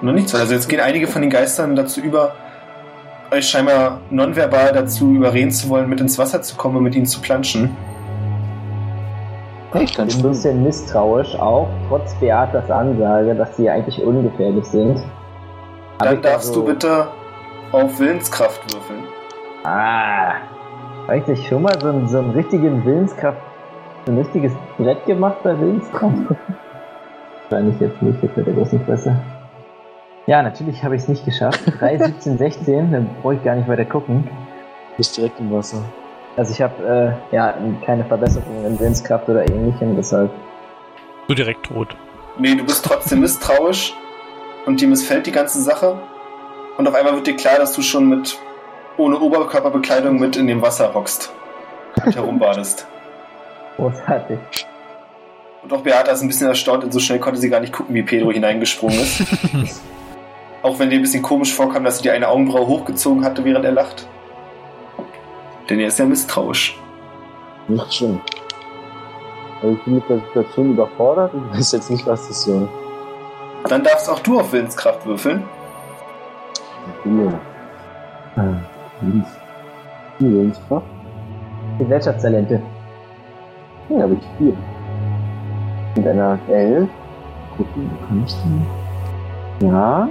noch 0.02 0.12
nichts. 0.12 0.34
Also 0.34 0.54
jetzt 0.54 0.68
gehen 0.68 0.80
einige 0.80 1.06
von 1.06 1.22
den 1.22 1.30
Geistern 1.30 1.74
dazu 1.76 2.00
über, 2.00 2.32
euch 3.32 3.48
scheinbar 3.48 4.00
nonverbal 4.10 4.72
dazu 4.72 5.12
überreden 5.14 5.50
zu 5.50 5.68
wollen, 5.68 5.88
mit 5.88 6.00
ins 6.00 6.18
Wasser 6.18 6.42
zu 6.42 6.56
kommen 6.56 6.76
und 6.76 6.82
mit 6.84 6.94
ihnen 6.94 7.06
zu 7.06 7.20
planschen. 7.20 7.76
Ich 9.74 9.94
bin 9.96 10.08
ein 10.08 10.22
bisschen 10.22 10.62
misstrauisch, 10.62 11.34
auch 11.38 11.68
trotz 11.88 12.14
Beatas 12.14 12.70
Ansage, 12.70 13.34
dass 13.34 13.56
sie 13.56 13.68
eigentlich 13.68 14.02
ungefährlich 14.02 14.64
sind. 14.64 14.98
Hab 15.98 16.08
Dann 16.08 16.22
darfst 16.22 16.54
so- 16.54 16.60
du 16.62 16.66
bitte 16.66 17.08
auf 17.72 17.98
Willenskraft 17.98 18.62
würfeln. 18.72 19.00
Ah, 19.64 20.34
eigentlich 21.08 21.46
schon 21.48 21.62
mal 21.62 21.78
so 21.80 21.88
einen, 21.88 22.08
so 22.08 22.18
einen 22.20 22.30
richtigen 22.30 22.84
Willenskraft, 22.84 23.38
so 24.06 24.12
ein 24.12 24.18
richtiges 24.18 24.52
Brett 24.78 25.04
gemacht 25.04 25.36
bei 25.42 25.58
Willenskraft? 25.58 26.14
Wahrscheinlich 27.50 27.80
jetzt 27.80 28.00
nicht, 28.00 28.22
jetzt 28.22 28.36
mit 28.36 28.46
der 28.46 28.54
großen 28.54 28.80
Fresse. 28.84 29.16
Ja, 30.26 30.42
natürlich 30.42 30.82
habe 30.82 30.96
ich 30.96 31.02
es 31.02 31.08
nicht 31.08 31.24
geschafft. 31.24 31.60
3, 31.78 31.98
17, 31.98 32.38
16, 32.38 32.92
dann 32.92 33.08
brauche 33.22 33.34
ich 33.34 33.44
gar 33.44 33.54
nicht 33.54 33.68
weiter 33.68 33.84
gucken. 33.84 34.24
Du 34.26 34.96
bist 34.96 35.16
direkt 35.16 35.38
im 35.38 35.52
Wasser. 35.52 35.84
Also 36.36 36.52
ich 36.52 36.60
habe 36.60 37.16
äh, 37.30 37.34
ja 37.34 37.54
keine 37.84 38.04
Verbesserung 38.04 38.64
in 38.64 38.78
Willenskraft 38.78 39.28
oder 39.28 39.48
ähnlichem, 39.48 39.94
deshalb. 39.94 40.30
Du 41.28 41.34
direkt 41.34 41.66
tot. 41.66 41.96
Nee, 42.38 42.56
du 42.56 42.64
bist 42.64 42.84
trotzdem 42.84 43.20
misstrauisch 43.20 43.94
und 44.66 44.80
dir 44.80 44.88
missfällt 44.88 45.26
die 45.26 45.32
ganze 45.32 45.62
Sache. 45.62 45.96
Und 46.76 46.88
auf 46.88 46.94
einmal 46.94 47.14
wird 47.14 47.28
dir 47.28 47.36
klar, 47.36 47.58
dass 47.58 47.72
du 47.74 47.82
schon 47.82 48.08
mit 48.08 48.36
ohne 48.96 49.18
Oberkörperbekleidung 49.18 50.18
mit 50.18 50.36
in 50.36 50.48
dem 50.48 50.60
Wasser 50.60 50.92
hockst 50.92 51.32
und 52.04 52.16
herumbadest. 52.16 52.86
Großartig. 53.76 54.38
Und 55.62 55.72
auch 55.72 55.82
Beata 55.82 56.10
ist 56.10 56.22
ein 56.22 56.28
bisschen 56.28 56.48
erstaunt, 56.48 56.82
denn 56.82 56.90
so 56.90 56.98
schnell 56.98 57.20
konnte 57.20 57.40
sie 57.40 57.48
gar 57.48 57.60
nicht 57.60 57.72
gucken, 57.72 57.94
wie 57.94 58.02
Pedro 58.02 58.32
hineingesprungen 58.32 59.00
ist. 59.00 59.22
auch 60.66 60.78
wenn 60.78 60.90
dir 60.90 60.96
ein 60.96 61.02
bisschen 61.02 61.22
komisch 61.22 61.54
vorkam, 61.54 61.84
dass 61.84 61.98
sie 61.98 62.02
die 62.02 62.10
eine 62.10 62.28
Augenbraue 62.28 62.66
hochgezogen 62.66 63.24
hatte, 63.24 63.44
während 63.44 63.64
er 63.64 63.72
lacht. 63.72 64.08
Denn 65.70 65.80
er 65.80 65.88
ist 65.88 65.98
ja 65.98 66.04
misstrauisch. 66.04 66.78
Nicht 67.68 67.94
schlimm. 67.94 68.20
Also 69.62 69.76
ich 69.76 69.84
bin 69.84 69.94
mit 69.94 70.08
der 70.08 70.18
Situation 70.18 70.72
überfordert 70.72 71.34
und 71.34 71.50
weiß 71.52 71.72
jetzt 71.72 71.90
nicht, 71.90 72.06
was 72.06 72.28
das 72.28 72.42
soll. 72.42 72.68
Dann 73.68 73.82
darfst 73.82 74.08
auch 74.08 74.20
du 74.20 74.40
auf 74.40 74.52
Willenskraft 74.52 75.04
würfeln. 75.06 75.42
Ja. 77.04 77.40
Ah, 78.36 78.60
Willens. 79.00 79.28
Willenskraft? 80.18 80.86
Gesellschaftstalente. 81.78 82.62
Ja, 83.88 84.02
habe 84.02 84.14
ich 84.14 84.28
vier. 84.38 84.52
Mit 85.96 86.06
einer 86.06 86.38
elf. 86.48 86.88
Gucken, 87.56 87.90
wo 87.90 88.06
kann 88.06 88.24
ich 88.26 88.34
denn? 89.60 89.68
Ja. 89.68 90.08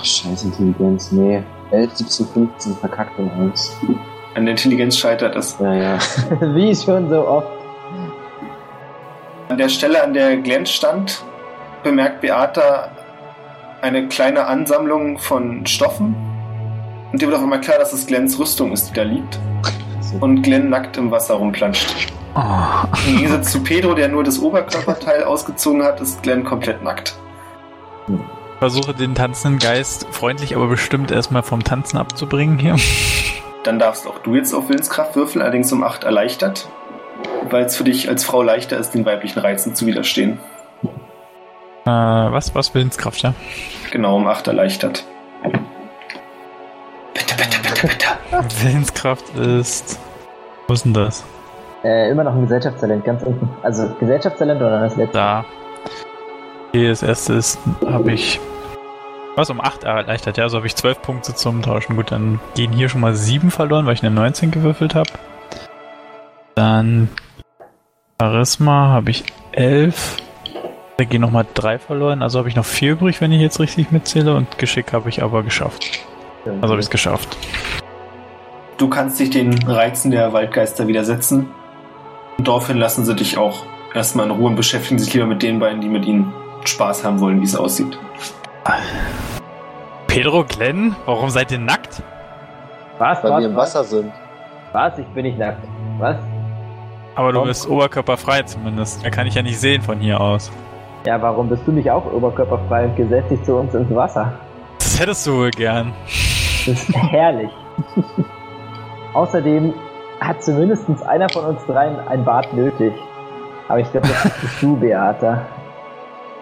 Ach, 0.00 0.04
scheiß 0.04 0.44
Intelligenz. 0.44 1.12
Nee. 1.12 1.42
11, 1.72 1.94
17, 1.94 2.26
15 2.28 2.76
verkackt 2.76 3.18
und 3.18 3.30
1. 3.30 3.76
An 4.34 4.46
der 4.46 4.52
Intelligenz 4.52 4.96
scheitert 4.96 5.36
es. 5.36 5.56
Ja, 5.60 5.74
ja. 5.74 5.98
Wie 6.54 6.74
schon 6.74 7.10
so 7.10 7.28
oft. 7.28 7.48
An 9.48 9.58
der 9.58 9.68
Stelle, 9.68 10.02
an 10.02 10.14
der 10.14 10.38
Glenn 10.38 10.64
stand, 10.64 11.22
bemerkt 11.82 12.22
Beata 12.22 12.90
eine 13.82 14.08
kleine 14.08 14.46
Ansammlung 14.46 15.18
von 15.18 15.66
Stoffen. 15.66 16.14
Und 17.12 17.20
dir 17.20 17.26
wird 17.26 17.36
auf 17.36 17.42
einmal 17.42 17.60
klar, 17.60 17.78
dass 17.78 17.92
es 17.92 18.06
Glens 18.06 18.38
Rüstung 18.38 18.72
ist, 18.72 18.90
die 18.90 18.94
da 18.94 19.02
liegt. 19.02 19.38
Und 20.20 20.42
Glenn 20.42 20.70
nackt 20.70 20.96
im 20.96 21.10
Wasser 21.10 21.34
rumplanscht. 21.34 22.12
Oh. 22.34 22.40
Im 23.06 23.16
Gegensatz 23.16 23.52
zu 23.52 23.62
Pedro, 23.62 23.94
der 23.94 24.08
nur 24.08 24.24
das 24.24 24.38
Oberkörperteil 24.38 25.24
ausgezogen 25.24 25.82
hat, 25.82 26.00
ist 26.00 26.22
Glenn 26.22 26.44
komplett 26.44 26.82
nackt. 26.82 27.16
Versuche 28.60 28.92
den 28.92 29.14
tanzenden 29.14 29.58
Geist 29.58 30.06
freundlich, 30.10 30.54
aber 30.54 30.66
bestimmt 30.66 31.10
erstmal 31.10 31.42
vom 31.42 31.64
Tanzen 31.64 31.96
abzubringen 31.96 32.58
hier. 32.58 32.76
Dann 33.64 33.78
darfst 33.78 34.06
auch 34.06 34.18
du 34.18 34.34
jetzt 34.34 34.52
auf 34.52 34.68
Willenskraft 34.68 35.16
würfeln, 35.16 35.40
allerdings 35.40 35.72
um 35.72 35.82
8 35.82 36.04
erleichtert. 36.04 36.68
Weil 37.48 37.64
es 37.64 37.74
für 37.74 37.84
dich 37.84 38.10
als 38.10 38.22
Frau 38.22 38.42
leichter 38.42 38.76
ist, 38.76 38.90
den 38.90 39.06
weiblichen 39.06 39.38
Reizen 39.38 39.74
zu 39.74 39.86
widerstehen. 39.86 40.40
Äh, 41.86 41.88
was? 41.88 42.54
Was 42.54 42.74
Willenskraft, 42.74 43.22
ja? 43.22 43.32
Genau, 43.92 44.16
um 44.16 44.26
8 44.26 44.48
erleichtert. 44.48 45.04
Bitte, 47.14 47.34
bitte, 47.36 47.58
bitte, 47.62 47.86
bitte. 47.86 48.62
Willenskraft 48.62 49.36
ist. 49.36 49.98
Wo 50.66 50.74
ist 50.74 50.84
denn 50.84 50.92
das? 50.92 51.24
Äh, 51.82 52.10
immer 52.10 52.24
noch 52.24 52.34
ein 52.34 52.42
Gesellschaftstalent, 52.42 53.06
ganz 53.06 53.22
unten. 53.22 53.48
Also 53.62 53.88
Gesellschaftstalent 53.98 54.60
oder 54.60 54.80
das 54.80 54.96
letzte? 54.96 55.16
Da. 55.16 55.46
Okay, 56.72 56.86
das 56.86 57.02
erste 57.02 57.32
ist, 57.32 57.58
habe 57.84 58.12
ich. 58.12 58.38
Was 59.34 59.50
um 59.50 59.60
8 59.60 59.82
erleichtert, 59.82 60.36
ja, 60.36 60.44
also 60.44 60.56
habe 60.56 60.68
ich 60.68 60.76
12 60.76 61.02
Punkte 61.02 61.34
zum 61.34 61.62
Tauschen. 61.62 61.96
Gut, 61.96 62.12
dann 62.12 62.38
gehen 62.54 62.70
hier 62.72 62.88
schon 62.88 63.00
mal 63.00 63.14
7 63.14 63.50
verloren, 63.50 63.86
weil 63.86 63.94
ich 63.94 64.04
eine 64.04 64.14
19 64.14 64.52
gewürfelt 64.52 64.94
habe. 64.94 65.10
Dann 66.54 67.08
Charisma 68.20 68.88
habe 68.88 69.10
ich 69.10 69.24
11. 69.50 70.18
Da 70.96 71.04
gehen 71.04 71.22
nochmal 71.22 71.44
3 71.54 71.80
verloren, 71.80 72.22
also 72.22 72.38
habe 72.38 72.48
ich 72.48 72.54
noch 72.54 72.64
4 72.64 72.92
übrig, 72.92 73.20
wenn 73.20 73.32
ich 73.32 73.40
jetzt 73.40 73.58
richtig 73.58 73.90
mitzähle. 73.90 74.36
Und 74.36 74.56
Geschick 74.56 74.92
habe 74.92 75.08
ich 75.08 75.24
aber 75.24 75.42
geschafft. 75.42 75.98
Also 76.44 76.68
habe 76.68 76.78
ich 76.78 76.86
es 76.86 76.90
geschafft. 76.90 77.36
Du 78.78 78.88
kannst 78.88 79.18
dich 79.18 79.30
den 79.30 79.60
Reizen 79.66 80.12
der 80.12 80.32
Waldgeister 80.32 80.86
widersetzen. 80.86 81.48
Und 82.38 82.46
daraufhin 82.46 82.76
lassen 82.76 83.04
sie 83.04 83.16
dich 83.16 83.38
auch 83.38 83.64
erstmal 83.92 84.26
in 84.26 84.32
Ruhe 84.32 84.46
und 84.46 84.56
beschäftigen 84.56 85.00
sich 85.00 85.12
lieber 85.12 85.26
mit 85.26 85.42
den 85.42 85.58
beiden, 85.58 85.80
die 85.80 85.88
mit 85.88 86.06
ihnen 86.06 86.32
Spaß 86.64 87.04
haben 87.04 87.20
wollen, 87.20 87.40
wie 87.40 87.44
es 87.44 87.56
aussieht. 87.56 87.98
Pedro, 90.06 90.44
Glenn, 90.44 90.94
warum 91.06 91.30
seid 91.30 91.52
ihr 91.52 91.58
nackt? 91.58 92.02
Was, 92.98 93.22
Weil 93.22 93.30
was, 93.32 93.40
wir 93.40 93.48
im 93.48 93.56
was? 93.56 93.74
Wasser 93.74 93.84
sind. 93.84 94.12
Was? 94.72 94.98
Ich 94.98 95.06
bin 95.08 95.24
nicht 95.24 95.38
nackt. 95.38 95.66
Was? 95.98 96.16
Aber 97.14 97.32
du 97.32 97.42
bist 97.44 97.68
oberkörperfrei 97.68 98.42
zumindest. 98.42 99.04
Da 99.04 99.10
kann 99.10 99.26
ich 99.26 99.34
ja 99.34 99.42
nicht 99.42 99.58
sehen 99.58 99.82
von 99.82 99.98
hier 99.98 100.20
aus. 100.20 100.50
Ja, 101.06 101.20
warum 101.20 101.48
bist 101.48 101.62
du 101.66 101.72
nicht 101.72 101.90
auch 101.90 102.04
oberkörperfrei 102.12 102.84
und 102.84 102.96
gesetzt 102.96 103.30
dich 103.30 103.42
zu 103.44 103.56
uns 103.56 103.74
ins 103.74 103.94
Wasser? 103.94 104.32
Das 104.78 105.00
hättest 105.00 105.26
du 105.26 105.36
wohl 105.36 105.50
gern. 105.50 105.92
Das 106.66 106.66
ist 106.66 106.94
herrlich. 106.94 107.50
Außerdem 109.14 109.72
hat 110.20 110.42
zumindest 110.42 110.84
einer 111.06 111.28
von 111.30 111.44
uns 111.46 111.64
dreien 111.66 111.98
ein 112.08 112.24
Bad 112.24 112.52
nötig. 112.52 112.92
Aber 113.68 113.80
ich 113.80 113.90
glaube, 113.90 114.08
das 114.08 114.22
bist 114.40 114.62
du, 114.62 114.76
Beata. 114.76 115.46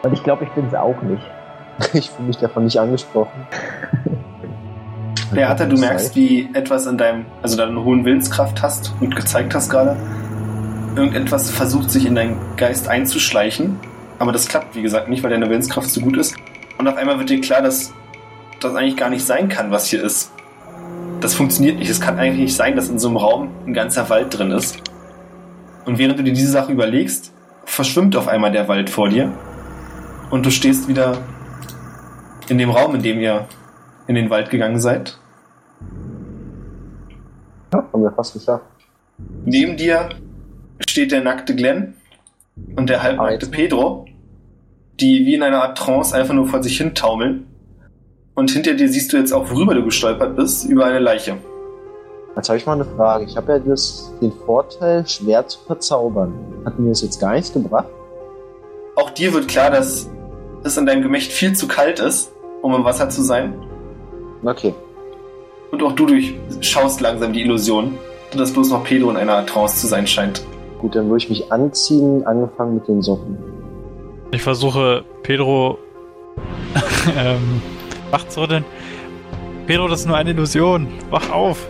Und 0.02 0.12
ich 0.12 0.22
glaube, 0.22 0.44
ich 0.44 0.50
bin 0.50 0.66
es 0.66 0.74
auch 0.74 1.00
nicht. 1.02 1.22
Ich 1.94 2.10
fühle 2.10 2.26
mich 2.26 2.38
davon 2.38 2.64
nicht 2.64 2.78
angesprochen. 2.80 3.46
Beata, 5.32 5.64
du 5.66 5.76
merkst, 5.76 6.16
wie 6.16 6.48
etwas 6.54 6.86
in 6.86 6.98
deinem, 6.98 7.26
also 7.42 7.56
deine 7.56 7.84
hohen 7.84 8.04
Willenskraft 8.04 8.62
hast 8.62 8.94
und 9.00 9.14
gezeigt 9.14 9.54
hast 9.54 9.70
gerade. 9.70 9.96
Irgendetwas 10.96 11.50
versucht 11.50 11.90
sich 11.90 12.06
in 12.06 12.16
deinen 12.16 12.36
Geist 12.56 12.88
einzuschleichen. 12.88 13.78
Aber 14.18 14.32
das 14.32 14.48
klappt, 14.48 14.74
wie 14.74 14.82
gesagt, 14.82 15.08
nicht, 15.08 15.22
weil 15.22 15.30
deine 15.30 15.48
Willenskraft 15.48 15.88
zu 15.90 16.00
gut 16.00 16.16
ist. 16.16 16.34
Und 16.78 16.88
auf 16.88 16.96
einmal 16.96 17.18
wird 17.18 17.30
dir 17.30 17.40
klar, 17.40 17.62
dass 17.62 17.92
das 18.60 18.74
eigentlich 18.74 18.96
gar 18.96 19.10
nicht 19.10 19.24
sein 19.24 19.48
kann, 19.48 19.70
was 19.70 19.86
hier 19.86 20.02
ist. 20.02 20.32
Das 21.20 21.34
funktioniert 21.34 21.78
nicht. 21.78 21.90
Es 21.90 22.00
kann 22.00 22.18
eigentlich 22.18 22.40
nicht 22.40 22.56
sein, 22.56 22.74
dass 22.74 22.88
in 22.88 22.98
so 22.98 23.08
einem 23.08 23.18
Raum 23.18 23.50
ein 23.66 23.74
ganzer 23.74 24.08
Wald 24.08 24.36
drin 24.36 24.50
ist. 24.50 24.82
Und 25.84 25.98
während 25.98 26.18
du 26.18 26.22
dir 26.22 26.32
diese 26.32 26.50
Sache 26.50 26.72
überlegst, 26.72 27.32
verschwimmt 27.64 28.16
auf 28.16 28.28
einmal 28.28 28.50
der 28.50 28.68
Wald 28.68 28.90
vor 28.90 29.08
dir. 29.08 29.32
Und 30.30 30.44
du 30.44 30.50
stehst 30.50 30.88
wieder 30.88 31.18
in 32.48 32.58
dem 32.58 32.70
Raum, 32.70 32.94
in 32.94 33.02
dem 33.02 33.20
ihr 33.20 33.46
in 34.06 34.14
den 34.14 34.30
Wald 34.30 34.50
gegangen 34.50 34.80
seid. 34.80 35.18
Ja, 37.72 37.86
haben 37.92 38.02
wir 38.02 38.12
fast 38.12 38.34
geschafft. 38.34 38.64
Neben 39.44 39.76
dir 39.76 40.10
steht 40.88 41.12
der 41.12 41.22
nackte 41.22 41.54
Glenn 41.54 41.94
und 42.76 42.88
der 42.88 43.02
halbnackte. 43.02 43.46
Pedro, 43.46 44.06
die 45.00 45.26
wie 45.26 45.34
in 45.34 45.42
einer 45.42 45.62
Art 45.62 45.78
Trance 45.78 46.14
einfach 46.16 46.34
nur 46.34 46.46
vor 46.46 46.62
sich 46.62 46.78
hin 46.78 46.94
taumeln. 46.94 47.46
Und 48.34 48.50
hinter 48.50 48.74
dir 48.74 48.88
siehst 48.88 49.12
du 49.12 49.16
jetzt 49.16 49.32
auch, 49.32 49.50
worüber 49.50 49.74
du 49.74 49.84
gestolpert 49.84 50.36
bist, 50.36 50.64
über 50.64 50.86
eine 50.86 51.00
Leiche. 51.00 51.38
Jetzt 52.36 52.48
habe 52.48 52.56
ich 52.56 52.66
mal 52.66 52.74
eine 52.74 52.84
Frage. 52.84 53.24
Ich 53.24 53.36
habe 53.36 53.52
ja 53.52 53.58
das, 53.58 54.12
den 54.20 54.32
Vorteil, 54.46 55.06
schwer 55.06 55.46
zu 55.46 55.58
verzaubern. 55.66 56.32
Hat 56.64 56.78
mir 56.78 56.90
das 56.90 57.02
jetzt 57.02 57.20
gar 57.20 57.32
nichts 57.32 57.52
gebracht? 57.52 57.88
Auch 58.94 59.10
dir 59.10 59.32
wird 59.32 59.48
klar, 59.48 59.70
dass 59.70 60.08
es 60.64 60.76
in 60.76 60.86
deinem 60.86 61.02
Gemächt 61.02 61.32
viel 61.32 61.52
zu 61.54 61.68
kalt 61.68 62.00
ist, 62.00 62.32
um 62.62 62.74
im 62.74 62.84
Wasser 62.84 63.08
zu 63.08 63.22
sein. 63.22 63.54
Okay. 64.44 64.74
Und 65.70 65.82
auch 65.82 65.92
du 65.92 66.06
durchschaust 66.06 67.00
langsam 67.00 67.32
die 67.32 67.42
Illusion, 67.42 67.98
dass 68.36 68.52
bloß 68.52 68.70
noch 68.70 68.84
Pedro 68.84 69.10
in 69.10 69.16
einer 69.16 69.34
Art 69.34 69.48
Trance 69.48 69.76
zu 69.80 69.86
sein 69.86 70.06
scheint. 70.06 70.44
Gut, 70.78 70.94
dann 70.94 71.06
würde 71.08 71.18
ich 71.24 71.28
mich 71.28 71.50
anziehen, 71.52 72.24
angefangen 72.26 72.74
mit 72.76 72.88
den 72.88 73.02
Socken. 73.02 73.36
Ich 74.30 74.42
versuche 74.42 75.04
Pedro 75.22 75.78
ähm, 77.18 77.60
wacht 78.10 78.30
so 78.30 78.46
denn? 78.46 78.64
Pedro, 79.66 79.88
das 79.88 80.00
ist 80.00 80.06
nur 80.06 80.16
eine 80.16 80.30
Illusion. 80.30 80.86
Wach 81.10 81.30
auf. 81.30 81.66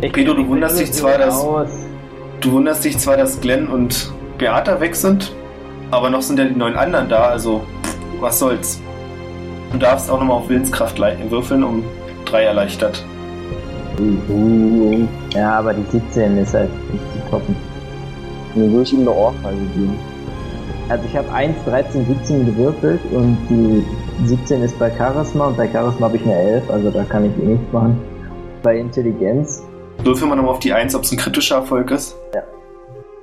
Ich 0.00 0.12
Pedro, 0.12 0.34
du 0.34 0.46
wunderst 0.46 0.78
dich 0.78 0.92
zwar, 0.92 1.18
dass- 1.18 1.40
Aus. 1.40 1.68
Du 2.40 2.52
wunderst 2.52 2.84
dich 2.84 2.98
zwar, 2.98 3.16
dass 3.16 3.40
Glenn 3.40 3.68
und 3.68 4.12
Beata 4.38 4.78
weg 4.80 4.94
sind, 4.94 5.32
aber 5.94 6.10
noch 6.10 6.22
sind 6.22 6.38
ja 6.38 6.44
die 6.44 6.56
neun 6.56 6.74
anderen 6.74 7.08
da, 7.08 7.24
also 7.26 7.62
was 8.20 8.38
soll's. 8.38 8.80
Du 9.72 9.78
darfst 9.78 10.10
auch 10.10 10.18
nochmal 10.18 10.38
auf 10.38 10.48
Willenskraft 10.48 10.98
würfeln, 10.98 11.62
um 11.62 11.84
drei 12.24 12.44
erleichtert. 12.44 13.04
Ja, 15.34 15.58
aber 15.58 15.72
die 15.72 15.84
17 15.90 16.38
ist 16.38 16.54
halt 16.54 16.70
nicht 16.92 17.04
zu 17.12 17.30
toppen. 17.30 17.56
dann 18.54 18.72
würde 18.72 18.82
ich 18.82 18.92
ihm 18.92 19.00
eine 19.00 19.12
Ohrfeige 19.12 19.56
geben. 19.74 19.98
Also 20.88 21.04
ich 21.06 21.16
habe 21.16 21.32
1, 21.32 21.56
13, 21.64 22.06
17 22.06 22.46
gewürfelt 22.46 23.00
und 23.12 23.38
die 23.48 23.84
17 24.26 24.62
ist 24.62 24.78
bei 24.78 24.90
Charisma 24.90 25.46
und 25.46 25.56
bei 25.56 25.68
Charisma 25.68 26.06
habe 26.06 26.16
ich 26.16 26.24
eine 26.24 26.34
11, 26.34 26.70
also 26.70 26.90
da 26.90 27.04
kann 27.04 27.24
ich 27.24 27.42
eh 27.42 27.46
nichts 27.46 27.72
machen. 27.72 28.00
Bei 28.62 28.78
Intelligenz 28.78 29.62
Würfel 30.02 30.28
mal 30.28 30.34
nochmal 30.34 30.52
auf 30.52 30.58
die 30.58 30.72
Eins, 30.72 30.94
ob 30.94 31.04
es 31.04 31.12
ein 31.12 31.18
kritischer 31.18 31.56
Erfolg 31.56 31.90
ist. 31.90 32.16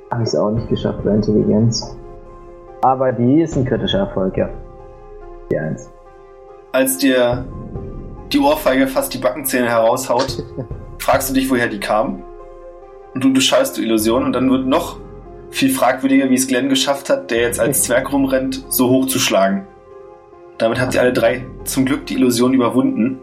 habe 0.09 0.23
ich 0.23 0.29
es 0.29 0.35
auch 0.35 0.51
nicht 0.51 0.69
geschafft 0.69 1.03
bei 1.03 1.11
Intelligenz. 1.11 1.95
Aber 2.81 3.11
die 3.11 3.41
ist 3.41 3.55
ein 3.55 3.65
kritischer 3.65 3.99
Erfolg, 3.99 4.37
ja. 4.37 4.49
Die 5.51 5.57
1. 5.57 5.89
Als 6.71 6.97
dir 6.97 7.45
die 8.31 8.39
Ohrfeige 8.39 8.87
fast 8.87 9.13
die 9.13 9.17
Backenzähne 9.17 9.69
heraushaut, 9.69 10.43
fragst 10.99 11.29
du 11.29 11.33
dich, 11.33 11.49
woher 11.49 11.67
die 11.67 11.79
kam. 11.79 12.23
Und 13.13 13.23
du 13.23 13.33
bescheißt 13.33 13.77
du 13.77 13.81
Illusion 13.81 14.23
und 14.23 14.33
dann 14.33 14.49
wird 14.49 14.65
noch 14.65 14.97
viel 15.49 15.69
fragwürdiger, 15.69 16.29
wie 16.29 16.35
es 16.35 16.47
Glenn 16.47 16.69
geschafft 16.69 17.09
hat, 17.09 17.29
der 17.29 17.41
jetzt 17.41 17.59
als 17.59 17.83
Zwerg 17.83 18.11
rumrennt, 18.11 18.65
so 18.69 18.89
hoch 18.89 19.05
zu 19.07 19.19
schlagen. 19.19 19.67
Damit 20.57 20.79
habt 20.79 20.93
ihr 20.95 21.01
alle 21.01 21.11
drei 21.13 21.45
zum 21.65 21.85
Glück 21.85 22.05
die 22.05 22.13
Illusion 22.15 22.53
überwunden. 22.53 23.19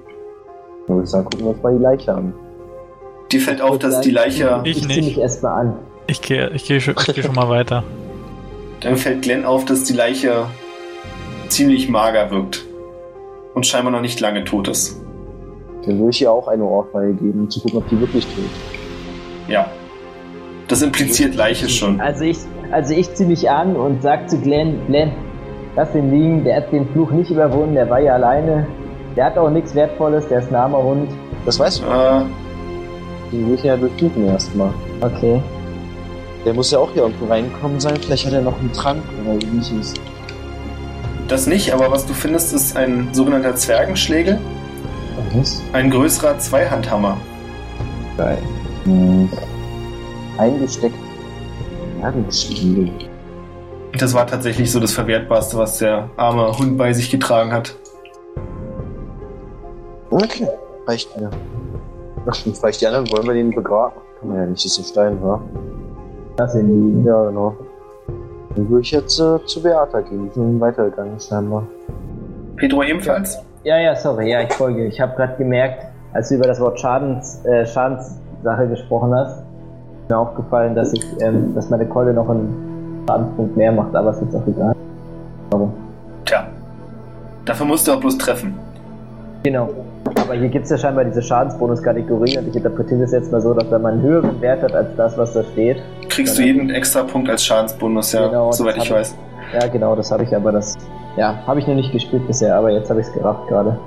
Dann 0.86 0.97
würde 0.97 1.05
ich 1.05 1.10
sagen, 1.10 1.24
gucken 1.24 1.47
wir 1.47 1.51
uns 1.52 1.62
mal 1.62 1.76
die 1.76 1.82
Leiche 1.82 2.12
an. 2.14 2.35
Dir 3.32 3.40
fällt 3.40 3.60
auf, 3.62 3.78
dass 3.78 4.01
die 4.01 4.10
Leiche, 4.10 4.60
Ich 4.64 4.78
Ich 4.78 4.89
nicht. 4.89 5.05
mich 5.05 5.18
erstmal 5.18 5.60
an. 5.60 5.76
Ich 6.06 6.20
gehe 6.20 6.51
ich 6.51 6.64
geh 6.64 6.80
schon, 6.80 6.94
ich 6.98 7.14
geh 7.14 7.22
schon 7.22 7.35
mal 7.35 7.48
weiter. 7.48 7.82
dann 8.80 8.96
fällt 8.96 9.22
Glenn 9.22 9.44
auf, 9.44 9.64
dass 9.64 9.84
die 9.84 9.92
Leiche 9.92 10.46
ziemlich 11.48 11.88
mager 11.88 12.30
wirkt. 12.30 12.64
Und 13.55 13.66
scheinbar 13.66 13.92
noch 13.92 14.00
nicht 14.00 14.20
lange 14.20 14.44
tot 14.44 14.68
ist. 14.68 15.00
Dann 15.84 15.98
würde 15.98 16.10
ich 16.10 16.20
ihr 16.22 16.30
auch 16.30 16.46
eine 16.48 16.62
Ohrfeige 16.64 17.14
geben, 17.14 17.40
um 17.40 17.50
zu 17.50 17.60
gucken, 17.60 17.78
ob 17.78 17.88
die 17.88 17.98
wirklich 17.98 18.24
tot 18.26 18.44
Ja. 19.48 19.66
Das 20.68 20.82
impliziert 20.82 21.34
Leiche 21.34 21.68
schon. 21.68 22.00
Also 22.00 22.24
ich, 22.24 22.36
also 22.70 22.92
ich 22.94 23.12
zieh 23.14 23.24
mich 23.24 23.50
an 23.50 23.74
und 23.74 24.02
sag 24.02 24.28
zu 24.28 24.38
Glenn, 24.38 24.86
Glenn, 24.86 25.12
lass 25.74 25.94
ihn 25.94 26.10
liegen, 26.10 26.44
der 26.44 26.59
hat 26.59 26.72
den 26.72 26.86
Fluch 26.90 27.10
nicht 27.10 27.30
überwunden, 27.30 27.74
der 27.74 27.88
war 27.88 28.00
ja 28.00 28.14
alleine. 28.14 28.66
Der 29.16 29.24
hat 29.24 29.38
auch 29.38 29.50
nichts 29.50 29.74
Wertvolles, 29.74 30.28
der 30.28 30.40
ist 30.40 30.50
ein 30.50 30.55
armer 30.55 30.82
Hund. 30.82 31.10
Das 31.46 31.59
weißt 31.59 31.82
du. 31.82 31.86
Äh, 31.86 32.22
Den 33.32 33.46
würde 33.46 33.55
ich 33.55 33.64
ja 33.64 33.76
durchsuchen 33.76 34.26
erstmal. 34.26 34.72
Okay. 35.00 35.40
Der 36.44 36.55
muss 36.55 36.70
ja 36.70 36.78
auch 36.78 36.93
hier 36.93 37.02
irgendwo 37.02 37.27
reinkommen 37.27 37.81
sein. 37.81 37.97
Vielleicht 37.97 38.27
hat 38.27 38.32
er 38.32 38.43
noch 38.43 38.59
einen 38.59 38.73
Trank 38.73 39.02
oder 39.24 39.40
wie 39.40 39.60
hieß. 39.60 39.94
das 41.28 41.47
nicht, 41.47 41.73
aber 41.73 41.90
was 41.90 42.06
du 42.06 42.15
findest, 42.15 42.55
ist 42.55 42.77
ein 42.77 43.09
sogenannter 43.12 43.55
Zwergenschlägel. 43.55 44.39
Was? 45.35 45.60
Ein 45.73 45.90
größerer 45.90 46.39
Zweihandhammer. 46.39 47.19
Geil. 48.16 48.39
Hm. 48.85 49.28
Eingesteckt. 50.39 50.94
Jagenschläge. 52.01 52.93
Das 53.98 54.15
war 54.15 54.27
tatsächlich 54.27 54.70
so 54.70 54.81
das 54.81 54.93
Verwertbarste, 54.93 55.59
was 55.59 55.78
der 55.78 56.10
arme 56.16 56.56
Hund 56.56 56.78
bei 56.78 56.93
sich 56.93 57.10
getragen 57.10 57.52
hat. 57.52 57.77
Okay, 60.10 60.48
reicht 60.86 61.15
mir. 61.19 61.31
Ach, 62.27 62.36
vielleicht 62.36 62.81
die 62.81 62.86
anderen 62.86 63.10
wollen 63.10 63.27
wir 63.27 63.35
den 63.35 63.51
begraben. 63.51 63.97
Kann 64.20 64.28
man 64.28 64.39
ja 64.39 64.47
nicht, 64.47 64.65
das 64.65 64.73
ist 64.73 64.78
ein 64.78 64.85
Stein, 64.85 65.23
wa? 65.23 65.40
Lass 66.39 66.55
ihn 66.55 66.69
liegen. 66.69 67.05
Ja, 67.05 67.24
genau. 67.27 67.56
Dann 68.55 68.70
würde 68.70 68.82
ich 68.82 68.93
jetzt 68.93 69.19
äh, 69.19 69.44
zu 69.44 69.62
Beata 69.62 70.01
gehen. 70.01 70.28
Die 70.28 70.35
sind 70.35 70.60
weitergegangen, 70.60 71.19
scheinbar. 71.19 71.65
Pedro 72.56 72.82
ebenfalls? 72.82 73.39
Ja, 73.65 73.78
ja, 73.78 73.94
sorry, 73.97 74.31
ja, 74.31 74.43
ich 74.43 74.52
folge. 74.52 74.86
Ich 74.86 75.01
habe 75.01 75.15
gerade 75.16 75.36
gemerkt, 75.36 75.85
als 76.12 76.28
du 76.28 76.36
über 76.36 76.47
das 76.47 76.60
Wort 76.60 76.78
Schadens, 76.78 77.44
äh, 77.44 77.66
Schadenssache 77.66 78.69
gesprochen 78.69 79.12
hast, 79.15 79.39
ist 79.39 80.09
mir 80.09 80.16
aufgefallen, 80.16 80.74
dass 80.74 80.93
ich, 80.93 81.05
ähm, 81.20 81.55
dass 81.55 81.70
meine 81.70 81.86
Keule 81.86 82.15
noch 82.15 82.28
einen 82.28 83.05
Schadenspunkt 83.06 83.56
mehr 83.56 83.73
macht, 83.73 83.94
aber 83.94 84.10
ist 84.10 84.23
jetzt 84.23 84.35
auch 84.35 84.47
egal. 84.47 84.74
Warum? 85.51 85.73
Tja. 86.24 86.47
Dafür 87.44 87.66
musst 87.66 87.89
du 87.89 87.93
auch 87.93 88.01
bloß 88.01 88.16
treffen. 88.16 88.55
Genau. 89.43 89.70
Aber 90.16 90.35
hier 90.35 90.48
gibt 90.48 90.65
es 90.65 90.70
ja 90.70 90.78
scheinbar 90.78 91.05
diese 91.05 91.23
Schadensbonuskategorie 91.23 92.39
und 92.39 92.48
ich 92.48 92.56
interpretiere 92.56 93.01
das 93.01 93.12
jetzt 93.12 93.32
mal 93.32 93.40
so, 93.40 93.55
dass 93.55 93.70
wenn 93.70 93.82
man 93.82 93.94
einen 93.94 94.02
höheren 94.02 94.40
Wert 94.40 94.62
hat 94.62 94.74
als 94.74 94.94
das, 94.97 95.16
was 95.16 95.32
da 95.32 95.43
steht. 95.43 95.82
Kriegst 96.09 96.39
du 96.39 96.43
jeden 96.43 96.70
extra 96.70 97.02
Punkt 97.02 97.31
als 97.31 97.44
Schadensbonus, 97.44 98.12
ja, 98.12 98.27
Genau, 98.27 98.52
soweit 98.52 98.77
ich 98.77 98.90
weiß. 98.90 99.15
Ja, 99.55 99.66
genau, 99.69 99.94
das 99.97 100.10
habe 100.10 100.24
ich 100.24 100.35
aber 100.35 100.52
das. 100.52 100.77
Ja, 101.16 101.43
habe 101.47 101.60
ich 101.60 101.66
noch 101.66 101.74
nicht 101.74 101.93
gespielt 101.93 102.27
bisher, 102.27 102.56
aber 102.56 102.70
jetzt 102.70 102.90
habe 102.90 103.01
ich 103.01 103.06
es 103.06 103.12
gerafft 103.12 103.48
gerade. 103.48 103.78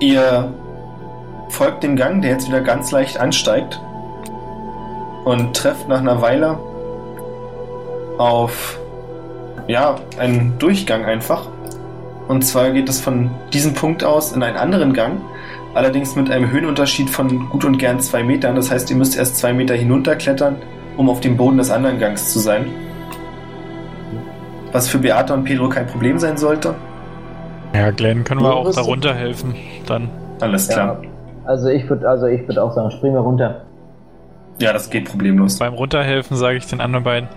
Ihr 0.00 0.52
folgt 1.50 1.82
dem 1.82 1.96
Gang, 1.96 2.22
der 2.22 2.32
jetzt 2.32 2.48
wieder 2.48 2.60
ganz 2.60 2.90
leicht 2.90 3.20
ansteigt 3.20 3.80
und 5.24 5.54
trefft 5.54 5.88
nach 5.88 6.00
einer 6.00 6.22
Weile 6.22 6.58
auf 8.18 8.78
ja, 9.66 9.96
einen 10.18 10.58
Durchgang 10.58 11.04
einfach. 11.04 11.48
Und 12.30 12.42
zwar 12.42 12.70
geht 12.70 12.88
es 12.88 13.00
von 13.00 13.28
diesem 13.52 13.74
Punkt 13.74 14.04
aus 14.04 14.30
in 14.30 14.42
einen 14.44 14.56
anderen 14.56 14.92
Gang, 14.92 15.20
allerdings 15.74 16.14
mit 16.14 16.30
einem 16.30 16.48
Höhenunterschied 16.48 17.10
von 17.10 17.48
gut 17.50 17.64
und 17.64 17.76
gern 17.76 17.98
zwei 17.98 18.22
Metern. 18.22 18.54
Das 18.54 18.70
heißt, 18.70 18.88
ihr 18.88 18.96
müsst 18.96 19.18
erst 19.18 19.36
zwei 19.36 19.52
Meter 19.52 19.74
hinunterklettern, 19.74 20.54
um 20.96 21.10
auf 21.10 21.20
dem 21.20 21.36
Boden 21.36 21.58
des 21.58 21.72
anderen 21.72 21.98
Gangs 21.98 22.32
zu 22.32 22.38
sein. 22.38 22.66
Was 24.70 24.88
für 24.88 24.98
Beata 24.98 25.34
und 25.34 25.42
Pedro 25.42 25.68
kein 25.68 25.88
Problem 25.88 26.20
sein 26.20 26.36
sollte. 26.36 26.76
Ja, 27.74 27.90
Glenn, 27.90 28.22
können 28.22 28.40
wir 28.42 28.50
Ja, 28.50 28.54
auch 28.54 28.64
das 28.66 28.76
da 28.76 28.82
ist- 28.82 28.86
runterhelfen. 28.86 29.56
Dann. 29.86 30.08
Alles 30.40 30.68
klar. 30.68 31.02
Also 31.46 31.66
ich 31.68 31.88
würde 31.90 32.08
also 32.08 32.26
ich 32.26 32.46
würde 32.46 32.62
auch 32.62 32.72
sagen, 32.72 32.92
spring 32.92 33.12
mal 33.14 33.18
runter. 33.22 33.62
Ja, 34.60 34.72
das 34.72 34.88
geht 34.88 35.06
problemlos. 35.10 35.58
Beim 35.58 35.74
Runterhelfen 35.74 36.36
sage 36.36 36.58
ich 36.58 36.66
den 36.66 36.80
anderen 36.80 37.02
beiden. 37.02 37.28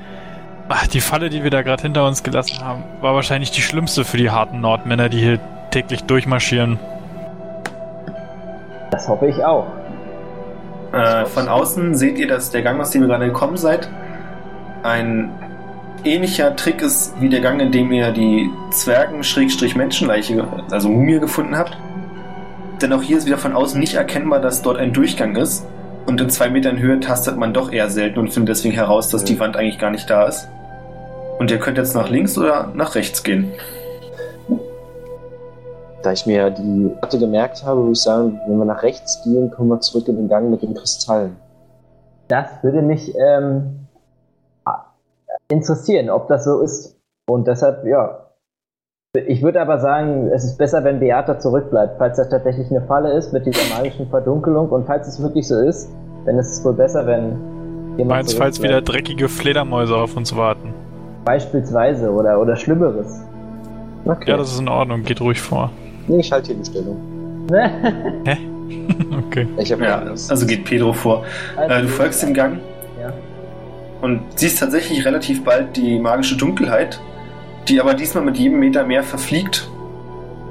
Ach, 0.76 0.88
die 0.88 1.02
Falle, 1.02 1.30
die 1.30 1.44
wir 1.44 1.52
da 1.52 1.62
gerade 1.62 1.84
hinter 1.84 2.04
uns 2.08 2.24
gelassen 2.24 2.66
haben, 2.66 2.84
war 3.00 3.14
wahrscheinlich 3.14 3.52
die 3.52 3.62
schlimmste 3.62 4.04
für 4.04 4.18
die 4.18 4.32
harten 4.32 4.60
Nordmänner, 4.60 5.08
die 5.08 5.20
hier 5.20 5.40
täglich 5.70 6.04
durchmarschieren. 6.06 6.80
Das 8.90 9.08
hoffe 9.08 9.28
ich 9.28 9.46
auch. 9.46 9.68
Äh, 10.92 11.26
von 11.26 11.48
außen 11.48 11.94
seht 11.94 12.18
ihr, 12.18 12.28
dass 12.28 12.50
der 12.50 12.64
Gang, 12.64 12.82
aus 12.82 12.90
dem 12.90 13.04
ihr 13.04 13.08
gerade 13.08 13.28
gekommen 13.28 13.56
seid, 13.56 13.88
ein 14.82 15.30
ähnlicher 16.04 16.56
Trick 16.56 16.82
ist 16.82 17.14
wie 17.22 17.30
der 17.30 17.42
Gang, 17.42 17.60
in 17.62 17.72
dem 17.72 17.92
ihr 17.92 18.12
die 18.12 18.50
Zwergen-Menschenleiche, 18.72 20.34
ge- 20.34 20.44
also 20.72 20.90
Mumie 20.90 21.20
gefunden 21.20 21.56
habt. 21.56 21.78
Denn 22.82 22.92
auch 22.94 23.04
hier 23.04 23.20
ist 23.20 23.28
wieder 23.28 23.38
von 23.38 23.54
außen 23.54 23.80
nicht 23.80 23.94
erkennbar, 23.94 24.40
dass 24.40 24.64
dort 24.64 24.78
ein 24.80 24.92
Durchgang 24.92 25.36
ist. 25.36 25.68
Und 26.08 26.20
in 26.20 26.32
zwei 26.32 26.50
Metern 26.50 26.80
Höhe 26.80 27.00
tastet 27.00 27.38
man 27.38 27.54
doch 27.54 27.72
eher 27.72 27.90
selten 27.92 28.18
und 28.18 28.34
findet 28.34 28.58
deswegen 28.58 28.74
heraus, 28.74 29.10
dass 29.10 29.24
die 29.24 29.40
Wand 29.40 29.56
eigentlich 29.56 29.78
gar 29.78 29.92
nicht 29.92 30.10
da 30.10 30.26
ist. 30.26 30.50
Und 31.40 31.52
ihr 31.52 31.60
könnt 31.60 31.78
jetzt 31.78 31.96
nach 31.96 32.10
links 32.10 32.38
oder 32.38 32.72
nach 32.74 32.96
rechts 32.96 33.24
gehen. 33.24 33.52
Da 36.02 36.12
ich 36.12 36.26
mir 36.26 36.50
die 36.50 36.92
Karte 37.00 37.18
gemerkt 37.18 37.64
habe, 37.64 37.82
würde 37.82 37.94
ich 37.94 38.02
sagen, 38.02 38.40
wenn 38.48 38.58
wir 38.58 38.66
nach 38.66 38.84
rechts 38.84 39.24
gehen, 39.24 39.52
kommen 39.52 39.70
wir 39.70 39.80
zurück 39.80 40.08
in 40.08 40.18
den 40.18 40.28
Gang 40.28 40.50
mit 40.50 40.62
den 40.62 40.74
Kristallen. 40.74 41.38
Das 42.28 42.46
würde 42.62 42.82
mich 42.82 43.14
ähm, 43.16 43.88
interessieren, 45.50 46.10
ob 46.10 46.28
das 46.28 46.44
so 46.44 46.62
ist. 46.62 47.00
Und 47.30 47.48
deshalb, 47.48 47.86
ja. 47.86 48.20
Ich 49.28 49.44
würde 49.44 49.62
aber 49.62 49.80
sagen, 49.80 50.30
es 50.34 50.44
ist 50.44 50.58
besser, 50.58 50.84
wenn 50.84 51.00
Beata 51.00 51.40
zurückbleibt, 51.40 52.00
falls 52.00 52.18
das 52.18 52.30
tatsächlich 52.30 52.70
eine 52.72 52.82
Falle 52.82 53.14
ist 53.14 53.32
mit 53.32 53.46
dieser 53.46 53.76
magischen 53.76 54.10
Verdunkelung. 54.10 54.70
Und 54.70 54.88
falls 54.88 55.08
es 55.08 55.22
wirklich 55.22 55.48
so 55.48 55.60
ist, 55.60 55.90
dann 56.26 56.38
ist 56.40 56.52
es 56.52 56.66
wohl 56.66 56.74
besser, 56.74 57.06
wenn 57.06 57.38
jemand 57.98 58.08
Meinst, 58.08 58.38
falls 58.38 58.62
wieder 58.62 58.82
dreckige 58.82 59.30
Fledermäuse 59.30 59.96
auf 59.96 60.18
uns 60.18 60.36
warten. 60.36 60.74
Beispielsweise 61.26 62.12
oder, 62.12 62.40
oder 62.40 62.56
Schlimmeres. 62.56 63.22
Okay. 64.06 64.32
Ja, 64.32 64.38
das 64.38 64.52
ist 64.54 64.60
in 64.60 64.68
Ordnung, 64.68 65.04
geht 65.04 65.22
ruhig 65.22 65.40
vor. 65.42 65.72
nee, 66.08 66.20
ich 66.20 66.32
halte 66.32 66.48
hier 66.48 66.56
die 66.62 66.66
Stellung. 66.70 66.98
okay. 69.28 69.48
Ich 69.58 69.72
habe 69.72 69.84
Ja, 69.86 70.00
also 70.30 70.46
geht 70.46 70.66
Pedro 70.66 70.92
vor. 70.94 71.24
Äh, 71.58 71.82
du 71.84 71.88
folgst 71.88 72.22
dem 72.24 72.34
Gang 72.34 72.60
Ja. 73.00 73.14
und 74.02 74.22
siehst 74.36 74.60
tatsächlich 74.60 75.06
relativ 75.06 75.44
bald 75.44 75.76
die 75.78 76.00
magische 76.00 76.36
Dunkelheit, 76.36 77.00
die 77.68 77.80
aber 77.80 77.94
diesmal 77.94 78.24
mit 78.26 78.38
jedem 78.38 78.60
Meter 78.60 78.84
mehr 78.84 79.04
verfliegt 79.04 79.70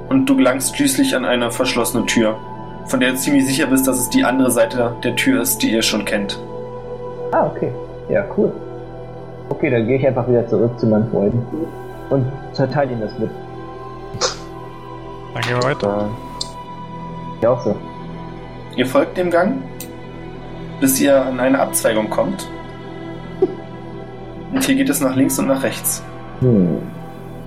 und 0.09 0.25
du 0.27 0.35
gelangst 0.35 0.75
schließlich 0.75 1.15
an 1.15 1.25
eine 1.25 1.51
verschlossene 1.51 2.05
Tür, 2.07 2.37
von 2.87 2.99
der 2.99 3.11
du 3.11 3.17
ziemlich 3.17 3.45
sicher 3.45 3.67
bist, 3.67 3.87
dass 3.87 3.99
es 3.99 4.09
die 4.09 4.23
andere 4.23 4.49
Seite 4.51 4.95
der 5.03 5.15
Tür 5.15 5.41
ist, 5.41 5.59
die 5.59 5.71
ihr 5.71 5.81
schon 5.83 6.05
kennt. 6.05 6.39
Ah, 7.31 7.45
okay. 7.45 7.71
Ja, 8.09 8.25
cool. 8.37 8.51
Okay, 9.49 9.69
dann 9.69 9.87
gehe 9.87 9.97
ich 9.97 10.07
einfach 10.07 10.27
wieder 10.27 10.47
zurück 10.47 10.79
zu 10.79 10.87
meinen 10.87 11.09
Freunden. 11.09 11.45
Und 12.09 12.25
zerteile 12.53 12.91
ihnen 12.91 13.01
das 13.01 13.17
mit. 13.17 13.29
Dann 15.33 15.41
gehen 15.43 15.55
wir 15.57 15.63
weiter. 15.63 16.09
Ja, 17.41 17.49
auch 17.49 17.61
so. 17.61 17.75
Ihr 18.75 18.85
folgt 18.85 19.17
dem 19.17 19.29
Gang, 19.29 19.61
bis 20.79 20.99
ihr 21.01 21.23
an 21.23 21.39
eine 21.39 21.59
Abzweigung 21.59 22.09
kommt. 22.09 22.47
Und 24.51 24.63
hier 24.63 24.75
geht 24.75 24.89
es 24.89 25.01
nach 25.01 25.15
links 25.15 25.39
und 25.39 25.47
nach 25.47 25.63
rechts. 25.63 26.03
Hm. 26.39 26.77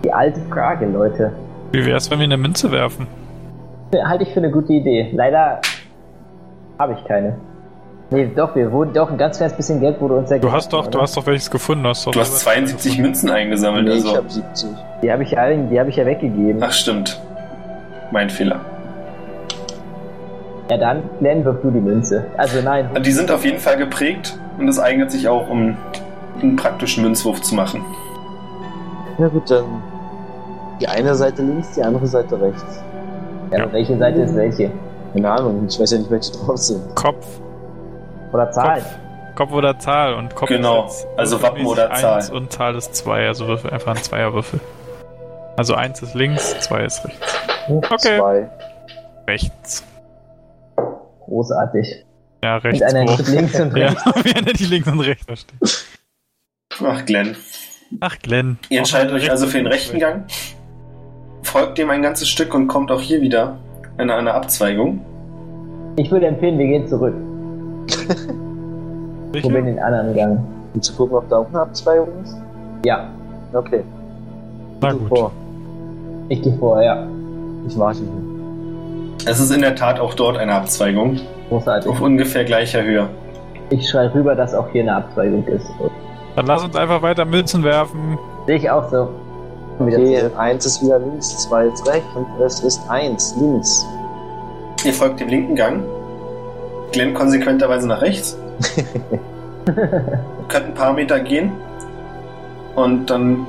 Die 0.05 0.13
alte 0.13 0.41
Frage, 0.51 0.87
Leute. 0.87 1.33
Wie 1.73 1.85
wär's, 1.87 2.11
wenn 2.11 2.19
wir 2.19 2.25
eine 2.25 2.37
Münze 2.37 2.71
werfen? 2.73 3.07
Halte 4.05 4.25
ich 4.25 4.33
für 4.33 4.41
eine 4.41 4.51
gute 4.51 4.73
Idee. 4.73 5.11
Leider 5.13 5.61
habe 6.79 6.95
ich 6.95 7.05
keine. 7.07 7.37
Nee, 8.11 8.31
doch, 8.37 8.55
wir 8.55 8.71
wurden 8.71 8.93
doch 8.93 9.11
ein 9.11 9.19
ganz 9.19 9.37
kleines 9.37 9.57
bisschen 9.57 9.81
Geld 9.81 10.01
wurde 10.01 10.15
uns 10.15 10.31
ja 10.31 10.39
Du 10.39 10.53
hast 10.53 10.73
doch, 10.73 10.85
du 10.87 10.91
oder? 10.91 11.03
hast 11.03 11.17
doch 11.17 11.27
welches 11.27 11.51
gefunden. 11.51 11.83
Du 11.83 11.89
hast, 11.91 12.07
doch 12.07 12.13
Du 12.13 12.21
hast 12.21 12.39
72 12.39 12.99
Münzen 12.99 13.31
eingesammelt, 13.31 13.85
nee, 13.85 13.95
ich 13.95 14.05
also. 14.05 14.17
hab 14.17 14.31
70. 14.31 14.69
Die 15.03 15.11
habe 15.13 15.23
ich 15.25 15.31
die 15.31 15.81
habe 15.81 15.91
ich 15.91 15.97
ja 15.97 16.07
weggegeben. 16.07 16.63
Ach, 16.63 16.73
stimmt. 16.73 17.21
Mein 18.13 18.31
Fehler. 18.31 18.61
Ja, 20.71 20.77
dann, 20.79 21.03
Glenn, 21.19 21.45
wirf 21.45 21.57
du 21.63 21.71
die 21.71 21.81
Münze. 21.81 22.25
Also 22.37 22.61
nein, 22.63 22.89
Die 23.03 23.13
sind 23.13 23.31
auf 23.31 23.45
jeden 23.45 23.59
Fall 23.59 23.77
geprägt 23.77 24.39
und 24.59 24.69
es 24.69 24.79
eignet 24.79 25.11
sich 25.11 25.29
auch, 25.29 25.49
um 25.49 25.77
einen 26.41 26.57
praktischen 26.57 27.03
Münzwurf 27.03 27.41
zu 27.43 27.55
machen. 27.57 27.85
Na 29.19 29.29
gut, 29.29 29.51
dann 29.51 29.65
die 30.81 30.87
eine 30.89 31.15
Seite 31.15 31.43
links, 31.43 31.73
die 31.75 31.83
andere 31.83 32.07
Seite 32.07 32.41
rechts. 32.41 32.83
ja, 33.51 33.59
Ja. 33.59 33.73
welche 33.73 33.97
Seite 33.97 34.21
ist 34.21 34.35
welche? 34.37 34.71
Keine 35.13 35.31
Ahnung, 35.31 35.65
ich 35.69 35.81
weiß 35.81 35.91
ja 35.93 35.99
nicht, 35.99 36.11
welche 36.11 36.33
drauf 36.33 36.59
sind. 36.59 36.95
Kopf, 36.95 37.27
Oder 38.37 38.51
Zahlen? 38.51 38.83
Kopf, 38.83 39.35
Kopf 39.37 39.53
oder 39.53 39.79
Zahl 39.79 40.15
und 40.15 40.35
Kopf 40.35 40.49
Genau, 40.49 40.87
ist 40.87 41.05
jetzt 41.05 41.19
also 41.19 41.43
Wappen 41.43 41.67
oder 41.67 41.91
eins 41.91 42.01
Zahl. 42.01 42.33
und 42.37 42.53
Zahl 42.53 42.75
ist 42.75 42.95
2, 42.95 43.27
also 43.29 43.47
würfel 43.49 43.71
einfach 43.71 43.93
einen 43.95 44.03
Zweierwürfel. 44.03 44.61
Also 45.57 45.75
1 45.75 46.03
ist 46.03 46.15
links, 46.15 46.59
2 46.61 46.85
ist 46.85 47.05
rechts. 47.05 47.35
Okay. 47.69 48.19
Zwei. 48.19 48.51
Rechts. 49.27 49.85
Großartig. 51.25 52.05
Ja, 52.45 52.57
rechts. 52.59 52.81
Mit 52.81 52.95
einer 52.95 53.17
links 53.17 53.59
und 53.61 53.77
Ja, 53.77 53.87
rechts. 53.89 54.05
wie 54.25 54.35
einer 54.37 54.53
die 54.53 54.65
links 54.65 54.89
und 54.89 55.01
rechts 55.01 55.25
versteht. 55.25 55.87
Ach, 56.85 57.05
Glenn. 57.07 57.37
Ach, 58.01 58.19
Glenn. 58.19 58.59
Ihr 58.69 58.79
entscheidet 58.81 59.13
euch 59.13 59.31
also 59.31 59.47
für 59.47 59.59
den 59.59 59.67
rechten 59.67 59.99
Gang, 59.99 60.25
folgt 61.43 61.79
dem 61.79 61.89
ein 61.91 62.03
ganzes 62.03 62.29
Stück 62.29 62.53
und 62.55 62.67
kommt 62.69 62.91
auch 62.91 63.01
hier 63.01 63.21
wieder 63.21 63.57
in 63.99 64.11
eine 64.11 64.35
Abzweigung. 64.35 65.05
Ich 65.97 66.11
würde 66.11 66.27
empfehlen, 66.27 66.59
wir 66.59 66.67
gehen 66.67 66.87
zurück. 66.87 67.15
Sicher? 69.33 69.43
Probieren 69.43 69.67
den 69.67 69.79
anderen 69.79 70.15
Gang. 70.15 70.39
Um 70.75 70.83
zu 70.83 70.93
gucken, 70.95 71.17
ob 71.17 71.29
da 71.29 71.39
auch 71.39 71.49
eine 71.49 71.61
Abzweigung 71.61 72.09
ist? 72.23 72.37
Ja, 72.85 73.09
Okay. 73.53 73.83
Na 74.81 74.93
gut. 74.93 75.09
vor. 75.09 75.33
ich 76.29 76.43
gehe 76.43 76.53
vor, 76.59 76.83
ja. 76.83 77.07
Ich 77.67 77.79
warte 77.79 78.01
hier. 78.01 79.31
Es 79.31 79.41
ist 79.41 79.51
in 79.51 79.63
der 79.63 79.75
Tat 79.75 79.99
auch 79.99 80.15
dort 80.15 80.37
eine 80.37 80.55
Abzweigung, 80.55 81.19
Großartig. 81.49 81.91
auf 81.91 82.01
ungefähr 82.01 82.45
gleicher 82.45 82.83
Höhe. 82.83 83.09
Ich 83.71 83.89
schreibe 83.89 84.15
rüber, 84.15 84.35
dass 84.35 84.55
auch 84.55 84.69
hier 84.71 84.83
eine 84.83 84.97
Abzweigung 84.97 85.45
ist. 85.47 85.67
Dann 86.37 86.47
lass 86.47 86.63
uns 86.63 86.77
einfach 86.77 87.01
weiter 87.03 87.25
Münzen 87.25 87.65
werfen. 87.65 88.19
Sehe 88.47 88.57
ich 88.57 88.71
auch 88.71 88.89
so. 88.91 89.09
Okay, 89.79 90.23
eins 90.37 90.65
ist 90.67 90.83
wieder 90.83 90.99
links, 90.99 91.37
zwei 91.39 91.67
ist 91.67 91.87
rechts 91.89 92.07
und 92.15 92.27
es 92.45 92.61
ist 92.61 92.81
eins 92.89 93.35
links. 93.41 93.85
Ihr 94.85 94.93
folgt 94.93 95.21
dem 95.21 95.29
linken 95.29 95.55
Gang. 95.55 95.83
Glenn 96.93 97.15
konsequenterweise 97.15 97.89
nach 97.89 98.03
rechts. 98.03 98.39
Ihr 99.67 100.49
könnt 100.49 100.67
ein 100.67 100.75
paar 100.75 100.93
Meter 100.93 101.21
gehen. 101.21 101.53
Und 102.75 103.11
dann 103.11 103.47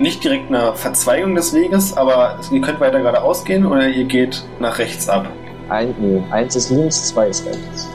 nicht 0.00 0.24
direkt 0.24 0.48
eine 0.48 0.74
Verzweigung 0.74 1.34
des 1.34 1.54
Weges, 1.54 1.96
aber 1.96 2.38
ihr 2.50 2.60
könnt 2.60 2.80
weiter 2.80 3.00
geradeaus 3.00 3.44
gehen 3.44 3.66
oder 3.66 3.88
ihr 3.88 4.04
geht 4.04 4.42
nach 4.58 4.78
rechts 4.78 5.08
ab. 5.08 5.26
Ein, 5.68 5.94
nee, 5.98 6.22
eins 6.30 6.56
ist 6.56 6.70
links, 6.70 7.08
zwei 7.08 7.28
ist 7.28 7.46
rechts. 7.46 7.88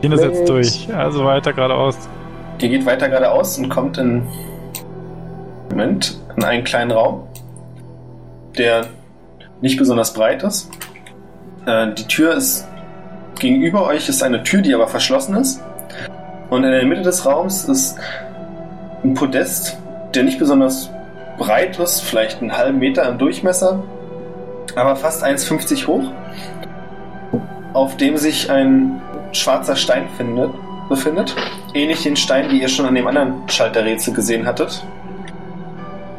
Gehen 0.00 0.10
das 0.10 0.22
jetzt 0.22 0.48
durch. 0.48 0.92
Also 0.94 1.24
weiter 1.24 1.52
geradeaus. 1.52 1.96
Ihr 2.60 2.68
geht 2.68 2.84
weiter 2.86 3.08
geradeaus 3.08 3.58
und 3.58 3.68
kommt 3.68 3.98
in. 3.98 4.26
Moment, 5.70 6.20
in 6.36 6.44
einen 6.44 6.64
kleinen 6.64 6.90
Raum, 6.90 7.22
der 8.58 8.86
nicht 9.60 9.78
besonders 9.78 10.12
breit 10.12 10.42
ist. 10.42 10.70
Äh, 11.66 11.94
die 11.94 12.06
Tür 12.08 12.34
ist. 12.34 12.66
Gegenüber 13.42 13.86
euch 13.88 14.08
ist 14.08 14.22
eine 14.22 14.44
Tür, 14.44 14.62
die 14.62 14.72
aber 14.72 14.86
verschlossen 14.86 15.34
ist. 15.34 15.60
Und 16.48 16.62
in 16.62 16.70
der 16.70 16.86
Mitte 16.86 17.02
des 17.02 17.26
Raums 17.26 17.64
ist 17.64 17.98
ein 19.02 19.14
Podest, 19.14 19.76
der 20.14 20.22
nicht 20.22 20.38
besonders 20.38 20.88
breit 21.38 21.76
ist, 21.80 22.02
vielleicht 22.02 22.40
einen 22.40 22.56
halben 22.56 22.78
Meter 22.78 23.02
im 23.08 23.18
Durchmesser, 23.18 23.82
aber 24.76 24.94
fast 24.94 25.24
1,50 25.24 25.88
hoch, 25.88 26.04
auf 27.72 27.96
dem 27.96 28.16
sich 28.16 28.48
ein 28.48 29.02
schwarzer 29.32 29.74
Stein 29.74 30.04
findet, 30.16 30.52
befindet. 30.88 31.34
Ähnlich 31.74 32.04
den 32.04 32.14
Stein, 32.14 32.48
wie 32.48 32.62
ihr 32.62 32.68
schon 32.68 32.86
an 32.86 32.94
dem 32.94 33.08
anderen 33.08 33.42
Schalterrätsel 33.48 34.14
gesehen 34.14 34.46
hattet. 34.46 34.84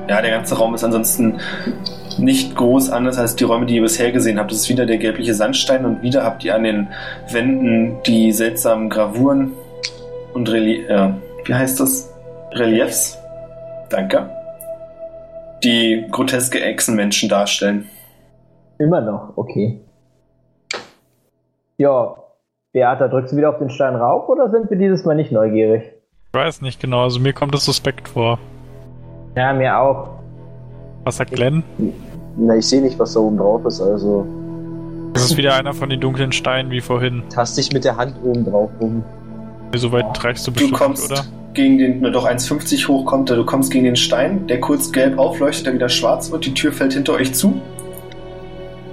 Ja, 0.09 0.21
der 0.21 0.31
ganze 0.31 0.57
Raum 0.57 0.75
ist 0.75 0.83
ansonsten 0.83 1.39
nicht 2.19 2.55
groß 2.55 2.89
anders 2.89 3.17
als 3.17 3.35
die 3.35 3.43
Räume, 3.43 3.65
die 3.65 3.75
ihr 3.75 3.81
bisher 3.81 4.11
gesehen 4.11 4.39
habt. 4.39 4.51
Es 4.51 4.59
ist 4.59 4.69
wieder 4.69 4.85
der 4.85 4.97
gelbliche 4.97 5.33
Sandstein 5.33 5.85
und 5.85 6.01
wieder 6.01 6.23
habt 6.23 6.43
ihr 6.43 6.55
an 6.55 6.63
den 6.63 6.87
Wänden 7.31 7.97
die 8.05 8.31
seltsamen 8.31 8.89
Gravuren 8.89 9.51
und 10.33 10.49
Relief, 10.51 10.87
äh, 10.89 11.09
wie 11.45 11.53
heißt 11.53 11.79
das? 11.79 12.13
Reliefs. 12.53 13.17
Danke. 13.89 14.29
Die 15.63 16.05
groteske 16.11 16.61
Echsenmenschen 16.61 17.29
darstellen. 17.29 17.85
Immer 18.79 19.01
noch, 19.01 19.37
okay. 19.37 19.79
Ja, 21.77 22.15
Beata, 22.73 23.07
drückst 23.07 23.33
du 23.33 23.37
wieder 23.37 23.49
auf 23.49 23.59
den 23.59 23.69
Stein 23.69 23.95
rauf 23.95 24.27
oder 24.29 24.49
sind 24.49 24.69
wir 24.69 24.77
dieses 24.77 25.05
Mal 25.05 25.15
nicht 25.15 25.31
neugierig? 25.31 25.83
Ich 26.27 26.33
weiß 26.33 26.61
nicht 26.61 26.81
genau, 26.81 27.03
also 27.03 27.19
mir 27.19 27.33
kommt 27.33 27.53
das 27.53 27.65
suspekt 27.65 28.07
vor. 28.09 28.39
Ja, 29.35 29.53
mir 29.53 29.77
auch. 29.77 30.22
Was 31.03 31.17
sagt 31.17 31.31
Glenn? 31.31 31.63
Na, 32.37 32.55
ich 32.55 32.65
sehe 32.65 32.81
nicht, 32.81 32.97
was 32.99 33.13
da 33.13 33.19
oben 33.19 33.37
drauf 33.37 33.65
ist, 33.65 33.81
also 33.81 34.25
Das 35.13 35.25
ist 35.25 35.37
wieder 35.37 35.55
einer 35.55 35.73
von 35.73 35.89
den 35.89 35.99
dunklen 35.99 36.31
Steinen 36.31 36.71
wie 36.71 36.81
vorhin. 36.81 37.23
taste 37.29 37.61
ich 37.61 37.71
mit 37.73 37.83
der 37.83 37.97
Hand 37.97 38.15
oben 38.23 38.45
drauf 38.45 38.69
rum. 38.79 39.03
So 39.75 39.91
weit 39.91 40.23
reichst 40.23 40.45
du 40.47 40.51
Du 40.51 40.55
bestimmt, 40.59 40.79
kommst 40.79 41.11
oder? 41.11 41.23
gegen 41.53 41.77
den, 41.77 41.99
nur 42.01 42.11
doch 42.11 42.25
1,50 42.27 42.87
hoch 42.87 43.05
kommt 43.05 43.29
er. 43.29 43.35
Du 43.35 43.45
kommst 43.45 43.71
gegen 43.71 43.85
den 43.85 43.95
Stein, 43.95 44.47
der 44.47 44.59
kurz 44.61 44.91
gelb 44.91 45.17
aufleuchtet, 45.19 45.65
der 45.67 45.73
wieder 45.73 45.89
schwarz 45.89 46.31
wird. 46.31 46.45
Die 46.45 46.53
Tür 46.53 46.71
fällt 46.71 46.93
hinter 46.93 47.13
euch 47.13 47.33
zu. 47.33 47.59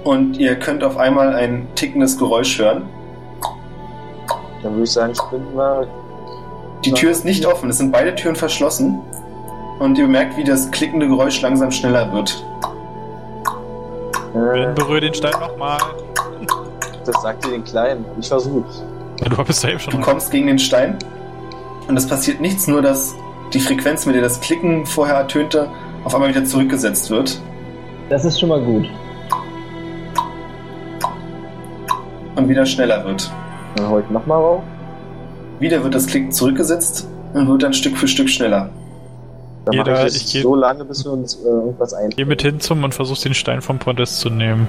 Und 0.03 0.37
ihr 0.37 0.55
könnt 0.55 0.83
auf 0.83 0.97
einmal 0.97 1.33
ein 1.33 1.67
tickendes 1.75 2.17
Geräusch 2.17 2.57
hören. 2.59 2.83
Dann 4.63 4.73
würde 4.73 4.83
ich 4.83 4.91
sagen, 4.91 5.13
sprinten 5.15 5.55
wir. 5.55 5.87
Die 6.85 6.91
Tür 6.91 7.11
ist 7.11 7.25
nicht 7.25 7.45
offen, 7.45 7.69
es 7.69 7.77
sind 7.77 7.91
beide 7.91 8.13
Türen 8.15 8.35
verschlossen. 8.35 8.99
Und 9.81 9.97
ihr 9.97 10.07
merkt, 10.07 10.37
wie 10.37 10.43
das 10.43 10.69
klickende 10.69 11.07
Geräusch 11.07 11.41
langsam 11.41 11.71
schneller 11.71 12.11
wird. 12.13 12.45
Äh, 14.33 14.73
berühre 14.73 15.01
den 15.01 15.13
Stein 15.13 15.33
nochmal. 15.39 15.79
das 17.05 17.21
sagt 17.21 17.45
ihr 17.45 17.51
den 17.51 17.63
Kleinen. 17.63 18.05
Ich 18.19 18.27
versuch's. 18.27 18.83
Ja, 19.21 19.29
du 19.29 19.43
bist 19.43 19.63
ja 19.63 19.71
eben 19.71 19.79
schon 19.79 19.93
Du 19.93 19.99
kommst 19.99 20.31
gegen 20.31 20.47
den 20.47 20.59
Stein 20.59 20.97
und 21.87 21.97
es 21.97 22.07
passiert 22.07 22.39
nichts, 22.39 22.67
nur 22.67 22.81
dass 22.81 23.15
die 23.53 23.59
Frequenz, 23.59 24.05
mit 24.05 24.15
der 24.15 24.21
das 24.21 24.39
Klicken 24.39 24.85
vorher 24.85 25.15
ertönte, 25.15 25.67
auf 26.03 26.13
einmal 26.13 26.29
wieder 26.29 26.45
zurückgesetzt 26.45 27.09
wird. 27.09 27.41
Das 28.09 28.23
ist 28.23 28.39
schon 28.39 28.49
mal 28.49 28.61
gut. 28.61 28.87
und 32.35 32.49
wieder 32.49 32.65
schneller 32.65 33.03
wird. 33.05 33.31
Dann 33.75 33.87
hau 33.87 33.99
ich 33.99 34.09
nochmal 34.09 34.37
rauf. 34.37 34.63
Wieder 35.59 35.83
wird 35.83 35.95
das 35.95 36.07
Klicken 36.07 36.31
zurückgesetzt 36.31 37.07
und 37.33 37.47
wird 37.47 37.63
dann 37.63 37.73
Stück 37.73 37.97
für 37.97 38.07
Stück 38.07 38.29
schneller. 38.29 38.69
Dann 39.65 39.77
mache 39.77 39.89
Jeder- 39.91 40.07
ich 40.07 40.15
ich 40.15 40.23
das 40.23 40.31
geh- 40.33 40.41
so 40.41 40.55
lange, 40.55 40.85
bis 40.85 41.05
wir 41.05 41.11
uns 41.11 41.35
äh, 41.35 41.47
irgendwas 41.47 41.93
ein. 41.93 42.09
Geh 42.09 42.25
mit 42.25 42.41
hin 42.41 42.59
zum 42.59 42.83
und 42.83 42.93
versuchst 42.95 43.25
den 43.25 43.33
Stein 43.33 43.61
vom 43.61 43.77
Podest 43.79 44.19
zu 44.19 44.29
nehmen. 44.29 44.67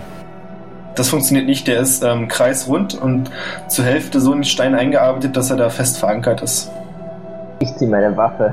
Das 0.97 1.09
funktioniert 1.09 1.47
nicht, 1.47 1.66
der 1.66 1.81
ist 1.81 2.02
ähm, 2.05 2.28
kreisrund 2.28 3.01
und 3.01 3.31
zur 3.69 3.86
Hälfte 3.86 4.20
so 4.20 4.32
in 4.32 4.39
den 4.40 4.44
Stein 4.44 4.74
eingearbeitet, 4.74 5.35
dass 5.36 5.51
er 5.51 5.56
da 5.56 5.70
fest 5.70 5.98
verankert 5.98 6.43
ist. 6.43 6.70
Ich 7.60 7.74
ziehe 7.77 7.90
meine 7.90 8.14
Waffe 8.16 8.52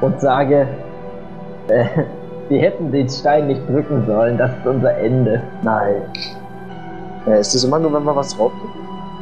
und 0.00 0.20
sage, 0.20 0.68
äh, 1.66 1.84
wir 2.48 2.60
hätten 2.60 2.92
den 2.92 3.08
Stein 3.08 3.48
nicht 3.48 3.68
drücken 3.68 4.04
sollen, 4.06 4.38
das 4.38 4.50
ist 4.52 4.66
unser 4.66 4.96
Ende. 4.98 5.42
Nein. 5.62 6.02
Ja, 7.26 7.34
ist 7.36 7.54
das 7.54 7.64
immer 7.64 7.80
nur, 7.80 7.92
wenn 7.92 8.04
wir 8.04 8.14
was 8.14 8.36
draufdrücken? 8.36 8.70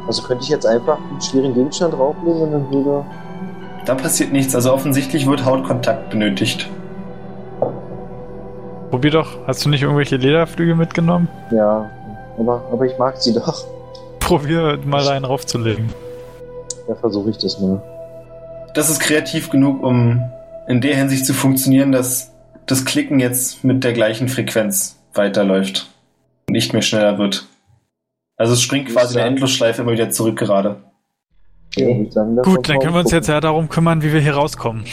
Also 0.05 0.21
könnte 0.21 0.43
ich 0.43 0.49
jetzt 0.49 0.65
einfach 0.67 0.97
einen 1.09 1.21
schweren 1.21 1.53
Gegenstand 1.55 1.93
drauflegen 1.95 2.41
und 2.41 2.51
dann 2.51 2.69
würde. 2.71 3.05
Da 3.85 3.95
passiert 3.95 4.31
nichts, 4.31 4.55
also 4.55 4.73
offensichtlich 4.73 5.27
wird 5.27 5.43
Hautkontakt 5.43 6.09
benötigt. 6.09 6.69
Probier 8.89 9.11
doch. 9.11 9.47
Hast 9.47 9.65
du 9.65 9.69
nicht 9.69 9.81
irgendwelche 9.81 10.17
Lederflügel 10.17 10.75
mitgenommen? 10.75 11.27
Ja. 11.51 11.89
Aber, 12.37 12.63
aber 12.71 12.85
ich 12.85 12.97
mag 12.97 13.17
sie 13.17 13.33
doch. 13.33 13.65
Probier 14.19 14.79
mal 14.85 15.07
einen 15.09 15.25
raufzulegen. 15.25 15.89
Da 16.87 16.95
versuche 16.95 17.31
ich 17.31 17.37
das 17.37 17.59
mal. 17.59 17.81
Das 18.73 18.89
ist 18.89 18.99
kreativ 18.99 19.49
genug, 19.49 19.83
um 19.83 20.23
in 20.67 20.79
der 20.79 20.95
Hinsicht 20.95 21.25
zu 21.25 21.33
funktionieren, 21.33 21.91
dass 21.91 22.31
das 22.65 22.85
Klicken 22.85 23.19
jetzt 23.19 23.63
mit 23.63 23.83
der 23.83 23.93
gleichen 23.93 24.29
Frequenz 24.29 24.99
weiterläuft. 25.13 25.89
Und 26.47 26.53
nicht 26.53 26.71
mehr 26.71 26.81
schneller 26.81 27.17
wird. 27.17 27.47
Also 28.37 28.53
es 28.53 28.61
springt 28.61 28.89
quasi 28.89 29.17
eine 29.17 29.27
Endlosschleife 29.27 29.81
immer 29.81 29.91
wieder 29.91 30.09
zurück 30.09 30.37
gerade. 30.37 30.77
Ja, 31.75 32.11
sagen, 32.11 32.35
Gut, 32.37 32.69
dann 32.69 32.79
können 32.79 32.93
wir 32.93 32.99
uns 32.99 33.05
gucken. 33.05 33.17
jetzt 33.17 33.27
ja 33.27 33.39
darum 33.39 33.67
kümmern, 33.69 34.03
wie 34.03 34.13
wir 34.13 34.19
hier 34.19 34.35
rauskommen. 34.35 34.83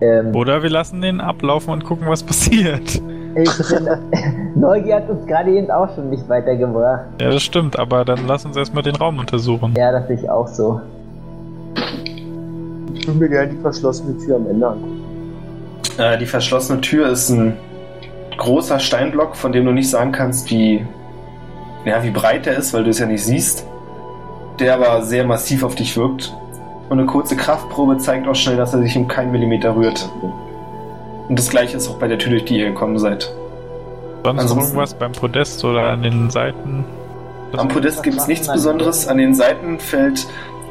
Ähm, 0.00 0.34
Oder 0.34 0.62
wir 0.62 0.70
lassen 0.70 1.00
den 1.00 1.20
ablaufen 1.20 1.72
und 1.72 1.84
gucken, 1.84 2.08
was 2.08 2.22
passiert. 2.22 3.02
ich 3.36 3.68
bin, 3.68 3.88
Neugier 4.54 4.96
hat 4.96 5.10
uns 5.10 5.26
gerade 5.26 5.50
eben 5.50 5.70
auch 5.70 5.94
schon 5.94 6.10
nicht 6.10 6.28
weitergebracht. 6.28 7.04
Ja, 7.20 7.30
das 7.30 7.42
stimmt, 7.42 7.78
aber 7.78 8.04
dann 8.04 8.26
lass 8.26 8.44
uns 8.44 8.56
erstmal 8.56 8.82
den 8.82 8.96
Raum 8.96 9.18
untersuchen. 9.18 9.74
Ja, 9.76 9.92
das 9.92 10.08
sehe 10.08 10.16
ich 10.16 10.28
auch 10.28 10.48
so. 10.48 10.80
Ich 12.94 13.06
würde 13.06 13.18
mir 13.18 13.28
gerne 13.28 13.52
die 13.52 13.60
verschlossene 13.60 14.16
Tür 14.18 14.36
am 14.36 14.46
Ende 14.48 14.66
angucken. 14.66 15.00
Äh, 15.98 16.18
die 16.18 16.26
verschlossene 16.26 16.80
Tür 16.80 17.08
ist 17.08 17.30
ein 17.30 17.56
großer 18.36 18.78
Steinblock, 18.78 19.36
von 19.36 19.52
dem 19.52 19.66
du 19.66 19.72
nicht 19.72 19.90
sagen 19.90 20.12
kannst, 20.12 20.50
wie, 20.50 20.84
ja, 21.84 22.02
wie 22.02 22.10
breit 22.10 22.46
der 22.46 22.56
ist, 22.56 22.72
weil 22.72 22.84
du 22.84 22.90
es 22.90 22.98
ja 22.98 23.06
nicht 23.06 23.24
siehst. 23.24 23.66
Der 24.60 24.74
aber 24.74 25.02
sehr 25.02 25.24
massiv 25.24 25.62
auf 25.64 25.74
dich 25.74 25.96
wirkt. 25.96 26.32
Und 26.88 26.98
eine 26.98 27.06
kurze 27.06 27.36
Kraftprobe 27.36 27.96
zeigt 27.98 28.28
auch 28.28 28.34
schnell, 28.34 28.56
dass 28.56 28.74
er 28.74 28.82
sich 28.82 28.96
um 28.96 29.08
keinen 29.08 29.32
Millimeter 29.32 29.74
rührt. 29.74 30.08
Und 31.28 31.38
das 31.38 31.48
gleiche 31.48 31.76
ist 31.76 31.88
auch 31.88 31.98
bei 31.98 32.08
der 32.08 32.18
Tür, 32.18 32.30
durch 32.30 32.44
die 32.44 32.58
ihr 32.58 32.66
gekommen 32.66 32.98
seid. 32.98 33.32
Sonst 34.24 34.40
Ansonsten- 34.40 34.60
irgendwas 34.74 34.94
beim 34.94 35.12
Podest 35.12 35.64
oder 35.64 35.90
an 35.90 36.02
den 36.02 36.30
Seiten? 36.30 36.84
Am 37.56 37.68
Podest 37.68 38.02
gibt 38.02 38.16
es 38.18 38.26
nichts 38.26 38.52
Besonderes. 38.52 39.08
An 39.08 39.18
den 39.18 39.34
Seiten 39.34 39.78
fällt. 39.78 40.26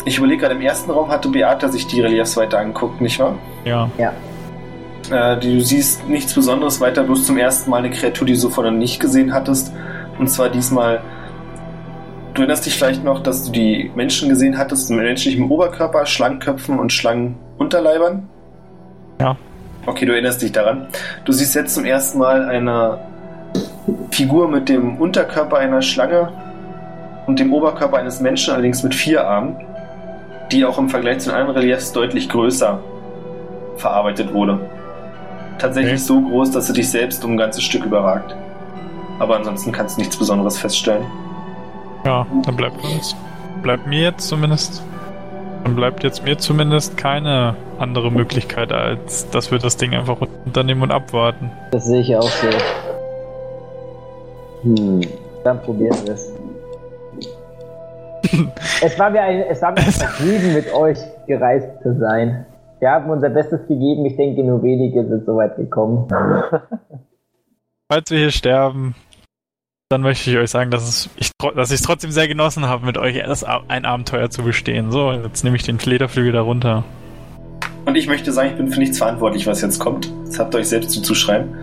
Ich 0.05 0.17
überlege 0.17 0.41
gerade, 0.41 0.55
im 0.55 0.61
ersten 0.61 0.91
Raum 0.91 1.09
hatte 1.09 1.29
Beata 1.29 1.67
sich 1.69 1.87
die 1.87 2.01
Reliefs 2.01 2.37
weiter 2.37 2.59
angeguckt, 2.59 3.01
nicht 3.01 3.19
wahr? 3.19 3.35
Ja. 3.65 3.89
Äh, 5.11 5.39
du 5.39 5.59
siehst 5.61 6.07
nichts 6.07 6.33
Besonderes 6.33 6.79
weiter, 6.79 7.03
bloß 7.03 7.25
zum 7.25 7.37
ersten 7.37 7.69
Mal 7.69 7.77
eine 7.77 7.89
Kreatur, 7.89 8.27
die 8.27 8.33
du 8.33 8.39
so 8.39 8.49
vorher 8.49 8.71
nicht 8.71 8.99
gesehen 8.99 9.33
hattest. 9.33 9.73
Und 10.19 10.29
zwar 10.29 10.49
diesmal. 10.49 11.01
Du 12.33 12.41
erinnerst 12.41 12.65
dich 12.65 12.77
vielleicht 12.77 13.03
noch, 13.03 13.21
dass 13.23 13.45
du 13.45 13.51
die 13.51 13.91
Menschen 13.95 14.29
gesehen 14.29 14.57
hattest 14.57 14.89
mit 14.89 14.99
menschlichem 14.99 15.51
Oberkörper, 15.51 16.05
Schlangenköpfen 16.05 16.79
und 16.79 16.93
Schlangenunterleibern? 16.93 18.27
Ja. 19.19 19.35
Okay, 19.85 20.05
du 20.05 20.13
erinnerst 20.13 20.41
dich 20.41 20.51
daran. 20.51 20.87
Du 21.25 21.31
siehst 21.31 21.55
jetzt 21.55 21.73
zum 21.73 21.85
ersten 21.85 22.19
Mal 22.19 22.47
eine 22.47 22.99
Figur 24.11 24.47
mit 24.47 24.69
dem 24.69 24.97
Unterkörper 24.97 25.57
einer 25.57 25.81
Schlange 25.81 26.31
und 27.25 27.39
dem 27.39 27.51
Oberkörper 27.51 27.97
eines 27.97 28.21
Menschen, 28.21 28.53
allerdings 28.53 28.83
mit 28.83 28.93
vier 28.93 29.25
Armen, 29.27 29.55
die 30.51 30.63
auch 30.65 30.77
im 30.77 30.89
Vergleich 30.89 31.19
zu 31.19 31.29
den 31.29 31.39
anderen 31.39 31.57
Reliefs 31.59 31.91
deutlich 31.91 32.29
größer 32.29 32.79
verarbeitet 33.77 34.33
wurde. 34.33 34.59
Tatsächlich 35.57 35.93
Okay. 35.93 36.01
so 36.03 36.21
groß, 36.21 36.51
dass 36.51 36.67
sie 36.67 36.73
dich 36.73 36.89
selbst 36.89 37.23
um 37.25 37.31
ein 37.33 37.37
ganzes 37.37 37.63
Stück 37.63 37.85
überragt. 37.85 38.35
Aber 39.19 39.35
ansonsten 39.35 39.71
kannst 39.71 39.97
du 39.97 40.01
nichts 40.01 40.15
Besonderes 40.15 40.57
feststellen. 40.57 41.05
Ja, 42.05 42.25
dann 42.45 42.55
bleibt 42.55 42.83
uns, 42.83 43.15
bleibt 43.61 43.87
mir 43.87 44.03
jetzt 44.03 44.27
zumindest, 44.27 44.83
dann 45.63 45.75
bleibt 45.75 46.03
jetzt 46.03 46.23
mir 46.23 46.37
zumindest 46.37 46.97
keine 46.97 47.55
andere 47.77 48.11
Möglichkeit, 48.11 48.71
als 48.71 49.29
dass 49.29 49.51
wir 49.51 49.59
das 49.59 49.77
Ding 49.77 49.93
einfach 49.93 50.17
unternehmen 50.45 50.83
und 50.83 50.91
abwarten. 50.91 51.51
Das 51.71 51.85
sehe 51.85 52.01
ich 52.01 52.15
auch 52.15 52.29
so. 52.29 52.47
Hm. 54.63 55.01
Dann 55.43 55.61
probieren 55.61 55.97
wir 56.05 56.13
es. 56.13 56.33
es 58.81 58.99
war 58.99 59.09
mir 59.09 59.21
ein, 59.21 59.41
es 59.49 59.61
war 59.61 59.71
mir 59.71 59.79
ein 59.79 59.91
Vergnügen, 59.91 60.53
mit 60.53 60.73
euch 60.73 60.97
gereist 61.27 61.81
zu 61.81 61.97
sein. 61.97 62.45
Wir 62.79 62.91
haben 62.91 63.09
unser 63.09 63.29
Bestes 63.29 63.67
gegeben. 63.67 64.05
Ich 64.05 64.15
denke, 64.15 64.43
nur 64.43 64.63
wenige 64.63 65.05
sind 65.05 65.25
so 65.25 65.35
weit 65.35 65.55
gekommen. 65.57 66.07
Falls 67.91 68.11
wir 68.11 68.19
hier 68.19 68.31
sterben, 68.31 68.95
dann 69.91 70.01
möchte 70.01 70.29
ich 70.29 70.37
euch 70.37 70.51
sagen, 70.51 70.69
dass, 70.69 70.87
es, 70.87 71.09
ich, 71.17 71.31
dass 71.55 71.71
ich 71.71 71.79
es 71.79 71.81
trotzdem 71.81 72.11
sehr 72.11 72.27
genossen 72.27 72.67
habe, 72.67 72.85
mit 72.85 72.99
euch 72.99 73.17
das, 73.25 73.43
ein 73.43 73.85
Abenteuer 73.85 74.29
zu 74.29 74.43
bestehen. 74.43 74.91
So, 74.91 75.11
jetzt 75.11 75.43
nehme 75.43 75.55
ich 75.55 75.63
den 75.63 75.79
Flederflügel 75.79 76.31
darunter. 76.31 76.83
Und 77.85 77.95
ich 77.95 78.05
möchte 78.05 78.31
sagen, 78.31 78.51
ich 78.51 78.55
bin 78.55 78.71
für 78.71 78.79
nichts 78.79 78.99
verantwortlich, 78.99 79.47
was 79.47 79.61
jetzt 79.61 79.79
kommt. 79.79 80.13
Das 80.27 80.37
habt 80.37 80.53
ihr 80.53 80.59
euch 80.59 80.69
selbst 80.69 80.91
zuzuschreiben. 80.91 81.55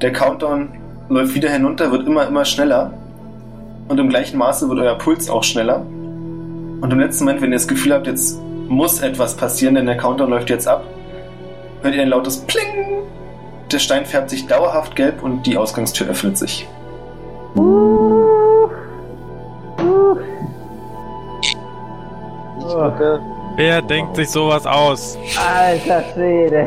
Der 0.00 0.12
Countdown 0.12 0.68
läuft 1.08 1.34
wieder 1.34 1.50
hinunter, 1.50 1.90
wird 1.90 2.06
immer, 2.06 2.28
immer 2.28 2.44
schneller. 2.44 2.94
Und 3.88 3.98
im 3.98 4.08
gleichen 4.08 4.38
Maße 4.38 4.68
wird 4.68 4.78
euer 4.78 4.96
Puls 4.96 5.28
auch 5.28 5.42
schneller. 5.42 5.80
Und 5.80 6.92
im 6.92 7.00
letzten 7.00 7.24
Moment, 7.24 7.42
wenn 7.42 7.50
ihr 7.50 7.56
das 7.56 7.66
Gefühl 7.66 7.92
habt, 7.92 8.06
jetzt 8.06 8.38
muss 8.68 9.00
etwas 9.00 9.36
passieren, 9.36 9.74
denn 9.74 9.86
der 9.86 9.96
Countdown 9.96 10.30
läuft 10.30 10.48
jetzt 10.48 10.68
ab, 10.68 10.84
hört 11.82 11.92
ihr 11.92 12.02
ein 12.02 12.08
lautes 12.08 12.38
Pling. 12.42 13.02
Der 13.72 13.80
Stein 13.80 14.06
färbt 14.06 14.30
sich 14.30 14.46
dauerhaft 14.46 14.94
gelb 14.94 15.24
und 15.24 15.44
die 15.44 15.56
Ausgangstür 15.56 16.06
öffnet 16.06 16.38
sich. 16.38 16.68
Ich 22.60 22.66
drücke. 22.66 23.20
Wer 23.56 23.82
denkt 23.82 24.16
sich 24.16 24.30
sowas 24.30 24.66
aus? 24.66 25.18
Alter 25.36 26.02
Schwede. 26.14 26.66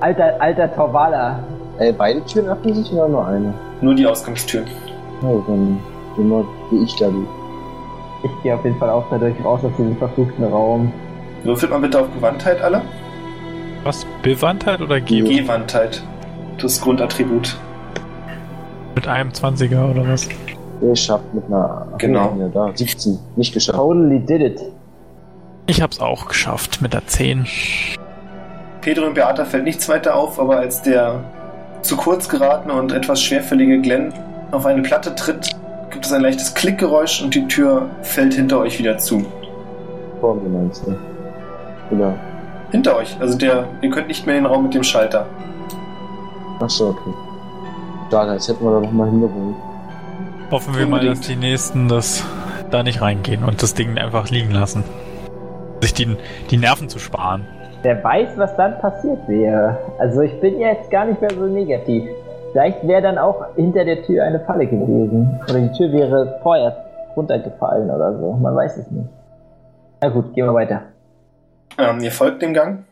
Alter, 0.00 0.40
alter 0.40 0.74
Torvala. 0.74 1.40
Äh, 1.78 1.92
beide 1.92 2.24
Türen 2.24 2.48
öffnen 2.48 2.74
sich 2.74 2.92
oder 2.92 3.08
nur 3.08 3.26
eine? 3.26 3.52
Nur 3.80 3.94
die 3.94 4.06
Ausgangstür. 4.06 4.62
Ja, 5.22 5.28
dann 5.46 5.80
immer 6.16 6.44
gehe 6.70 6.84
ich 6.84 6.94
da 6.96 7.08
durch. 7.08 7.26
Ich 8.22 8.42
gehe 8.42 8.54
auf 8.54 8.64
jeden 8.64 8.78
Fall 8.78 8.90
auch 8.90 9.04
dadurch 9.10 9.34
raus 9.44 9.60
aus 9.64 9.72
diesem 9.76 9.96
verfluchten 9.96 10.44
Raum. 10.44 10.92
Würfelt 11.42 11.70
mal 11.70 11.80
bitte 11.80 12.00
auf 12.00 12.06
Gewandtheit 12.14 12.62
alle. 12.62 12.82
Was? 13.82 14.06
Bewandtheit 14.22 14.80
oder 14.80 15.00
Geben? 15.00 15.28
Gewandtheit. 15.28 16.02
Das 16.60 16.80
Grundattribut. 16.80 17.58
Mit 18.94 19.08
einem 19.08 19.30
20er 19.30 19.90
oder 19.90 20.08
was? 20.08 20.28
Der 20.80 20.94
schafft 20.96 21.32
mit 21.34 21.44
einer. 21.46 21.86
Ach, 21.92 21.98
Genau. 21.98 22.36
Ja, 22.38 22.48
da. 22.48 22.70
17. 22.74 23.18
Nicht 23.36 23.54
geschafft. 23.54 23.76
Totally 23.78 24.20
did 24.20 24.40
it. 24.40 24.60
Ich 25.66 25.80
hab's 25.80 26.00
auch 26.00 26.26
geschafft 26.28 26.82
mit 26.82 26.92
der 26.92 27.06
10. 27.06 27.46
Pedro 28.82 29.06
und 29.06 29.14
Beata 29.14 29.44
fällt 29.46 29.64
nichts 29.64 29.88
weiter 29.88 30.14
auf, 30.14 30.38
aber 30.38 30.58
als 30.58 30.82
der 30.82 31.20
zu 31.80 31.96
kurz 31.96 32.28
geratene 32.28 32.74
und 32.74 32.92
etwas 32.92 33.22
schwerfällige 33.22 33.80
Glenn 33.80 34.12
auf 34.50 34.66
eine 34.66 34.82
Platte 34.82 35.14
tritt, 35.14 35.50
gibt 35.90 36.04
es 36.04 36.12
ein 36.12 36.20
leichtes 36.20 36.54
Klickgeräusch 36.54 37.22
und 37.22 37.34
die 37.34 37.46
Tür 37.48 37.88
fällt 38.02 38.34
hinter 38.34 38.58
euch 38.58 38.78
wieder 38.78 38.98
zu. 38.98 39.24
Vor 40.20 40.34
mir 40.36 40.48
meinst 40.48 40.84
du? 40.86 40.94
Oder? 41.94 42.14
Hinter 42.70 42.96
euch, 42.96 43.16
also 43.20 43.38
der, 43.38 43.66
ihr 43.80 43.90
könnt 43.90 44.08
nicht 44.08 44.26
mehr 44.26 44.36
in 44.36 44.44
den 44.44 44.52
Raum 44.52 44.64
mit 44.64 44.74
dem 44.74 44.82
Schalter. 44.82 45.26
Achso, 46.60 46.90
okay. 46.90 47.10
Schade, 48.10 48.34
jetzt 48.34 48.48
hätten 48.48 48.64
wir 48.64 48.72
da 48.72 48.80
nochmal 48.80 49.10
hingewohnt. 49.10 49.56
Hoffen 50.50 50.76
wir 50.76 50.86
mal, 50.86 51.04
dass 51.04 51.20
die 51.20 51.36
nächsten 51.36 51.88
das 51.88 52.24
da 52.70 52.82
nicht 52.82 53.00
reingehen 53.00 53.44
und 53.44 53.62
das 53.62 53.74
Ding 53.74 53.98
einfach 53.98 54.30
liegen 54.30 54.50
lassen. 54.50 54.84
Sich 55.80 55.94
die, 55.94 56.16
die 56.50 56.56
Nerven 56.56 56.88
zu 56.88 56.98
sparen. 56.98 57.46
Wer 57.82 58.02
weiß, 58.02 58.30
was 58.36 58.56
dann 58.56 58.78
passiert 58.78 59.28
wäre. 59.28 59.78
Also 59.98 60.20
ich 60.22 60.40
bin 60.40 60.58
ja 60.60 60.68
jetzt 60.68 60.90
gar 60.90 61.06
nicht 61.06 61.20
mehr 61.20 61.30
so 61.30 61.46
negativ. 61.46 62.04
Vielleicht 62.52 62.86
wäre 62.86 63.02
dann 63.02 63.18
auch 63.18 63.54
hinter 63.56 63.84
der 63.84 64.02
Tür 64.04 64.24
eine 64.24 64.40
Falle 64.40 64.66
gewesen. 64.66 65.40
Oder 65.48 65.60
die 65.60 65.72
Tür 65.76 65.92
wäre 65.92 66.38
vorher 66.42 66.84
runtergefallen 67.16 67.90
oder 67.90 68.18
so. 68.18 68.32
Man 68.32 68.54
weiß 68.54 68.76
es 68.76 68.90
nicht. 68.90 69.08
Na 70.00 70.08
gut, 70.08 70.34
gehen 70.34 70.46
wir 70.46 70.54
weiter. 70.54 70.82
Ähm, 71.78 72.00
ihr 72.00 72.12
folgt 72.12 72.42
dem 72.42 72.54
Gang 72.54 72.84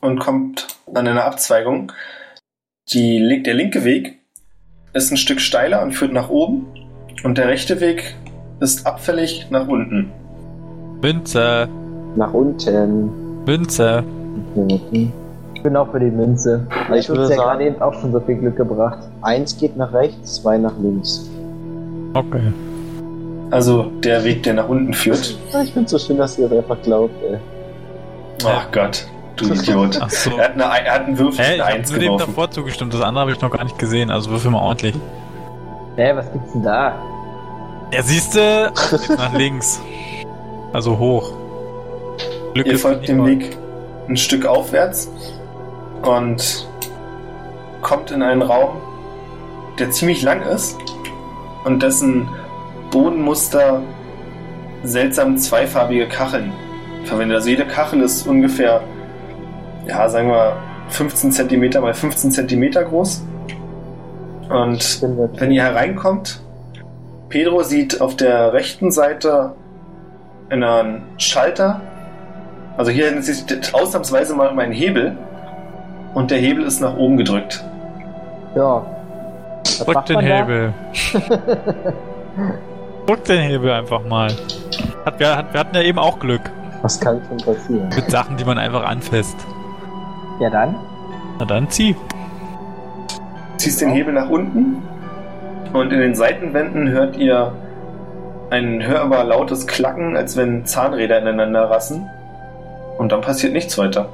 und 0.00 0.18
kommt 0.18 0.66
an 0.92 1.06
eine 1.06 1.24
Abzweigung. 1.24 1.92
Die, 2.88 3.42
der 3.42 3.54
linke 3.54 3.84
Weg 3.84 4.21
ist 4.92 5.10
ein 5.10 5.16
Stück 5.16 5.40
steiler 5.40 5.82
und 5.82 5.92
führt 5.92 6.12
nach 6.12 6.28
oben 6.28 6.66
und 7.24 7.38
der 7.38 7.48
rechte 7.48 7.80
Weg 7.80 8.14
ist 8.60 8.86
abfällig 8.86 9.46
nach 9.50 9.66
unten. 9.66 10.10
Münze, 11.02 11.68
Nach 12.16 12.32
unten. 12.32 13.10
Münze. 13.46 14.04
Ich 15.54 15.62
bin 15.62 15.76
auch 15.76 15.90
für 15.90 16.00
die 16.00 16.10
Münze. 16.10 16.66
Also 16.88 16.94
ich 16.94 17.08
würde 17.08 17.22
ja 17.22 17.28
gerade 17.28 17.36
sagen, 17.36 17.60
eben 17.66 17.82
auch 17.82 17.94
schon 17.94 18.12
so 18.12 18.20
viel 18.20 18.36
Glück 18.36 18.56
gebracht. 18.56 18.98
eins 19.22 19.56
geht 19.58 19.76
nach 19.76 19.92
rechts, 19.92 20.36
zwei 20.36 20.58
nach 20.58 20.74
links. 20.80 21.28
Okay. 22.14 22.52
Also 23.50 23.90
der 24.02 24.24
Weg, 24.24 24.42
der 24.44 24.54
nach 24.54 24.68
unten 24.68 24.92
führt. 24.94 25.36
Ich 25.62 25.72
find's 25.72 25.90
so 25.90 25.98
schön, 25.98 26.18
dass 26.18 26.38
ihr 26.38 26.48
das 26.48 26.58
einfach 26.58 26.80
glaubt, 26.82 27.14
ey. 27.22 27.38
Ach 28.46 28.70
Gott, 28.72 29.06
du 29.48 29.54
Idiot. 29.54 29.98
Ach 30.00 30.10
so. 30.10 30.36
Er 30.36 30.44
hat, 30.44 30.52
eine, 30.52 30.62
er 30.64 30.94
hat 30.94 31.04
einen 31.06 31.18
Würfel 31.18 31.44
Hä, 31.44 31.48
mit 31.50 31.56
ich 31.56 31.62
einer 31.62 31.72
hab 31.72 31.78
1 31.78 31.90
nur 31.90 31.98
dem 31.98 32.06
geworfen. 32.06 32.26
davor 32.26 32.50
zugestimmt. 32.50 32.94
Das 32.94 33.00
andere 33.02 33.20
habe 33.22 33.32
ich 33.32 33.40
noch 33.40 33.50
gar 33.50 33.64
nicht 33.64 33.78
gesehen. 33.78 34.10
Also 34.10 34.30
würfel 34.30 34.50
mal 34.50 34.60
ordentlich. 34.60 34.94
Hä, 35.96 36.12
was 36.14 36.30
gibt's 36.32 36.52
denn 36.52 36.62
da? 36.62 36.94
Ja, 37.92 38.02
siehste, 38.02 38.72
nach 39.16 39.32
links. 39.34 39.80
Also 40.72 40.98
hoch. 40.98 41.32
Glück 42.54 42.66
Ihr 42.66 42.78
folgt 42.78 43.08
dem. 43.08 43.24
Weg 43.26 43.56
ein 44.08 44.16
Stück 44.16 44.46
aufwärts 44.46 45.10
und 46.02 46.66
kommt 47.82 48.10
in 48.10 48.22
einen 48.22 48.42
Raum, 48.42 48.76
der 49.78 49.90
ziemlich 49.90 50.22
lang 50.22 50.42
ist 50.42 50.76
und 51.64 51.82
dessen 51.82 52.28
Bodenmuster 52.90 53.82
seltsam 54.82 55.36
zweifarbige 55.38 56.08
Kacheln 56.08 56.52
verwendet. 57.04 57.36
Also 57.36 57.50
jede 57.50 57.64
Kachel 57.66 58.00
ist 58.02 58.26
ungefähr, 58.26 58.82
ja, 59.86 60.08
sagen 60.08 60.28
wir 60.28 60.56
15 60.88 61.32
cm 61.32 61.80
mal 61.80 61.94
15 61.94 62.30
cm 62.30 62.70
groß 62.72 63.24
Und 64.48 65.02
wenn 65.38 65.50
ihr 65.50 65.62
hereinkommt, 65.62 66.42
Pedro 67.28 67.62
sieht 67.62 68.00
auf 68.00 68.16
der 68.16 68.52
rechten 68.52 68.90
Seite 68.90 69.54
einen 70.50 71.02
Schalter. 71.16 71.80
Also 72.76 72.90
hier 72.90 73.06
hinten 73.06 73.22
sieht 73.22 73.74
ausnahmsweise 73.74 74.34
mal 74.34 74.48
einen 74.50 74.72
Hebel. 74.72 75.16
Und 76.14 76.30
der 76.30 76.38
Hebel 76.38 76.64
ist 76.64 76.80
nach 76.80 76.94
oben 76.96 77.16
gedrückt. 77.16 77.64
Ja. 78.54 78.84
Drück 79.84 80.04
den? 80.04 80.20
Hebel. 80.20 80.74
Drück 83.06 83.24
den 83.24 83.40
Hebel 83.40 83.72
einfach 83.72 84.04
mal. 84.04 84.30
Hat, 85.06 85.18
wir, 85.18 85.36
hat, 85.36 85.52
wir 85.54 85.60
hatten 85.60 85.74
ja 85.74 85.82
eben 85.82 85.98
auch 85.98 86.18
Glück 86.18 86.42
Was 86.82 87.00
kann 87.00 87.20
schon 87.28 87.38
passieren? 87.38 87.88
mit 87.88 88.10
Sachen, 88.10 88.36
die 88.36 88.44
man 88.44 88.58
einfach 88.58 88.84
anfasst. 88.84 89.36
Ja 90.40 90.50
dann. 90.50 90.76
Na 91.38 91.44
dann 91.44 91.68
zieh. 91.70 91.96
Ziehst 93.56 93.80
den 93.80 93.90
Hebel 93.90 94.14
nach 94.14 94.28
unten. 94.28 94.82
Und 95.72 95.92
in 95.92 96.00
den 96.00 96.14
Seitenwänden 96.14 96.88
hört 96.90 97.16
ihr 97.16 97.52
ein 98.50 98.86
hörbar 98.86 99.24
lautes 99.24 99.66
Klacken, 99.66 100.16
als 100.16 100.36
wenn 100.36 100.66
Zahnräder 100.66 101.18
ineinander 101.18 101.70
rassen. 101.70 102.06
Und 102.98 103.12
dann 103.12 103.22
passiert 103.22 103.52
nichts 103.52 103.78
weiter. 103.78 104.08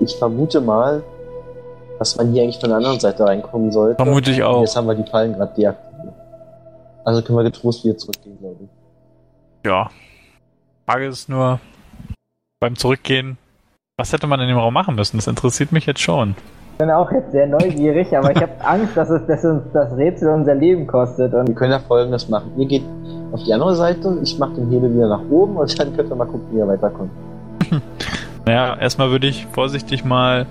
Ich 0.00 0.16
vermute 0.16 0.60
mal, 0.60 1.02
dass 1.98 2.16
man 2.16 2.32
hier 2.32 2.42
eigentlich 2.42 2.58
von 2.58 2.70
der 2.70 2.78
anderen 2.78 3.00
Seite 3.00 3.24
reinkommen 3.24 3.70
sollte. 3.70 3.96
Vermute 3.96 4.30
ich 4.30 4.38
Und 4.38 4.44
auch. 4.44 4.60
Jetzt 4.60 4.76
haben 4.76 4.86
wir 4.88 4.94
die 4.94 5.08
Fallen 5.08 5.34
gerade 5.34 5.54
deaktiviert. 5.54 6.14
Also 7.04 7.22
können 7.22 7.38
wir 7.38 7.44
getrost 7.44 7.84
wieder 7.84 7.96
zurückgehen, 7.96 8.36
glaube 8.38 8.56
ich. 8.64 8.68
Ja. 9.64 9.90
Frage 10.86 11.06
ist 11.06 11.28
nur, 11.28 11.60
beim 12.60 12.76
Zurückgehen, 12.76 13.38
was 13.98 14.12
hätte 14.12 14.26
man 14.26 14.40
in 14.40 14.48
dem 14.48 14.58
Raum 14.58 14.74
machen 14.74 14.94
müssen? 14.94 15.16
Das 15.16 15.26
interessiert 15.26 15.72
mich 15.72 15.86
jetzt 15.86 16.00
schon. 16.00 16.34
Ich 16.72 16.78
bin 16.78 16.90
auch 16.90 17.10
jetzt 17.10 17.32
sehr 17.32 17.46
neugierig, 17.46 18.14
aber 18.14 18.30
ich 18.30 18.36
habe 18.42 18.52
Angst, 18.64 18.94
dass, 18.94 19.08
es, 19.08 19.26
dass 19.26 19.42
uns 19.44 19.62
das 19.72 19.96
Rätsel 19.96 20.28
unser 20.28 20.54
Leben 20.54 20.86
kostet. 20.86 21.32
Wir 21.32 21.38
Und 21.40 21.54
können 21.54 21.72
ja 21.72 21.78
folgendes 21.78 22.28
machen. 22.28 22.52
Ihr 22.58 22.66
geht 22.66 22.82
auf 23.32 23.42
die 23.44 23.54
andere 23.54 23.74
Seite, 23.74 24.18
ich 24.22 24.38
mache 24.38 24.52
den 24.54 24.70
Hebel 24.70 24.94
wieder 24.94 25.08
nach 25.08 25.22
oben 25.30 25.56
und 25.56 25.78
dann 25.78 25.96
könnt 25.96 26.10
ihr 26.10 26.14
mal 26.14 26.26
gucken, 26.26 26.46
wie 26.52 26.58
ihr 26.58 26.68
weiterkommt. 26.68 27.10
Naja, 28.44 28.76
erstmal 28.78 29.10
würde 29.10 29.26
ich 29.26 29.44
vorsichtig 29.46 30.04
mal 30.04 30.46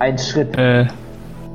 ein 0.00 0.18
Schritt. 0.18 0.54
äh, 0.58 0.84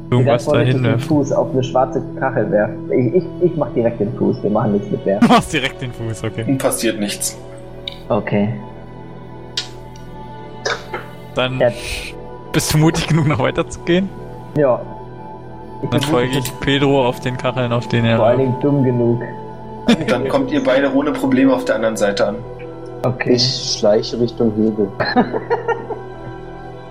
irgendwas 0.09 0.47
dahin 0.47 0.81
den. 0.81 0.97
Fuß 0.97 1.31
auf 1.33 1.51
eine 1.51 1.63
schwarze 1.63 2.01
Kachel 2.19 2.49
werfen. 2.49 2.91
Ich, 2.91 3.13
ich, 3.13 3.23
ich 3.43 3.55
mach 3.55 3.71
direkt 3.75 3.99
den 3.99 4.11
Fuß, 4.17 4.41
wir 4.41 4.49
machen 4.49 4.71
nichts 4.71 4.89
mit 4.89 5.05
werfen. 5.05 5.27
Du 5.27 5.33
machst 5.35 5.53
direkt 5.53 5.79
den 5.83 5.91
Fuß, 5.93 6.23
okay. 6.23 6.45
Und 6.47 6.57
passiert 6.57 6.99
nichts. 6.99 7.37
Okay. 8.09 8.55
Dann 11.35 11.59
Ja. 11.59 11.69
bist 12.51 12.73
du 12.73 12.77
mutig 12.77 13.07
genug, 13.07 13.27
noch 13.27 13.39
weiterzugehen? 13.39 14.09
Ja. 14.57 14.79
Ich 15.81 15.89
Dann 15.89 16.01
folge 16.01 16.37
ich 16.37 16.59
Pedro 16.59 17.05
auf 17.07 17.19
den 17.19 17.37
Kacheln, 17.37 17.73
auf 17.73 17.87
denen 17.87 18.15
vor 18.17 18.25
allen 18.27 18.39
er. 18.39 18.45
Dingen 18.45 18.59
dumm 18.61 18.83
genug. 18.83 19.21
Dann 20.07 20.27
kommt 20.29 20.51
ihr 20.51 20.63
beide 20.63 20.93
ohne 20.93 21.11
Probleme 21.11 21.53
auf 21.53 21.65
der 21.65 21.75
anderen 21.75 21.97
Seite 21.97 22.27
an. 22.27 22.35
Okay. 23.03 23.33
Ich 23.33 23.75
schleiche 23.77 24.17
Richtung 24.19 24.53
Hebel. 24.55 24.87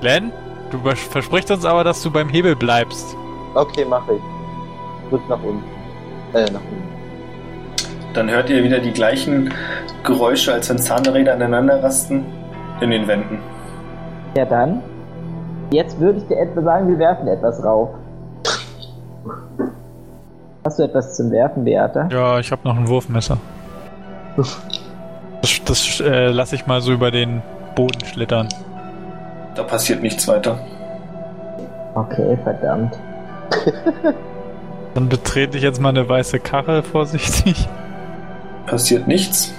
Glenn, 0.00 0.32
du 0.70 0.78
vers- 0.80 1.00
versprichst 1.00 1.50
uns 1.50 1.64
aber, 1.64 1.84
dass 1.84 2.02
du 2.02 2.10
beim 2.10 2.28
Hebel 2.28 2.54
bleibst. 2.56 3.16
Okay, 3.54 3.84
mache 3.84 4.14
ich. 4.14 5.10
Drück 5.10 5.26
nach 5.28 5.42
unten. 5.42 5.62
Äh, 6.34 6.44
nach 6.50 6.60
unten. 6.60 6.82
Dann 8.14 8.28
hört 8.30 8.50
ihr 8.50 8.62
wieder 8.62 8.78
die 8.80 8.90
gleichen 8.90 9.54
Geräusche, 10.04 10.52
als 10.52 10.68
wenn 10.68 10.78
Zahnräder 10.78 11.32
aneinander 11.32 11.82
rasten, 11.82 12.26
in 12.80 12.90
den 12.90 13.06
Wänden. 13.06 13.38
Ja 14.36 14.44
dann. 14.44 14.82
Jetzt 15.70 15.98
würde 16.00 16.18
ich 16.18 16.26
dir 16.26 16.38
etwa 16.38 16.62
sagen, 16.62 16.88
wir 16.88 16.98
werfen 16.98 17.28
etwas 17.28 17.64
rauf. 17.64 17.90
Hast 20.64 20.78
du 20.78 20.84
etwas 20.84 21.16
zum 21.16 21.30
Werfen, 21.30 21.64
Beata? 21.64 22.08
Ja, 22.10 22.38
ich 22.38 22.52
habe 22.52 22.62
noch 22.64 22.76
ein 22.76 22.86
Wurfmesser. 22.88 23.38
Das, 24.36 25.64
das 25.64 26.00
äh, 26.00 26.28
lasse 26.28 26.54
ich 26.54 26.66
mal 26.66 26.80
so 26.80 26.92
über 26.92 27.10
den 27.10 27.42
Boden 27.74 28.04
schlittern. 28.04 28.48
Da 29.54 29.62
passiert 29.64 30.02
nichts 30.02 30.26
weiter. 30.28 30.58
Okay, 31.94 32.38
verdammt. 32.42 32.98
Dann 34.94 35.08
betrete 35.08 35.56
ich 35.56 35.62
jetzt 35.62 35.80
mal 35.80 35.90
eine 35.90 36.08
weiße 36.08 36.38
Kachel 36.38 36.82
vorsichtig. 36.82 37.68
Passiert 38.66 39.08
nichts. 39.08 39.52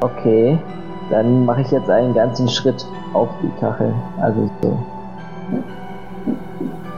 Okay. 0.00 0.58
Dann 1.10 1.44
mache 1.44 1.60
ich 1.60 1.70
jetzt 1.70 1.88
einen 1.88 2.14
ganzen 2.14 2.48
Schritt 2.48 2.84
auf 3.16 3.28
die 3.42 3.60
Kachel. 3.60 3.94
Also 4.20 4.50
so. 4.62 4.86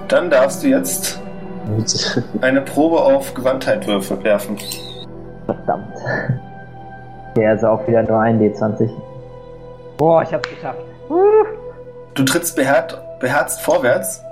Dann 0.09 0.31
darfst 0.31 0.63
du 0.63 0.69
jetzt 0.69 1.21
eine 2.41 2.63
Probe 2.63 3.01
auf 3.01 3.35
Gewandtheit 3.35 3.87
werfen. 3.87 4.59
Verdammt. 5.47 5.95
Okay, 7.31 7.47
also 7.47 7.69
auch 7.69 7.87
wieder 7.87 8.03
nur 8.03 8.21
ein 8.21 8.41
D20. 8.41 8.91
Boah, 9.97 10.23
ich 10.23 10.33
hab's 10.33 10.49
geschafft. 10.49 10.81
Du 12.15 12.25
trittst 12.25 12.57
beherzt, 12.57 12.99
beherzt 13.21 13.61
vorwärts 13.61 14.23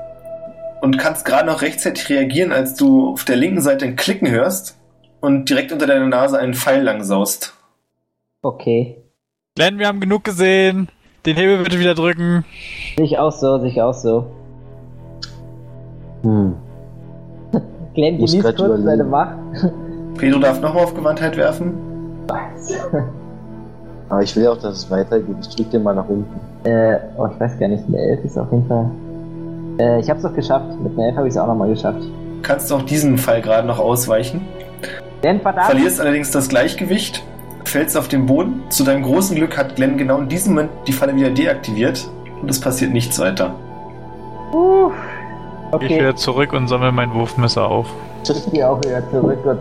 und 0.80 0.98
kannst 0.98 1.24
gerade 1.24 1.46
noch 1.46 1.62
rechtzeitig 1.62 2.08
reagieren, 2.08 2.52
als 2.52 2.74
du 2.74 3.12
auf 3.12 3.24
der 3.24 3.36
linken 3.36 3.60
Seite 3.60 3.84
ein 3.84 3.96
Klicken 3.96 4.30
hörst 4.30 4.78
und 5.20 5.48
direkt 5.48 5.72
unter 5.72 5.86
deiner 5.86 6.06
Nase 6.06 6.38
einen 6.38 6.54
Pfeil 6.54 6.82
langsaust. 6.82 7.54
Okay. 8.42 9.02
Glenn, 9.54 9.78
wir 9.78 9.88
haben 9.88 10.00
genug 10.00 10.24
gesehen. 10.24 10.88
Den 11.26 11.36
Hebel 11.36 11.62
bitte 11.62 11.78
wieder 11.78 11.94
drücken. 11.94 12.44
Sehe 12.96 13.04
ich 13.04 13.18
auch 13.18 13.32
so, 13.32 13.58
sehe 13.58 13.68
ich 13.68 13.82
auch 13.82 13.94
so. 13.94 14.26
Hm. 16.22 16.54
Glenn 17.94 18.16
genießt 18.16 18.42
kurz 18.42 18.58
seine 18.58 18.74
überlegen. 18.74 19.10
Macht. 19.10 19.36
Pedro 20.18 20.38
darf 20.38 20.60
nochmal 20.60 20.84
auf 20.84 20.94
Gewandtheit 20.94 21.36
werfen. 21.36 21.74
Aber 24.08 24.22
ich 24.22 24.36
will 24.36 24.44
ja 24.44 24.52
auch, 24.52 24.58
dass 24.58 24.76
es 24.76 24.90
weitergeht. 24.90 25.36
Ich 25.40 25.56
drück 25.56 25.70
den 25.70 25.82
mal 25.82 25.94
nach 25.94 26.08
unten. 26.08 26.40
äh, 26.64 26.98
oh, 27.16 27.26
ich 27.32 27.40
weiß 27.40 27.58
gar 27.58 27.68
nicht, 27.68 27.84
eine 27.88 27.98
Elf 27.98 28.24
ist 28.24 28.38
auf 28.38 28.50
jeden 28.52 28.66
Fall. 28.66 28.90
Äh, 29.78 30.00
ich 30.00 30.08
hab's 30.08 30.22
doch 30.22 30.34
geschafft. 30.34 30.66
Mit 30.80 30.92
einer 30.92 31.08
Elf 31.08 31.16
habe 31.16 31.26
ich 31.28 31.34
es 31.34 31.38
auch 31.38 31.46
nochmal 31.46 31.68
geschafft. 31.68 32.02
Kannst 32.42 32.72
auch 32.72 32.82
diesem 32.82 33.18
Fall 33.18 33.42
gerade 33.42 33.66
noch 33.66 33.80
ausweichen. 33.80 34.42
Denn 35.22 35.40
verdammt. 35.40 35.66
Verlierst 35.66 36.00
allerdings 36.00 36.30
das 36.30 36.48
Gleichgewicht, 36.48 37.24
fällst 37.76 37.98
auf 37.98 38.08
den 38.08 38.24
Boden. 38.24 38.62
Zu 38.70 38.84
deinem 38.84 39.02
großen 39.02 39.36
Glück 39.36 39.58
hat 39.58 39.76
Glenn 39.76 39.98
genau 39.98 40.16
in 40.16 40.30
diesem 40.30 40.54
Moment 40.54 40.70
die 40.86 40.92
Falle 40.92 41.14
wieder 41.14 41.28
deaktiviert 41.28 42.08
und 42.40 42.50
es 42.50 42.58
passiert 42.58 42.90
nichts 42.90 43.18
weiter. 43.18 43.54
Uff. 44.50 44.92
Gehe 45.72 45.80
ich 45.80 45.92
Okay, 45.92 46.00
wieder 46.00 46.16
zurück 46.16 46.54
und 46.54 46.68
sammle 46.68 46.90
mein 46.90 47.12
Wurfmesser 47.12 47.68
auf. 47.68 47.86
ich 48.22 48.50
gehe 48.50 48.66
auch 48.66 48.78
wieder 48.78 49.02
zurück 49.10 49.44
und 49.44 49.58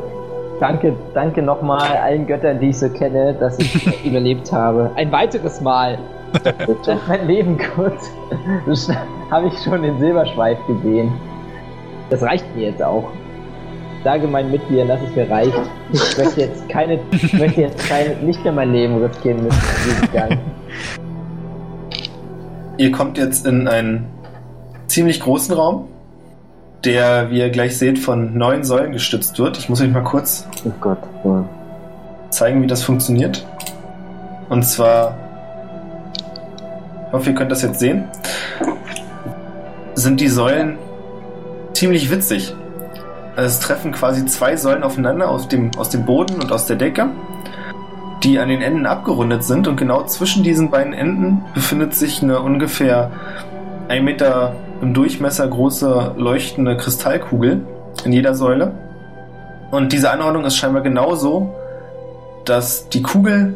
danke, 0.61 0.95
danke 1.13 1.41
nochmal 1.41 1.97
allen 1.97 2.25
Göttern, 2.25 2.57
die 2.61 2.69
ich 2.69 2.79
so 2.79 2.87
kenne, 2.87 3.33
dass 3.33 3.59
ich 3.59 4.05
überlebt 4.05 4.49
habe. 4.49 4.91
Ein 4.95 5.11
weiteres 5.11 5.59
Mal. 5.59 5.97
Das 6.43 6.67
ist 6.87 7.07
mein 7.07 7.27
Leben 7.27 7.57
kurz. 7.75 8.09
Das 8.65 8.89
habe 9.31 9.47
ich 9.47 9.53
schon 9.63 9.81
den 9.81 9.99
Silberschweif 9.99 10.57
gesehen. 10.67 11.11
Das 12.09 12.21
reicht 12.21 12.45
mir 12.55 12.69
jetzt 12.69 12.81
auch. 12.83 13.09
Sage 14.06 14.27
meinen 14.27 14.52
Mitgliedern, 14.52 14.88
dass 14.88 15.02
es 15.02 15.15
mir 15.15 15.27
reicht. 15.27 15.60
Ich 15.91 16.18
möchte 16.19 16.41
jetzt 16.41 16.69
keine, 16.69 16.99
ich 17.10 17.34
möchte 17.34 17.61
jetzt 17.61 17.90
kein, 17.90 18.23
nicht 18.23 18.44
mehr 18.44 18.53
mein 18.53 18.72
Leben 18.72 19.03
riskieren 19.03 19.44
müssen. 19.44 19.60
Ihr 22.77 22.91
kommt 22.91 23.18
jetzt 23.18 23.48
in 23.48 23.68
einen 23.68 24.06
ziemlich 24.86 25.19
großen 25.22 25.56
Raum, 25.56 25.88
der, 26.84 27.32
wie 27.32 27.40
ihr 27.40 27.49
gleich 27.49 27.80
seht, 27.80 27.98
von 27.98 28.38
neun 28.38 28.64
Säulen 28.64 28.91
gestützt 28.91 29.40
wird. 29.40 29.57
Ich 29.57 29.69
muss 29.69 29.82
euch 29.82 29.90
mal 29.90 30.03
kurz 30.03 30.48
Oh 30.65 30.72
Gott. 30.80 30.99
Ja. 31.23 31.44
zeigen, 32.30 32.61
wie 32.61 32.68
das 32.68 32.84
funktioniert. 32.84 33.44
Und 34.49 34.61
zwar, 34.68 35.18
ich 37.07 37.11
hoffe, 37.11 37.32
ihr 37.32 37.36
könnt 37.36 37.52
das 37.52 37.64
jetzt 37.64 37.80
sehen, 37.80 38.03
sind 39.95 40.22
die 40.22 40.27
Säulen 40.27 40.77
ziemlich 41.73 42.11
witzig. 42.11 42.53
Es 43.38 43.60
treffen 43.60 43.91
quasi 43.91 44.26
zwei 44.26 44.56
Säulen 44.56 44.84
aufeinander 44.84 45.30
aus 45.30 45.48
dem, 45.48 45.72
aus 45.78 45.90
dem 45.90 46.06
Boden 46.06 46.36
und 46.36 46.52
aus 46.52 46.68
der 46.68 46.78
Decke, 46.78 47.10
die 48.24 48.40
an 48.40 48.48
den 48.48 48.62
Enden 48.62 48.86
abgerundet 48.86 49.44
sind. 49.44 49.68
Und 49.68 49.76
genau 49.76 50.03
zwischen 50.03 50.44
diesen 50.44 50.70
beiden 50.72 50.94
Enden 50.94 51.44
befindet 51.53 51.94
sich 51.94 52.24
eine 52.24 52.40
ungefähr 52.40 53.12
ein 53.90 54.06
Meter 54.06 54.56
im 54.82 54.94
Durchmesser 54.94 55.48
große 55.48 56.16
leuchtende 56.18 56.78
Kristallkugel 56.78 57.62
in 58.06 58.14
jeder 58.14 58.36
Säule. 58.36 58.72
Und 59.72 59.91
diese 59.91 60.12
Anordnung 60.12 60.45
ist 60.45 60.56
scheinbar 60.56 60.82
genauso, 60.82 61.53
dass 62.45 62.88
die 62.90 63.02
Kugel 63.02 63.56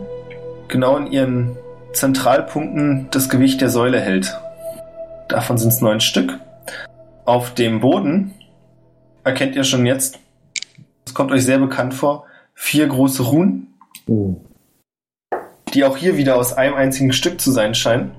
genau 0.68 0.98
in 0.98 1.08
ihren 1.08 1.58
Zentralpunkten 1.94 3.08
das 3.12 3.30
Gewicht 3.30 3.62
der 3.62 3.70
Säule 3.70 4.00
hält. 4.00 4.38
Davon 5.30 5.58
sind 5.58 5.70
es 5.70 5.82
neun 5.82 6.02
Stück. 6.02 6.38
Auf 7.26 7.54
dem 7.54 7.80
Boden 7.80 8.34
erkennt 9.24 9.56
ihr 9.56 9.64
schon 9.64 9.86
jetzt, 9.86 10.20
es 11.06 11.14
kommt 11.14 11.32
euch 11.32 11.44
sehr 11.44 11.60
bekannt 11.60 11.94
vor, 11.94 12.26
vier 12.54 12.88
große 12.88 13.24
Runen, 13.24 13.68
Hm. 14.08 14.38
die 15.74 15.84
auch 15.84 15.98
hier 15.98 16.18
wieder 16.18 16.36
aus 16.36 16.54
einem 16.54 16.76
einzigen 16.76 17.14
Stück 17.14 17.40
zu 17.40 17.52
sein 17.52 17.76
scheinen. 17.76 18.12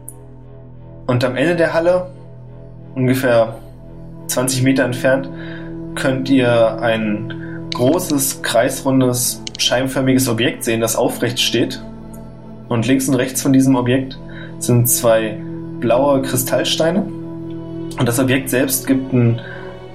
Und 1.06 1.24
am 1.24 1.36
Ende 1.36 1.56
der 1.56 1.74
Halle, 1.74 2.10
ungefähr 2.94 3.58
20 4.28 4.62
Meter 4.62 4.84
entfernt, 4.84 5.28
könnt 5.96 6.30
ihr 6.30 6.80
ein 6.80 7.68
großes, 7.74 8.42
kreisrundes, 8.42 9.42
scheibenförmiges 9.58 10.28
Objekt 10.28 10.64
sehen, 10.64 10.80
das 10.80 10.96
aufrecht 10.96 11.40
steht. 11.40 11.82
Und 12.68 12.86
links 12.86 13.08
und 13.08 13.16
rechts 13.16 13.42
von 13.42 13.52
diesem 13.52 13.74
Objekt 13.74 14.16
sind 14.58 14.88
zwei 14.88 15.36
blaue 15.80 16.22
Kristallsteine. 16.22 17.02
Und 17.02 18.06
das 18.06 18.20
Objekt 18.20 18.50
selbst 18.50 18.86
gibt 18.86 19.12
einen 19.12 19.40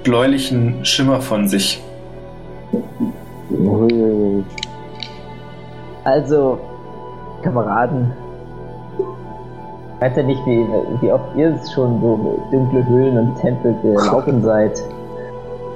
bläulichen 0.06 0.86
Schimmer 0.86 1.20
von 1.20 1.48
sich. 1.50 1.82
Also, 6.04 6.58
Kameraden, 7.42 8.14
ich 9.96 10.02
weiß 10.02 10.16
ja 10.18 10.24
nicht, 10.24 10.46
wie, 10.46 10.66
wie 11.02 11.12
oft 11.12 11.36
ihr 11.36 11.60
schon 11.74 12.00
so 12.02 12.40
dunkle 12.52 12.86
Höhlen 12.88 13.18
und 13.18 13.42
Tempel 13.42 13.76
gelaufen 13.82 14.42
seid, 14.50 14.82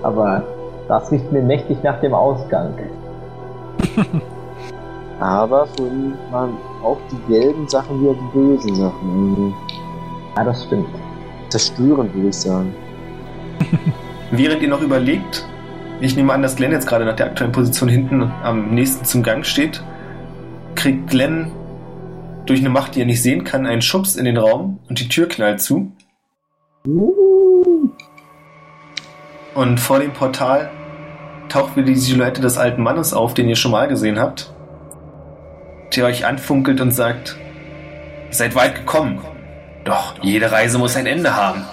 aber 0.03 0.43
das 0.87 1.11
riecht 1.11 1.31
mir 1.31 1.41
mächtig 1.41 1.81
nach 1.83 1.99
dem 1.99 2.13
Ausgang. 2.13 2.73
Aber 5.19 5.67
vorhin 5.75 6.13
waren 6.31 6.51
auch 6.81 6.97
die 7.11 7.33
gelben 7.33 7.67
Sachen 7.67 7.99
wieder 8.01 8.13
die 8.13 8.37
bösen 8.37 8.73
Sachen. 8.75 9.35
Irgendwie 9.35 9.53
Ja, 10.37 10.43
das 10.45 10.63
stimmt. 10.63 10.87
zerstörend, 11.49 12.15
würde 12.15 12.29
ich 12.29 12.35
sagen. 12.37 12.73
Während 14.31 14.61
ihr 14.61 14.69
noch 14.69 14.81
überlegt, 14.81 15.45
ich 16.01 16.15
nehme 16.15 16.33
an, 16.33 16.41
dass 16.41 16.55
Glenn 16.55 16.71
jetzt 16.71 16.87
gerade 16.87 17.05
nach 17.05 17.15
der 17.15 17.27
aktuellen 17.27 17.51
Position 17.51 17.89
hinten 17.89 18.23
am 18.43 18.73
nächsten 18.73 19.05
zum 19.05 19.23
Gang 19.23 19.45
steht, 19.45 19.83
kriegt 20.75 21.09
Glenn 21.09 21.51
durch 22.45 22.59
eine 22.59 22.69
Macht, 22.69 22.95
die 22.95 23.01
er 23.01 23.05
nicht 23.05 23.21
sehen 23.21 23.43
kann, 23.43 23.65
einen 23.65 23.81
Schubs 23.81 24.15
in 24.15 24.25
den 24.25 24.37
Raum 24.37 24.79
und 24.87 24.99
die 24.99 25.07
Tür 25.07 25.27
knallt 25.27 25.61
zu. 25.61 25.91
Und 29.55 29.79
vor 29.79 29.99
dem 29.99 30.11
Portal 30.11 30.69
taucht 31.49 31.75
wieder 31.75 31.87
die 31.87 31.95
Silhouette 31.95 32.41
des 32.41 32.57
alten 32.57 32.83
Mannes 32.83 33.13
auf, 33.13 33.33
den 33.33 33.49
ihr 33.49 33.55
schon 33.55 33.71
mal 33.71 33.87
gesehen 33.87 34.19
habt, 34.19 34.53
der 35.95 36.05
euch 36.05 36.25
anfunkelt 36.25 36.81
und 36.81 36.91
sagt, 36.91 37.35
seid 38.29 38.55
weit 38.55 38.75
gekommen. 38.75 39.19
Doch 39.83 40.15
jede 40.21 40.51
Reise 40.51 40.77
muss 40.77 40.95
ein 40.95 41.07
Ende 41.07 41.35
haben. 41.35 41.65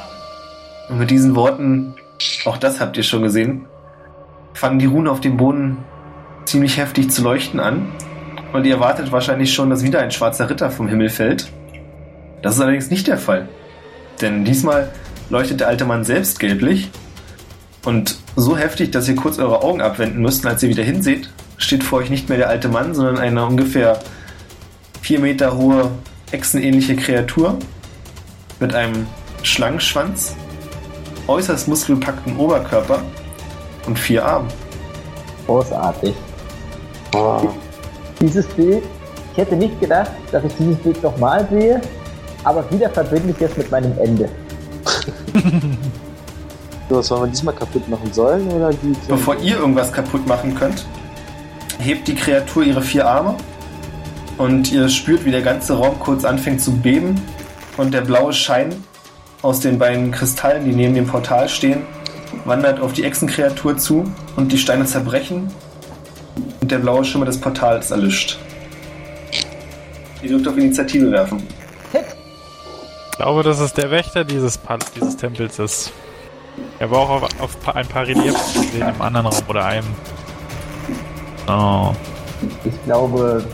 Und 0.89 0.99
mit 0.99 1.11
diesen 1.11 1.37
Worten, 1.37 1.96
auch 2.45 2.57
das 2.57 2.81
habt 2.81 2.97
ihr 2.97 3.03
schon 3.03 3.23
gesehen, 3.23 3.67
fangen 4.55 4.79
die 4.79 4.87
Runen 4.87 5.09
auf 5.09 5.21
dem 5.21 5.37
Boden 5.37 5.79
ziemlich 6.45 6.79
heftig 6.79 7.11
zu 7.11 7.23
leuchten 7.23 7.61
an. 7.61 7.93
Und 8.53 8.65
ihr 8.65 8.75
erwartet 8.75 9.13
wahrscheinlich 9.13 9.53
schon, 9.53 9.71
dass 9.71 9.83
wieder 9.83 10.01
ein 10.01 10.11
schwarzer 10.11 10.49
Ritter 10.49 10.71
vom 10.71 10.89
Himmel 10.89 11.11
fällt. 11.11 11.51
Das 12.43 12.55
ist 12.55 12.61
allerdings 12.61 12.91
nicht 12.91 13.07
der 13.07 13.19
Fall. 13.19 13.49
Denn 14.21 14.45
diesmal 14.45 14.91
leuchtet 15.29 15.61
der 15.61 15.69
alte 15.69 15.85
Mann 15.85 16.05
selbst 16.05 16.39
gelblich. 16.39 16.91
Und 17.85 18.19
so 18.35 18.57
heftig, 18.57 18.93
dass 18.93 19.09
ihr 19.09 19.17
kurz 19.17 19.39
eure 19.39 19.63
Augen 19.63 19.81
abwenden 19.81 20.23
müsst, 20.23 20.47
als 20.47 20.63
ihr 20.63 20.69
wieder 20.69 20.83
hinseht, 20.83 21.31
steht 21.59 21.85
vor 21.85 21.99
euch 21.99 22.11
nicht 22.11 22.29
mehr 22.29 22.39
der 22.39 22.49
alte 22.49 22.69
Mann, 22.69 22.95
sondern 22.95 23.19
eine 23.19 23.45
ungefähr 23.45 24.01
vier 25.03 25.21
Meter 25.21 25.57
hohe, 25.57 25.91
echsenähnliche 26.33 26.97
Kreatur 26.97 27.59
mit 28.59 28.75
einem 28.75 29.07
Schlangenschwanz, 29.43 30.35
äußerst 31.29 31.69
muskelbepackten 31.69 32.37
Oberkörper 32.37 33.03
und 33.87 33.99
vier 33.99 34.25
Armen. 34.25 34.49
Großartig. 35.47 36.15
Oh, 37.15 37.49
Dieses 38.21 38.47
Bild, 38.47 38.83
ich 39.33 39.39
hätte 39.39 39.57
nicht 39.57 39.79
gedacht, 39.81 40.11
dass 40.33 40.45
ich 40.45 40.53
dieses 40.59 40.77
Bild 40.79 41.03
nochmal 41.03 41.47
sehe, 41.51 41.81
aber 42.45 42.69
wieder 42.71 42.91
verbinde 42.91 43.35
ich 43.37 43.41
es 43.41 43.57
mit 43.57 43.71
meinem 43.71 43.97
Ende. 43.99 44.29
so, 46.89 46.97
was 46.97 47.11
wollen 47.11 47.23
wir 47.23 47.29
diesmal 47.29 47.55
kaputt 47.55 47.89
machen 47.89 48.13
sollen? 48.13 48.49
Oder 48.49 48.71
die 48.71 48.95
Bevor 49.09 49.37
ihr 49.37 49.59
irgendwas 49.59 49.93
kaputt 49.93 50.27
machen 50.27 50.55
könnt, 50.55 50.87
hebt 51.79 52.09
die 52.09 52.15
Kreatur 52.15 52.65
ihre 52.65 52.83
vier 52.83 53.07
Arme 53.07 53.35
und 54.39 54.73
ihr 54.73 54.89
spürt, 54.89 55.25
wie 55.25 55.31
der 55.31 55.43
ganze 55.43 55.77
Raum 55.77 55.99
kurz 55.99 56.25
anfängt 56.25 56.61
zu 56.61 56.73
beben 56.73 57.21
und 57.77 57.93
der 57.93 58.03
blaue 58.03 58.33
Schein 58.33 58.75
aus 59.47 59.61
den 59.61 59.79
beiden 59.79 60.11
Kristallen, 60.11 60.65
die 60.65 60.73
neben 60.73 60.95
dem 60.95 61.07
Portal 61.07 61.49
stehen, 61.49 61.83
wandert 62.45 62.81
auf 62.81 62.93
die 62.93 63.05
Echsenkreatur 63.05 63.77
zu 63.79 64.05
und 64.35 64.51
die 64.51 64.59
Steine 64.59 64.85
zerbrechen 64.85 65.49
und 66.61 66.71
der 66.71 66.79
blaue 66.79 67.05
Schimmer 67.05 67.27
des 67.27 67.41
Portals 67.41 67.93
erlischt. 67.93 68.39
Ihr 70.21 70.31
dürft 70.31 70.49
auf 70.49 70.57
Initiative 70.57 71.13
werfen. 71.13 71.47
Ich 71.93 73.19
glaube, 73.19 73.45
dass 73.45 73.61
es 73.61 73.73
der 73.73 73.91
Wächter 73.93 74.25
dieses, 74.25 74.59
Pal 74.59 74.81
dieses 74.97 75.17
Tempels 75.17 75.61
ist. 75.61 75.93
Er 76.81 76.91
war 76.91 76.99
auch 76.99 77.23
auf, 77.23 77.29
auf 77.41 77.77
ein 77.77 77.87
paar 77.87 78.07
Reliefs 78.07 78.53
zu 78.53 78.61
sehen 78.61 78.89
im 78.89 79.01
anderen 79.01 79.27
Raum 79.27 79.43
oder 79.49 79.65
einem. 79.65 79.87
Oh. 81.49 81.93
Ich 82.65 82.85
glaube, 82.85 83.45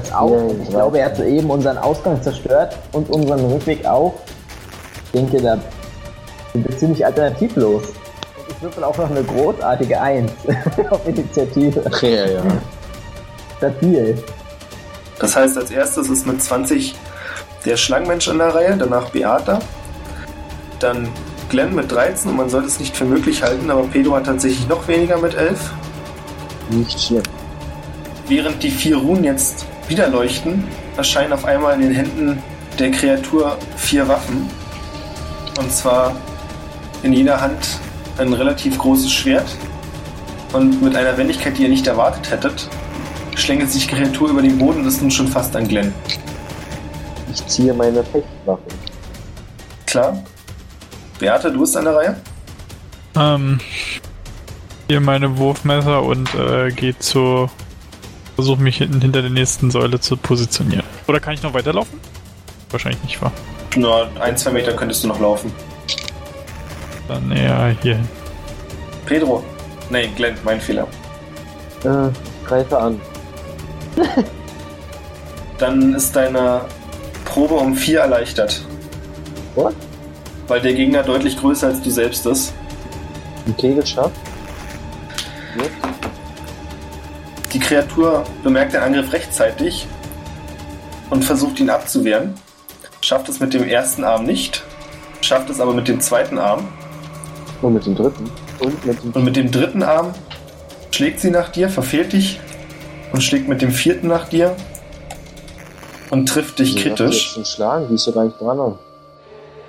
das 0.00 0.12
auch. 0.12 0.30
Ja, 0.30 0.62
ich 0.62 0.68
glaube, 0.70 0.98
er 0.98 1.06
hat 1.06 1.16
soeben 1.16 1.50
unseren 1.50 1.78
Ausgang 1.78 2.22
zerstört 2.22 2.76
und 2.92 3.08
unseren 3.10 3.44
Rückweg 3.44 3.84
auch. 3.86 4.14
Ich 5.06 5.10
denke, 5.12 5.40
da 5.40 5.58
sind 6.52 6.68
wir 6.68 6.76
ziemlich 6.76 7.04
alternativlos. 7.04 7.84
Und 7.84 8.56
ich 8.56 8.62
würfel 8.62 8.84
auch 8.84 8.96
noch 8.96 9.10
eine 9.10 9.22
großartige 9.22 10.00
Eins 10.00 10.32
auf 10.90 11.06
Initiative. 11.06 11.82
Ja, 12.02 12.08
ja. 12.08 12.42
Stabil. 13.58 14.22
Das 15.18 15.34
heißt, 15.34 15.58
als 15.58 15.70
erstes 15.70 16.08
ist 16.08 16.26
mit 16.26 16.42
20 16.42 16.94
der 17.64 17.76
Schlangenmensch 17.76 18.28
an 18.28 18.38
der 18.38 18.54
Reihe, 18.54 18.76
danach 18.76 19.10
Beata, 19.10 19.58
dann 20.78 21.08
Glenn 21.48 21.74
mit 21.74 21.90
13 21.90 22.30
und 22.30 22.36
man 22.36 22.48
sollte 22.48 22.68
es 22.68 22.78
nicht 22.78 22.96
für 22.96 23.04
möglich 23.04 23.42
halten, 23.42 23.70
aber 23.70 23.82
Pedro 23.82 24.14
hat 24.14 24.26
tatsächlich 24.26 24.68
noch 24.68 24.86
weniger 24.86 25.18
mit 25.18 25.34
11. 25.34 25.58
Nicht 26.70 27.00
schlimm. 27.00 27.22
Während 28.28 28.62
die 28.62 28.70
vier 28.70 28.98
Runen 28.98 29.24
jetzt 29.24 29.66
wieder 29.88 30.08
leuchten, 30.08 30.64
erscheinen 30.96 31.32
auf 31.32 31.44
einmal 31.44 31.74
in 31.74 31.80
den 31.80 31.92
Händen 31.92 32.42
der 32.78 32.90
Kreatur 32.90 33.58
vier 33.76 34.06
Waffen. 34.06 34.48
Und 35.58 35.72
zwar 35.72 36.14
in 37.02 37.12
jeder 37.12 37.40
Hand 37.40 37.80
ein 38.18 38.32
relativ 38.32 38.78
großes 38.78 39.10
Schwert. 39.10 39.56
Und 40.52 40.82
mit 40.82 40.96
einer 40.96 41.16
Wendigkeit, 41.16 41.58
die 41.58 41.64
ihr 41.64 41.68
nicht 41.68 41.86
erwartet 41.86 42.30
hättet, 42.30 42.68
schlängelt 43.36 43.70
sich 43.70 43.86
die 43.86 43.94
Kreatur 43.94 44.30
über 44.30 44.42
den 44.42 44.58
Boden 44.58 44.80
und 44.80 44.86
ist 44.88 45.00
nun 45.00 45.10
schon 45.10 45.28
fast 45.28 45.54
an 45.56 45.68
Glenn. 45.68 45.92
Ich 47.32 47.46
ziehe 47.46 47.74
meine 47.74 48.02
Fechtwaffe. 48.04 48.62
Klar. 49.86 50.24
Beate, 51.18 51.52
du 51.52 51.60
bist 51.60 51.76
an 51.76 51.84
der 51.84 51.96
Reihe? 51.96 52.16
Ähm, 53.16 53.60
hier 54.88 55.00
meine 55.00 55.36
Wurfmesser 55.36 56.02
und 56.02 56.34
äh, 56.34 56.70
gehe 56.70 56.98
zu. 56.98 57.50
Versuche 58.38 58.62
mich 58.62 58.76
hinten 58.76 59.00
hinter 59.00 59.20
der 59.20 59.32
nächsten 59.32 59.68
Säule 59.68 59.98
zu 59.98 60.16
positionieren. 60.16 60.84
Oder 61.08 61.18
kann 61.18 61.34
ich 61.34 61.42
noch 61.42 61.54
weiterlaufen? 61.54 61.98
Wahrscheinlich 62.70 63.02
nicht, 63.02 63.20
wahr? 63.20 63.32
Nur 63.74 64.08
ein, 64.20 64.36
zwei 64.36 64.52
Meter 64.52 64.74
könntest 64.74 65.02
du 65.02 65.08
noch 65.08 65.18
laufen. 65.18 65.50
Dann 67.08 67.32
eher 67.32 67.74
hier 67.82 67.96
hin. 67.96 68.08
Pedro. 69.06 69.42
Nee, 69.90 70.08
Glenn, 70.14 70.36
mein 70.44 70.60
Fehler. 70.60 70.86
Äh, 71.82 72.10
greife 72.46 72.78
an. 72.78 73.00
Dann 75.58 75.96
ist 75.96 76.14
deine 76.14 76.60
Probe 77.24 77.54
um 77.54 77.74
vier 77.74 78.02
erleichtert. 78.02 78.64
What? 79.56 79.74
Weil 80.46 80.60
der 80.60 80.74
Gegner 80.74 81.02
deutlich 81.02 81.36
größer 81.40 81.66
als 81.66 81.82
du 81.82 81.90
selbst 81.90 82.24
ist. 82.24 82.54
Okay, 83.48 83.74
geschafft. 83.74 84.14
Gut. 85.56 85.97
Die 87.52 87.58
Kreatur 87.58 88.24
bemerkt 88.42 88.74
den 88.74 88.82
Angriff 88.82 89.12
rechtzeitig 89.12 89.86
und 91.08 91.24
versucht 91.24 91.58
ihn 91.60 91.70
abzuwehren. 91.70 92.34
Schafft 93.00 93.28
es 93.28 93.40
mit 93.40 93.54
dem 93.54 93.66
ersten 93.66 94.04
Arm 94.04 94.24
nicht, 94.24 94.64
schafft 95.22 95.48
es 95.48 95.60
aber 95.60 95.72
mit 95.72 95.88
dem 95.88 96.00
zweiten 96.00 96.38
Arm. 96.38 96.68
Und 97.62 97.74
mit 97.74 97.86
dem 97.86 97.94
dritten. 97.94 98.30
Und 98.60 98.84
mit 98.84 99.02
dem 99.02 99.12
Und 99.12 99.24
mit 99.24 99.36
dem 99.36 99.50
dritten 99.50 99.82
Arm 99.82 100.14
schlägt 100.90 101.20
sie 101.20 101.30
nach 101.30 101.48
dir, 101.48 101.70
verfehlt 101.70 102.12
dich 102.12 102.40
und 103.12 103.22
schlägt 103.22 103.48
mit 103.48 103.62
dem 103.62 103.70
vierten 103.70 104.08
nach 104.08 104.28
dir 104.28 104.54
und 106.10 106.28
trifft 106.28 106.58
dich 106.58 106.76
ich 106.76 106.82
kritisch. 106.82 107.32
schon 107.32 107.44
schlagen, 107.44 107.86
die 107.88 107.94
ist 107.94 108.06
doch 108.06 108.14
gar 108.14 108.24
nicht 108.24 108.40
dran. 108.40 108.78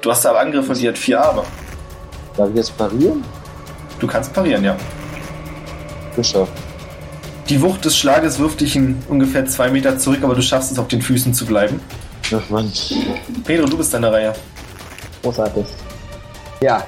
Du 0.02 0.12
hast 0.12 0.26
aber 0.26 0.40
Angriff 0.40 0.68
und 0.68 0.76
sie 0.76 0.88
hat 0.88 0.98
vier 0.98 1.22
Arme. 1.22 1.44
Darf 2.36 2.50
ich 2.50 2.56
jetzt 2.56 2.78
parieren? 2.78 3.24
Du 4.00 4.08
kannst 4.08 4.34
parieren, 4.34 4.64
ja. 4.64 4.76
Geschafft. 6.16 6.52
Die 7.50 7.60
Wucht 7.64 7.84
des 7.84 7.98
Schlages 7.98 8.38
wirft 8.38 8.62
dich 8.62 8.76
in 8.76 9.02
ungefähr 9.10 9.44
zwei 9.48 9.72
Meter 9.72 9.98
zurück, 9.98 10.20
aber 10.22 10.36
du 10.36 10.42
schaffst 10.44 10.72
es 10.72 10.78
auf 10.78 10.88
den 10.88 11.02
Füßen 11.02 11.34
zu 11.34 11.48
bleiben. 11.48 11.82
Ach 12.32 12.48
Mann. 12.52 12.72
Pedro, 13.44 13.66
du 13.66 13.76
bist 13.76 13.94
an 13.96 14.04
der 14.04 14.14
Reihe. 14.14 14.34
Großartig. 15.24 15.66
Ja. 16.62 16.84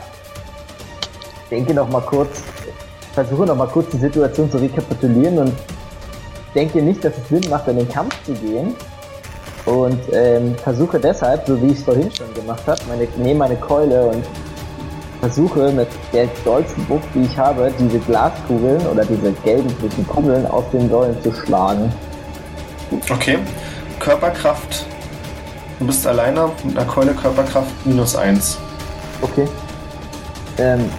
Denke 1.50 1.74
noch 1.74 1.90
mal 1.90 2.02
kurz, 2.02 2.44
versuche 3.16 3.48
noch 3.48 3.56
mal 3.56 3.68
kurz 3.70 3.90
die 3.90 3.98
Situation 3.98 4.52
zu 4.52 4.60
rekapitulieren 4.60 5.40
und 5.40 5.54
denke 6.54 6.80
nicht, 6.80 7.04
dass 7.04 7.14
es 7.18 7.28
Sinn 7.30 7.50
macht, 7.50 7.68
in 7.68 7.78
den 7.78 7.90
Kampf 7.90 8.16
zu 8.24 8.34
gehen. 8.34 8.76
Und 9.66 10.00
ähm, 10.14 10.56
versuche 10.64 11.00
deshalb, 11.00 11.48
so 11.48 11.60
wie 11.60 11.72
ich 11.72 11.80
es 11.80 11.84
vorhin 11.84 12.12
schon 12.14 12.32
gemacht 12.36 12.62
habe, 12.68 12.80
meine, 12.88 13.08
nehme 13.18 13.40
meine 13.40 13.56
Keule 13.56 14.04
und 14.04 14.24
versuche 15.22 15.72
mit 15.72 15.88
der 16.12 16.28
dollsten 16.44 16.88
Wucht, 16.90 17.08
die 17.14 17.22
ich 17.22 17.38
habe, 17.38 17.72
diese 17.80 18.00
Glaskugeln 18.00 18.86
oder 18.88 19.06
diese 19.06 19.32
gelben 19.44 19.70
dicken 19.82 20.06
Kugeln 20.08 20.46
aus 20.48 20.66
den 20.74 20.90
Säulen 20.90 21.16
zu 21.22 21.32
schlagen. 21.32 21.94
Okay. 23.10 23.38
Körperkraft. 24.00 24.86
Du 25.80 25.86
bist 25.86 26.06
alleine 26.06 26.50
mit 26.64 26.78
einer 26.78 26.88
Keule 26.88 27.14
Körperkraft 27.14 27.72
minus 27.86 28.16
1. 28.16 28.58
Okay. 29.22 29.48
Ähm, 30.58 30.90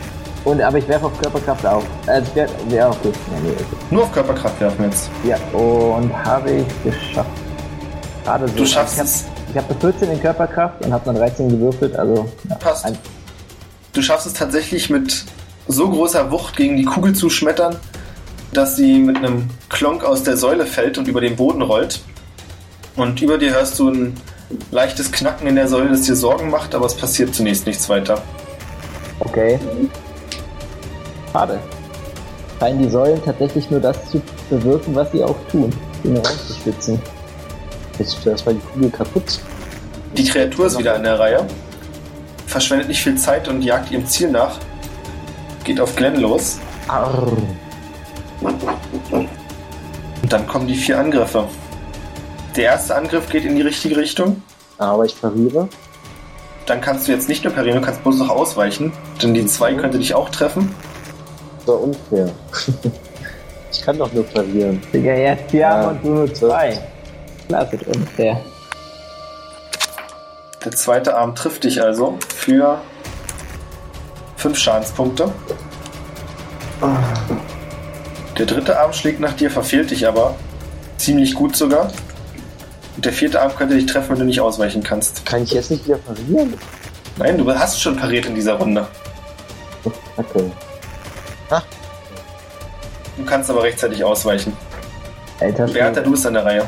und, 0.44 0.60
aber 0.60 0.78
ich 0.78 0.88
werfe 0.88 1.06
auf 1.06 1.20
Körperkraft 1.20 1.66
auf. 1.66 1.84
Ich 2.02 2.34
werfe, 2.34 2.54
ja, 2.70 2.88
okay. 2.88 3.12
Ja, 3.12 3.40
nee, 3.42 3.50
okay. 3.50 3.64
Nur 3.90 4.02
auf 4.04 4.12
Körperkraft 4.12 4.60
werfen 4.60 4.84
jetzt. 4.84 5.10
Ja, 5.24 5.36
und 5.56 6.12
habe 6.24 6.50
ich 6.50 6.82
geschafft. 6.84 7.30
Gerade 8.24 8.48
so. 8.48 8.54
Du 8.54 8.66
schaffst 8.66 8.94
ich 8.94 9.00
hab, 9.00 9.06
es. 9.06 9.24
Ich 9.50 9.56
habe 9.56 9.66
eine 9.70 9.80
14 9.80 10.10
in 10.10 10.20
Körperkraft 10.20 10.84
und 10.84 10.92
habe 10.92 11.10
eine 11.10 11.18
13 11.18 11.48
gewürfelt, 11.48 11.94
also 11.96 12.28
ja, 12.48 12.54
Passt. 12.56 12.86
ein, 12.86 12.96
Du 13.92 14.00
schaffst 14.00 14.26
es 14.26 14.32
tatsächlich 14.32 14.88
mit 14.88 15.24
so 15.68 15.88
großer 15.88 16.30
Wucht 16.30 16.56
gegen 16.56 16.76
die 16.76 16.84
Kugel 16.84 17.14
zu 17.14 17.28
schmettern, 17.28 17.76
dass 18.52 18.76
sie 18.76 18.98
mit 18.98 19.16
einem 19.18 19.50
Klonk 19.68 20.02
aus 20.04 20.22
der 20.22 20.36
Säule 20.36 20.66
fällt 20.66 20.98
und 20.98 21.08
über 21.08 21.20
den 21.20 21.36
Boden 21.36 21.62
rollt. 21.62 22.00
Und 22.96 23.20
über 23.20 23.38
dir 23.38 23.52
hörst 23.52 23.78
du 23.78 23.90
ein 23.90 24.14
leichtes 24.70 25.12
Knacken 25.12 25.46
in 25.46 25.56
der 25.56 25.68
Säule, 25.68 25.90
das 25.90 26.02
dir 26.02 26.16
Sorgen 26.16 26.50
macht, 26.50 26.74
aber 26.74 26.86
es 26.86 26.94
passiert 26.94 27.34
zunächst 27.34 27.66
nichts 27.66 27.88
weiter. 27.88 28.20
okay. 29.20 29.58
Schade. 31.32 31.58
Scheinen 32.58 32.82
die 32.82 32.90
Säulen 32.90 33.22
tatsächlich 33.24 33.70
nur 33.70 33.80
das 33.80 33.96
zu 34.10 34.20
bewirken, 34.50 34.94
was 34.94 35.10
sie 35.12 35.24
auch 35.24 35.36
tun, 35.50 35.72
den 36.04 36.16
Raum 36.16 36.38
zu 36.46 36.52
stützen. 36.54 37.00
Jetzt 37.98 38.18
das 38.24 38.44
war 38.46 38.52
die 38.52 38.60
Kugel 38.60 38.90
kaputt. 38.90 39.40
Die 40.16 40.24
Kreatur 40.24 40.66
ist 40.66 40.78
wieder 40.78 40.94
an 40.94 41.02
der 41.02 41.18
Reihe, 41.18 41.46
verschwendet 42.52 42.88
nicht 42.88 43.02
viel 43.02 43.16
Zeit 43.16 43.48
und 43.48 43.62
jagt 43.62 43.90
ihrem 43.90 44.06
Ziel 44.06 44.30
nach. 44.30 44.58
Geht 45.64 45.80
auf 45.80 45.96
Glenn 45.96 46.20
los 46.20 46.58
Arr. 46.88 47.26
und 48.40 49.28
dann 50.28 50.46
kommen 50.46 50.66
die 50.66 50.74
vier 50.74 50.98
Angriffe. 50.98 51.48
Der 52.56 52.64
erste 52.64 52.94
Angriff 52.94 53.28
geht 53.30 53.44
in 53.44 53.56
die 53.56 53.62
richtige 53.62 53.96
Richtung. 53.96 54.42
Aber 54.78 55.04
ich 55.04 55.20
pariere. 55.20 55.68
Dann 56.66 56.80
kannst 56.80 57.08
du 57.08 57.12
jetzt 57.12 57.28
nicht 57.28 57.42
nur 57.44 57.52
parieren, 57.52 57.80
du 57.80 57.84
kannst 57.84 58.02
bloß 58.02 58.18
noch 58.18 58.28
ausweichen, 58.28 58.92
denn 59.20 59.34
die 59.34 59.46
zwei 59.46 59.74
könnte 59.74 59.98
dich 59.98 60.14
auch 60.14 60.28
treffen. 60.28 60.72
Das 61.58 61.68
war 61.68 61.80
unfair. 61.80 62.30
ich 63.72 63.82
kann 63.82 63.98
doch 63.98 64.12
nur 64.12 64.24
parieren. 64.24 64.80
Digga, 64.92 65.36
vier 65.48 65.60
Ja. 65.60 65.70
Arme 65.70 65.88
und 65.88 66.04
du 66.04 66.08
nur 66.10 66.34
zwei. 66.34 66.78
Klar, 67.48 67.70
wird 67.72 67.86
unfair. 67.88 68.40
Der 70.64 70.72
zweite 70.72 71.16
Arm 71.16 71.34
trifft 71.34 71.64
dich 71.64 71.82
also 71.82 72.18
für 72.34 72.80
fünf 74.36 74.58
Schadenspunkte. 74.58 75.32
Der 78.38 78.46
dritte 78.46 78.78
Arm 78.78 78.92
schlägt 78.92 79.20
nach 79.20 79.32
dir, 79.32 79.50
verfehlt 79.50 79.90
dich 79.90 80.06
aber 80.06 80.36
ziemlich 80.98 81.34
gut 81.34 81.56
sogar. 81.56 81.92
Und 82.96 83.04
der 83.04 83.12
vierte 83.12 83.40
Arm 83.40 83.54
könnte 83.54 83.74
dich 83.74 83.86
treffen, 83.86 84.10
wenn 84.10 84.18
du 84.20 84.24
nicht 84.24 84.40
ausweichen 84.40 84.82
kannst. 84.82 85.24
Kann 85.26 85.42
ich 85.42 85.52
jetzt 85.52 85.70
nicht 85.70 85.84
wieder 85.84 85.98
parieren? 85.98 86.54
Nein, 87.16 87.38
du 87.38 87.52
hast 87.52 87.80
schon 87.80 87.96
pariert 87.96 88.26
in 88.26 88.34
dieser 88.34 88.54
Runde. 88.54 88.86
Okay. 90.16 90.50
Du 93.16 93.24
kannst 93.24 93.50
aber 93.50 93.62
rechtzeitig 93.62 94.02
ausweichen. 94.02 94.56
Alter, 95.40 95.66
Beata, 95.66 96.00
du 96.00 96.10
bist 96.10 96.26
an 96.26 96.34
der 96.34 96.44
Reihe. 96.44 96.66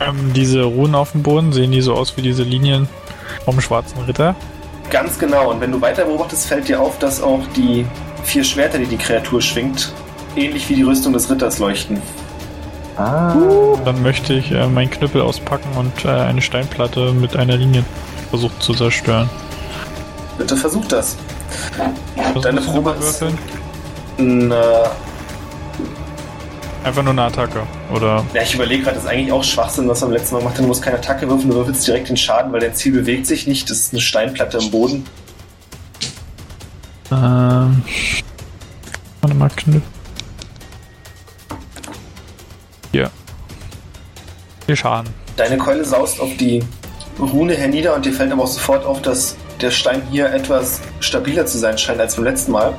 Ähm, 0.00 0.32
diese 0.34 0.62
Runen 0.64 0.94
auf 0.94 1.12
dem 1.12 1.22
Boden, 1.22 1.52
sehen 1.52 1.70
die 1.72 1.80
so 1.80 1.94
aus 1.94 2.16
wie 2.16 2.22
diese 2.22 2.42
Linien 2.42 2.88
vom 3.44 3.60
schwarzen 3.60 3.98
Ritter? 4.02 4.34
Ganz 4.90 5.18
genau. 5.18 5.50
Und 5.50 5.60
wenn 5.60 5.72
du 5.72 5.80
weiter 5.80 6.04
beobachtest, 6.04 6.46
fällt 6.46 6.68
dir 6.68 6.80
auf, 6.80 6.98
dass 6.98 7.22
auch 7.22 7.40
die 7.56 7.86
vier 8.22 8.44
Schwerter, 8.44 8.78
die 8.78 8.86
die 8.86 8.96
Kreatur 8.96 9.40
schwingt, 9.40 9.92
ähnlich 10.36 10.68
wie 10.68 10.74
die 10.76 10.82
Rüstung 10.82 11.12
des 11.12 11.30
Ritters 11.30 11.58
leuchten. 11.58 12.00
Ah, 12.96 13.34
Dann 13.84 14.02
möchte 14.02 14.34
ich 14.34 14.52
äh, 14.52 14.66
meinen 14.68 14.90
Knüppel 14.90 15.20
auspacken 15.20 15.68
und 15.76 16.04
äh, 16.04 16.08
eine 16.08 16.40
Steinplatte 16.40 17.12
mit 17.12 17.36
einer 17.36 17.56
Linie 17.56 17.84
versuchen 18.30 18.60
zu 18.60 18.72
zerstören. 18.72 19.28
Bitte 20.38 20.56
versuch 20.56 20.84
das. 20.86 21.16
Was 22.34 22.42
Deine 22.42 22.60
Probe 22.60 22.90
ist- 22.98 23.20
würfeln? 23.20 23.38
Einfach 26.84 27.02
nur 27.02 27.12
eine 27.12 27.22
Attacke. 27.22 27.62
Oder 27.90 28.24
ja, 28.34 28.42
ich 28.42 28.54
überlege 28.54 28.82
gerade, 28.82 28.96
das 28.96 29.04
ist 29.04 29.10
eigentlich 29.10 29.32
auch 29.32 29.42
Schwachsinn, 29.42 29.88
was 29.88 30.02
man 30.02 30.10
beim 30.10 30.18
letzten 30.18 30.34
Mal 30.34 30.40
gemacht 30.40 30.56
hat. 30.56 30.62
Du 30.62 30.68
musst 30.68 30.82
keine 30.82 30.98
Attacke 30.98 31.26
würfeln, 31.26 31.48
du 31.48 31.56
würfelst 31.56 31.86
direkt 31.86 32.10
den 32.10 32.16
Schaden, 32.18 32.52
weil 32.52 32.60
dein 32.60 32.74
Ziel 32.74 32.92
bewegt 32.92 33.26
sich 33.26 33.46
nicht. 33.46 33.70
Das 33.70 33.78
ist 33.78 33.94
eine 33.94 34.02
Steinplatte 34.02 34.58
im 34.58 34.70
Boden. 34.70 35.06
ähm, 37.10 37.82
warte 39.22 39.34
mal, 39.34 39.48
Knüppel. 39.56 39.82
Hier. 42.92 43.10
Viel 44.66 44.76
Schaden. 44.76 45.08
Deine 45.36 45.56
Keule 45.56 45.86
saust 45.86 46.20
auf 46.20 46.36
die 46.36 46.62
Rune 47.18 47.54
hernieder 47.54 47.94
und 47.94 48.04
dir 48.04 48.12
fällt 48.12 48.30
aber 48.30 48.42
auch 48.42 48.48
sofort 48.48 48.84
auf, 48.84 49.00
dass 49.00 49.36
der 49.62 49.70
Stein 49.70 50.02
hier 50.10 50.30
etwas 50.32 50.82
stabiler 51.00 51.46
zu 51.46 51.56
sein 51.56 51.78
scheint 51.78 51.98
als 51.98 52.16
beim 52.16 52.24
letzten 52.24 52.52
Mal. 52.52 52.74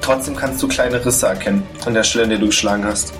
Trotzdem 0.00 0.36
kannst 0.36 0.62
du 0.62 0.68
kleine 0.68 1.04
Risse 1.04 1.26
erkennen 1.26 1.64
an 1.84 1.92
der 1.92 2.02
Stelle, 2.02 2.24
an 2.24 2.30
der 2.30 2.38
du 2.38 2.46
geschlagen 2.46 2.84
hast. 2.84 3.12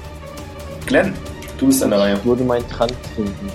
Glenn, 0.86 1.12
du 1.58 1.66
bist 1.66 1.82
an 1.82 1.90
der 1.90 2.00
Reihe. 2.00 2.14
Ich 2.16 2.24
würde 2.24 2.44
meinen 2.44 2.68
Trank 2.68 2.92
trinken. 3.14 3.50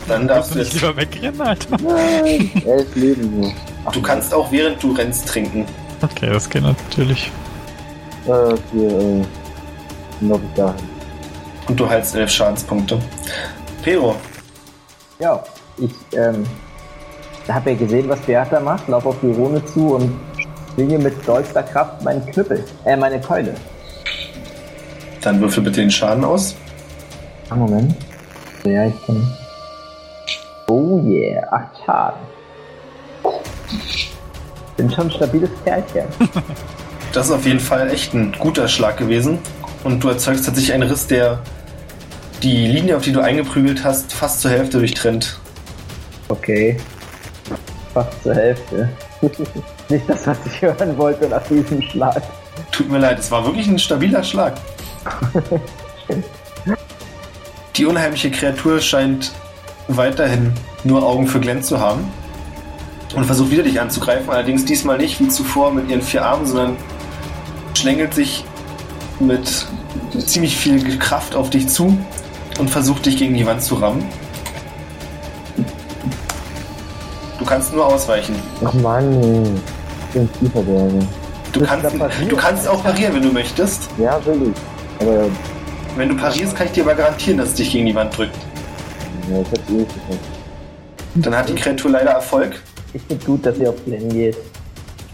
Dann 0.08 0.26
darfst 0.26 0.50
du 0.50 0.54
du 0.54 0.60
jetzt. 0.60 0.72
nicht 0.72 0.82
lieber 0.82 0.96
wegrennen, 0.96 1.40
Alter? 1.40 1.76
Nein, 1.82 2.50
elf 2.66 2.94
Leben 2.96 3.40
nur. 3.40 3.52
Ach, 3.84 3.92
Du 3.92 4.02
kannst 4.02 4.32
auch 4.34 4.50
während 4.50 4.82
du 4.82 4.92
rennst 4.92 5.28
trinken. 5.28 5.66
Okay, 6.02 6.30
das 6.32 6.48
geht 6.48 6.62
natürlich. 6.62 7.30
Äh, 8.26 8.30
okay, 8.30 8.86
äh, 8.86 9.24
noch 10.24 10.40
dahin. 10.56 10.74
Und 11.68 11.78
du 11.78 11.88
heilst 11.88 12.14
elf 12.14 12.30
Schadenspunkte. 12.30 12.98
Pero, 13.82 14.16
ja, 15.18 15.42
ich 15.78 15.92
ähm, 16.16 16.44
habe 17.48 17.70
ja 17.72 17.76
gesehen, 17.76 18.08
was 18.08 18.18
Beata 18.20 18.58
macht, 18.60 18.88
lauf 18.88 19.04
auf 19.06 19.16
die 19.22 19.30
Rune 19.32 19.64
zu 19.66 19.94
und 19.96 20.12
schwinge 20.74 20.98
mit 20.98 21.26
dollster 21.26 21.62
Kraft 21.62 22.02
meinen 22.02 22.24
Knüppel, 22.26 22.64
äh, 22.84 22.96
meine 22.96 23.20
Keule. 23.20 23.54
Dann 25.26 25.40
würfel 25.40 25.64
bitte 25.64 25.80
den 25.80 25.90
Schaden 25.90 26.24
aus. 26.24 26.54
Ah, 27.50 27.56
Moment. 27.56 27.94
Ja, 28.64 28.86
ich 28.86 28.94
kann. 29.06 29.36
Oh 30.68 31.00
yeah, 31.04 31.42
acht 31.50 31.70
Schaden. 31.84 32.20
Bin 34.76 34.90
schon 34.90 35.06
ein 35.06 35.10
stabiles 35.10 35.50
Kerlchen. 35.64 36.06
Das 37.12 37.28
ist 37.28 37.32
auf 37.32 37.46
jeden 37.46 37.60
Fall 37.60 37.90
echt 37.90 38.12
ein 38.12 38.32
guter 38.38 38.68
Schlag 38.68 38.98
gewesen. 38.98 39.38
Und 39.84 40.04
du 40.04 40.08
erzeugst 40.08 40.44
tatsächlich 40.44 40.74
einen 40.74 40.86
Riss, 40.86 41.06
der 41.06 41.38
die 42.42 42.66
Linie, 42.66 42.98
auf 42.98 43.04
die 43.04 43.12
du 43.12 43.20
eingeprügelt 43.20 43.84
hast, 43.84 44.12
fast 44.12 44.42
zur 44.42 44.50
Hälfte 44.50 44.78
durchtrennt. 44.78 45.38
Okay. 46.28 46.76
Fast 47.94 48.22
zur 48.22 48.34
Hälfte. 48.34 48.90
Nicht 49.88 50.06
das, 50.06 50.26
was 50.26 50.36
ich 50.44 50.60
hören 50.60 50.98
wollte 50.98 51.26
nach 51.26 51.42
diesem 51.44 51.80
Schlag. 51.80 52.20
Tut 52.70 52.90
mir 52.90 52.98
leid, 52.98 53.18
es 53.18 53.30
war 53.30 53.46
wirklich 53.46 53.66
ein 53.66 53.78
stabiler 53.78 54.22
Schlag. 54.22 54.52
Die 57.76 57.84
unheimliche 57.84 58.30
Kreatur 58.30 58.80
scheint 58.80 59.32
weiterhin 59.88 60.52
nur 60.84 61.02
Augen 61.02 61.26
für 61.26 61.40
Glenn 61.40 61.62
zu 61.62 61.78
haben 61.80 62.08
und 63.14 63.24
versucht 63.24 63.50
wieder 63.50 63.62
dich 63.62 63.80
anzugreifen, 63.80 64.30
allerdings 64.30 64.64
diesmal 64.64 64.98
nicht 64.98 65.20
wie 65.20 65.28
zuvor 65.28 65.72
mit 65.72 65.88
ihren 65.88 66.02
vier 66.02 66.24
Armen, 66.24 66.46
sondern 66.46 66.76
schlängelt 67.74 68.14
sich 68.14 68.44
mit 69.20 69.66
ziemlich 70.24 70.56
viel 70.56 70.98
Kraft 70.98 71.34
auf 71.34 71.50
dich 71.50 71.68
zu 71.68 71.96
und 72.58 72.70
versucht 72.70 73.06
dich 73.06 73.16
gegen 73.16 73.34
die 73.34 73.46
Wand 73.46 73.62
zu 73.62 73.74
rammen. 73.76 74.04
Du 77.38 77.44
kannst 77.44 77.72
nur 77.72 77.86
ausweichen. 77.86 78.34
Ach 78.64 78.72
Mann, 78.74 79.60
ich 80.08 80.12
bin 80.12 80.32
tiefer. 80.32 80.62
Du 81.52 81.60
kannst, 81.64 81.86
du 82.28 82.36
kannst 82.36 82.68
auch 82.68 82.82
parieren, 82.82 83.14
wenn 83.14 83.22
du 83.22 83.32
möchtest. 83.32 83.88
Ja, 83.98 84.24
will 84.26 84.52
ich. 84.52 84.75
Aber 85.00 85.26
Wenn 85.96 86.08
du 86.10 86.16
parierst, 86.16 86.54
kann 86.56 86.66
ich 86.66 86.72
dir 86.72 86.84
aber 86.84 86.94
garantieren, 86.94 87.38
dass 87.38 87.48
es 87.50 87.54
dich 87.54 87.72
gegen 87.72 87.86
die 87.86 87.94
Wand 87.94 88.16
drückt. 88.16 88.36
ja, 89.30 89.40
ich 89.40 89.46
hab's 89.48 89.60
eh 89.68 89.72
nicht 89.72 89.88
geschafft. 89.94 90.20
Dann 91.16 91.34
hat 91.36 91.48
die 91.48 91.54
Kreatur 91.54 91.90
leider 91.92 92.10
Erfolg 92.10 92.60
Ich 92.92 93.02
finde 93.08 93.24
gut, 93.24 93.46
dass 93.46 93.56
ihr 93.58 93.70
auf 93.70 93.84
Glenn 93.84 94.08
geht. 94.10 94.36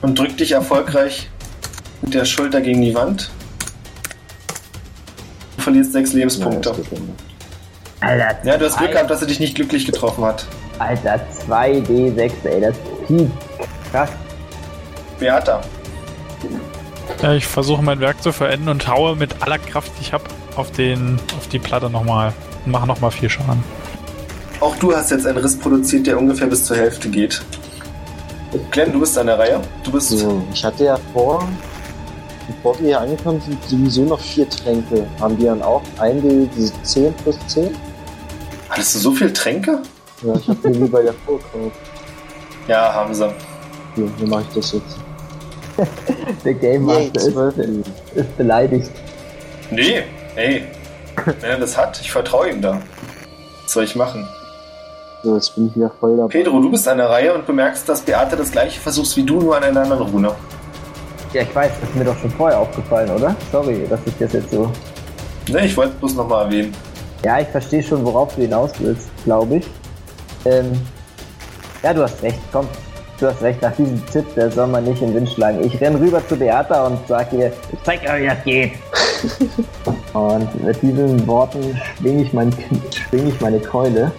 und 0.02 0.18
drückt 0.18 0.40
dich 0.40 0.52
erfolgreich 0.52 1.28
mit 2.02 2.14
der 2.14 2.24
Schulter 2.24 2.60
gegen 2.60 2.82
die 2.82 2.94
Wand. 2.94 3.30
Du 5.56 5.62
verlierst 5.62 5.92
sechs 5.92 6.12
Lebenspunkte. 6.12 6.70
Ja, 6.70 6.74
das 6.76 6.90
geht 6.90 6.98
immer. 6.98 7.12
Alter, 8.00 8.36
Ja, 8.44 8.58
du 8.58 8.64
hast 8.66 8.78
Glück 8.78 8.90
gehabt, 8.92 9.10
dass 9.10 9.20
er 9.20 9.28
dich 9.28 9.38
nicht 9.38 9.54
glücklich 9.54 9.86
getroffen 9.86 10.24
hat. 10.24 10.44
Alter, 10.80 11.20
2D6, 11.46 12.32
ey, 12.44 12.60
das 12.60 12.70
ist 12.70 12.80
viel 13.06 13.30
krass. 13.92 14.10
Beata, 15.20 15.60
Ja, 17.20 17.34
ich 17.34 17.46
versuche 17.46 17.82
mein 17.82 18.00
Werk 18.00 18.22
zu 18.22 18.32
verenden 18.32 18.68
und 18.68 18.88
haue 18.88 19.16
mit 19.16 19.42
aller 19.42 19.58
Kraft, 19.58 19.92
die 19.98 20.02
ich 20.02 20.12
habe, 20.12 20.24
auf, 20.56 20.70
den, 20.70 21.18
auf 21.36 21.48
die 21.48 21.58
Platte 21.58 21.90
nochmal. 21.90 22.32
Und 22.64 22.72
mache 22.72 22.86
nochmal 22.86 23.10
vier 23.10 23.28
Schaden. 23.28 23.62
auch 24.60 24.76
du 24.76 24.94
hast 24.94 25.10
jetzt 25.10 25.26
einen 25.26 25.38
Riss 25.38 25.58
produziert, 25.58 26.06
der 26.06 26.18
ungefähr 26.18 26.46
bis 26.46 26.64
zur 26.64 26.76
Hälfte 26.76 27.08
geht. 27.08 27.42
Glenn, 28.70 28.92
du 28.92 29.00
bist 29.00 29.16
an 29.16 29.26
der 29.26 29.38
Reihe. 29.38 29.60
Du 29.82 29.92
bist. 29.92 30.10
So, 30.10 30.42
ich 30.52 30.64
hatte 30.64 30.84
ja 30.84 30.98
vor, 31.12 31.48
bevor 32.46 32.78
wir 32.78 32.86
hier 32.86 33.00
angekommen 33.00 33.40
sind, 33.40 33.62
sowieso 33.64 34.04
noch 34.04 34.20
vier 34.20 34.48
Tränke. 34.48 35.06
Haben 35.20 35.38
die 35.38 35.44
dann 35.44 35.62
auch 35.62 35.82
ein 35.98 36.50
diese 36.56 36.72
10 36.82 37.14
plus 37.14 37.38
10? 37.46 37.74
Hattest 38.68 38.94
du 38.94 38.98
so 38.98 39.12
viel 39.12 39.32
Tränke? 39.32 39.82
Ja, 40.22 40.34
ich 40.34 40.48
hab 40.48 40.62
mir 40.64 40.80
wie 40.80 40.88
bei 40.88 41.02
der 41.02 41.14
Vorkauf. 41.26 41.72
Ja, 42.68 42.92
haben 42.92 43.14
sie. 43.14 43.28
Hier, 43.94 44.08
wie 44.18 44.26
mache 44.26 44.44
ich 44.48 44.54
das 44.54 44.72
jetzt? 44.72 45.01
Der 46.44 46.54
Game 46.54 46.84
Master 46.84 47.20
ist, 47.20 47.32
12 47.32 47.56
Leben. 47.56 47.84
ist 48.14 48.36
beleidigt. 48.36 48.90
Nee, 49.70 50.02
ey. 50.36 50.64
Wenn 51.40 51.50
er 51.50 51.58
das 51.58 51.76
hat, 51.76 52.00
ich 52.00 52.10
vertraue 52.10 52.50
ihm 52.50 52.62
da. 52.62 52.80
Was 53.62 53.72
soll 53.72 53.84
ich 53.84 53.94
machen? 53.96 54.26
So, 55.22 55.34
jetzt 55.36 55.54
bin 55.54 55.68
ich 55.68 55.76
wieder 55.76 55.90
voll 56.00 56.16
dabei. 56.16 56.32
Pedro, 56.32 56.60
du 56.60 56.70
bist 56.70 56.88
an 56.88 56.98
der 56.98 57.08
Reihe 57.08 57.32
und 57.34 57.46
bemerkst, 57.46 57.88
dass 57.88 58.00
Beate 58.00 58.36
das 58.36 58.50
gleiche 58.50 58.80
versuchst 58.80 59.16
wie 59.16 59.22
du, 59.22 59.40
nur 59.40 59.56
an 59.56 59.62
einer 59.62 59.82
anderen 59.82 60.08
Rune. 60.08 60.34
Ja, 61.32 61.42
ich 61.42 61.54
weiß, 61.54 61.70
das 61.80 61.88
ist 61.88 61.94
mir 61.94 62.04
doch 62.04 62.18
schon 62.18 62.30
vorher 62.30 62.58
aufgefallen, 62.58 63.10
oder? 63.10 63.34
Sorry, 63.52 63.86
dass 63.88 64.00
ich 64.04 64.14
das 64.18 64.32
jetzt 64.32 64.50
so. 64.50 64.70
Ne, 65.48 65.64
ich 65.64 65.76
wollte 65.76 65.92
es 65.92 65.98
bloß 65.98 66.14
nochmal 66.14 66.46
erwähnen. 66.46 66.74
Ja, 67.24 67.38
ich 67.40 67.48
verstehe 67.48 67.82
schon, 67.82 68.04
worauf 68.04 68.34
du 68.34 68.42
hinaus 68.42 68.72
willst, 68.78 69.08
glaube 69.24 69.56
ich. 69.56 69.66
Ähm, 70.44 70.72
ja, 71.82 71.94
du 71.94 72.02
hast 72.02 72.22
recht, 72.22 72.38
komm. 72.50 72.66
Du 73.22 73.28
hast 73.28 73.40
recht, 73.40 73.62
nach 73.62 73.70
diesem 73.76 74.04
Tipp, 74.06 74.34
der 74.34 74.50
soll 74.50 74.66
man 74.66 74.82
nicht 74.82 75.00
in 75.00 75.10
den 75.12 75.14
Wind 75.18 75.30
schlagen. 75.30 75.62
Ich 75.62 75.80
renn 75.80 75.94
rüber 75.94 76.20
zu 76.26 76.34
Beata 76.34 76.88
und 76.88 76.98
sag 77.06 77.32
ihr, 77.32 77.52
ich 77.72 77.78
zeig 77.84 78.02
euch, 78.02 78.22
wie 78.22 78.26
das 78.26 78.44
geht. 78.44 78.72
und 80.12 80.64
mit 80.64 80.82
diesen 80.82 81.24
Worten 81.28 81.80
schwing 82.00 82.18
ich, 82.18 82.32
mein, 82.32 82.52
schwing 82.92 83.28
ich 83.28 83.40
meine 83.40 83.60
Keule. 83.60 84.10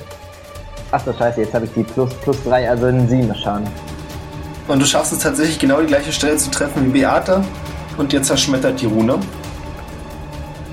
Ach 0.91 1.03
so, 1.03 1.11
scheiße, 1.11 1.41
jetzt 1.41 1.53
habe 1.53 1.65
ich 1.65 1.73
die 1.73 1.83
plus, 1.83 2.13
plus 2.13 2.41
3, 2.45 2.69
also 2.69 2.85
einen 2.85 3.09
7 3.09 3.35
Schaden. 3.35 3.67
Und 4.69 4.81
du 4.81 4.85
schaffst 4.85 5.11
es 5.11 5.19
tatsächlich 5.19 5.59
genau 5.59 5.81
die 5.81 5.87
gleiche 5.87 6.13
Stelle 6.13 6.37
zu 6.37 6.49
treffen 6.49 6.85
wie 6.85 6.99
Beate 7.01 7.43
und 7.97 8.13
dir 8.13 8.23
zerschmettert 8.23 8.79
die 8.79 8.85
Rune. 8.85 9.19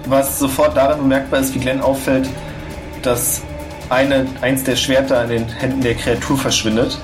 Was 0.07 0.39
sofort 0.39 0.77
daran 0.77 1.01
bemerkbar 1.01 1.40
ist, 1.40 1.52
wie 1.57 1.59
Glenn 1.59 1.81
auffällt, 1.81 2.28
dass 3.02 3.43
eine, 3.89 4.24
eins 4.40 4.62
der 4.62 4.77
Schwerter 4.77 5.24
in 5.24 5.31
den 5.31 5.48
Händen 5.48 5.81
der 5.81 5.97
Kreatur 5.97 6.39
verschwindet, 6.39 6.97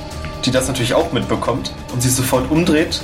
die 0.46 0.50
das 0.50 0.68
natürlich 0.68 0.94
auch 0.94 1.12
mitbekommt 1.12 1.72
und 1.92 2.02
sich 2.02 2.12
sofort 2.12 2.50
umdreht. 2.50 3.02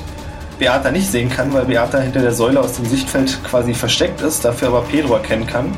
Beata 0.59 0.91
nicht 0.91 1.11
sehen 1.11 1.29
kann, 1.29 1.53
weil 1.53 1.65
Beata 1.65 1.99
hinter 1.99 2.21
der 2.21 2.33
Säule 2.33 2.61
aus 2.61 2.75
dem 2.75 2.87
Sichtfeld 2.87 3.39
quasi 3.45 3.75
versteckt 3.75 4.21
ist, 4.21 4.45
dafür 4.45 4.69
aber 4.69 4.83
Pedro 4.83 5.15
erkennen 5.15 5.47
kann 5.47 5.77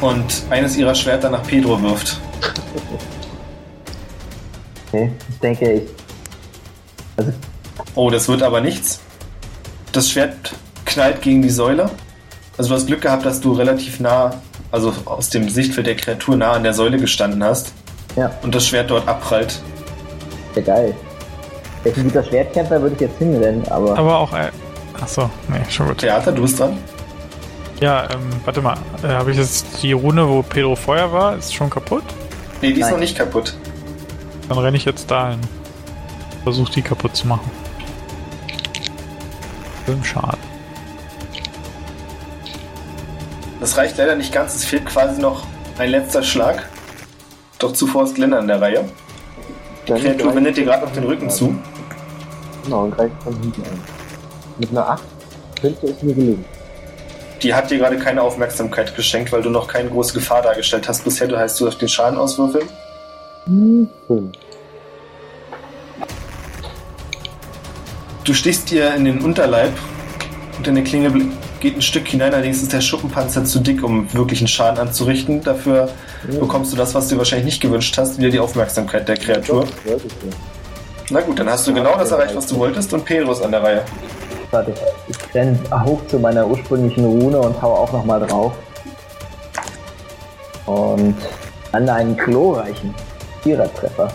und 0.00 0.42
eines 0.50 0.76
ihrer 0.76 0.94
Schwerter 0.94 1.30
nach 1.30 1.42
Pedro 1.42 1.80
wirft. 1.82 2.20
Okay, 4.88 5.12
ich 5.28 5.38
denke, 5.38 5.72
ich. 5.72 5.82
Also, 7.16 7.32
Oh, 7.94 8.10
das 8.10 8.28
wird 8.28 8.42
aber 8.42 8.60
nichts. 8.60 9.00
Das 9.92 10.10
Schwert 10.10 10.54
knallt 10.84 11.22
gegen 11.22 11.42
die 11.42 11.50
Säule. 11.50 11.90
Also 12.56 12.70
du 12.70 12.76
hast 12.76 12.86
Glück 12.86 13.02
gehabt, 13.02 13.24
dass 13.24 13.40
du 13.40 13.52
relativ 13.52 14.00
nah, 14.00 14.34
also 14.70 14.92
aus 15.04 15.30
dem 15.30 15.48
Sichtfeld 15.48 15.86
der 15.86 15.96
Kreatur 15.96 16.36
nah 16.36 16.52
an 16.52 16.62
der 16.62 16.74
Säule 16.74 16.98
gestanden 16.98 17.42
hast 17.42 17.72
ja, 18.16 18.30
und 18.42 18.54
das 18.54 18.66
Schwert 18.66 18.90
dort 18.90 19.06
abprallt. 19.08 19.60
Sehr 20.54 20.62
geil. 20.62 20.94
Welchen 21.82 22.04
guter 22.04 22.24
Schwertkämpfer 22.24 22.80
würde 22.80 22.94
ich 22.94 23.00
jetzt 23.00 23.18
hinrennen, 23.18 23.66
aber. 23.68 23.96
Aber 23.96 24.18
auch. 24.18 24.32
Äh, 24.32 24.50
achso, 25.00 25.30
nee, 25.48 25.60
schon 25.70 25.88
gut. 25.88 25.98
Theater, 25.98 26.32
du 26.32 26.42
bist 26.42 26.58
dran. 26.58 26.76
Ja, 27.80 28.04
ähm, 28.10 28.30
warte 28.44 28.60
mal. 28.60 28.76
Äh, 29.04 29.08
Habe 29.08 29.30
ich 29.30 29.36
jetzt 29.36 29.82
die 29.82 29.92
Rune, 29.92 30.28
wo 30.28 30.42
Pedro 30.42 30.74
vorher 30.74 31.12
war, 31.12 31.36
ist 31.36 31.54
schon 31.54 31.70
kaputt? 31.70 32.02
Nee, 32.60 32.72
die 32.72 32.80
ist 32.80 32.86
Nein. 32.86 32.94
noch 32.94 33.00
nicht 33.00 33.16
kaputt. 33.16 33.54
Dann 34.48 34.58
renne 34.58 34.76
ich 34.76 34.84
jetzt 34.84 35.10
dahin. 35.10 35.40
Versuch 36.42 36.68
die 36.70 36.82
kaputt 36.82 37.14
zu 37.14 37.28
machen. 37.28 37.50
Fünf 39.86 40.06
Schaden. 40.06 40.40
Das 43.60 43.76
reicht 43.76 43.96
leider 43.96 44.14
nicht 44.14 44.32
ganz, 44.32 44.54
es 44.54 44.64
fehlt 44.64 44.86
quasi 44.86 45.20
noch 45.20 45.44
ein 45.78 45.90
letzter 45.90 46.22
Schlag. 46.22 46.68
Doch 47.58 47.72
zuvor 47.72 48.04
ist 48.04 48.14
Glenn 48.14 48.32
an 48.32 48.46
der 48.46 48.60
Reihe. 48.60 48.84
Die 49.88 49.94
Dann 49.94 50.02
Kreatur 50.02 50.34
wendet 50.34 50.54
dir 50.58 50.64
gerade 50.64 50.84
auf 50.84 50.92
den 50.92 51.04
Rücken 51.04 51.30
zu. 51.30 51.56
Genau, 52.64 52.84
und 52.84 52.94
greift 52.94 53.22
von 53.22 53.32
hinten 53.40 53.62
an. 53.62 53.82
Mit 54.58 54.70
einer 54.70 54.86
8 54.86 55.02
könnte 55.62 55.86
es 55.86 56.02
mir 56.02 56.14
gelingen. 56.14 56.44
Die 57.42 57.54
hat 57.54 57.70
dir 57.70 57.78
gerade 57.78 57.96
keine 57.96 58.20
Aufmerksamkeit 58.20 58.94
geschenkt, 58.94 59.32
weil 59.32 59.40
du 59.40 59.48
noch 59.48 59.66
keine 59.66 59.88
große 59.88 60.12
Gefahr 60.12 60.42
dargestellt 60.42 60.86
hast. 60.88 61.04
Bisher, 61.04 61.26
du 61.26 61.38
heißt 61.38 61.58
du 61.58 61.68
auf 61.68 61.78
den 61.78 61.88
Schaden 61.88 62.18
auswürfeln. 62.18 62.68
Hm, 63.46 63.88
fünf. 64.06 64.36
Du 68.24 68.34
stichst 68.34 68.70
ihr 68.70 68.94
in 68.94 69.06
den 69.06 69.22
Unterleib 69.22 69.72
und 70.58 70.66
deine 70.66 70.84
Klinge 70.84 71.14
geht 71.60 71.76
ein 71.76 71.82
Stück 71.82 72.08
hinein, 72.08 72.32
allerdings 72.34 72.62
ist 72.62 72.72
der 72.72 72.80
Schuppenpanzer 72.80 73.44
zu 73.44 73.60
dick, 73.60 73.82
um 73.82 74.12
wirklichen 74.12 74.48
Schaden 74.48 74.78
anzurichten. 74.78 75.42
Dafür 75.42 75.88
bekommst 76.40 76.72
du 76.72 76.76
das, 76.76 76.94
was 76.94 77.08
du 77.08 77.14
dir 77.14 77.18
wahrscheinlich 77.18 77.46
nicht 77.46 77.60
gewünscht 77.60 77.96
hast, 77.98 78.18
wieder 78.18 78.30
die 78.30 78.38
Aufmerksamkeit 78.38 79.08
der 79.08 79.16
Kreatur. 79.16 79.64
Doch, 79.64 79.90
ja. 79.90 79.96
Na 81.10 81.20
gut, 81.20 81.38
dann 81.38 81.48
hast 81.48 81.66
du 81.66 81.72
genau 81.72 81.96
das 81.96 82.10
erreicht, 82.10 82.36
was 82.36 82.46
du 82.46 82.56
wolltest 82.56 82.92
und 82.92 83.04
Pedro 83.04 83.32
ist 83.32 83.42
an 83.42 83.50
der 83.50 83.62
Reihe. 83.62 83.82
Warte, 84.50 84.74
ich 85.08 85.34
renn 85.34 85.58
hoch 85.84 86.00
zu 86.06 86.18
meiner 86.18 86.46
ursprünglichen 86.46 87.04
Rune 87.04 87.38
und 87.38 87.60
hau 87.60 87.74
auch 87.74 87.92
nochmal 87.92 88.20
drauf. 88.20 88.52
Und 90.66 91.16
an 91.72 91.88
einen 91.88 92.16
glorreichen 92.16 92.94
Vierertreffer. 93.42 94.08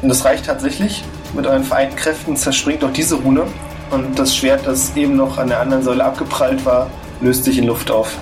Und 0.00 0.08
das 0.08 0.24
reicht 0.24 0.46
tatsächlich. 0.46 1.04
Mit 1.34 1.46
euren 1.46 1.64
vereinten 1.64 1.96
Kräften 1.96 2.36
zerspringt 2.36 2.84
auch 2.84 2.92
diese 2.92 3.14
Rune 3.14 3.46
und 3.92 4.18
das 4.18 4.34
Schwert, 4.34 4.66
das 4.66 4.96
eben 4.96 5.16
noch 5.16 5.38
an 5.38 5.48
der 5.48 5.60
anderen 5.60 5.82
Säule 5.82 6.04
abgeprallt 6.04 6.64
war, 6.64 6.90
löst 7.20 7.44
sich 7.44 7.58
in 7.58 7.64
Luft 7.64 7.90
auf. 7.90 8.16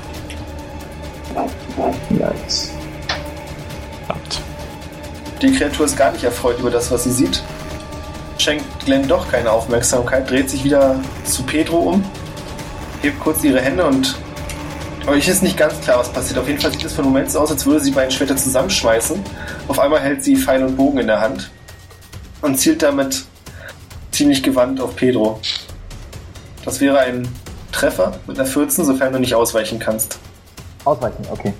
Nice. 2.11 2.73
Verdammt. 4.07 4.43
Die 5.41 5.53
Kreatur 5.53 5.87
ist 5.87 5.97
gar 5.97 6.13
nicht 6.13 6.25
erfreut 6.25 6.59
über 6.59 6.71
das, 6.71 6.91
was 6.91 7.05
sie 7.05 7.13
sieht. 7.13 7.43
Schenkt 8.39 8.65
Glenn 8.85 9.07
doch 9.07 9.31
keine 9.31 9.53
Aufmerksamkeit, 9.53 10.29
dreht 10.29 10.51
sich 10.51 10.65
wieder 10.65 10.99
zu 11.25 11.43
Pedro 11.45 11.77
um, 11.79 12.05
hebt 13.01 13.21
kurz 13.21 13.45
ihre 13.45 13.61
Hände 13.61 13.85
und 13.85 14.19
euch 15.07 15.29
ist 15.29 15.43
nicht 15.43 15.57
ganz 15.57 15.81
klar, 15.81 15.99
was 15.99 16.09
passiert. 16.11 16.39
Auf 16.39 16.49
jeden 16.49 16.61
Fall 16.61 16.73
sieht 16.73 16.85
es 16.85 16.93
für 16.93 17.03
einen 17.03 17.13
Moment 17.13 17.31
so 17.31 17.39
aus, 17.41 17.51
als 17.51 17.65
würde 17.65 17.81
sie 17.81 17.91
beiden 17.91 18.11
Schwerter 18.11 18.37
zusammenschmeißen. 18.37 19.23
Auf 19.69 19.79
einmal 19.79 20.01
hält 20.01 20.25
sie 20.25 20.37
Pfeil 20.37 20.65
und 20.65 20.77
Bogen 20.77 20.99
in 20.99 21.07
der 21.07 21.21
Hand 21.21 21.51
und 22.43 22.59
zielt 22.59 22.83
damit 22.83 23.25
ziemlich 24.21 24.43
gewandt 24.43 24.83
auf 24.83 24.97
Pedro. 24.97 25.41
Das 26.67 26.79
wäre 26.79 26.99
ein 26.99 27.27
Treffer 27.73 28.13
mit 28.27 28.39
einer 28.39 28.47
14, 28.47 28.85
sofern 28.85 29.15
du 29.15 29.19
nicht 29.19 29.35
ausweichen 29.35 29.79
kannst. 29.79 30.19
Ausweichen, 30.85 31.25
okay. 31.31 31.55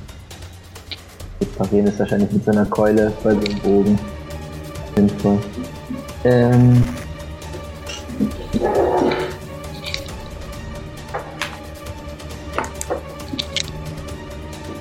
Jetzt 1.41 1.57
parieren 1.57 1.87
ist 1.87 1.99
wahrscheinlich 1.99 2.31
mit 2.31 2.45
so 2.45 2.51
einer 2.51 2.67
Keule 2.67 3.15
bei 3.25 3.33
so 3.33 3.41
einem 3.41 3.59
Bogen. 3.61 3.99
Sinnvoll. 4.95 5.39
Ähm. 6.25 6.85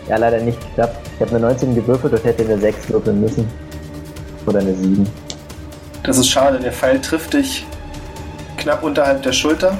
Ja, 0.09 0.17
leider 0.17 0.41
nicht 0.41 0.59
geklappt. 0.59 0.97
Ich 1.15 1.21
habe 1.21 1.37
eine 1.37 1.47
19 1.47 1.75
gewürfelt 1.75 2.11
und 2.11 2.25
hätte 2.25 2.43
eine 2.43 2.59
6 2.59 2.89
würfeln 2.89 3.21
müssen. 3.21 3.47
Oder 4.45 4.59
eine 4.59 4.75
7. 4.75 5.28
Das 6.03 6.17
ist 6.17 6.29
schade, 6.29 6.59
der 6.59 6.71
Pfeil 6.71 6.99
trifft 7.01 7.33
dich 7.33 7.65
knapp 8.57 8.83
unterhalb 8.83 9.23
der 9.23 9.33
Schulter, 9.33 9.77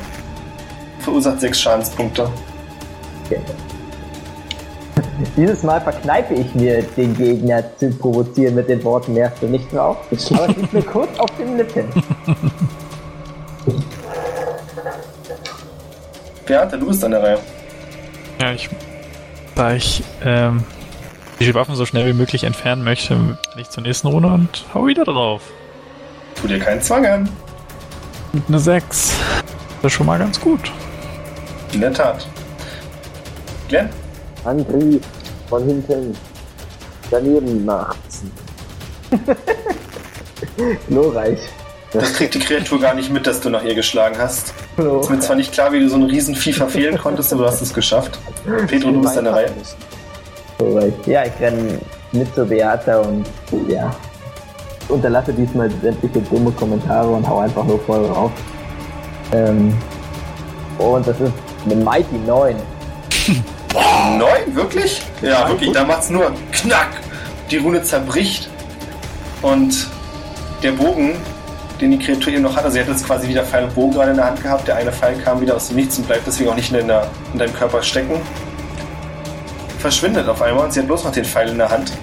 verursacht 0.99 1.41
6 1.41 1.59
Schadenspunkte. 1.59 2.29
Okay. 3.25 3.41
Dieses 5.35 5.63
Mal 5.63 5.81
verkneife 5.81 6.33
ich 6.33 6.55
mir, 6.55 6.81
den 6.95 7.13
Gegner 7.15 7.63
zu 7.77 7.89
provozieren 7.91 8.55
mit 8.55 8.69
den 8.69 8.81
Worten 8.83 9.13
merkst 9.13 9.43
du 9.43 9.47
nicht 9.47 9.71
drauf. 9.73 9.97
Aber 10.31 10.49
es 10.49 10.55
liegt 10.55 10.73
mir 10.73 10.81
kurz 10.81 11.19
auf 11.19 11.29
den 11.37 11.57
Lippen. 11.57 11.85
Beate, 16.45 16.79
du 16.79 16.87
bist 16.87 17.03
an 17.03 17.11
der 17.11 17.21
Reihe. 17.21 17.39
Ja, 18.39 18.53
ich. 18.53 18.69
Da 19.55 19.73
ich 19.73 20.01
ähm, 20.23 20.63
die 21.39 21.53
Waffen 21.53 21.75
so 21.75 21.85
schnell 21.85 22.07
wie 22.07 22.13
möglich 22.13 22.45
entfernen 22.45 22.83
möchte, 22.83 23.15
bin 23.15 23.37
ich 23.57 23.69
zur 23.69 23.83
nächsten 23.83 24.07
Runde 24.07 24.29
und 24.29 24.65
hau 24.73 24.87
wieder 24.87 25.03
drauf. 25.03 25.41
Tu 26.41 26.47
dir 26.47 26.59
keinen 26.59 26.81
Zwang 26.81 27.05
an. 27.05 27.29
Mit 28.31 28.43
einer 28.47 28.59
6. 28.59 29.11
Das 29.81 29.91
ist 29.91 29.93
schon 29.93 30.05
mal 30.05 30.19
ganz 30.19 30.39
gut. 30.39 30.71
In 31.73 31.81
der 31.81 31.93
Tat. 31.93 32.27
Glenn, 33.67 33.89
Angriff 34.45 35.01
von 35.49 35.65
hinten. 35.65 36.15
Daneben 37.11 37.65
nachziehen. 37.65 38.31
Glorreich. 40.87 41.39
das 41.91 42.13
kriegt 42.13 42.35
die 42.35 42.39
Kreatur 42.39 42.79
gar 42.79 42.93
nicht 42.93 43.11
mit, 43.11 43.25
dass 43.25 43.41
du 43.41 43.49
nach 43.49 43.63
ihr 43.63 43.73
geschlagen 43.73 44.15
hast. 44.17 44.53
Hallo. 44.77 45.01
Ist 45.01 45.09
mir 45.09 45.19
zwar 45.19 45.35
nicht 45.35 45.51
klar, 45.51 45.71
wie 45.73 45.79
du 45.79 45.89
so 45.89 45.95
ein 45.95 46.03
Riesenvieh 46.03 46.53
verfehlen 46.53 46.97
konntest, 46.97 47.33
aber 47.33 47.43
du 47.43 47.49
hast 47.49 47.61
es 47.61 47.73
geschafft. 47.73 48.19
Pedro, 48.67 48.91
du 48.91 49.01
bist 49.01 49.17
an 49.17 49.25
der 49.25 49.33
Reihe. 49.33 49.51
Ja, 51.05 51.25
ich 51.25 51.39
renne 51.39 51.79
mit 52.11 52.33
zur 52.35 52.45
Beata 52.45 52.99
und 52.99 53.25
ja. 53.67 53.95
Unterlasse 54.89 55.33
diesmal 55.33 55.69
sämtliche 55.81 56.19
dumme 56.21 56.51
Kommentare 56.51 57.07
und 57.07 57.27
hau 57.27 57.39
einfach 57.39 57.63
nur 57.63 57.79
voll 57.79 58.07
drauf. 58.07 58.31
Ähm, 59.31 59.73
und 60.77 61.07
das 61.07 61.19
ist 61.19 61.33
eine 61.65 61.75
Mighty 61.75 62.17
9. 62.25 62.55
Neun, 64.17 64.55
wirklich? 64.55 65.01
Ja, 65.21 65.47
wirklich. 65.47 65.71
Da 65.71 65.83
macht's 65.83 66.09
nur 66.09 66.31
knack. 66.51 66.89
Die 67.51 67.57
Rune 67.57 67.83
zerbricht. 67.83 68.49
Und 69.41 69.87
der 70.63 70.71
Bogen, 70.71 71.15
den 71.79 71.91
die 71.91 71.99
Kreatur 71.99 72.33
eben 72.33 72.41
noch 72.41 72.55
hatte, 72.55 72.71
sie 72.71 72.79
hat 72.79 72.87
jetzt 72.87 73.05
quasi 73.05 73.27
wieder 73.27 73.43
Pfeil 73.43 73.65
und 73.65 73.75
Bogen 73.75 73.93
gerade 73.93 74.11
in 74.11 74.17
der 74.17 74.25
Hand 74.25 74.41
gehabt. 74.41 74.67
Der 74.67 74.75
eine 74.75 74.91
Pfeil 74.91 75.15
kam 75.19 75.39
wieder 75.39 75.55
aus 75.55 75.67
dem 75.67 75.77
Nichts 75.77 75.97
und 75.97 76.07
bleibt 76.07 76.25
deswegen 76.25 76.49
auch 76.49 76.55
nicht 76.55 76.73
in, 76.73 76.87
der, 76.87 77.07
in 77.33 77.39
deinem 77.39 77.53
Körper 77.53 77.81
stecken. 77.81 78.19
Verschwindet 79.77 80.27
auf 80.27 80.41
einmal 80.41 80.65
und 80.65 80.73
sie 80.73 80.79
hat 80.79 80.87
bloß 80.87 81.05
noch 81.05 81.11
den 81.11 81.25
Pfeil 81.25 81.49
in 81.49 81.57
der 81.57 81.69
Hand. 81.69 81.93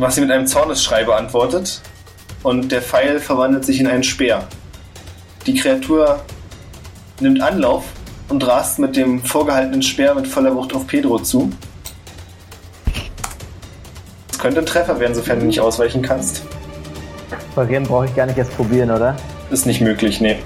Was 0.00 0.14
sie 0.14 0.22
mit 0.22 0.30
einem 0.30 0.46
Zornesschrei 0.46 1.04
beantwortet. 1.04 1.82
Und 2.42 2.72
der 2.72 2.80
Pfeil 2.80 3.20
verwandelt 3.20 3.66
sich 3.66 3.80
in 3.80 3.86
einen 3.86 4.02
Speer. 4.02 4.44
Die 5.46 5.54
Kreatur 5.54 6.20
nimmt 7.20 7.42
Anlauf 7.42 7.84
und 8.30 8.46
rast 8.46 8.78
mit 8.78 8.96
dem 8.96 9.22
vorgehaltenen 9.22 9.82
Speer 9.82 10.14
mit 10.14 10.26
voller 10.26 10.54
Wucht 10.54 10.74
auf 10.74 10.86
Pedro 10.86 11.18
zu. 11.18 11.52
Es 14.32 14.38
könnte 14.38 14.60
ein 14.60 14.66
Treffer 14.66 14.98
werden, 14.98 15.14
sofern 15.14 15.40
du 15.40 15.44
nicht 15.44 15.60
ausweichen 15.60 16.00
kannst. 16.00 16.44
Parieren 17.54 17.84
brauche 17.84 18.06
ich 18.06 18.16
gar 18.16 18.24
nicht 18.24 18.38
erst 18.38 18.56
probieren, 18.56 18.90
oder? 18.90 19.16
Ist 19.50 19.66
nicht 19.66 19.82
möglich, 19.82 20.18
nee. 20.22 20.38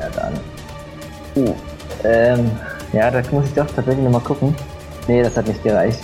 Ja, 0.00 0.08
dann. 0.08 0.40
Uh, 1.36 1.54
ähm, 2.02 2.50
ja, 2.94 3.10
da 3.10 3.20
muss 3.30 3.44
ich 3.44 3.52
doch 3.52 3.66
tatsächlich 3.66 4.04
nochmal 4.04 4.22
gucken. 4.22 4.54
Nee, 5.06 5.22
das 5.22 5.36
hat 5.36 5.46
nicht 5.48 5.62
gereicht. 5.62 6.00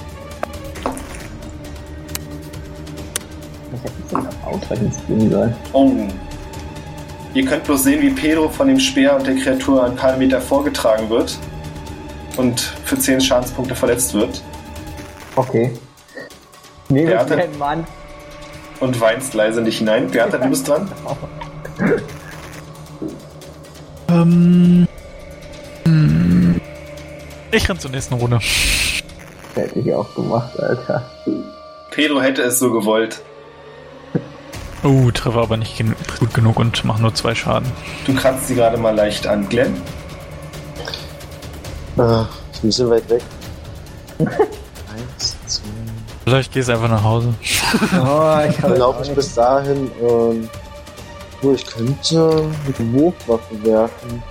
Ausweichen 4.70 4.92
spielen 4.92 5.30
sollen. 5.30 5.54
Oh. 5.72 5.92
Ihr 7.34 7.44
könnt 7.44 7.64
bloß 7.64 7.84
sehen, 7.84 8.02
wie 8.02 8.10
Pedro 8.10 8.48
von 8.48 8.66
dem 8.68 8.80
Speer 8.80 9.16
und 9.16 9.26
der 9.26 9.36
Kreatur 9.36 9.84
ein 9.84 9.94
paar 9.94 10.16
Meter 10.16 10.40
vorgetragen 10.40 11.08
wird 11.10 11.38
und 12.36 12.60
für 12.84 12.98
10 12.98 13.20
Schadenspunkte 13.20 13.74
verletzt 13.74 14.14
wird 14.14 14.42
Okay. 15.36 15.70
Mir 16.88 17.18
hatte- 17.18 17.36
einen 17.36 17.56
Mann. 17.56 17.86
und 18.80 19.00
weinst 19.00 19.32
leise 19.34 19.60
in 19.60 19.64
dich 19.66 19.78
hinein. 19.78 20.10
Bertha, 20.10 20.38
du 20.38 20.48
bist 20.48 20.66
dran. 20.68 20.90
Ähm, 24.08 24.88
hm, 25.84 26.60
ich 27.52 27.68
renn 27.68 27.78
zur 27.78 27.92
nächsten 27.92 28.14
Runde. 28.14 28.40
Hätte 29.54 29.78
ich 29.78 29.94
auch 29.94 30.12
gemacht, 30.16 30.58
Alter. 30.58 31.08
Pedro 31.92 32.20
hätte 32.20 32.42
es 32.42 32.58
so 32.58 32.72
gewollt. 32.72 33.22
Uh, 34.82 35.10
treffe 35.10 35.38
aber 35.38 35.56
nicht 35.58 35.76
gen 35.76 35.94
gut 36.18 36.32
genug 36.32 36.58
und 36.58 36.84
mache 36.84 37.02
nur 37.02 37.14
zwei 37.14 37.34
Schaden. 37.34 37.70
Du 38.06 38.14
kratzt 38.14 38.48
sie 38.48 38.54
gerade 38.54 38.78
mal 38.78 38.94
leicht 38.94 39.26
an. 39.26 39.46
Glenn? 39.48 39.80
Ah, 41.98 42.26
ist 42.52 42.64
ein 42.64 42.68
bisschen 42.68 42.90
weit 42.90 43.08
weg. 43.10 43.22
Eins, 44.18 45.36
zwei. 45.46 45.68
Vielleicht 46.24 46.52
gehst 46.52 46.68
du 46.68 46.72
einfach 46.72 46.88
nach 46.88 47.04
Hause. 47.04 47.34
Oh, 47.94 48.38
ich 48.48 48.56
Dann 48.56 48.76
laufe 48.76 49.02
ich 49.02 49.14
bis 49.14 49.34
dahin 49.34 49.88
und. 50.00 50.48
Wo 51.42 51.52
ich 51.52 51.66
könnte 51.66 52.44
mit 52.66 52.78
der 52.78 52.92
Wurfwaffe 52.92 53.64
werfen. 53.64 54.22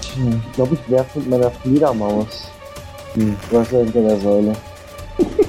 Ich 0.00 0.54
glaube, 0.54 0.74
ich 0.74 0.90
werfe 0.90 1.18
mit 1.18 1.30
meiner 1.30 1.50
Fledermaus. 1.50 2.50
Hm, 3.14 3.36
was 3.50 3.62
ist 3.62 3.72
da 3.72 3.78
hinter 3.78 4.00
der 4.02 4.20
Säule? 4.20 4.56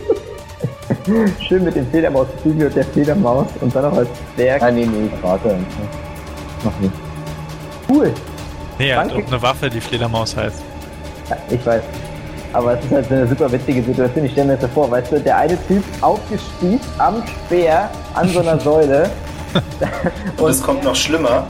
Schön 1.48 1.64
mit 1.64 1.76
dem 1.76 1.90
Fledermaus 1.90 2.28
Flügel 2.42 2.68
und 2.68 2.76
der 2.76 2.86
Fledermaus 2.86 3.48
und 3.62 3.76
dann 3.76 3.84
noch 3.84 3.98
als 3.98 4.10
Berg. 4.36 4.62
Ah, 4.62 4.72
nee, 4.72 4.86
nee, 4.86 5.10
ich 5.14 5.24
warte 5.24 5.50
einfach. 5.50 5.66
Mach 6.64 6.80
nicht. 6.80 6.94
Cool. 7.90 8.14
Nee, 8.78 8.90
er 8.90 9.00
hat 9.00 9.12
auch 9.12 9.28
eine 9.28 9.42
Waffe, 9.42 9.70
die 9.70 9.82
Fledermaus 9.82 10.36
heißt. 10.36 10.62
Ja, 11.30 11.38
ich 11.50 11.66
weiß. 11.66 11.82
Aber 12.54 12.78
es 12.78 12.86
ist 12.86 12.92
halt 12.92 13.12
eine 13.12 13.28
super 13.28 13.52
witzige 13.52 13.84
Situation. 13.84 14.26
Ich 14.26 14.32
stelle 14.32 14.48
mir 14.48 14.54
das 14.54 14.64
so 14.64 14.68
vor, 14.70 14.90
weißt 14.90 15.12
du, 15.12 15.20
der 15.20 15.38
eine 15.38 15.58
Typ 15.68 15.84
aufgespießt 16.02 16.90
am 16.98 17.24
Speer 17.46 17.90
an 18.14 18.30
so 18.30 18.40
einer 18.40 18.60
Säule. 18.60 19.10
Und 20.38 20.50
es 20.50 20.62
kommt 20.62 20.84
noch 20.84 20.96
schlimmer. 20.96 21.46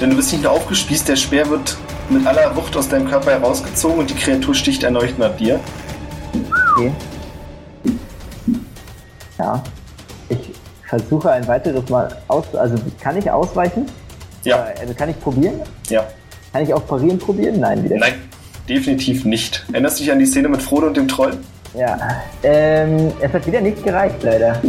Denn 0.00 0.10
du 0.10 0.16
bist 0.16 0.32
nicht 0.32 0.42
nur 0.42 0.52
aufgespießt, 0.52 1.08
der 1.08 1.16
Speer 1.16 1.48
wird 1.50 1.76
mit 2.08 2.26
aller 2.26 2.54
Wucht 2.56 2.76
aus 2.76 2.88
deinem 2.88 3.08
Körper 3.08 3.32
herausgezogen 3.32 3.98
und 3.98 4.10
die 4.10 4.14
Kreatur 4.14 4.54
sticht 4.54 4.82
erneut 4.82 5.18
nach 5.18 5.36
dir. 5.36 5.60
Okay. 6.72 6.92
Ja. 9.40 9.62
Ich 10.28 10.38
versuche 10.86 11.30
ein 11.32 11.46
weiteres 11.48 11.88
Mal 11.88 12.08
aus. 12.28 12.44
Also 12.54 12.76
kann 13.00 13.16
ich 13.16 13.30
ausweichen? 13.30 13.86
Ja, 14.44 14.66
Also 14.80 14.92
kann 14.94 15.08
ich 15.08 15.20
probieren? 15.20 15.60
ja. 15.88 16.04
Kann 16.52 16.62
ich 16.64 16.74
auch 16.74 16.84
parieren 16.84 17.16
probieren? 17.16 17.60
Nein, 17.60 17.84
wieder. 17.84 17.96
Nein, 17.96 18.14
definitiv 18.68 19.24
nicht. 19.24 19.64
Erinnerst 19.72 20.00
du 20.00 20.02
dich 20.02 20.10
an 20.12 20.18
die 20.18 20.26
Szene 20.26 20.48
mit 20.48 20.60
Frodo 20.60 20.88
und 20.88 20.96
dem 20.96 21.06
Troll? 21.06 21.36
Ja. 21.78 21.96
Ähm, 22.42 23.12
es 23.20 23.32
hat 23.32 23.46
wieder 23.46 23.60
nicht 23.60 23.84
gereicht, 23.84 24.16
leider. 24.22 24.60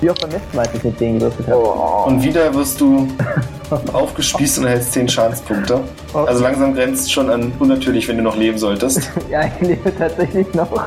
Wie 0.00 0.10
auch 0.10 0.14
beim 0.18 0.30
letzten 0.30 0.56
Mal, 0.56 0.66
als 0.66 0.74
ich 0.74 0.84
mit 0.84 1.00
denen 1.00 1.18
gewürfelt 1.18 1.48
habe. 1.48 1.58
Und 2.06 2.22
wieder 2.22 2.52
wirst 2.54 2.80
du 2.80 3.08
aufgespießt 3.92 4.58
und 4.58 4.64
erhältst 4.64 4.92
10 4.92 5.08
Schadenspunkte. 5.08 5.80
Also 6.12 6.42
langsam 6.42 6.74
grenzt 6.74 7.10
schon 7.12 7.30
an 7.30 7.52
unnatürlich, 7.58 8.06
wenn 8.08 8.18
du 8.18 8.22
noch 8.22 8.36
leben 8.36 8.58
solltest. 8.58 9.10
Ja, 9.30 9.42
ich 9.60 9.66
lebe 9.68 9.96
tatsächlich 9.96 10.46
noch. 10.54 10.86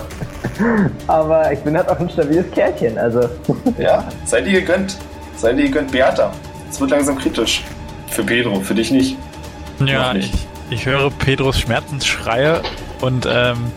Aber 1.07 1.51
ich 1.51 1.59
bin 1.59 1.76
halt 1.77 1.89
auch 1.89 1.99
ein 1.99 2.09
stabiles 2.09 2.45
Kerlchen, 2.51 2.97
also. 2.97 3.21
Ja, 3.77 4.03
sei 4.26 4.41
dir 4.41 4.61
gegönnt. 4.61 4.97
Sei 5.38 5.53
dir 5.53 5.65
gegönnt, 5.65 5.91
Beata. 5.91 6.31
Es 6.69 6.80
wird 6.80 6.91
langsam 6.91 7.17
kritisch. 7.17 7.63
Für 8.09 8.23
Pedro, 8.23 8.59
für 8.59 8.76
dich 8.76 8.91
nicht. 8.91 9.17
Ja, 9.85 10.13
nicht. 10.13 10.34
ich, 10.69 10.80
ich 10.80 10.85
höre 10.85 11.09
Pedros 11.11 11.59
Schmerzensschreie 11.59 12.61
und 13.01 13.27
ähm, 13.31 13.71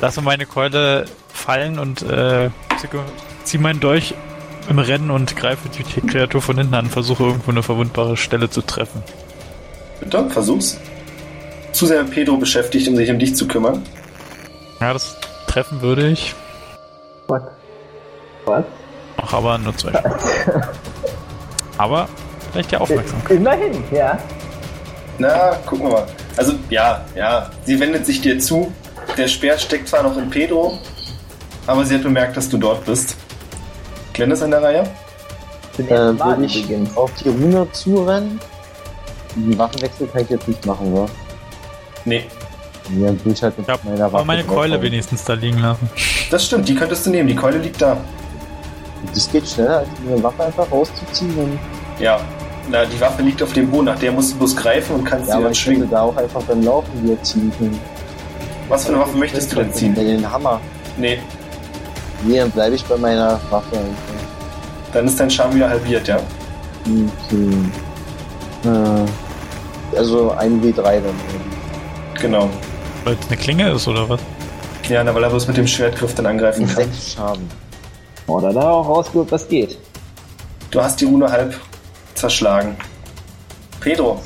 lasse 0.00 0.22
meine 0.22 0.46
Keule 0.46 1.04
fallen 1.32 1.78
und 1.78 2.02
äh, 2.02 2.48
zücke- 2.80 3.00
zieh 3.44 3.58
meinen 3.58 3.80
Dolch 3.80 4.14
im 4.70 4.78
Rennen 4.78 5.10
und 5.10 5.36
greife 5.36 5.68
die 5.68 5.82
Kreatur 6.00 6.40
von 6.40 6.56
hinten 6.56 6.74
an, 6.74 6.86
versuche 6.86 7.24
irgendwo 7.24 7.50
eine 7.50 7.62
verwundbare 7.62 8.16
Stelle 8.16 8.48
zu 8.48 8.62
treffen. 8.62 9.02
Bitte, 10.00 10.30
versuch's. 10.30 10.78
Zu 11.72 11.86
sehr 11.86 12.02
mit 12.02 12.12
Pedro 12.12 12.36
beschäftigt, 12.36 12.88
um 12.88 12.96
sich 12.96 13.10
um 13.10 13.18
dich 13.18 13.34
zu 13.34 13.46
kümmern. 13.46 13.82
Ja, 14.80 14.92
das 14.92 15.16
treffen 15.46 15.82
würde 15.82 16.08
ich, 16.08 16.34
What? 17.26 17.42
Was? 18.44 18.64
mach 19.16 19.32
aber 19.32 19.58
nur 19.58 19.76
zwei. 19.76 19.92
Aber 21.78 22.08
vielleicht 22.50 22.72
ja 22.72 22.80
Aufmerksamkeit. 22.80 23.36
Immerhin, 23.36 23.84
ja. 23.92 24.18
Na, 25.18 25.54
gucken 25.64 25.86
wir 25.86 25.92
mal. 25.92 26.06
Also, 26.36 26.54
ja, 26.68 27.04
ja. 27.14 27.50
Sie 27.64 27.78
wendet 27.78 28.04
sich 28.04 28.20
dir 28.20 28.38
zu. 28.38 28.72
Der 29.16 29.28
Speer 29.28 29.58
steckt 29.58 29.88
zwar 29.88 30.02
noch 30.02 30.16
in 30.16 30.28
Pedro, 30.28 30.78
aber 31.66 31.84
sie 31.84 31.94
hat 31.94 32.02
bemerkt, 32.02 32.36
dass 32.36 32.48
du 32.48 32.58
dort 32.58 32.84
bist. 32.84 33.16
Glenn 34.20 34.30
ist 34.32 34.42
an 34.42 34.50
der 34.50 34.62
Reihe. 34.62 34.82
Äh, 35.78 35.82
Mal 36.12 36.18
würde 36.18 36.44
ich 36.44 36.64
übrigens. 36.64 36.94
auf 36.96 37.10
die 37.24 37.28
Rune 37.30 37.66
zurennen? 37.72 38.38
Den 39.34 39.56
Waffenwechsel 39.58 40.08
kann 40.08 40.22
ich 40.22 40.28
jetzt 40.30 40.46
nicht 40.48 40.66
machen, 40.66 40.92
wa? 40.94 41.06
Nee, 42.04 42.24
Ja, 42.98 43.06
dann 43.06 43.18
würde 43.24 43.30
ich 43.30 43.42
halt 43.42 43.56
mit 43.56 43.66
Ich 43.66 43.72
hab 43.72 43.82
meiner 43.84 43.98
Waffe 44.00 44.16
aber 44.16 44.24
meine 44.24 44.44
Keule 44.44 44.72
draufhauen. 44.72 44.82
wenigstens 44.82 45.24
da 45.24 45.32
liegen 45.34 45.58
lassen. 45.60 45.88
das 46.30 46.44
stimmt. 46.44 46.68
Die 46.68 46.74
könntest 46.74 47.06
du 47.06 47.10
nehmen. 47.10 47.28
Die 47.28 47.34
Keule 47.34 47.58
liegt 47.58 47.80
da. 47.80 47.96
Das 49.14 49.30
geht 49.32 49.48
schneller, 49.48 49.78
als 49.78 49.88
eine 50.06 50.22
Waffe 50.22 50.44
einfach 50.44 50.70
rauszuziehen. 50.70 51.58
Ja. 51.98 52.20
Na, 52.68 52.84
die 52.84 53.00
Waffe 53.00 53.22
liegt 53.22 53.42
auf 53.42 53.52
dem 53.54 53.70
Boden. 53.70 53.86
Nach 53.86 53.98
der 53.98 54.12
musst 54.12 54.32
du 54.34 54.38
bloß 54.38 54.54
greifen 54.56 54.96
und 54.96 55.04
kannst 55.04 55.28
ja, 55.28 55.32
sie 55.32 55.36
aber 55.38 55.44
dann 55.44 55.54
schwingen. 55.54 55.88
da 55.90 56.02
auch 56.02 56.16
einfach 56.16 56.42
beim 56.42 56.62
Laufen 56.62 57.02
wieder 57.02 57.20
ziehen 57.22 57.50
können. 57.58 57.80
Was 58.68 58.84
für 58.84 58.92
eine 58.92 59.00
Waffe 59.00 59.16
möchtest 59.16 59.50
du 59.52 59.56
denn 59.56 59.68
Ja, 59.68 59.72
ziehen? 59.72 59.94
den 59.94 60.30
Hammer. 60.30 60.60
Nee, 60.98 61.18
Nee, 62.24 62.38
dann 62.38 62.50
bleibe 62.50 62.74
ich 62.74 62.84
bei 62.84 62.96
meiner 62.96 63.40
Waffe 63.50 63.76
dann 64.92 65.06
ist 65.06 65.20
dein 65.20 65.30
Charme 65.30 65.54
wieder 65.54 65.70
halbiert, 65.70 66.08
ja? 66.08 66.16
Okay. 66.84 67.48
Äh, 68.64 69.96
also 69.96 70.32
ein 70.32 70.60
W3 70.60 70.82
dann. 70.82 71.04
eben. 71.04 72.20
Genau. 72.20 72.50
Weil 73.04 73.16
es 73.20 73.26
eine 73.28 73.36
Klinge 73.36 73.70
ist 73.70 73.86
oder 73.86 74.08
was? 74.08 74.20
Ja, 74.88 75.04
na, 75.04 75.14
weil 75.14 75.22
er 75.22 75.30
bloß 75.30 75.46
mit 75.46 75.56
dem 75.56 75.66
Schwertgriff 75.68 76.14
dann 76.14 76.26
angreifen 76.26 76.66
kann. 76.66 76.74
Sechs 76.76 77.12
Schaden. 77.14 77.48
Oder 78.26 78.52
da 78.52 78.70
auch 78.70 78.88
rausgeholt, 78.88 79.30
was 79.30 79.46
geht. 79.48 79.78
Du 80.72 80.82
hast 80.82 81.00
die 81.00 81.04
Rune 81.04 81.30
halb 81.30 81.54
zerschlagen. 82.14 82.76
Pedro, 83.80 84.20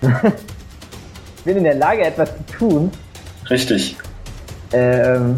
Ich 0.00 1.44
bin 1.44 1.58
in 1.58 1.64
der 1.64 1.74
Lage, 1.74 2.02
etwas 2.02 2.30
zu 2.48 2.58
tun. 2.58 2.90
richtig. 3.50 3.96
Ähm, 4.72 5.36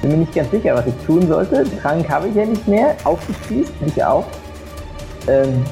bin 0.00 0.10
mir 0.12 0.16
nicht 0.18 0.34
ganz 0.34 0.50
sicher, 0.50 0.74
was 0.74 0.86
ich 0.86 0.94
tun 1.06 1.26
sollte. 1.28 1.64
Trank 1.80 2.08
habe 2.08 2.28
ich 2.28 2.34
ja 2.34 2.44
nicht 2.44 2.66
mehr. 2.66 2.96
Aufgespießt 3.04 3.78
bin 3.80 3.88
ich 3.88 4.04
auch. 4.04 4.24
Ähm, 5.26 5.64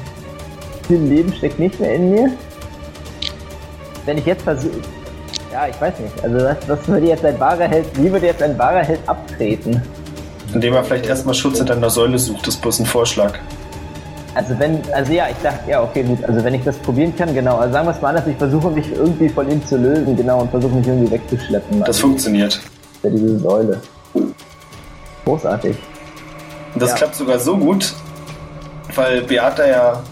viel 0.87 0.99
Leben 0.99 1.33
steckt 1.33 1.59
nicht 1.59 1.79
mehr 1.79 1.95
in 1.95 2.11
mir. 2.11 2.31
Wenn 4.05 4.17
ich 4.17 4.25
jetzt 4.25 4.43
versuche. 4.43 4.81
Ja, 5.51 5.67
ich 5.67 5.79
weiß 5.79 5.99
nicht. 5.99 6.23
Also, 6.23 6.37
was, 6.37 6.57
was 6.67 6.87
würde 6.87 7.07
jetzt 7.07 7.25
ein 7.25 7.39
wahrer 7.39 7.67
Held, 7.67 7.85
wie 7.97 8.11
würde 8.11 8.27
jetzt 8.27 8.41
ein 8.41 8.57
wahrer 8.57 8.83
Held 8.83 8.99
abtreten? 9.07 9.81
Indem 10.53 10.73
er 10.75 10.83
vielleicht 10.83 11.05
erstmal 11.07 11.35
Schutz 11.35 11.57
hinter 11.57 11.75
einer 11.75 11.89
Säule 11.89 12.17
sucht, 12.17 12.47
ist 12.47 12.61
bloß 12.61 12.79
ein 12.79 12.85
Vorschlag. 12.85 13.33
Also 14.33 14.57
wenn, 14.59 14.79
also 14.93 15.11
ja, 15.11 15.25
ich 15.29 15.37
dachte, 15.41 15.69
ja, 15.69 15.81
okay, 15.81 16.03
gut, 16.03 16.23
also 16.23 16.43
wenn 16.43 16.53
ich 16.53 16.63
das 16.63 16.77
probieren 16.77 17.15
kann, 17.15 17.33
genau, 17.33 17.57
also 17.57 17.73
sagen 17.73 17.87
wir 17.87 17.95
es 17.95 18.01
mal 18.01 18.09
anders, 18.09 18.27
ich 18.27 18.37
versuche 18.37 18.69
mich 18.69 18.91
irgendwie 18.93 19.29
von 19.29 19.49
ihm 19.49 19.65
zu 19.65 19.77
lösen, 19.77 20.15
genau, 20.15 20.41
und 20.41 20.51
versuche 20.51 20.75
mich 20.75 20.85
irgendwie 20.85 21.11
wegzuschleppen. 21.11 21.79
Das 21.79 21.87
also, 21.87 22.01
funktioniert. 22.01 22.59
ja, 23.01 23.09
diese 23.09 23.39
Säule. 23.39 23.81
Großartig. 25.25 25.75
Und 26.73 26.81
das 26.81 26.91
Ja. 26.91 26.95
klappt 26.97 27.15
sogar 27.15 27.39
so 27.39 27.57
gut, 27.57 27.93
weil 28.95 29.21
Beata 29.21 29.65
ja 29.67 30.03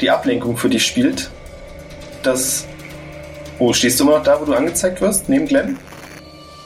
die 0.00 0.10
Ablenkung 0.10 0.56
für 0.56 0.68
dich 0.68 0.84
spielt, 0.86 1.30
dass... 2.22 2.66
Oh, 3.58 3.72
stehst 3.72 3.98
du 3.98 4.04
immer 4.04 4.18
noch 4.18 4.22
da, 4.22 4.38
wo 4.40 4.44
du 4.44 4.54
angezeigt 4.54 5.00
wirst, 5.00 5.28
neben 5.28 5.46
Glenn? 5.46 5.78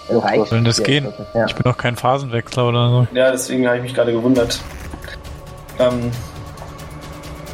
Reicht. 0.08 0.48
Soll 0.48 0.58
denn 0.58 0.64
das 0.64 0.82
gehen? 0.82 1.06
Ja. 1.34 1.46
Ich 1.46 1.54
bin 1.54 1.62
doch 1.62 1.76
kein 1.76 1.94
Phasenwechsler 1.94 2.66
oder 2.66 2.88
so. 2.90 3.06
Ja, 3.14 3.30
deswegen 3.30 3.64
habe 3.66 3.76
ich 3.76 3.82
mich 3.84 3.94
gerade 3.94 4.12
gewundert. 4.12 4.60
Ähm, 5.78 6.10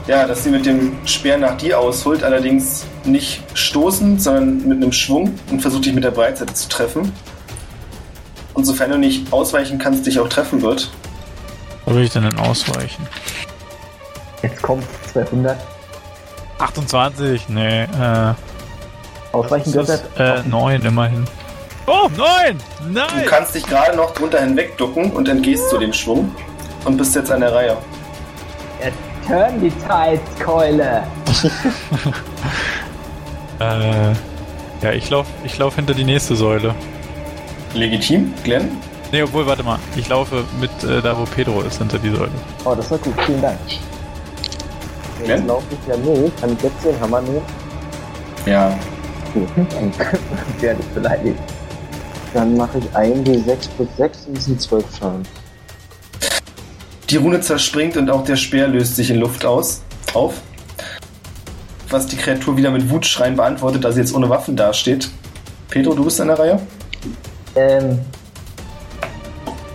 ja, 0.07 0.27
dass 0.27 0.45
sie 0.45 0.51
mit 0.51 0.65
dem 0.65 0.97
Speer 1.05 1.37
nach 1.37 1.57
dir 1.59 1.79
ausholt, 1.79 2.25
allerdings 2.25 2.87
nicht 3.05 3.43
stoßend, 3.55 4.23
sondern 4.23 4.67
mit 4.67 4.79
einem 4.83 4.93
Schwung 4.93 5.35
und 5.51 5.61
versucht 5.61 5.85
dich 5.85 5.93
mit 5.93 6.05
der 6.05 6.13
Breitseite 6.13 6.55
zu 6.55 6.69
treffen. 6.69 7.13
Und 8.57 8.65
sofern 8.65 8.91
du 8.91 8.99
nicht 8.99 9.33
ausweichen 9.33 9.79
kannst, 9.79 10.07
dich 10.07 10.19
auch 10.19 10.29
treffen 10.29 10.63
wird. 10.63 10.91
Wo 11.85 11.95
will 11.95 12.03
ich 12.03 12.11
denn 12.11 12.25
denn 12.25 12.39
ausweichen? 12.39 13.07
Jetzt 14.43 14.61
kommt 14.63 14.85
200. 15.13 15.57
28? 16.59 17.49
Nee, 17.49 17.83
äh. 17.85 18.35
Ausweichen 19.33 19.73
ist 19.73 19.89
das? 19.89 20.03
Äh, 20.19 20.43
9 20.49 20.83
immerhin. 20.83 21.25
Oh, 21.87 22.09
9! 22.17 22.59
Du 22.81 22.93
Nein! 22.93 23.07
kannst 23.27 23.55
dich 23.55 23.65
gerade 23.65 23.97
noch 23.97 24.13
drunter 24.15 24.41
hinwegducken 24.41 25.13
und 25.13 25.29
entgehst 25.29 25.71
zu 25.71 25.79
dem 25.79 25.93
Schwung 25.93 26.35
und 26.85 26.97
bist 26.97 27.15
jetzt 27.15 27.31
an 27.31 27.41
der 27.41 27.55
Reihe. 27.55 27.77
Turn 29.27 29.61
die 29.61 29.71
Tides, 29.71 30.21
Keule. 30.39 31.03
Äh. 33.59 34.13
Ja, 34.83 34.93
ich 34.93 35.09
lauf, 35.09 35.27
ich 35.43 35.57
lauf 35.57 35.77
hinter 35.77 35.95
die 35.95 36.05
nächste 36.05 36.37
Säule. 36.37 36.75
Legitim, 37.77 38.33
Glenn? 38.45 38.71
Nee, 39.13 39.23
obwohl, 39.23 39.47
warte 39.47 39.63
mal. 39.63 39.79
Ich 39.95 40.09
laufe 40.09 40.45
mit 40.61 40.71
äh, 40.85 41.01
da, 41.01 41.17
wo 41.17 41.25
Pedro 41.25 41.63
ist, 41.63 41.79
hinter 41.79 41.99
die 41.99 42.11
Säule. 42.11 42.31
Oh, 42.65 42.75
das 42.75 42.91
war 42.91 42.99
gut, 42.99 43.15
vielen 43.25 43.41
Dank. 43.41 43.59
Jetzt 43.69 45.25
Glenn? 45.25 45.47
laufe 45.47 45.65
ich 45.71 45.89
ja 45.89 45.97
nicht. 45.97 46.41
Kann 46.41 46.53
ich 46.53 46.63
jetzt 46.63 46.85
den 46.85 47.01
Hammer 47.01 47.21
nehmen? 47.21 47.43
Ja. 48.47 48.77
ja, 50.63 50.75
das 50.75 50.87
beleidigt. 50.95 51.39
Dann 52.35 52.57
mache 52.57 52.79
ich 52.79 52.97
1 52.97 53.29
D6 53.29 53.69
plus 53.77 53.89
6 53.97 54.27
und 54.27 54.37
das 54.37 54.45
sind 54.45 54.61
12 54.61 54.85
Schaden. 54.99 55.23
Die 57.09 57.17
Rune 57.17 57.41
zerspringt 57.41 57.97
und 57.97 58.11
auch 58.11 58.25
der 58.25 58.37
Speer 58.37 58.67
löst 58.67 58.97
sich 58.97 59.11
in 59.11 59.17
Luft 59.17 59.45
aus, 59.45 59.83
auf. 60.13 60.35
Was 61.89 62.07
die 62.09 62.17
Kreatur 62.17 62.57
wieder 62.57 62.71
mit 62.71 62.91
Wutschreien 62.91 63.37
beantwortet, 63.37 63.85
da 63.85 63.93
sie 63.93 64.01
jetzt 64.01 64.13
ohne 64.13 64.29
Waffen 64.29 64.57
dasteht. 64.57 65.09
Pedro, 65.71 65.95
du 65.95 66.05
bist 66.05 66.21
an 66.21 66.29
der 66.29 66.39
Reihe? 66.39 66.61
Ähm, 67.57 67.99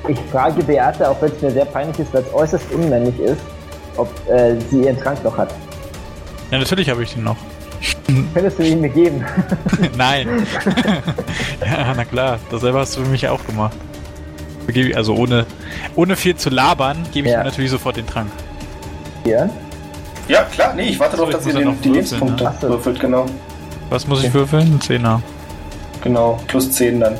ich 0.07 0.17
frage 0.31 0.63
Beate, 0.63 1.09
auch 1.09 1.21
wenn 1.21 1.31
es 1.31 1.41
mir 1.41 1.51
sehr 1.51 1.65
peinlich 1.65 1.99
ist, 1.99 2.13
weil 2.13 2.23
es 2.23 2.33
äußerst 2.33 2.71
unmännlich 2.73 3.17
ist, 3.19 3.41
ob 3.97 4.09
äh, 4.29 4.55
sie 4.69 4.83
ihren 4.83 4.97
Trank 4.99 5.23
noch 5.23 5.37
hat. 5.37 5.53
Ja, 6.51 6.57
natürlich 6.59 6.89
habe 6.89 7.03
ich 7.03 7.13
den 7.13 7.23
noch. 7.23 7.37
Könntest 8.33 8.59
du 8.59 8.63
ihn 8.63 8.81
mir 8.81 8.89
geben? 8.89 9.23
Nein. 9.97 10.27
ja, 11.65 11.93
na 11.95 12.05
klar. 12.05 12.39
Das 12.49 12.61
selber 12.61 12.79
hast 12.79 12.97
du 12.97 13.01
für 13.03 13.09
mich 13.09 13.27
auch 13.27 13.43
gemacht. 13.45 13.75
Ich- 14.67 14.95
Also 14.95 15.15
ohne, 15.15 15.45
ohne 15.95 16.15
viel 16.15 16.35
zu 16.35 16.49
labern, 16.49 16.97
gebe 17.11 17.27
ich 17.27 17.33
Ja. 17.33 17.41
ihm 17.41 17.45
natürlich 17.45 17.71
sofort 17.71 17.97
den 17.97 18.05
Trank. 18.07 18.29
Hier? 19.23 19.49
Ja, 20.27 20.43
klar, 20.43 20.73
nee, 20.75 20.83
ich 20.89 20.99
warte 20.99 21.17
So, 21.17 21.25
darauf, 21.25 21.35
dass 21.43 21.47
ihr 21.47 21.53
den, 21.59 21.69
noch 21.69 21.81
die 21.81 21.89
Lebenspunkte 21.89 22.43
ne? 22.43 22.53
Würfelt, 22.61 22.99
genau. 22.99 23.25
Was 23.89 24.07
muss 24.07 24.19
ich 24.19 24.25
Okay. 24.29 24.33
würfeln? 24.35 24.75
Ein 24.75 24.81
Zehner. 24.81 25.21
Genau, 26.03 26.39
plus 26.47 26.71
10 26.71 26.99
dann. 26.99 27.15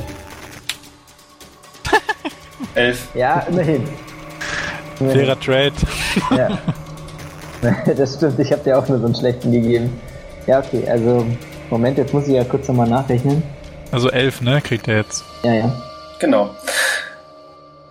11. 2.74 3.08
Ja, 3.14 3.40
immerhin. 3.48 3.84
Fairer 4.96 5.38
Trade. 5.38 5.72
Ja. 6.36 6.58
das 7.96 8.16
stimmt, 8.16 8.38
ich 8.38 8.52
habe 8.52 8.62
dir 8.62 8.78
auch 8.78 8.88
nur 8.88 8.98
so 8.98 9.06
einen 9.06 9.14
schlechten 9.14 9.52
gegeben. 9.52 10.00
Ja, 10.46 10.60
okay, 10.60 10.84
also, 10.88 11.26
Moment, 11.70 11.98
jetzt 11.98 12.12
muss 12.12 12.26
ich 12.26 12.34
ja 12.34 12.44
kurz 12.44 12.68
nochmal 12.68 12.88
nachrechnen. 12.88 13.42
Also 13.90 14.10
elf, 14.10 14.40
ne? 14.40 14.60
Kriegt 14.62 14.88
er 14.88 14.98
jetzt. 14.98 15.24
Ja, 15.42 15.54
ja. 15.54 15.82
Genau. 16.18 16.50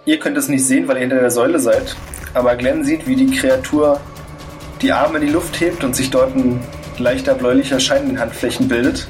Ihr 0.06 0.19
könnt 0.19 0.38
es 0.38 0.48
nicht 0.48 0.65
sehen, 0.65 0.88
weil 0.88 0.95
ihr 0.98 1.02
hinter 1.02 1.19
der 1.19 1.31
Säule 1.31 1.60
seid, 1.60 1.95
aber 2.34 2.56
Glenn 2.56 2.84
sieht, 2.84 3.07
wie 3.07 3.15
die 3.15 3.27
Kreatur 3.27 3.99
die 4.81 4.91
Arme 4.91 5.19
in 5.19 5.27
die 5.27 5.31
Luft 5.31 5.60
hebt 5.60 5.84
und 5.84 5.95
sich 5.95 6.10
dort 6.10 6.35
ein 6.35 6.60
leichter 6.98 7.35
bläulicher 7.35 7.80
Schein 7.80 8.03
in 8.03 8.10
den 8.10 8.19
Handflächen 8.19 8.68
bildet. 8.68 9.07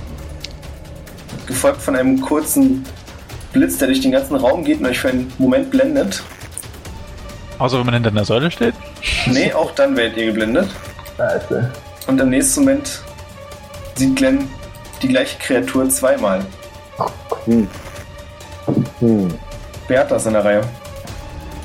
Gefolgt 1.48 1.82
von 1.82 1.96
einem 1.96 2.20
kurzen 2.20 2.86
Blitz, 3.54 3.78
der 3.78 3.88
durch 3.88 4.02
den 4.02 4.12
ganzen 4.12 4.36
Raum 4.36 4.64
geht 4.64 4.80
und 4.80 4.86
euch 4.86 5.00
für 5.00 5.10
einen 5.10 5.32
Moment 5.38 5.72
blendet. 5.72 6.24
Außer 7.60 7.78
wenn 7.78 7.86
man 7.86 7.94
hinter 7.96 8.10
einer 8.10 8.26
Säule 8.26 8.50
steht. 8.50 8.74
Nee, 9.28 9.54
auch 9.54 9.72
dann 9.76 9.96
werdet 9.96 10.18
ihr 10.18 10.28
geblendet. 10.28 10.70
Sie. 11.50 11.70
Und 12.08 12.20
im 12.20 12.30
nächsten 12.30 12.62
Moment 12.62 13.02
sieht 13.96 14.16
Glenn 14.16 14.48
die 15.02 15.08
gleiche 15.10 15.38
Kreatur 15.38 15.88
zweimal. 15.90 16.44
Hm. 17.46 17.68
Hm. 19.00 19.28
Beata 19.88 20.16
ist 20.16 20.26
in 20.26 20.34
der 20.34 20.44
Reihe. 20.46 20.62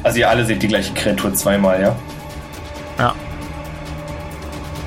Also 0.03 0.19
ihr 0.19 0.29
alle 0.29 0.45
seht 0.45 0.63
die 0.63 0.69
gleiche 0.69 0.93
Kreatur 0.95 1.33
zweimal, 1.35 1.81
ja? 1.81 1.97
Ja. 2.99 3.15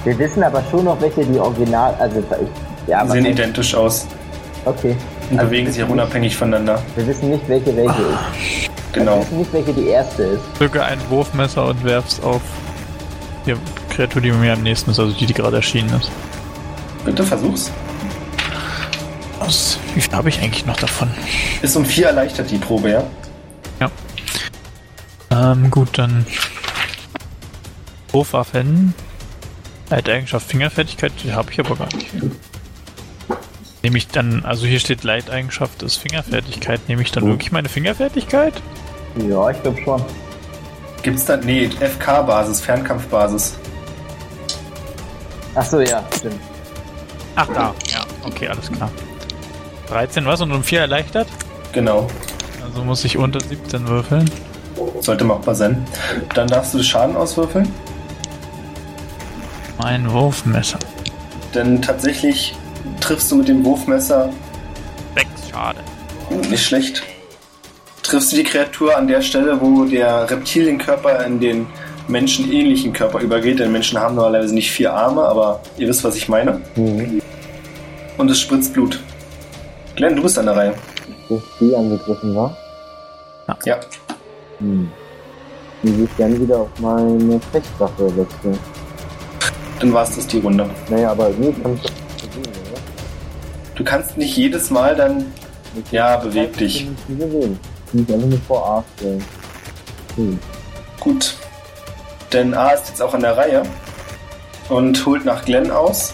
Wir 0.03 0.17
wissen 0.17 0.43
aber 0.43 0.63
schon 0.69 0.85
noch, 0.85 0.99
welche 1.01 1.25
die 1.25 1.39
Original, 1.39 1.93
also, 1.99 2.23
ja, 2.87 3.05
Sehen 3.07 3.23
man- 3.23 3.31
identisch 3.31 3.75
aus 3.75 4.07
okay. 4.65 4.95
Und 5.31 5.37
Also, 5.37 5.49
bewegen 5.49 5.65
wir 5.67 5.73
sich 5.73 5.83
auch 5.83 5.89
unabhängig 5.89 6.35
voneinander. 6.35 6.81
Wir 6.95 7.07
wissen 7.07 7.29
nicht, 7.29 7.47
welche 7.47 7.75
welche 7.75 7.89
ist. 7.89 7.99
Wir 8.93 9.01
Genau. 9.03 9.19
wissen 9.21 9.37
nicht, 9.37 9.53
welche 9.53 9.73
die 9.73 9.87
erste 9.87 10.23
ist. 10.23 10.41
Zücke 10.57 10.83
ein 10.83 10.99
Wurfmesser 11.09 11.65
und 11.67 11.83
werf's 11.83 12.19
auf 12.21 12.41
die 13.45 13.55
Kreatur, 13.89 14.21
die 14.21 14.31
mir 14.31 14.53
am 14.53 14.63
nächsten 14.63 14.91
ist, 14.91 14.99
also 14.99 15.11
die, 15.13 15.25
die 15.25 15.33
gerade 15.33 15.57
erschienen 15.57 15.93
ist. 15.99 16.09
Bitte 17.05 17.23
versuch's. 17.23 17.71
Was? 19.39 19.77
Wie 19.95 20.01
viel 20.01 20.13
habe 20.13 20.29
ich 20.29 20.39
eigentlich 20.41 20.65
noch 20.65 20.77
davon? 20.77 21.09
Ist 21.61 21.75
um 21.75 21.85
vier 21.85 22.07
erleichtert 22.07 22.49
die 22.51 22.57
Probe, 22.57 22.89
ja? 22.91 23.03
Ähm, 25.31 25.69
gut, 25.69 25.89
dann. 25.97 26.25
Wurfwaffen. 28.11 28.93
Leiteigenschaft 29.89 30.47
Fingerfertigkeit, 30.47 31.11
die 31.23 31.33
habe 31.33 31.51
ich 31.51 31.59
aber 31.59 31.75
gar 31.75 31.87
nicht. 31.95 32.07
Nehme 33.81 33.97
ich 33.97 34.07
dann, 34.09 34.43
also 34.43 34.65
hier 34.65 34.79
steht 34.79 35.03
Leiteigenschaft 35.03 35.83
ist 35.83 35.97
Fingerfertigkeit, 35.97 36.81
nehme 36.89 37.01
ich 37.01 37.11
dann 37.11 37.23
Oh. 37.23 37.27
wirklich 37.27 37.51
meine 37.51 37.69
Fingerfertigkeit? 37.69 38.53
Ja, 39.27 39.49
ich 39.49 39.61
glaube 39.63 39.81
schon. 39.81 40.03
Gibt's 41.01 41.25
da. 41.25 41.37
Nee, 41.37 41.69
FK-Basis, 41.79 42.59
Fernkampfbasis. 42.59 43.57
Achso, 45.55 45.79
ja, 45.79 46.03
stimmt. 46.15 46.39
Ach 47.35 47.47
da, 47.47 47.73
ja, 47.91 48.01
okay, 48.25 48.47
alles 48.49 48.69
klar. 48.71 48.91
13 49.87 50.25
was 50.25 50.41
und 50.41 50.51
um 50.51 50.61
4 50.63 50.81
erleichtert? 50.81 51.27
Genau. 51.71 52.07
Also 52.63 52.83
muss 52.83 53.05
ich 53.05 53.17
unter 53.17 53.39
17 53.39 53.87
würfeln. 53.87 54.29
Sollte 54.99 55.23
machbar 55.23 55.55
sein. 55.55 55.85
Dann 56.35 56.47
darfst 56.47 56.73
du 56.73 56.83
Schaden 56.83 57.15
auswürfeln. 57.15 57.71
Mein 59.79 60.11
Wurfmesser. 60.11 60.79
Denn 61.55 61.81
tatsächlich 61.81 62.55
triffst 63.09 63.31
du 63.31 63.37
mit 63.37 63.47
dem 63.47 63.65
Wurfmesser 63.65 64.29
6 65.15 65.49
Schade. 65.49 65.79
nicht 66.47 66.63
schlecht. 66.63 67.01
Triffst 68.03 68.31
du 68.31 68.35
die 68.35 68.43
Kreatur 68.43 68.95
an 68.95 69.07
der 69.07 69.23
Stelle, 69.23 69.59
wo 69.59 69.85
der 69.85 70.29
Reptilienkörper 70.29 71.25
in 71.25 71.39
den 71.39 71.65
menschenähnlichen 72.07 72.93
Körper 72.93 73.19
übergeht. 73.21 73.57
Denn 73.57 73.71
Menschen 73.71 73.97
haben 73.97 74.13
normalerweise 74.13 74.53
nicht 74.53 74.69
vier 74.69 74.93
Arme, 74.93 75.23
aber 75.23 75.59
ihr 75.77 75.87
wisst, 75.87 76.03
was 76.03 76.15
ich 76.17 76.29
meine. 76.29 76.61
Mhm. 76.75 77.19
Und 78.19 78.29
es 78.29 78.41
spritzt 78.41 78.75
Blut. 78.75 78.99
Glenn, 79.95 80.15
du 80.15 80.21
bist 80.21 80.37
an 80.37 80.45
der 80.45 80.55
Reihe. 80.55 80.73
Dass 81.29 81.41
die 81.59 81.75
angegriffen 81.75 82.35
war. 82.35 82.55
Ja. 83.65 83.79
Hm. 84.59 84.87
Die 85.81 85.89
würde 85.89 86.03
ich 86.03 86.17
gerne 86.17 86.39
wieder 86.39 86.59
auf 86.59 86.69
meine 86.79 87.39
Fechtwaffe 87.51 88.15
wechseln. 88.15 88.59
Dann 89.79 89.93
war 89.93 90.03
es 90.03 90.15
das 90.15 90.27
die 90.27 90.37
Runde. 90.37 90.69
Naja, 90.89 91.09
aber 91.09 91.31
nee, 91.39 91.51
kann 91.63 91.73
ich 91.73 91.81
oder? 91.81 91.98
Du 93.79 93.85
kannst 93.85 94.17
nicht 94.17 94.35
jedes 94.35 94.69
Mal 94.69 94.93
dann. 94.93 95.25
Ja, 95.89 96.17
beweg 96.17 96.57
dich. 96.57 96.85
Ich 97.07 97.15
muss 97.93 98.09
einfach 98.13 98.27
nur 98.27 98.39
vor 98.41 98.67
A 98.67 98.83
stellen. 98.97 99.23
Hm. 100.17 100.37
Gut. 100.99 101.35
Denn 102.33 102.53
A 102.53 102.71
ist 102.71 102.89
jetzt 102.89 103.01
auch 103.01 103.13
an 103.13 103.21
der 103.21 103.37
Reihe 103.37 103.63
und 104.67 105.05
holt 105.05 105.23
nach 105.23 105.45
Glenn 105.45 105.71
aus. 105.71 106.13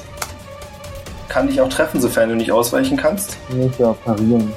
Kann 1.28 1.48
dich 1.48 1.60
auch 1.60 1.68
treffen, 1.68 2.00
sofern 2.00 2.30
du 2.30 2.36
nicht 2.36 2.52
ausweichen 2.52 2.98
kannst. 2.98 3.36
Ich 3.50 3.84
auch 3.84 3.98
parieren. 4.06 4.54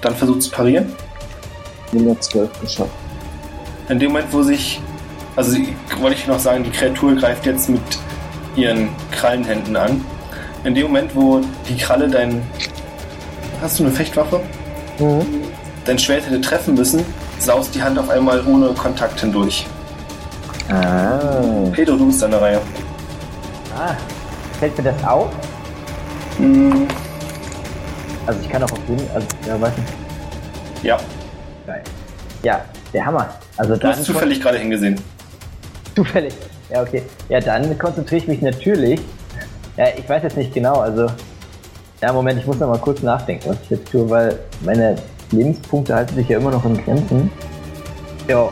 Dann 0.00 0.16
versucht 0.16 0.42
zu 0.44 0.50
parieren. 0.50 0.94
Bin 1.92 2.08
ja 2.08 2.18
12 2.18 2.60
geschafft. 2.62 2.90
in 3.90 3.98
dem 3.98 4.12
Moment, 4.12 4.32
wo 4.32 4.42
sich, 4.42 4.80
also 5.36 5.58
wollte 5.98 6.16
ich 6.16 6.26
noch 6.26 6.38
sagen, 6.38 6.64
die 6.64 6.70
Kreatur 6.70 7.16
greift 7.16 7.44
jetzt 7.44 7.68
mit 7.68 7.82
ihren 8.56 8.88
Krallenhänden 9.10 9.76
an. 9.76 10.13
In 10.64 10.74
dem 10.74 10.86
Moment, 10.86 11.14
wo 11.14 11.40
die 11.68 11.76
Kralle 11.76 12.08
dein, 12.08 12.42
hast 13.60 13.78
du 13.78 13.84
eine 13.84 13.92
Fechtwaffe? 13.92 14.40
Mhm. 14.98 15.26
Dein 15.84 15.98
Schwert 15.98 16.24
hätte 16.26 16.40
treffen 16.40 16.74
müssen, 16.74 17.04
saust 17.38 17.74
die 17.74 17.82
Hand 17.82 17.98
auf 17.98 18.08
einmal 18.08 18.42
ohne 18.46 18.68
Kontakt 18.68 19.20
hindurch. 19.20 19.66
Ah. 20.70 21.30
Pedro, 21.72 21.96
du 21.96 22.06
bist 22.06 22.24
an 22.24 22.30
der 22.30 22.40
Reihe. 22.40 22.60
ah. 23.76 23.94
Fällt 24.58 24.76
mir 24.78 24.84
das 24.84 25.04
auf? 25.04 25.28
Hm, 26.38 26.86
Also 28.26 28.40
ich 28.40 28.48
kann 28.48 28.62
auch 28.62 28.72
auf 28.72 28.78
jeden, 28.88 29.06
also 29.12 29.26
ja, 29.46 29.60
weiß 29.60 29.72
nicht. 29.76 29.88
ja, 30.84 30.96
Geil. 31.66 31.82
Ja, 32.42 32.60
der 32.94 33.04
Hammer. 33.04 33.28
Also 33.56 33.76
du 33.76 33.86
hast 33.88 34.04
zufällig 34.04 34.40
gerade 34.40 34.58
hingesehen. 34.58 34.98
zufällig. 35.94 36.32
Ja, 36.70 36.82
okay. 36.82 37.02
Ja, 37.28 37.40
dann 37.40 37.76
konzentriere 37.78 38.22
ich 38.22 38.28
mich 38.28 38.40
natürlich. 38.40 39.00
Ja, 39.76 39.86
ich 39.96 40.08
weiß 40.08 40.22
jetzt 40.22 40.36
nicht 40.36 40.52
genau, 40.54 40.80
also. 40.80 41.06
Ja, 42.00 42.12
Moment, 42.12 42.38
ich 42.38 42.46
muss 42.46 42.58
noch 42.58 42.68
mal 42.68 42.78
kurz 42.78 43.02
nachdenken, 43.02 43.48
was 43.48 43.56
ich 43.62 43.70
jetzt 43.70 43.90
tue, 43.90 44.08
weil 44.10 44.38
meine 44.60 44.96
Lebenspunkte 45.30 45.94
halten 45.94 46.14
sich 46.14 46.28
ja 46.28 46.38
immer 46.38 46.50
noch 46.50 46.64
in 46.64 46.76
Grenzen. 46.84 47.30
Ja. 48.28 48.48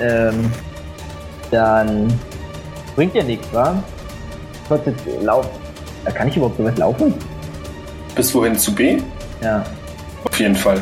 Ähm. 0.00 0.50
Dann 1.50 2.12
bringt 2.94 3.14
ja 3.14 3.24
nichts, 3.24 3.46
wa? 3.52 3.82
Kurze 4.68 4.94
Lauf. 5.20 5.48
Da 6.04 6.12
kann 6.12 6.28
ich 6.28 6.36
überhaupt 6.36 6.58
so 6.58 6.64
weit 6.64 6.78
laufen? 6.78 7.14
Bis 8.14 8.32
wohin 8.34 8.56
zu 8.56 8.72
B? 8.74 8.98
Ja. 9.42 9.64
Auf 10.24 10.38
jeden 10.38 10.54
Fall. 10.54 10.80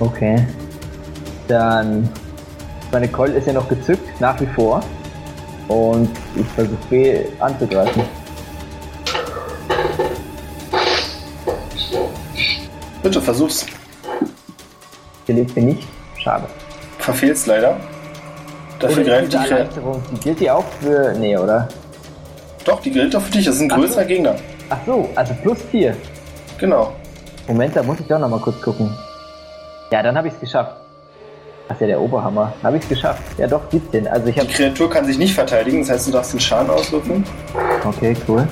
Okay. 0.00 0.46
Dann. 1.46 2.08
Meine 2.90 3.06
Keule 3.08 3.34
ist 3.34 3.46
ja 3.46 3.52
noch 3.52 3.68
gezückt, 3.68 4.20
nach 4.20 4.40
wie 4.40 4.46
vor. 4.46 4.82
Und 5.68 6.10
ich 6.34 6.46
versuche 6.46 6.78
B 6.88 7.20
anzugreifen. 7.38 8.02
Bitte 13.02 13.20
versuch's. 13.20 13.66
Gelingt 15.26 15.54
mir 15.54 15.62
nicht. 15.62 15.86
Schade. 16.18 16.46
Verfehlst 16.98 17.46
leider. 17.46 17.76
Dafür 18.80 19.02
Oder 19.02 19.12
greift 19.20 19.32
die. 19.32 19.36
Erleichterung, 19.36 20.02
die 20.12 20.20
gilt 20.20 20.40
die 20.40 20.50
auch 20.50 20.64
für. 20.80 21.14
Nee, 21.18 21.36
oder? 21.36 21.68
Doch, 22.64 22.80
die 22.80 22.90
gilt 22.90 23.14
doch 23.14 23.22
für 23.22 23.32
dich. 23.32 23.44
Das 23.46 23.56
ist 23.56 23.62
ein 23.62 23.70
Ach 23.72 23.76
so. 23.76 23.82
größerer 23.82 24.04
Gegner. 24.04 24.34
Ach 24.70 24.78
so, 24.86 25.08
also 25.14 25.34
plus 25.42 25.58
4. 25.70 25.96
Genau. 26.58 26.92
Moment, 27.46 27.74
da 27.74 27.82
muss 27.82 27.98
ich 28.00 28.06
doch 28.06 28.18
noch 28.18 28.28
mal 28.28 28.40
kurz 28.40 28.60
gucken. 28.60 28.94
Ja, 29.90 30.02
dann 30.02 30.16
habe 30.16 30.28
ich 30.28 30.34
es 30.34 30.40
geschafft. 30.40 30.76
Das 31.66 31.76
ist 31.76 31.80
ja 31.82 31.86
der 31.88 32.00
Oberhammer. 32.00 32.52
Habe 32.62 32.76
ich 32.76 32.82
es 32.82 32.88
geschafft. 32.88 33.22
Ja 33.38 33.46
doch, 33.46 33.62
17. 33.70 34.06
Also 34.08 34.26
ich 34.28 34.34
Die 34.34 34.40
habe. 34.40 34.50
Kreatur 34.50 34.90
kann 34.90 35.04
sich 35.06 35.18
nicht 35.18 35.34
verteidigen, 35.34 35.80
das 35.80 35.90
heißt, 35.90 36.08
du 36.08 36.12
darfst 36.12 36.32
den 36.34 36.40
Schaden 36.40 36.70
auswürfeln. 36.70 37.24
Okay, 37.84 38.16
cool. 38.28 38.46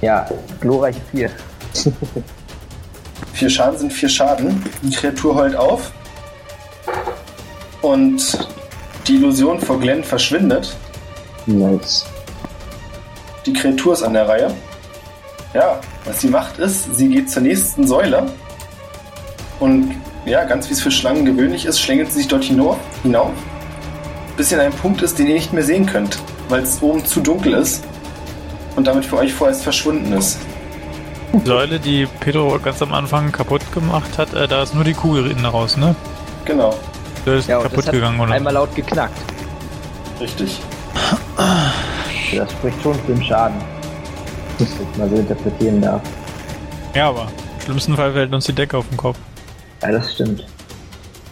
Ja, 0.00 0.26
glorreiche 0.60 1.00
4. 1.12 1.30
Vier 3.32 3.50
Schaden 3.50 3.78
sind 3.78 3.92
vier 3.92 4.08
Schaden. 4.08 4.64
Die 4.82 4.90
Kreatur 4.90 5.34
heult 5.34 5.56
auf. 5.56 5.92
Und 7.82 8.48
die 9.06 9.16
Illusion 9.16 9.60
vor 9.60 9.78
Glenn 9.78 10.04
verschwindet. 10.04 10.76
Nice. 11.46 12.04
Die 13.46 13.52
Kreatur 13.52 13.94
ist 13.94 14.02
an 14.02 14.14
der 14.14 14.28
Reihe. 14.28 14.54
Ja, 15.54 15.80
was 16.04 16.20
sie 16.20 16.28
macht 16.28 16.58
ist, 16.58 16.94
sie 16.94 17.08
geht 17.08 17.30
zur 17.30 17.42
nächsten 17.42 17.86
Säule. 17.86 18.26
Und 19.58 19.94
ja, 20.26 20.44
ganz 20.44 20.68
wie 20.68 20.74
es 20.74 20.82
für 20.82 20.90
Schlangen 20.90 21.24
gewöhnlich 21.24 21.64
ist, 21.64 21.80
schlängelt 21.80 22.12
sie 22.12 22.18
sich 22.18 22.28
dort 22.28 22.44
hinauf, 22.44 22.76
hinauf 23.02 23.32
bis 24.40 24.48
sie 24.48 24.54
an 24.54 24.62
einem 24.62 24.72
Punkt 24.72 25.02
ist, 25.02 25.18
den 25.18 25.26
ihr 25.26 25.34
nicht 25.34 25.52
mehr 25.52 25.62
sehen 25.62 25.84
könnt, 25.84 26.18
weil 26.48 26.62
es 26.62 26.80
oben 26.80 27.04
zu 27.04 27.20
dunkel 27.20 27.52
ist 27.52 27.84
und 28.76 28.86
damit 28.86 29.04
für 29.04 29.16
euch 29.18 29.32
vorerst 29.32 29.62
verschwunden 29.62 30.12
ist. 30.12 30.38
Die 31.32 31.46
Säule, 31.46 31.78
die 31.78 32.06
Pedro 32.20 32.58
ganz 32.62 32.82
am 32.82 32.92
Anfang 32.92 33.30
kaputt 33.30 33.62
gemacht 33.72 34.18
hat, 34.18 34.34
äh, 34.34 34.48
da 34.48 34.62
ist 34.62 34.74
nur 34.74 34.84
die 34.84 34.94
Kugel 34.94 35.30
innen 35.30 35.44
raus, 35.44 35.76
ne? 35.76 35.94
Genau, 36.44 36.74
Der 37.24 37.34
ist 37.34 37.48
Ja, 37.48 37.58
kaputt 37.60 37.78
das 37.78 37.86
hat 37.86 37.92
gegangen, 37.94 38.18
oder? 38.20 38.32
einmal 38.32 38.52
laut 38.54 38.74
geknackt. 38.74 39.18
richtig. 40.20 40.60
Das 42.36 42.50
spricht 42.52 42.82
schon 42.82 42.94
für 42.94 43.12
den 43.12 43.22
Schaden. 43.24 43.56
Wenn 44.58 44.66
ich 44.66 44.98
mal 44.98 45.08
so 45.08 45.16
interpretieren 45.16 45.80
darf. 45.80 46.00
Ja, 46.94 47.08
aber 47.08 47.22
im 47.58 47.64
schlimmsten 47.64 47.96
Fall 47.96 48.12
fällt 48.12 48.32
uns 48.32 48.44
die 48.46 48.52
Decke 48.52 48.76
auf 48.76 48.88
den 48.88 48.96
Kopf. 48.96 49.16
Ja, 49.82 49.92
das 49.92 50.12
stimmt. 50.14 50.44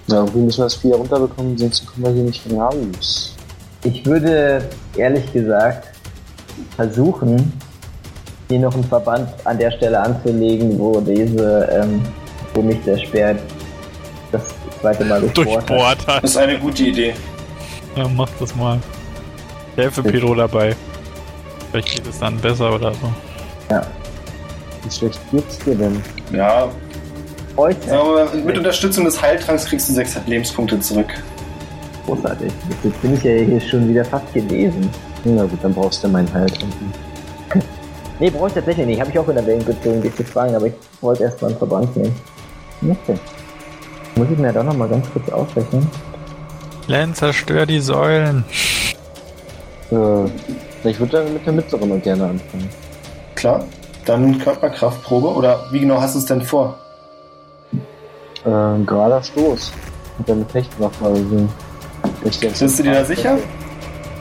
Ja, 0.07 0.17
irgendwie 0.19 0.39
müssen 0.39 0.59
wir 0.59 0.65
das 0.65 0.75
Vieh 0.77 0.93
runterbekommen, 0.95 1.59
sonst 1.59 1.87
kommen 1.87 2.07
wir 2.07 2.13
hier 2.13 2.23
nicht 2.25 2.43
raus. 2.53 3.35
Ich 3.85 4.05
würde 4.07 4.69
ehrlich 4.97 5.31
gesagt 5.33 5.89
versuchen, 6.77 7.53
hier 8.49 8.61
noch 8.61 8.75
einen 8.75 8.85
Verband 8.85 9.29
an 9.45 9.59
der 9.59 9.71
Stelle 9.71 10.01
anzulegen, 10.01 10.79
wo 10.79 11.01
diese, 11.01 11.69
ähm, 11.71 12.03
wo 12.55 12.63
mich 12.63 12.79
der 12.85 12.99
Speer 12.99 13.37
das 14.33 14.43
zweite 14.81 15.05
Mal 15.05 15.21
durchbohrt 15.35 16.07
hat. 16.07 16.23
Das 16.23 16.31
ist 16.31 16.37
eine 16.37 16.59
gute 16.59 16.85
Idee. 16.85 17.15
Ja, 17.97 18.09
mach 18.09 18.31
das 18.41 18.55
mal. 18.57 18.79
Ich 19.73 19.83
helfe 19.83 20.03
Pedro 20.03 20.35
dabei. 20.35 20.75
Vielleicht 21.71 21.97
geht 21.97 22.07
es 22.07 22.19
dann 22.19 22.37
besser 22.39 22.75
oder 22.75 22.93
so. 22.95 23.13
Wie 24.89 24.91
schlecht 24.91 25.21
geht's 25.31 25.59
dir 25.59 25.75
denn? 25.75 26.03
Ja, 26.33 26.69
mal, 27.57 28.29
mit 28.45 28.57
Unterstützung 28.57 29.05
des 29.05 29.21
Heiltranks 29.21 29.67
kriegst 29.67 29.89
du 29.89 29.93
sechs 29.93 30.17
Lebenspunkte 30.27 30.81
zurück. 30.81 31.13
großartig. 32.07 32.53
Jetzt 32.83 33.03
bin 33.03 33.15
ich 33.15 33.23
ja 33.23 33.33
hier 33.33 33.61
schon 33.61 33.89
wieder 33.89 34.05
fast 34.05 34.33
gelesen. 34.33 34.89
Na 35.25 35.45
gut, 35.45 35.59
dann 35.63 35.75
brauchst 35.75 36.03
du 36.03 36.09
meinen 36.09 36.33
Heiltranken. 36.33 36.93
Nee, 38.21 38.31
brauche 38.31 38.49
ich 38.49 38.55
tatsächlich 38.55 38.85
nicht. 38.85 39.01
Habe 39.01 39.11
ich 39.11 39.19
auch 39.21 39.29
in 39.29 39.37
Erwägung 39.37 39.65
gezogen, 39.65 40.03
dich 40.03 40.13
zu 40.17 40.25
fragen, 40.25 40.53
aber 40.57 40.67
ich 40.67 40.73
wollte 41.01 41.23
erst 41.23 41.41
mal 41.41 41.49
einen 41.49 41.57
Verband 41.59 41.97
nehmen. 41.97 42.17
Okay. 42.83 43.17
Muss 44.17 44.27
ich 44.29 44.39
mir 44.39 44.53
doch 44.53 44.65
noch 44.65 44.75
mal 44.75 44.89
ganz 44.89 45.09
kurz 45.13 45.29
ausrechnen. 45.29 45.89
Len, 46.89 47.15
zerstör 47.15 47.65
die 47.65 47.79
Säulen. 47.79 48.45
Äh, 49.93 50.25
ich 50.89 50.99
würde 50.99 51.19
dann 51.19 51.33
mit 51.33 51.47
der 51.47 51.53
mittleren 51.53 51.89
noch 51.91 52.03
gerne 52.03 52.25
anfangen. 52.25 52.69
Klar. 53.37 53.65
Dann 54.05 54.39
Körperkraftprobe 54.39 55.29
oder 55.29 55.67
wie 55.71 55.81
genau 55.81 56.01
hast 56.01 56.15
du 56.15 56.19
es 56.19 56.25
denn 56.25 56.43
vor? 56.43 56.77
Äh, 58.45 58.49
ein 58.49 58.87
gerader 58.87 59.23
Stoß. 59.23 59.73
Mit 60.19 60.31
einer 60.31 60.47
Fechtwaffe. 60.47 61.05
Also, 61.05 61.49
ich 62.25 62.41
Bist 62.41 62.79
du 62.79 62.83
dir 62.83 62.95
da 62.95 63.05
sicher? 63.05 63.39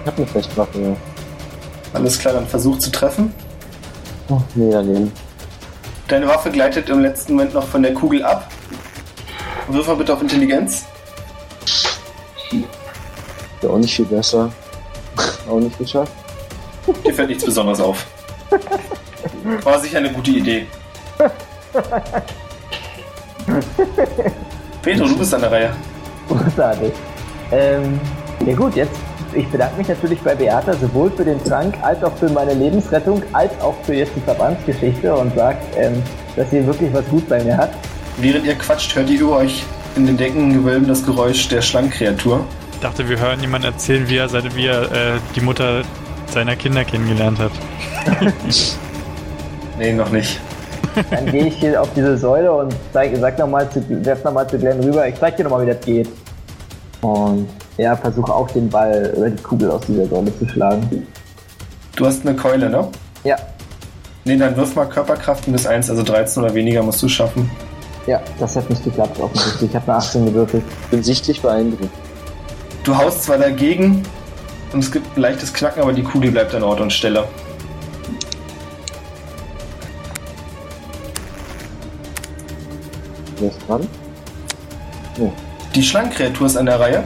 Ich 0.08 0.10
hab 0.10 0.20
eine 0.20 0.28
Fechtwaffe, 0.28 0.80
ja. 0.80 0.96
Alles 1.92 2.18
klar, 2.18 2.34
dann 2.36 2.48
versuch 2.48 2.80
zu 2.80 2.90
treffen. 2.90 3.34
Oh, 4.30 4.40
nee, 4.56 4.72
daneben. 4.72 5.12
Deine 6.08 6.30
Waffe 6.30 6.50
gleitet 6.50 6.88
im 6.88 7.02
letzten 7.02 7.34
Moment 7.34 7.54
noch 7.54 7.68
von 7.68 7.84
der 7.84 7.94
Kugel 7.94 8.24
ab. 8.24 8.50
Wirf 9.68 9.86
mal 9.86 9.98
bitte 9.98 10.14
auf 10.14 10.22
Intelligenz. 10.22 10.86
Ja, 13.62 13.70
auch 13.70 13.78
nicht 13.80 13.94
viel 13.94 14.06
besser. 14.06 14.50
auch 15.50 15.60
nicht 15.60 15.78
geschafft. 15.78 16.14
Dir 17.06 17.14
fällt 17.14 17.28
nichts 17.28 17.44
Besonderes 17.44 17.82
auf. 17.82 18.08
War 19.64 19.78
sicher 19.78 19.98
eine 19.98 20.14
gute 20.14 20.32
Idee. 20.32 20.68
Pedro, 24.82 25.06
du 25.06 25.18
bist 25.18 25.34
an 25.34 25.42
der 25.42 25.52
Reihe. 25.52 25.76
Großartig. 26.30 26.94
Ähm, 27.52 28.00
ja 28.46 28.56
gut, 28.56 28.74
jetzt, 28.78 28.96
ich 29.34 29.48
bedanke 29.48 29.78
mich 29.78 29.88
natürlich 29.88 30.20
bei 30.20 30.36
Beata 30.36 30.74
sowohl 30.74 31.12
für 31.12 31.26
den 31.26 31.44
Trank 31.44 31.76
als 31.82 32.04
auch 32.04 32.16
für 32.18 32.30
meine 32.30 32.54
Lebensrettung, 32.54 33.22
als 33.34 33.52
auch 33.62 33.76
für 33.84 33.94
jetzt 33.94 34.12
die 34.16 34.22
Verbandsgeschichte 34.22 35.14
und 35.14 35.36
sagt, 35.36 35.64
ähm, 35.78 36.02
dass 36.36 36.50
sie 36.50 36.66
wirklich 36.66 36.94
was 36.94 37.06
gut 37.08 37.28
bei 37.28 37.44
mir 37.44 37.58
hat. 37.58 37.72
Während 38.18 38.46
ihr 38.46 38.56
quatscht, 38.56 38.96
hört 38.96 39.10
ihr 39.10 39.22
über 39.22 39.38
euch 39.38 39.64
in 39.96 40.06
den 40.06 40.18
Deckengewölben 40.18 40.88
das 40.88 41.06
Geräusch 41.06 41.48
der 41.50 41.62
Schlangenkreatur. 41.62 42.46
Ich 42.74 42.80
dachte, 42.80 43.08
wir 43.10 43.20
hören 43.20 43.40
jemand 43.42 43.66
erzählen, 43.66 44.08
wie 44.08 44.18
er, 44.18 44.30
seine, 44.30 44.56
wie 44.56 44.68
er 44.68 44.84
äh, 44.84 45.20
die 45.36 45.42
Mutter 45.42 45.84
seiner 46.28 46.56
Kinder 46.56 46.84
kennengelernt 46.84 47.40
hat. 47.40 47.52
Nee, 49.80 49.94
noch 49.94 50.10
nicht. 50.10 50.40
Dann 51.12 51.28
gehe 51.28 51.46
ich 51.46 51.56
hier 51.58 51.80
auf 51.80 51.90
diese 51.96 52.18
Säule 52.18 52.52
und 52.52 52.74
zeig, 52.94 53.16
sag 53.18 53.38
noch 53.38 53.48
mal 53.48 53.70
zu, 53.70 53.84
werf 54.04 54.24
nochmal 54.24 54.50
zu 54.50 54.58
Glenn 54.58 54.80
rüber, 54.80 55.08
ich 55.08 55.16
zeig 55.20 55.38
dir 55.38 55.44
nochmal, 55.44 55.68
wie 55.68 55.72
das 55.72 55.82
geht. 55.82 56.10
Und 57.02 57.48
ja, 57.78 57.96
versuche 57.96 58.34
auch 58.34 58.50
den 58.52 58.70
Ball 58.70 59.14
oder 59.16 59.30
die 59.30 59.42
Kugel 59.44 59.72
aus 59.72 59.82
dieser 59.88 60.08
Säule 60.08 60.38
zu 60.38 60.48
schlagen. 60.48 61.08
Du 61.96 62.06
hast 62.06 62.26
eine 62.26 62.36
Keule, 62.36 62.70
ne? 62.70 62.88
Ja, 63.24 63.36
Nee, 64.28 64.36
dann 64.36 64.58
wirf 64.58 64.76
mal 64.76 64.86
Körperkraft 64.90 65.50
bis 65.50 65.66
1, 65.66 65.90
also 65.90 66.04
13 66.04 66.44
oder 66.44 66.54
weniger 66.54 66.84
musst 66.84 67.02
du 67.02 67.08
schaffen. 67.08 67.50
ja, 68.08 68.20
das 68.40 68.58
hat 68.58 68.70
nicht 68.70 68.84
geklappt 68.84 69.18
offensichtlich. 69.22 69.70
Ich 69.70 69.76
habe 69.78 69.90
eine 69.90 70.00
18 70.00 70.26
gewürfelt. 70.26 70.64
Bin 70.92 71.02
sichtlich 71.02 71.42
beeindruckt. 71.42 71.90
Du 72.84 72.98
haust 72.98 73.24
zwar 73.24 73.38
dagegen 73.38 74.04
und 74.74 74.80
es 74.80 74.92
gibt 74.92 75.16
ein 75.16 75.22
leichtes 75.22 75.54
Knacken, 75.54 75.82
aber 75.82 75.94
die 75.94 76.04
Kugel 76.04 76.32
bleibt 76.32 76.54
an 76.54 76.64
Ort 76.64 76.82
und 76.82 76.92
Stelle. 76.92 77.24
Wer 83.40 83.50
ist 83.50 83.60
dran? 83.66 83.88
Die 85.74 85.84
Schlangenkreatur 85.84 86.48
ist 86.48 86.58
an 86.58 86.66
der 86.66 86.80
Reihe, 86.82 87.04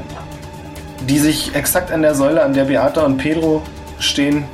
die 1.12 1.20
sich 1.20 1.54
exakt 1.56 1.92
an 1.92 2.02
der 2.04 2.16
Säule, 2.16 2.42
an 2.42 2.54
der 2.54 2.64
Beata 2.64 3.02
und 3.02 3.18
Pedro 3.18 3.62
stehen, 4.00 4.46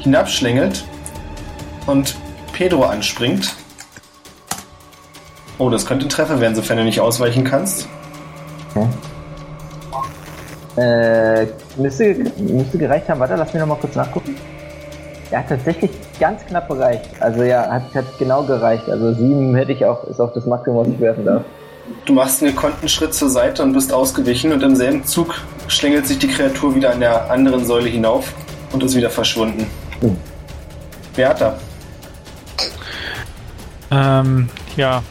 hinabschlängelt 0.00 0.84
und 1.86 2.14
Pedro 2.52 2.84
anspringt. 2.84 3.56
Oh, 5.56 5.70
das 5.70 5.86
könnte 5.86 6.04
ein 6.04 6.08
Treffer 6.10 6.40
werden, 6.40 6.54
sofern 6.54 6.76
du 6.76 6.84
nicht 6.84 7.00
ausweichen 7.00 7.44
kannst. 7.44 7.88
Äh, 10.76 11.46
müsste, 11.78 12.16
müsste 12.36 12.76
gereicht 12.76 13.08
haben. 13.08 13.20
Warte, 13.20 13.36
lass 13.36 13.54
mich 13.54 13.60
nochmal 13.60 13.78
kurz 13.80 13.94
nachgucken. 13.94 14.36
Er 15.30 15.38
hat 15.38 15.48
tatsächlich 15.48 15.90
ganz 16.20 16.44
knapp 16.44 16.68
gereicht. 16.68 17.08
Also 17.18 17.44
ja, 17.44 17.66
hat, 17.70 17.94
hat 17.94 18.18
genau 18.18 18.42
gereicht. 18.42 18.90
Also 18.90 19.14
sieben 19.14 19.54
hätte 19.54 19.72
ich 19.72 19.86
auch, 19.86 20.04
ist 20.04 20.20
auch 20.20 20.34
das 20.34 20.44
Maximum, 20.44 20.80
was 20.80 20.88
ich 20.88 21.00
werfen 21.00 21.24
darf. 21.24 21.44
Du 22.04 22.12
machst 22.12 22.42
einen 22.42 22.54
gekonnten 22.54 22.88
Schritt 22.88 23.14
zur 23.14 23.28
Seite 23.28 23.62
und 23.62 23.72
bist 23.72 23.92
ausgewichen 23.92 24.52
und 24.52 24.62
im 24.62 24.76
selben 24.76 25.04
Zug 25.04 25.34
schlängelt 25.68 26.06
sich 26.06 26.18
die 26.18 26.28
Kreatur 26.28 26.74
wieder 26.74 26.92
an 26.92 27.00
der 27.00 27.30
anderen 27.30 27.64
Säule 27.64 27.88
hinauf 27.88 28.32
und 28.72 28.82
ist 28.82 28.94
wieder 28.96 29.10
verschwunden. 29.10 29.66
Hm. 30.00 30.16
Beata, 31.14 31.58
Ähm, 33.90 34.48
ja. 34.76 35.02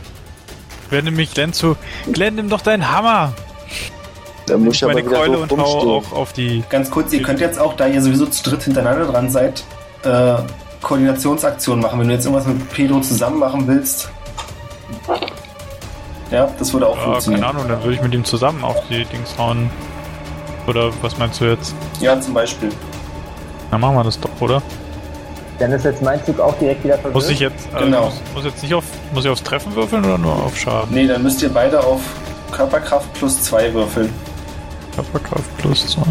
Wende 0.90 1.12
mich 1.12 1.34
Glenn 1.34 1.54
zu. 1.54 1.78
Glenn, 2.12 2.36
nimm 2.36 2.50
doch 2.50 2.62
deinen 2.62 2.92
Hammer! 2.92 3.34
Da 4.48 4.58
muss 4.58 4.76
ich 4.76 4.82
meine 4.82 5.04
Keule 5.04 5.38
und 5.38 5.52
hau 5.52 5.98
auch 5.98 6.12
auf 6.12 6.34
die. 6.34 6.64
ganz 6.70 6.90
kurz, 6.90 7.14
ihr 7.14 7.22
könnt 7.22 7.40
jetzt 7.40 7.60
auch, 7.60 7.76
da 7.76 7.88
ihr 7.88 8.02
sowieso 8.02 8.26
zu 8.26 8.44
dritt 8.44 8.64
hintereinander 8.64 9.06
dran 9.06 9.30
seid, 9.30 9.64
äh, 10.04 10.36
Koordinationsaktionen 10.82 11.82
machen. 11.82 12.00
Wenn 12.00 12.08
du 12.08 12.14
jetzt 12.16 12.26
irgendwas 12.26 12.48
mit 12.48 12.70
Pedro 12.72 13.00
zusammen 13.00 13.40
machen 13.40 13.68
willst. 13.68 14.10
Ja, 16.32 16.50
das 16.58 16.72
würde 16.74 16.88
auch 16.88 16.98
Ja, 16.98 17.04
funktionieren. 17.04 17.42
keine 17.44 17.54
Ahnung, 17.58 17.70
dann 17.70 17.84
würde 17.84 17.96
ich 17.96 18.02
mit 18.02 18.14
ihm 18.14 18.24
zusammen 18.24 18.64
auf 18.64 18.78
die 18.90 19.04
Dings 19.06 19.38
hauen. 19.38 19.70
Oder 20.68 20.92
was 21.02 21.18
meinst 21.18 21.42
du 21.42 21.46
jetzt? 21.46 21.76
Ja, 22.00 22.20
zum 22.22 22.34
Beispiel. 22.34 22.70
Dann 23.70 23.82
machen 23.82 23.96
wir 23.96 24.04
das 24.04 24.20
doch, 24.20 24.30
oder? 24.40 24.62
Dann 25.60 25.72
ist 25.74 25.86
jetzt 25.86 26.02
mein 26.02 26.24
Zug 26.26 26.40
auch 26.40 26.54
direkt 26.58 26.84
wieder 26.84 26.96
verwirrt. 26.96 27.14
Muss 27.16 27.30
ich 27.30 27.40
jetzt, 27.40 27.68
äh, 27.76 27.80
Genau. 27.80 28.06
muss, 28.06 28.14
muss 28.36 28.46
jetzt 28.46 28.64
nicht 28.64 28.74
auf, 28.74 28.84
muss 29.14 29.26
ich 29.26 29.32
aufs 29.32 29.44
Treffen 29.44 29.76
würfeln 29.76 30.04
oder 30.06 30.18
nur 30.18 30.34
auf 30.34 30.58
Schaden? 30.58 30.90
Nee, 30.94 31.08
dann 31.08 31.22
müsst 31.24 31.42
ihr 31.42 31.50
beide 31.50 31.80
auf 31.84 32.02
Körperkraft 32.52 33.12
plus 33.14 33.42
2 33.44 33.74
würfeln. 33.74 34.12
Körperkraft 34.96 35.58
plus 35.58 35.88
2. 35.88 36.02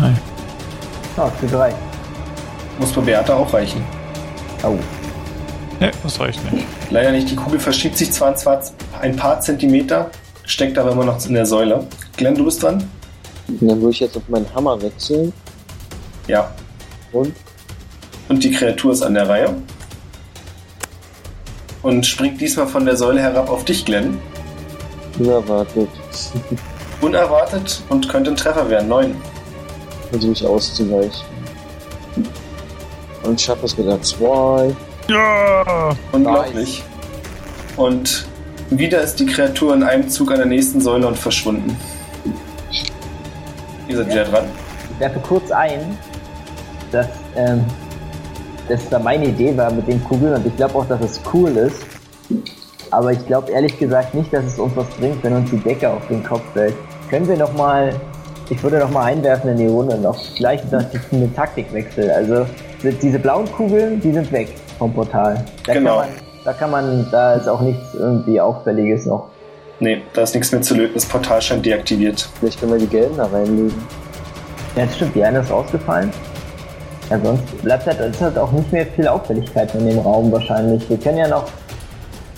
Ah, 1.16 1.28
für 1.40 1.46
drei. 1.46 1.74
Muss 2.78 2.92
bei 2.92 3.00
Beata 3.02 3.34
auch 3.34 3.52
reichen. 3.52 3.84
Oh. 4.62 4.78
Ne, 5.80 5.90
das 6.02 6.20
reicht 6.20 6.52
nicht. 6.52 6.66
Leider 6.90 7.10
nicht. 7.10 7.30
Die 7.30 7.36
Kugel 7.36 7.58
verschiebt 7.58 7.96
sich 7.96 8.12
zwar 8.12 8.34
zwar 8.36 8.62
ein 9.00 9.16
paar 9.16 9.40
Zentimeter, 9.40 10.10
steckt 10.44 10.76
aber 10.78 10.92
immer 10.92 11.04
noch 11.06 11.24
in 11.26 11.34
der 11.34 11.46
Säule. 11.46 11.86
Glenn, 12.16 12.34
du 12.34 12.44
bist 12.44 12.62
dran? 12.62 12.88
Dann 13.48 13.80
würde 13.80 13.90
ich 13.90 14.00
jetzt 14.00 14.16
auf 14.16 14.28
meinen 14.28 14.46
Hammer 14.54 14.80
wechseln 14.82 15.32
Ja. 16.28 16.50
und 17.12 17.34
Und 18.28 18.44
die 18.44 18.50
Kreatur 18.52 18.92
ist 18.92 19.02
an 19.02 19.14
der 19.14 19.28
Reihe. 19.28 19.54
Und 21.82 22.04
springt 22.04 22.40
diesmal 22.40 22.66
von 22.66 22.84
der 22.84 22.96
Säule 22.96 23.20
herab 23.22 23.48
auf 23.48 23.64
dich, 23.64 23.84
Glenn. 23.86 24.18
unerwartet 25.18 25.88
Unerwartet 27.00 27.80
und 27.88 28.06
könnte 28.10 28.30
ein 28.30 28.36
Treffer 28.36 28.68
werden. 28.68 28.88
Neun. 28.88 29.16
versuche 30.10 30.32
ich 30.32 30.44
auszuweichen. 30.46 31.24
Und 33.22 33.40
schaffe 33.40 33.64
es 33.64 33.76
mit 33.78 33.86
einer 33.86 34.02
2. 34.02 34.74
Ja! 35.10 35.90
Unglaublich. 36.12 36.84
Und 37.76 38.28
wieder 38.70 39.00
ist 39.02 39.16
die 39.16 39.26
Kreatur 39.26 39.74
in 39.74 39.82
einem 39.82 40.08
Zug 40.08 40.30
an 40.30 40.36
der 40.36 40.46
nächsten 40.46 40.80
Säule 40.80 41.08
und 41.08 41.18
verschwunden. 41.18 41.76
Ihr 43.88 43.96
seid 43.96 44.08
wieder 44.08 44.24
dran. 44.24 44.44
Ich 44.92 45.00
werfe 45.00 45.18
kurz 45.18 45.50
ein, 45.50 45.98
dass 46.92 47.08
ähm, 47.34 47.64
das 48.68 48.88
da 48.88 49.00
meine 49.00 49.26
Idee 49.26 49.56
war 49.56 49.72
mit 49.72 49.88
den 49.88 50.02
Kugeln 50.04 50.34
und 50.34 50.46
ich 50.46 50.56
glaube 50.56 50.76
auch, 50.76 50.86
dass 50.86 51.00
es 51.00 51.20
cool 51.34 51.50
ist. 51.56 51.82
Aber 52.92 53.10
ich 53.10 53.26
glaube 53.26 53.50
ehrlich 53.50 53.76
gesagt 53.80 54.14
nicht, 54.14 54.32
dass 54.32 54.44
es 54.44 54.60
uns 54.60 54.76
was 54.76 54.86
bringt, 54.90 55.24
wenn 55.24 55.32
uns 55.32 55.50
die 55.50 55.58
Decke 55.58 55.90
auf 55.90 56.06
den 56.06 56.22
Kopf 56.22 56.42
fällt. 56.52 56.74
Können 57.08 57.26
wir 57.26 57.36
noch 57.36 57.52
mal, 57.54 57.92
ich 58.48 58.62
würde 58.62 58.78
noch 58.78 58.90
mal 58.90 59.06
einwerfen 59.06 59.50
in 59.50 59.56
die 59.56 59.66
Runde 59.66 59.98
noch 59.98 60.24
vielleicht 60.36 60.70
noch 60.70 60.84
einen 61.10 61.34
Taktikwechsel. 61.34 62.12
Also 62.12 62.46
diese 63.02 63.18
blauen 63.18 63.50
Kugeln, 63.50 64.00
die 64.00 64.12
sind 64.12 64.30
weg 64.30 64.54
vom 64.80 64.92
Portal. 64.94 65.44
Da 65.66 65.74
Genau. 65.74 65.98
Kann 66.00 66.08
man, 66.08 66.16
da 66.44 66.52
kann 66.54 66.70
man, 66.70 67.06
da 67.12 67.34
ist 67.34 67.48
auch 67.48 67.60
nichts 67.60 67.94
irgendwie 67.94 68.40
auffälliges 68.40 69.06
noch. 69.06 69.28
Nee, 69.78 70.02
da 70.14 70.22
ist 70.22 70.34
nichts 70.34 70.50
mehr 70.50 70.62
zu 70.62 70.74
löten. 70.74 70.94
Das 70.94 71.06
Portal 71.06 71.40
scheint 71.40 71.64
deaktiviert. 71.64 72.28
Vielleicht 72.40 72.58
können 72.58 72.72
wir 72.72 72.78
die 72.78 72.86
gelben 72.86 73.16
da 73.16 73.26
reinlegen. 73.26 73.72
Ja, 74.74 74.86
das 74.86 74.96
stimmt, 74.96 75.14
die 75.14 75.24
eine 75.24 75.40
ist 75.40 75.50
rausgefallen. 75.50 76.10
Ja, 77.10 77.18
sonst 77.22 77.62
bleibt 77.62 77.86
halt, 77.86 78.00
ist 78.00 78.20
halt 78.20 78.38
auch 78.38 78.52
nicht 78.52 78.72
mehr 78.72 78.86
viel 78.86 79.06
Auffälligkeit 79.06 79.74
in 79.74 79.86
dem 79.86 79.98
Raum 79.98 80.32
wahrscheinlich. 80.32 80.88
Wir 80.88 80.96
können 80.96 81.18
ja 81.18 81.28
noch 81.28 81.44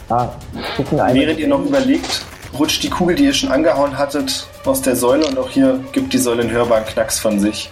ah, 0.08 0.28
gucken. 0.76 0.98
Während 1.12 1.38
ihr 1.38 1.48
noch 1.48 1.64
überlegt, 1.64 2.24
rutscht 2.58 2.82
die 2.82 2.90
Kugel, 2.90 3.16
die 3.16 3.26
ihr 3.26 3.34
schon 3.34 3.52
angehauen 3.52 3.96
hattet, 3.96 4.46
aus 4.64 4.82
der 4.82 4.96
Säule 4.96 5.26
und 5.26 5.38
auch 5.38 5.50
hier 5.50 5.78
gibt 5.92 6.12
die 6.12 6.18
Säule 6.18 6.42
einen 6.42 6.50
hörbaren 6.50 6.84
Knacks 6.84 7.18
von 7.18 7.38
sich. 7.38 7.70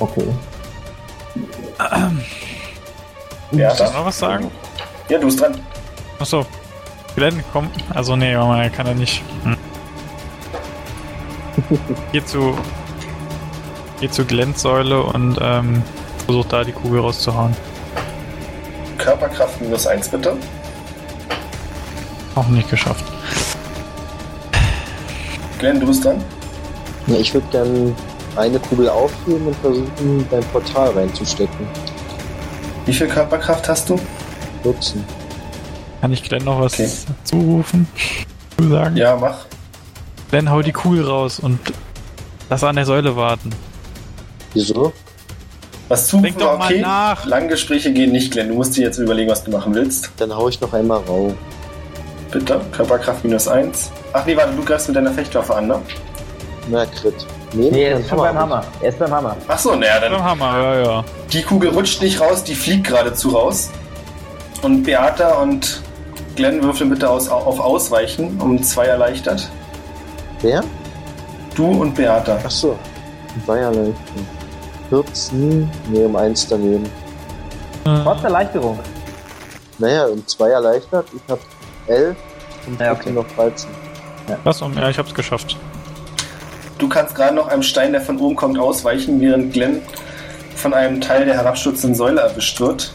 Okay. 0.00 0.24
Ja, 3.56 3.74
Soll 3.74 3.86
ich 3.88 3.92
noch 3.92 4.04
was 4.06 4.18
sagen? 4.18 4.50
Ja, 5.08 5.18
du 5.18 5.26
bist 5.26 5.40
dran. 5.40 5.60
Achso. 6.18 6.44
Glenn, 7.14 7.44
komm. 7.52 7.70
Also 7.94 8.16
nee, 8.16 8.34
warte 8.34 8.48
mal, 8.48 8.62
er 8.62 8.70
kann 8.70 8.86
er 8.86 8.94
nicht. 8.94 9.22
Hm. 9.44 9.56
Geh 12.12 12.24
zu. 12.24 12.56
Geh 14.00 14.10
zu 14.10 14.24
Glens 14.24 14.62
Säule 14.62 15.00
und 15.02 15.38
ähm, 15.40 15.82
versuch 16.26 16.44
da 16.46 16.64
die 16.64 16.72
Kugel 16.72 17.00
rauszuhauen. 17.00 17.54
Körperkraft 18.98 19.60
minus 19.60 19.86
1 19.86 20.08
bitte. 20.08 20.36
Auch 22.34 22.48
nicht 22.48 22.68
geschafft. 22.68 23.04
Glenn, 25.58 25.78
du 25.78 25.86
bist 25.86 26.04
dran. 26.04 26.22
Ja, 27.06 27.16
ich 27.16 27.32
würde 27.32 27.46
gerne 27.50 27.94
eine 28.36 28.58
Kugel 28.58 28.88
aufheben 28.88 29.46
und 29.46 29.56
versuchen, 29.56 30.26
beim 30.30 30.42
Portal 30.44 30.90
reinzustecken. 30.90 31.66
Wie 32.86 32.92
viel 32.92 33.08
Körperkraft 33.08 33.68
hast 33.68 33.88
du? 33.90 33.98
Nutzen. 34.62 35.04
Kann 36.00 36.12
ich 36.12 36.22
Glenn 36.22 36.44
noch 36.44 36.60
was 36.60 36.74
Okay. 36.74 36.88
zurufen? 37.24 37.86
Sagen? 38.58 38.96
Ja, 38.96 39.16
mach. 39.16 39.46
Glenn, 40.30 40.50
hau 40.50 40.62
die 40.62 40.72
Kugel 40.72 41.04
raus 41.06 41.38
und 41.40 41.58
lass 42.50 42.62
an 42.64 42.76
der 42.76 42.84
Säule 42.86 43.16
warten. 43.16 43.50
Wieso? 44.52 44.92
Was 45.88 46.06
zu 46.06 46.20
Denk 46.20 46.38
doch 46.38 46.58
mal 46.58 46.66
okay. 46.66 46.80
nach. 46.80 47.24
Lange 47.26 47.48
Gespräche 47.48 47.92
gehen 47.92 48.12
nicht, 48.12 48.32
Glenn. 48.32 48.48
Du 48.48 48.54
musst 48.54 48.76
dir 48.76 48.84
jetzt 48.84 48.98
überlegen, 48.98 49.30
was 49.30 49.44
du 49.44 49.50
machen 49.50 49.74
willst. 49.74 50.10
Dann 50.16 50.34
hau 50.34 50.48
ich 50.48 50.60
noch 50.60 50.72
einmal 50.72 50.98
rauf. 51.00 51.34
Bitte. 52.30 52.60
Körperkraft 52.72 53.24
minus 53.24 53.48
1. 53.48 53.90
Ach 54.12 54.24
nee, 54.26 54.36
warte, 54.36 54.54
du 54.54 54.64
greifst 54.64 54.88
mit 54.88 54.96
deiner 54.96 55.12
Fechtwaffe 55.12 55.54
an, 55.54 55.66
ne? 55.68 55.80
Na, 56.70 56.86
Crit. 56.86 57.14
Nee, 57.54 57.70
Nee, 57.70 57.84
er 57.84 58.00
ist 58.00 58.08
schon 58.08 58.18
beim 58.18 58.36
Hammer. 58.38 58.64
Er 58.82 58.88
ist 58.88 58.98
beim 58.98 59.10
Hammer. 59.12 59.36
Ach 59.48 59.58
so, 59.58 59.74
naja, 59.74 60.00
Beim 60.00 60.12
dann. 60.12 60.24
Hammer, 60.24 60.58
ja, 60.58 60.80
ja. 60.82 61.04
Die 61.32 61.42
Kugel 61.42 61.70
rutscht 61.70 62.02
nicht 62.02 62.20
raus, 62.20 62.42
die 62.44 62.54
fliegt 62.54 62.88
geradezu 62.88 63.30
raus. 63.30 63.70
Und 64.62 64.82
Beata 64.82 65.34
und 65.34 65.80
Glenn 66.36 66.62
würfeln 66.62 66.90
bitte 66.90 67.08
aus, 67.08 67.28
auf 67.28 67.60
Ausweichen, 67.60 68.40
um 68.40 68.60
zwei 68.62 68.86
erleichtert. 68.86 69.48
ich. 70.38 70.44
Wer? 70.44 70.64
Du 71.54 71.66
und 71.66 71.94
Beata. 71.94 72.38
Ach 72.44 72.50
so. 72.50 72.76
War 73.46 73.58
ja 73.58 73.70
leicht. 73.70 73.94
14, 74.90 75.70
nee, 75.90 76.04
um 76.04 76.14
1 76.16 76.48
daneben. 76.48 76.88
Trotz 77.84 78.22
Erleichterung. 78.24 78.78
Naja, 79.78 80.06
um 80.06 80.26
2 80.26 80.48
erleichtert. 80.50 81.06
Ich 81.14 81.22
hab 81.30 81.38
11 81.86 82.16
und 82.66 82.80
Ja, 82.80 82.86
ja, 82.86 82.92
okay. 82.92 83.10
noch 83.10 83.26
13. 83.36 83.70
Was? 84.44 84.62
Um, 84.62 84.74
ja, 84.76 84.88
ich 84.88 84.98
hab's 84.98 85.14
geschafft. 85.14 85.56
Du 86.78 86.88
kannst 86.88 87.14
gerade 87.14 87.34
noch 87.34 87.48
einem 87.48 87.62
Stein, 87.62 87.92
der 87.92 88.00
von 88.00 88.18
oben 88.18 88.36
kommt, 88.36 88.58
ausweichen, 88.58 89.20
während 89.20 89.52
Glenn 89.52 89.82
von 90.56 90.74
einem 90.74 91.00
Teil 91.00 91.24
der 91.24 91.34
herabstürzenden 91.34 91.94
Säule 91.94 92.20
erwischt 92.20 92.60
wird 92.60 92.92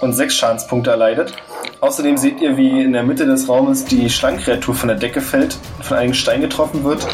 und 0.00 0.12
sechs 0.12 0.36
Schadenspunkte 0.36 0.90
erleidet. 0.90 1.32
Außerdem 1.80 2.16
seht 2.16 2.40
ihr, 2.40 2.56
wie 2.56 2.82
in 2.82 2.92
der 2.92 3.02
Mitte 3.02 3.26
des 3.26 3.48
Raumes 3.48 3.84
die 3.84 4.10
Schlangenkreatur 4.10 4.74
von 4.74 4.88
der 4.88 4.98
Decke 4.98 5.20
fällt 5.20 5.56
und 5.76 5.84
von 5.84 5.96
einem 5.96 6.14
Stein 6.14 6.40
getroffen 6.40 6.84
wird, 6.84 7.06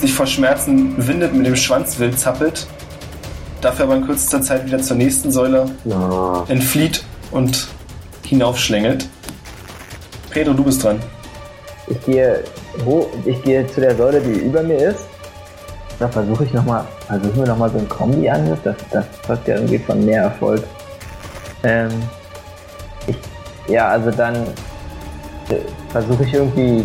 sich 0.00 0.12
vor 0.12 0.26
Schmerzen 0.26 0.94
windet, 1.06 1.32
mit 1.34 1.46
dem 1.46 1.56
Schwanz 1.56 1.98
wild 1.98 2.18
zappelt, 2.18 2.66
dafür 3.60 3.86
aber 3.86 3.96
in 3.96 4.06
kürzester 4.06 4.42
Zeit 4.42 4.66
wieder 4.66 4.80
zur 4.80 4.96
nächsten 4.96 5.30
Säule 5.30 5.70
Na, 5.84 6.44
entflieht 6.48 7.04
und 7.30 7.66
hinaufschlängelt. 8.24 9.08
Pedro, 10.30 10.52
du 10.52 10.64
bist 10.64 10.84
dran. 10.84 11.00
Ich 11.86 12.00
gehe 12.04 12.44
hoch, 12.84 13.08
ich 13.24 13.42
gehe 13.42 13.66
zu 13.66 13.80
der 13.80 13.96
Säule, 13.96 14.20
die 14.20 14.40
über 14.40 14.62
mir 14.62 14.90
ist. 14.90 15.06
Da 15.98 16.08
versuche 16.08 16.44
ich 16.44 16.52
nochmal, 16.52 16.84
versuchen 17.06 17.36
wir 17.36 17.46
nochmal 17.46 17.70
so 17.70 17.78
ein 17.78 17.88
Kombi-Angriff. 17.88 18.58
Das, 18.64 18.76
das 18.90 19.06
passt 19.26 19.46
ja 19.46 19.56
irgendwie 19.56 19.78
von 19.78 20.04
mehr 20.04 20.22
Erfolg. 20.24 20.62
Ähm, 21.62 21.90
ich, 23.06 23.16
ja, 23.68 23.88
also 23.88 24.10
dann 24.10 24.34
äh, 24.34 25.56
versuche 25.90 26.24
ich 26.24 26.34
irgendwie 26.34 26.84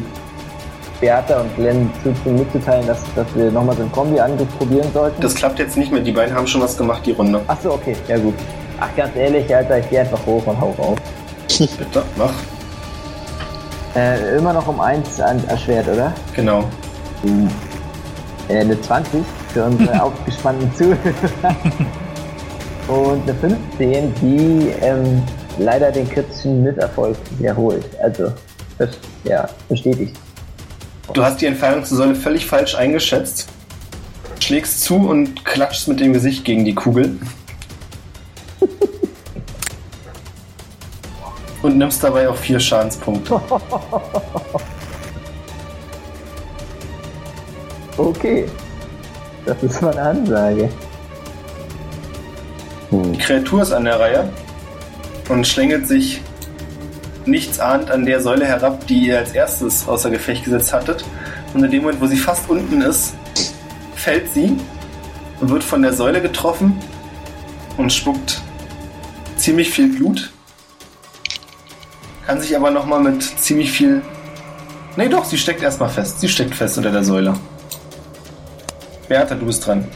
Beata 1.02 1.41
und 1.41 1.56
Glenn 1.56 1.90
zu, 2.03 2.14
zu 2.24 2.30
mitzuteilen, 2.30 2.86
dass, 2.86 2.99
dass 3.16 3.28
wir 3.36 3.52
nochmal 3.52 3.76
so 3.76 3.82
einen 3.84 3.91
Kombi-Angriff 3.91 4.57
probieren 4.57 4.88
sollten? 4.94 5.22
Das 5.22 5.34
klappt 5.34 5.60
jetzt 5.60 5.78
nicht 5.78 5.91
mehr. 5.91 6.02
Die 6.02 6.11
beiden 6.11 6.36
haben 6.36 6.45
schon 6.48 6.61
was 6.61 6.78
gemacht, 6.78 7.06
die 7.06 7.11
Runde. 7.11 7.41
Achso, 7.48 7.74
okay, 7.74 7.95
ja 8.07 8.18
gut. 8.18 8.36
Ach, 8.80 8.90
ganz 8.95 9.16
ehrlich, 9.16 9.53
Alter, 9.53 9.80
ich 9.80 9.90
geh 9.90 9.99
einfach 9.99 10.26
hoch 10.26 10.45
und 10.45 10.60
hau 10.60 10.74
auf. 10.78 10.98
Bitte, 11.57 12.03
mach. 12.16 12.34
Äh, 13.95 14.38
immer 14.38 14.53
noch 14.53 14.68
um 14.68 14.80
eins 14.80 15.20
an 15.20 15.41
erschwert, 15.48 15.88
oder? 15.88 16.14
Genau. 16.36 16.64
Äh, 18.48 18.60
eine 18.60 18.80
20 18.80 19.24
für 19.53 19.64
unsere 19.64 20.02
aufgespannten 20.03 20.72
Zuhörer. 20.76 21.56
Und 22.88 23.24
eine 23.24 23.34
15, 23.36 24.14
die 24.22 24.70
ähm, 24.82 25.22
leider 25.57 25.91
den 25.91 26.10
kritischen 26.10 26.64
Misserfolg 26.64 27.18
wiederholt. 27.38 27.86
Also, 28.02 28.32
das, 28.78 28.90
ja, 29.24 29.48
bestätigt. 29.68 30.16
Du 31.14 31.24
hast 31.24 31.41
die 31.41 31.48
Entfernung 31.48 31.84
zur 31.84 31.98
Säule 31.98 32.16
völlig 32.16 32.45
falsch 32.45 32.76
eingeschätzt. 32.76 33.48
Schlägst 34.40 34.82
zu 34.82 34.95
und 34.95 35.44
klatschst 35.45 35.88
mit 35.88 35.99
dem 35.99 36.14
Gesicht 36.14 36.45
gegen 36.45 36.66
die 36.66 36.76
Kugel. 36.76 37.18
Und 41.61 41.77
nimmst 41.77 42.03
dabei 42.03 42.30
auch 42.30 42.38
vier 42.38 42.60
Schadenspunkte. 42.60 43.41
Okay. 47.99 48.45
Das 49.45 49.61
ist 49.61 49.81
mal 49.81 49.91
eine 49.91 50.02
Ansage. 50.02 50.69
Die 52.91 53.18
Kreatur 53.18 53.61
ist 53.61 53.73
an 53.73 53.84
der 53.84 53.99
Reihe 53.99 54.31
und 55.27 55.45
schlängelt 55.45 55.86
sich 55.86 56.22
nichtsahnd 57.26 57.91
an 57.91 58.06
der 58.06 58.22
Säule 58.22 58.45
herab, 58.45 58.88
die 58.88 59.07
ihr 59.07 59.18
als 59.18 59.34
erstes 59.34 59.86
außer 59.88 60.10
Gefecht 60.10 60.45
gesetzt 60.45 60.72
hattet. 60.72 61.03
Und 61.53 61.64
in 61.64 61.72
dem 61.72 61.81
Moment, 61.81 62.02
wo 62.02 62.07
sie 62.07 62.15
fast 62.15 62.49
unten 62.49 62.81
ist, 62.81 63.15
fällt 63.95 64.31
sie 64.34 64.56
und 65.41 65.49
wird 65.49 65.64
von 65.64 65.81
der 65.81 65.91
Säule 65.91 66.22
getroffen 66.22 66.80
und 67.76 67.91
spuckt 67.91 68.41
ziemlich 69.36 69.72
viel 69.72 69.90
Blut. 69.94 70.31
Kann 72.30 72.39
sich 72.39 72.56
aber 72.56 72.69
nochmal 72.69 72.99
mit 72.99 73.23
ziemlich 73.23 73.72
viel. 73.72 74.03
Nee, 74.95 75.10
doch, 75.10 75.26
sie 75.26 75.35
steckt 75.35 75.64
erstmal 75.64 75.89
fest. 75.89 76.19
Sie 76.19 76.30
steckt 76.30 76.53
fest 76.53 76.77
unter 76.77 76.91
der 76.91 77.03
Säule. 77.03 77.34
Beata, 79.07 79.34
du 79.34 79.47
bist 79.47 79.65
dran. 79.65 79.88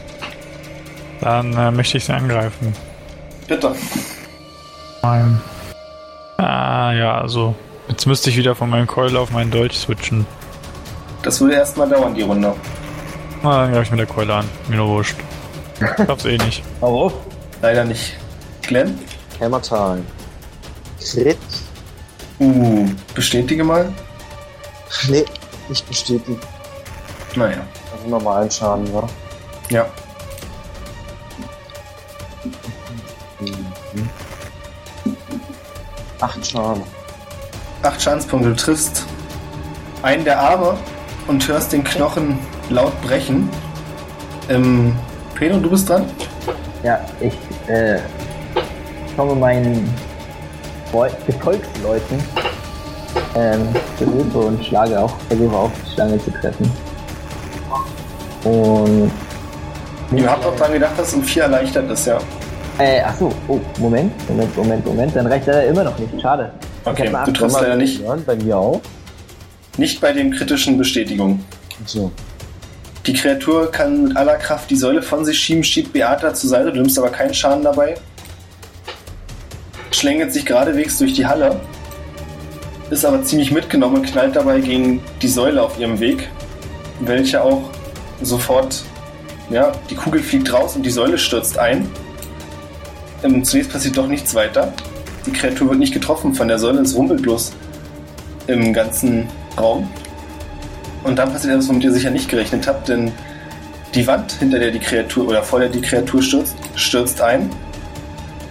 Dann 1.20 1.56
äh, 1.56 1.70
möchte 1.70 1.96
ich 1.96 2.06
sie 2.06 2.12
angreifen. 2.12 2.74
Bitte. 3.46 3.72
Mein. 5.02 5.40
Ah, 6.38 6.92
ja, 6.92 7.20
also. 7.20 7.54
Jetzt 7.86 8.04
müsste 8.04 8.30
ich 8.30 8.36
wieder 8.36 8.56
von 8.56 8.68
meinem 8.68 8.88
Keul 8.88 9.16
auf 9.16 9.30
meinen 9.30 9.52
Dolch 9.52 9.78
switchen. 9.78 10.26
Das 11.22 11.40
würde 11.40 11.54
erstmal 11.54 11.88
dauern, 11.88 12.16
die 12.16 12.22
Runde. 12.22 12.52
Na, 13.44 13.62
dann 13.62 13.70
greife 13.70 13.84
ich 13.84 13.90
mit 13.92 14.00
der 14.00 14.08
Keule 14.08 14.34
an. 14.34 14.50
Mir 14.66 14.78
nur 14.78 14.88
wurscht. 14.88 15.16
Ich 15.78 16.08
hab's 16.08 16.24
eh 16.24 16.38
nicht. 16.38 16.64
Auf. 16.80 17.12
Leider 17.62 17.84
nicht. 17.84 18.16
Glenn? 18.62 18.98
Hammer 19.40 19.62
Time. 19.62 20.02
Crit. 21.00 21.38
Uh, 22.38 22.88
bestätige 23.14 23.62
mal. 23.64 23.92
Nee, 25.08 25.24
nicht 25.68 25.88
bestätigt. 25.88 26.40
Naja. 27.36 27.58
Also 27.92 28.08
normalen 28.08 28.50
Schaden, 28.50 28.92
wa? 28.92 29.08
Ja. 29.70 29.86
Mhm. 33.40 34.08
Acht 36.20 36.46
Schaden. 36.46 36.82
Acht 37.82 38.02
Schadenspunkte. 38.02 38.50
Du 38.50 38.56
triffst 38.56 39.04
einen 40.02 40.24
der 40.24 40.38
Arme 40.38 40.76
und 41.26 41.46
hörst 41.48 41.72
den 41.72 41.84
Knochen 41.84 42.38
laut 42.70 42.98
brechen. 43.02 43.48
Ähm, 44.48 44.96
Pedro, 45.34 45.58
du 45.58 45.70
bist 45.70 45.88
dran? 45.88 46.06
Ja, 46.82 47.00
ich 47.20 47.34
äh, 47.68 47.98
komme 49.16 49.34
meinen 49.34 49.92
Freu- 50.94 51.10
Gefolgsleuten 51.26 52.22
ähm, 53.34 53.66
zu 53.98 54.04
Hilfe 54.04 54.38
und 54.38 54.64
schlage 54.64 54.96
auch, 55.00 55.12
versuche 55.26 55.56
auch 55.56 55.70
die 55.84 55.92
Schlange 55.92 56.18
zu 56.24 56.30
treffen. 56.30 56.70
Und. 58.44 59.10
Ihr 60.16 60.30
habt 60.30 60.46
auch 60.46 60.54
dran 60.54 60.72
gedacht, 60.72 60.92
dass 60.96 61.12
um 61.14 61.24
vier 61.24 61.44
erleichtert 61.44 61.90
ist, 61.90 62.06
ja. 62.06 62.18
Äh, 62.78 63.00
achso, 63.00 63.32
oh, 63.48 63.58
Moment, 63.80 64.12
Moment, 64.28 64.56
Moment, 64.56 64.86
Moment, 64.86 65.16
dann 65.16 65.26
reicht 65.26 65.48
er 65.48 65.66
immer 65.66 65.82
noch 65.82 65.98
nicht. 65.98 66.12
Schade. 66.22 66.52
Okay, 66.84 67.10
du 67.24 67.32
triffst 67.32 67.60
leider 67.60 67.76
nicht. 67.76 68.00
Bei 68.24 68.36
mir 68.36 68.56
auch. 68.56 68.80
Nicht 69.76 70.00
bei 70.00 70.12
den 70.12 70.30
kritischen 70.30 70.78
Bestätigungen. 70.78 71.44
So. 71.86 72.12
Die 73.04 73.14
Kreatur 73.14 73.68
kann 73.72 74.04
mit 74.04 74.16
aller 74.16 74.36
Kraft 74.36 74.70
die 74.70 74.76
Säule 74.76 75.02
von 75.02 75.24
sich 75.24 75.38
schieben, 75.40 75.64
schiebt 75.64 75.92
Beata 75.92 76.32
zur 76.34 76.50
Seite, 76.50 76.70
du 76.70 76.76
nimmst 76.80 76.96
aber 76.98 77.10
keinen 77.10 77.34
Schaden 77.34 77.64
dabei. 77.64 77.96
Schlängelt 79.94 80.32
sich 80.32 80.44
geradewegs 80.44 80.98
durch 80.98 81.12
die 81.12 81.24
Halle, 81.24 81.60
ist 82.90 83.04
aber 83.04 83.22
ziemlich 83.22 83.52
mitgenommen 83.52 83.98
und 83.98 84.06
knallt 84.06 84.34
dabei 84.34 84.58
gegen 84.58 85.00
die 85.22 85.28
Säule 85.28 85.62
auf 85.62 85.78
ihrem 85.78 86.00
Weg, 86.00 86.28
welche 86.98 87.40
auch 87.44 87.70
sofort, 88.20 88.82
ja, 89.50 89.70
die 89.90 89.94
Kugel 89.94 90.20
fliegt 90.20 90.52
raus 90.52 90.74
und 90.74 90.84
die 90.84 90.90
Säule 90.90 91.16
stürzt 91.16 91.60
ein. 91.60 91.88
Ähm, 93.22 93.44
zunächst 93.44 93.70
passiert 93.70 93.96
doch 93.96 94.08
nichts 94.08 94.34
weiter. 94.34 94.72
Die 95.26 95.32
Kreatur 95.32 95.68
wird 95.68 95.78
nicht 95.78 95.94
getroffen 95.94 96.34
von 96.34 96.48
der 96.48 96.58
Säule, 96.58 96.80
es 96.80 96.96
rumpelt 96.96 97.22
bloß 97.22 97.52
im 98.48 98.72
ganzen 98.72 99.28
Raum. 99.56 99.88
Und 101.04 101.20
dann 101.20 101.30
passiert 101.32 101.52
etwas, 101.52 101.68
womit 101.68 101.84
ihr 101.84 101.92
sicher 101.92 102.10
nicht 102.10 102.28
gerechnet 102.28 102.66
habt, 102.66 102.88
denn 102.88 103.12
die 103.94 104.04
Wand, 104.08 104.32
hinter 104.32 104.58
der 104.58 104.72
die 104.72 104.80
Kreatur 104.80 105.28
oder 105.28 105.44
vor 105.44 105.60
der 105.60 105.68
die 105.68 105.80
Kreatur 105.80 106.20
stürzt, 106.20 106.56
stürzt 106.74 107.20
ein 107.20 107.48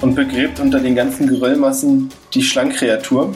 und 0.03 0.15
begräbt 0.15 0.59
unter 0.59 0.80
den 0.81 0.95
ganzen 0.95 1.27
Geröllmassen 1.27 2.09
die 2.34 2.43
Schlangkreatur. 2.43 3.34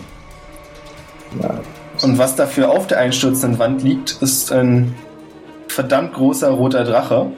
Ja, 1.41 1.61
Und 2.03 2.17
was 2.17 2.35
dafür 2.35 2.69
auf 2.69 2.87
der 2.87 2.99
einstürzenden 2.99 3.57
Wand 3.57 3.83
liegt, 3.83 4.21
ist 4.21 4.51
ein 4.51 4.93
verdammt 5.69 6.13
großer 6.13 6.49
roter 6.49 6.83
Drache. 6.83 7.31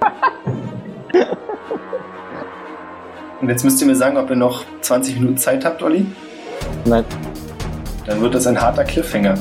Und 3.40 3.48
jetzt 3.48 3.64
müsst 3.64 3.80
ihr 3.80 3.86
mir 3.86 3.96
sagen, 3.96 4.16
ob 4.18 4.28
ihr 4.30 4.36
noch 4.36 4.64
20 4.82 5.18
Minuten 5.18 5.38
Zeit 5.38 5.64
habt, 5.64 5.82
Olli. 5.82 6.04
Nein. 6.84 7.04
Dann 8.06 8.20
wird 8.20 8.34
das 8.34 8.46
ein 8.46 8.60
harter 8.60 8.84
Cliffhanger. 8.84 9.34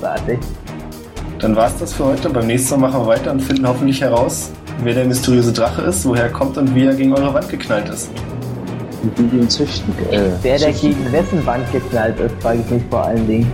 warte. 0.00 0.38
Dann 1.38 1.54
war's 1.56 1.76
das 1.78 1.92
für 1.94 2.04
heute. 2.06 2.30
Beim 2.30 2.46
nächsten 2.46 2.80
Mal 2.80 2.88
machen 2.88 3.02
wir 3.02 3.08
weiter 3.08 3.30
und 3.32 3.40
finden 3.40 3.66
hoffentlich 3.66 4.00
heraus, 4.00 4.52
wer 4.84 4.94
der 4.94 5.04
mysteriöse 5.04 5.52
Drache 5.52 5.82
ist, 5.82 6.04
woher 6.04 6.24
er 6.24 6.30
kommt 6.30 6.56
und 6.58 6.74
wie 6.74 6.84
er 6.84 6.94
gegen 6.94 7.12
eure 7.12 7.32
Wand 7.34 7.48
geknallt 7.48 7.88
ist. 7.88 8.10
Und 9.02 9.18
wie 9.18 9.22
die 9.24 9.36
ihn 9.38 9.48
züchten. 9.50 9.92
Äh, 10.10 10.30
Wer 10.42 10.56
züchten. 10.58 10.74
dagegen 10.92 11.12
wessen 11.12 11.46
Wand 11.46 11.72
geknallt 11.72 12.18
ist, 12.20 12.34
frage 12.40 12.60
ich 12.64 12.70
mich 12.70 12.82
vor 12.90 13.04
allen 13.06 13.26
Dingen. 13.26 13.52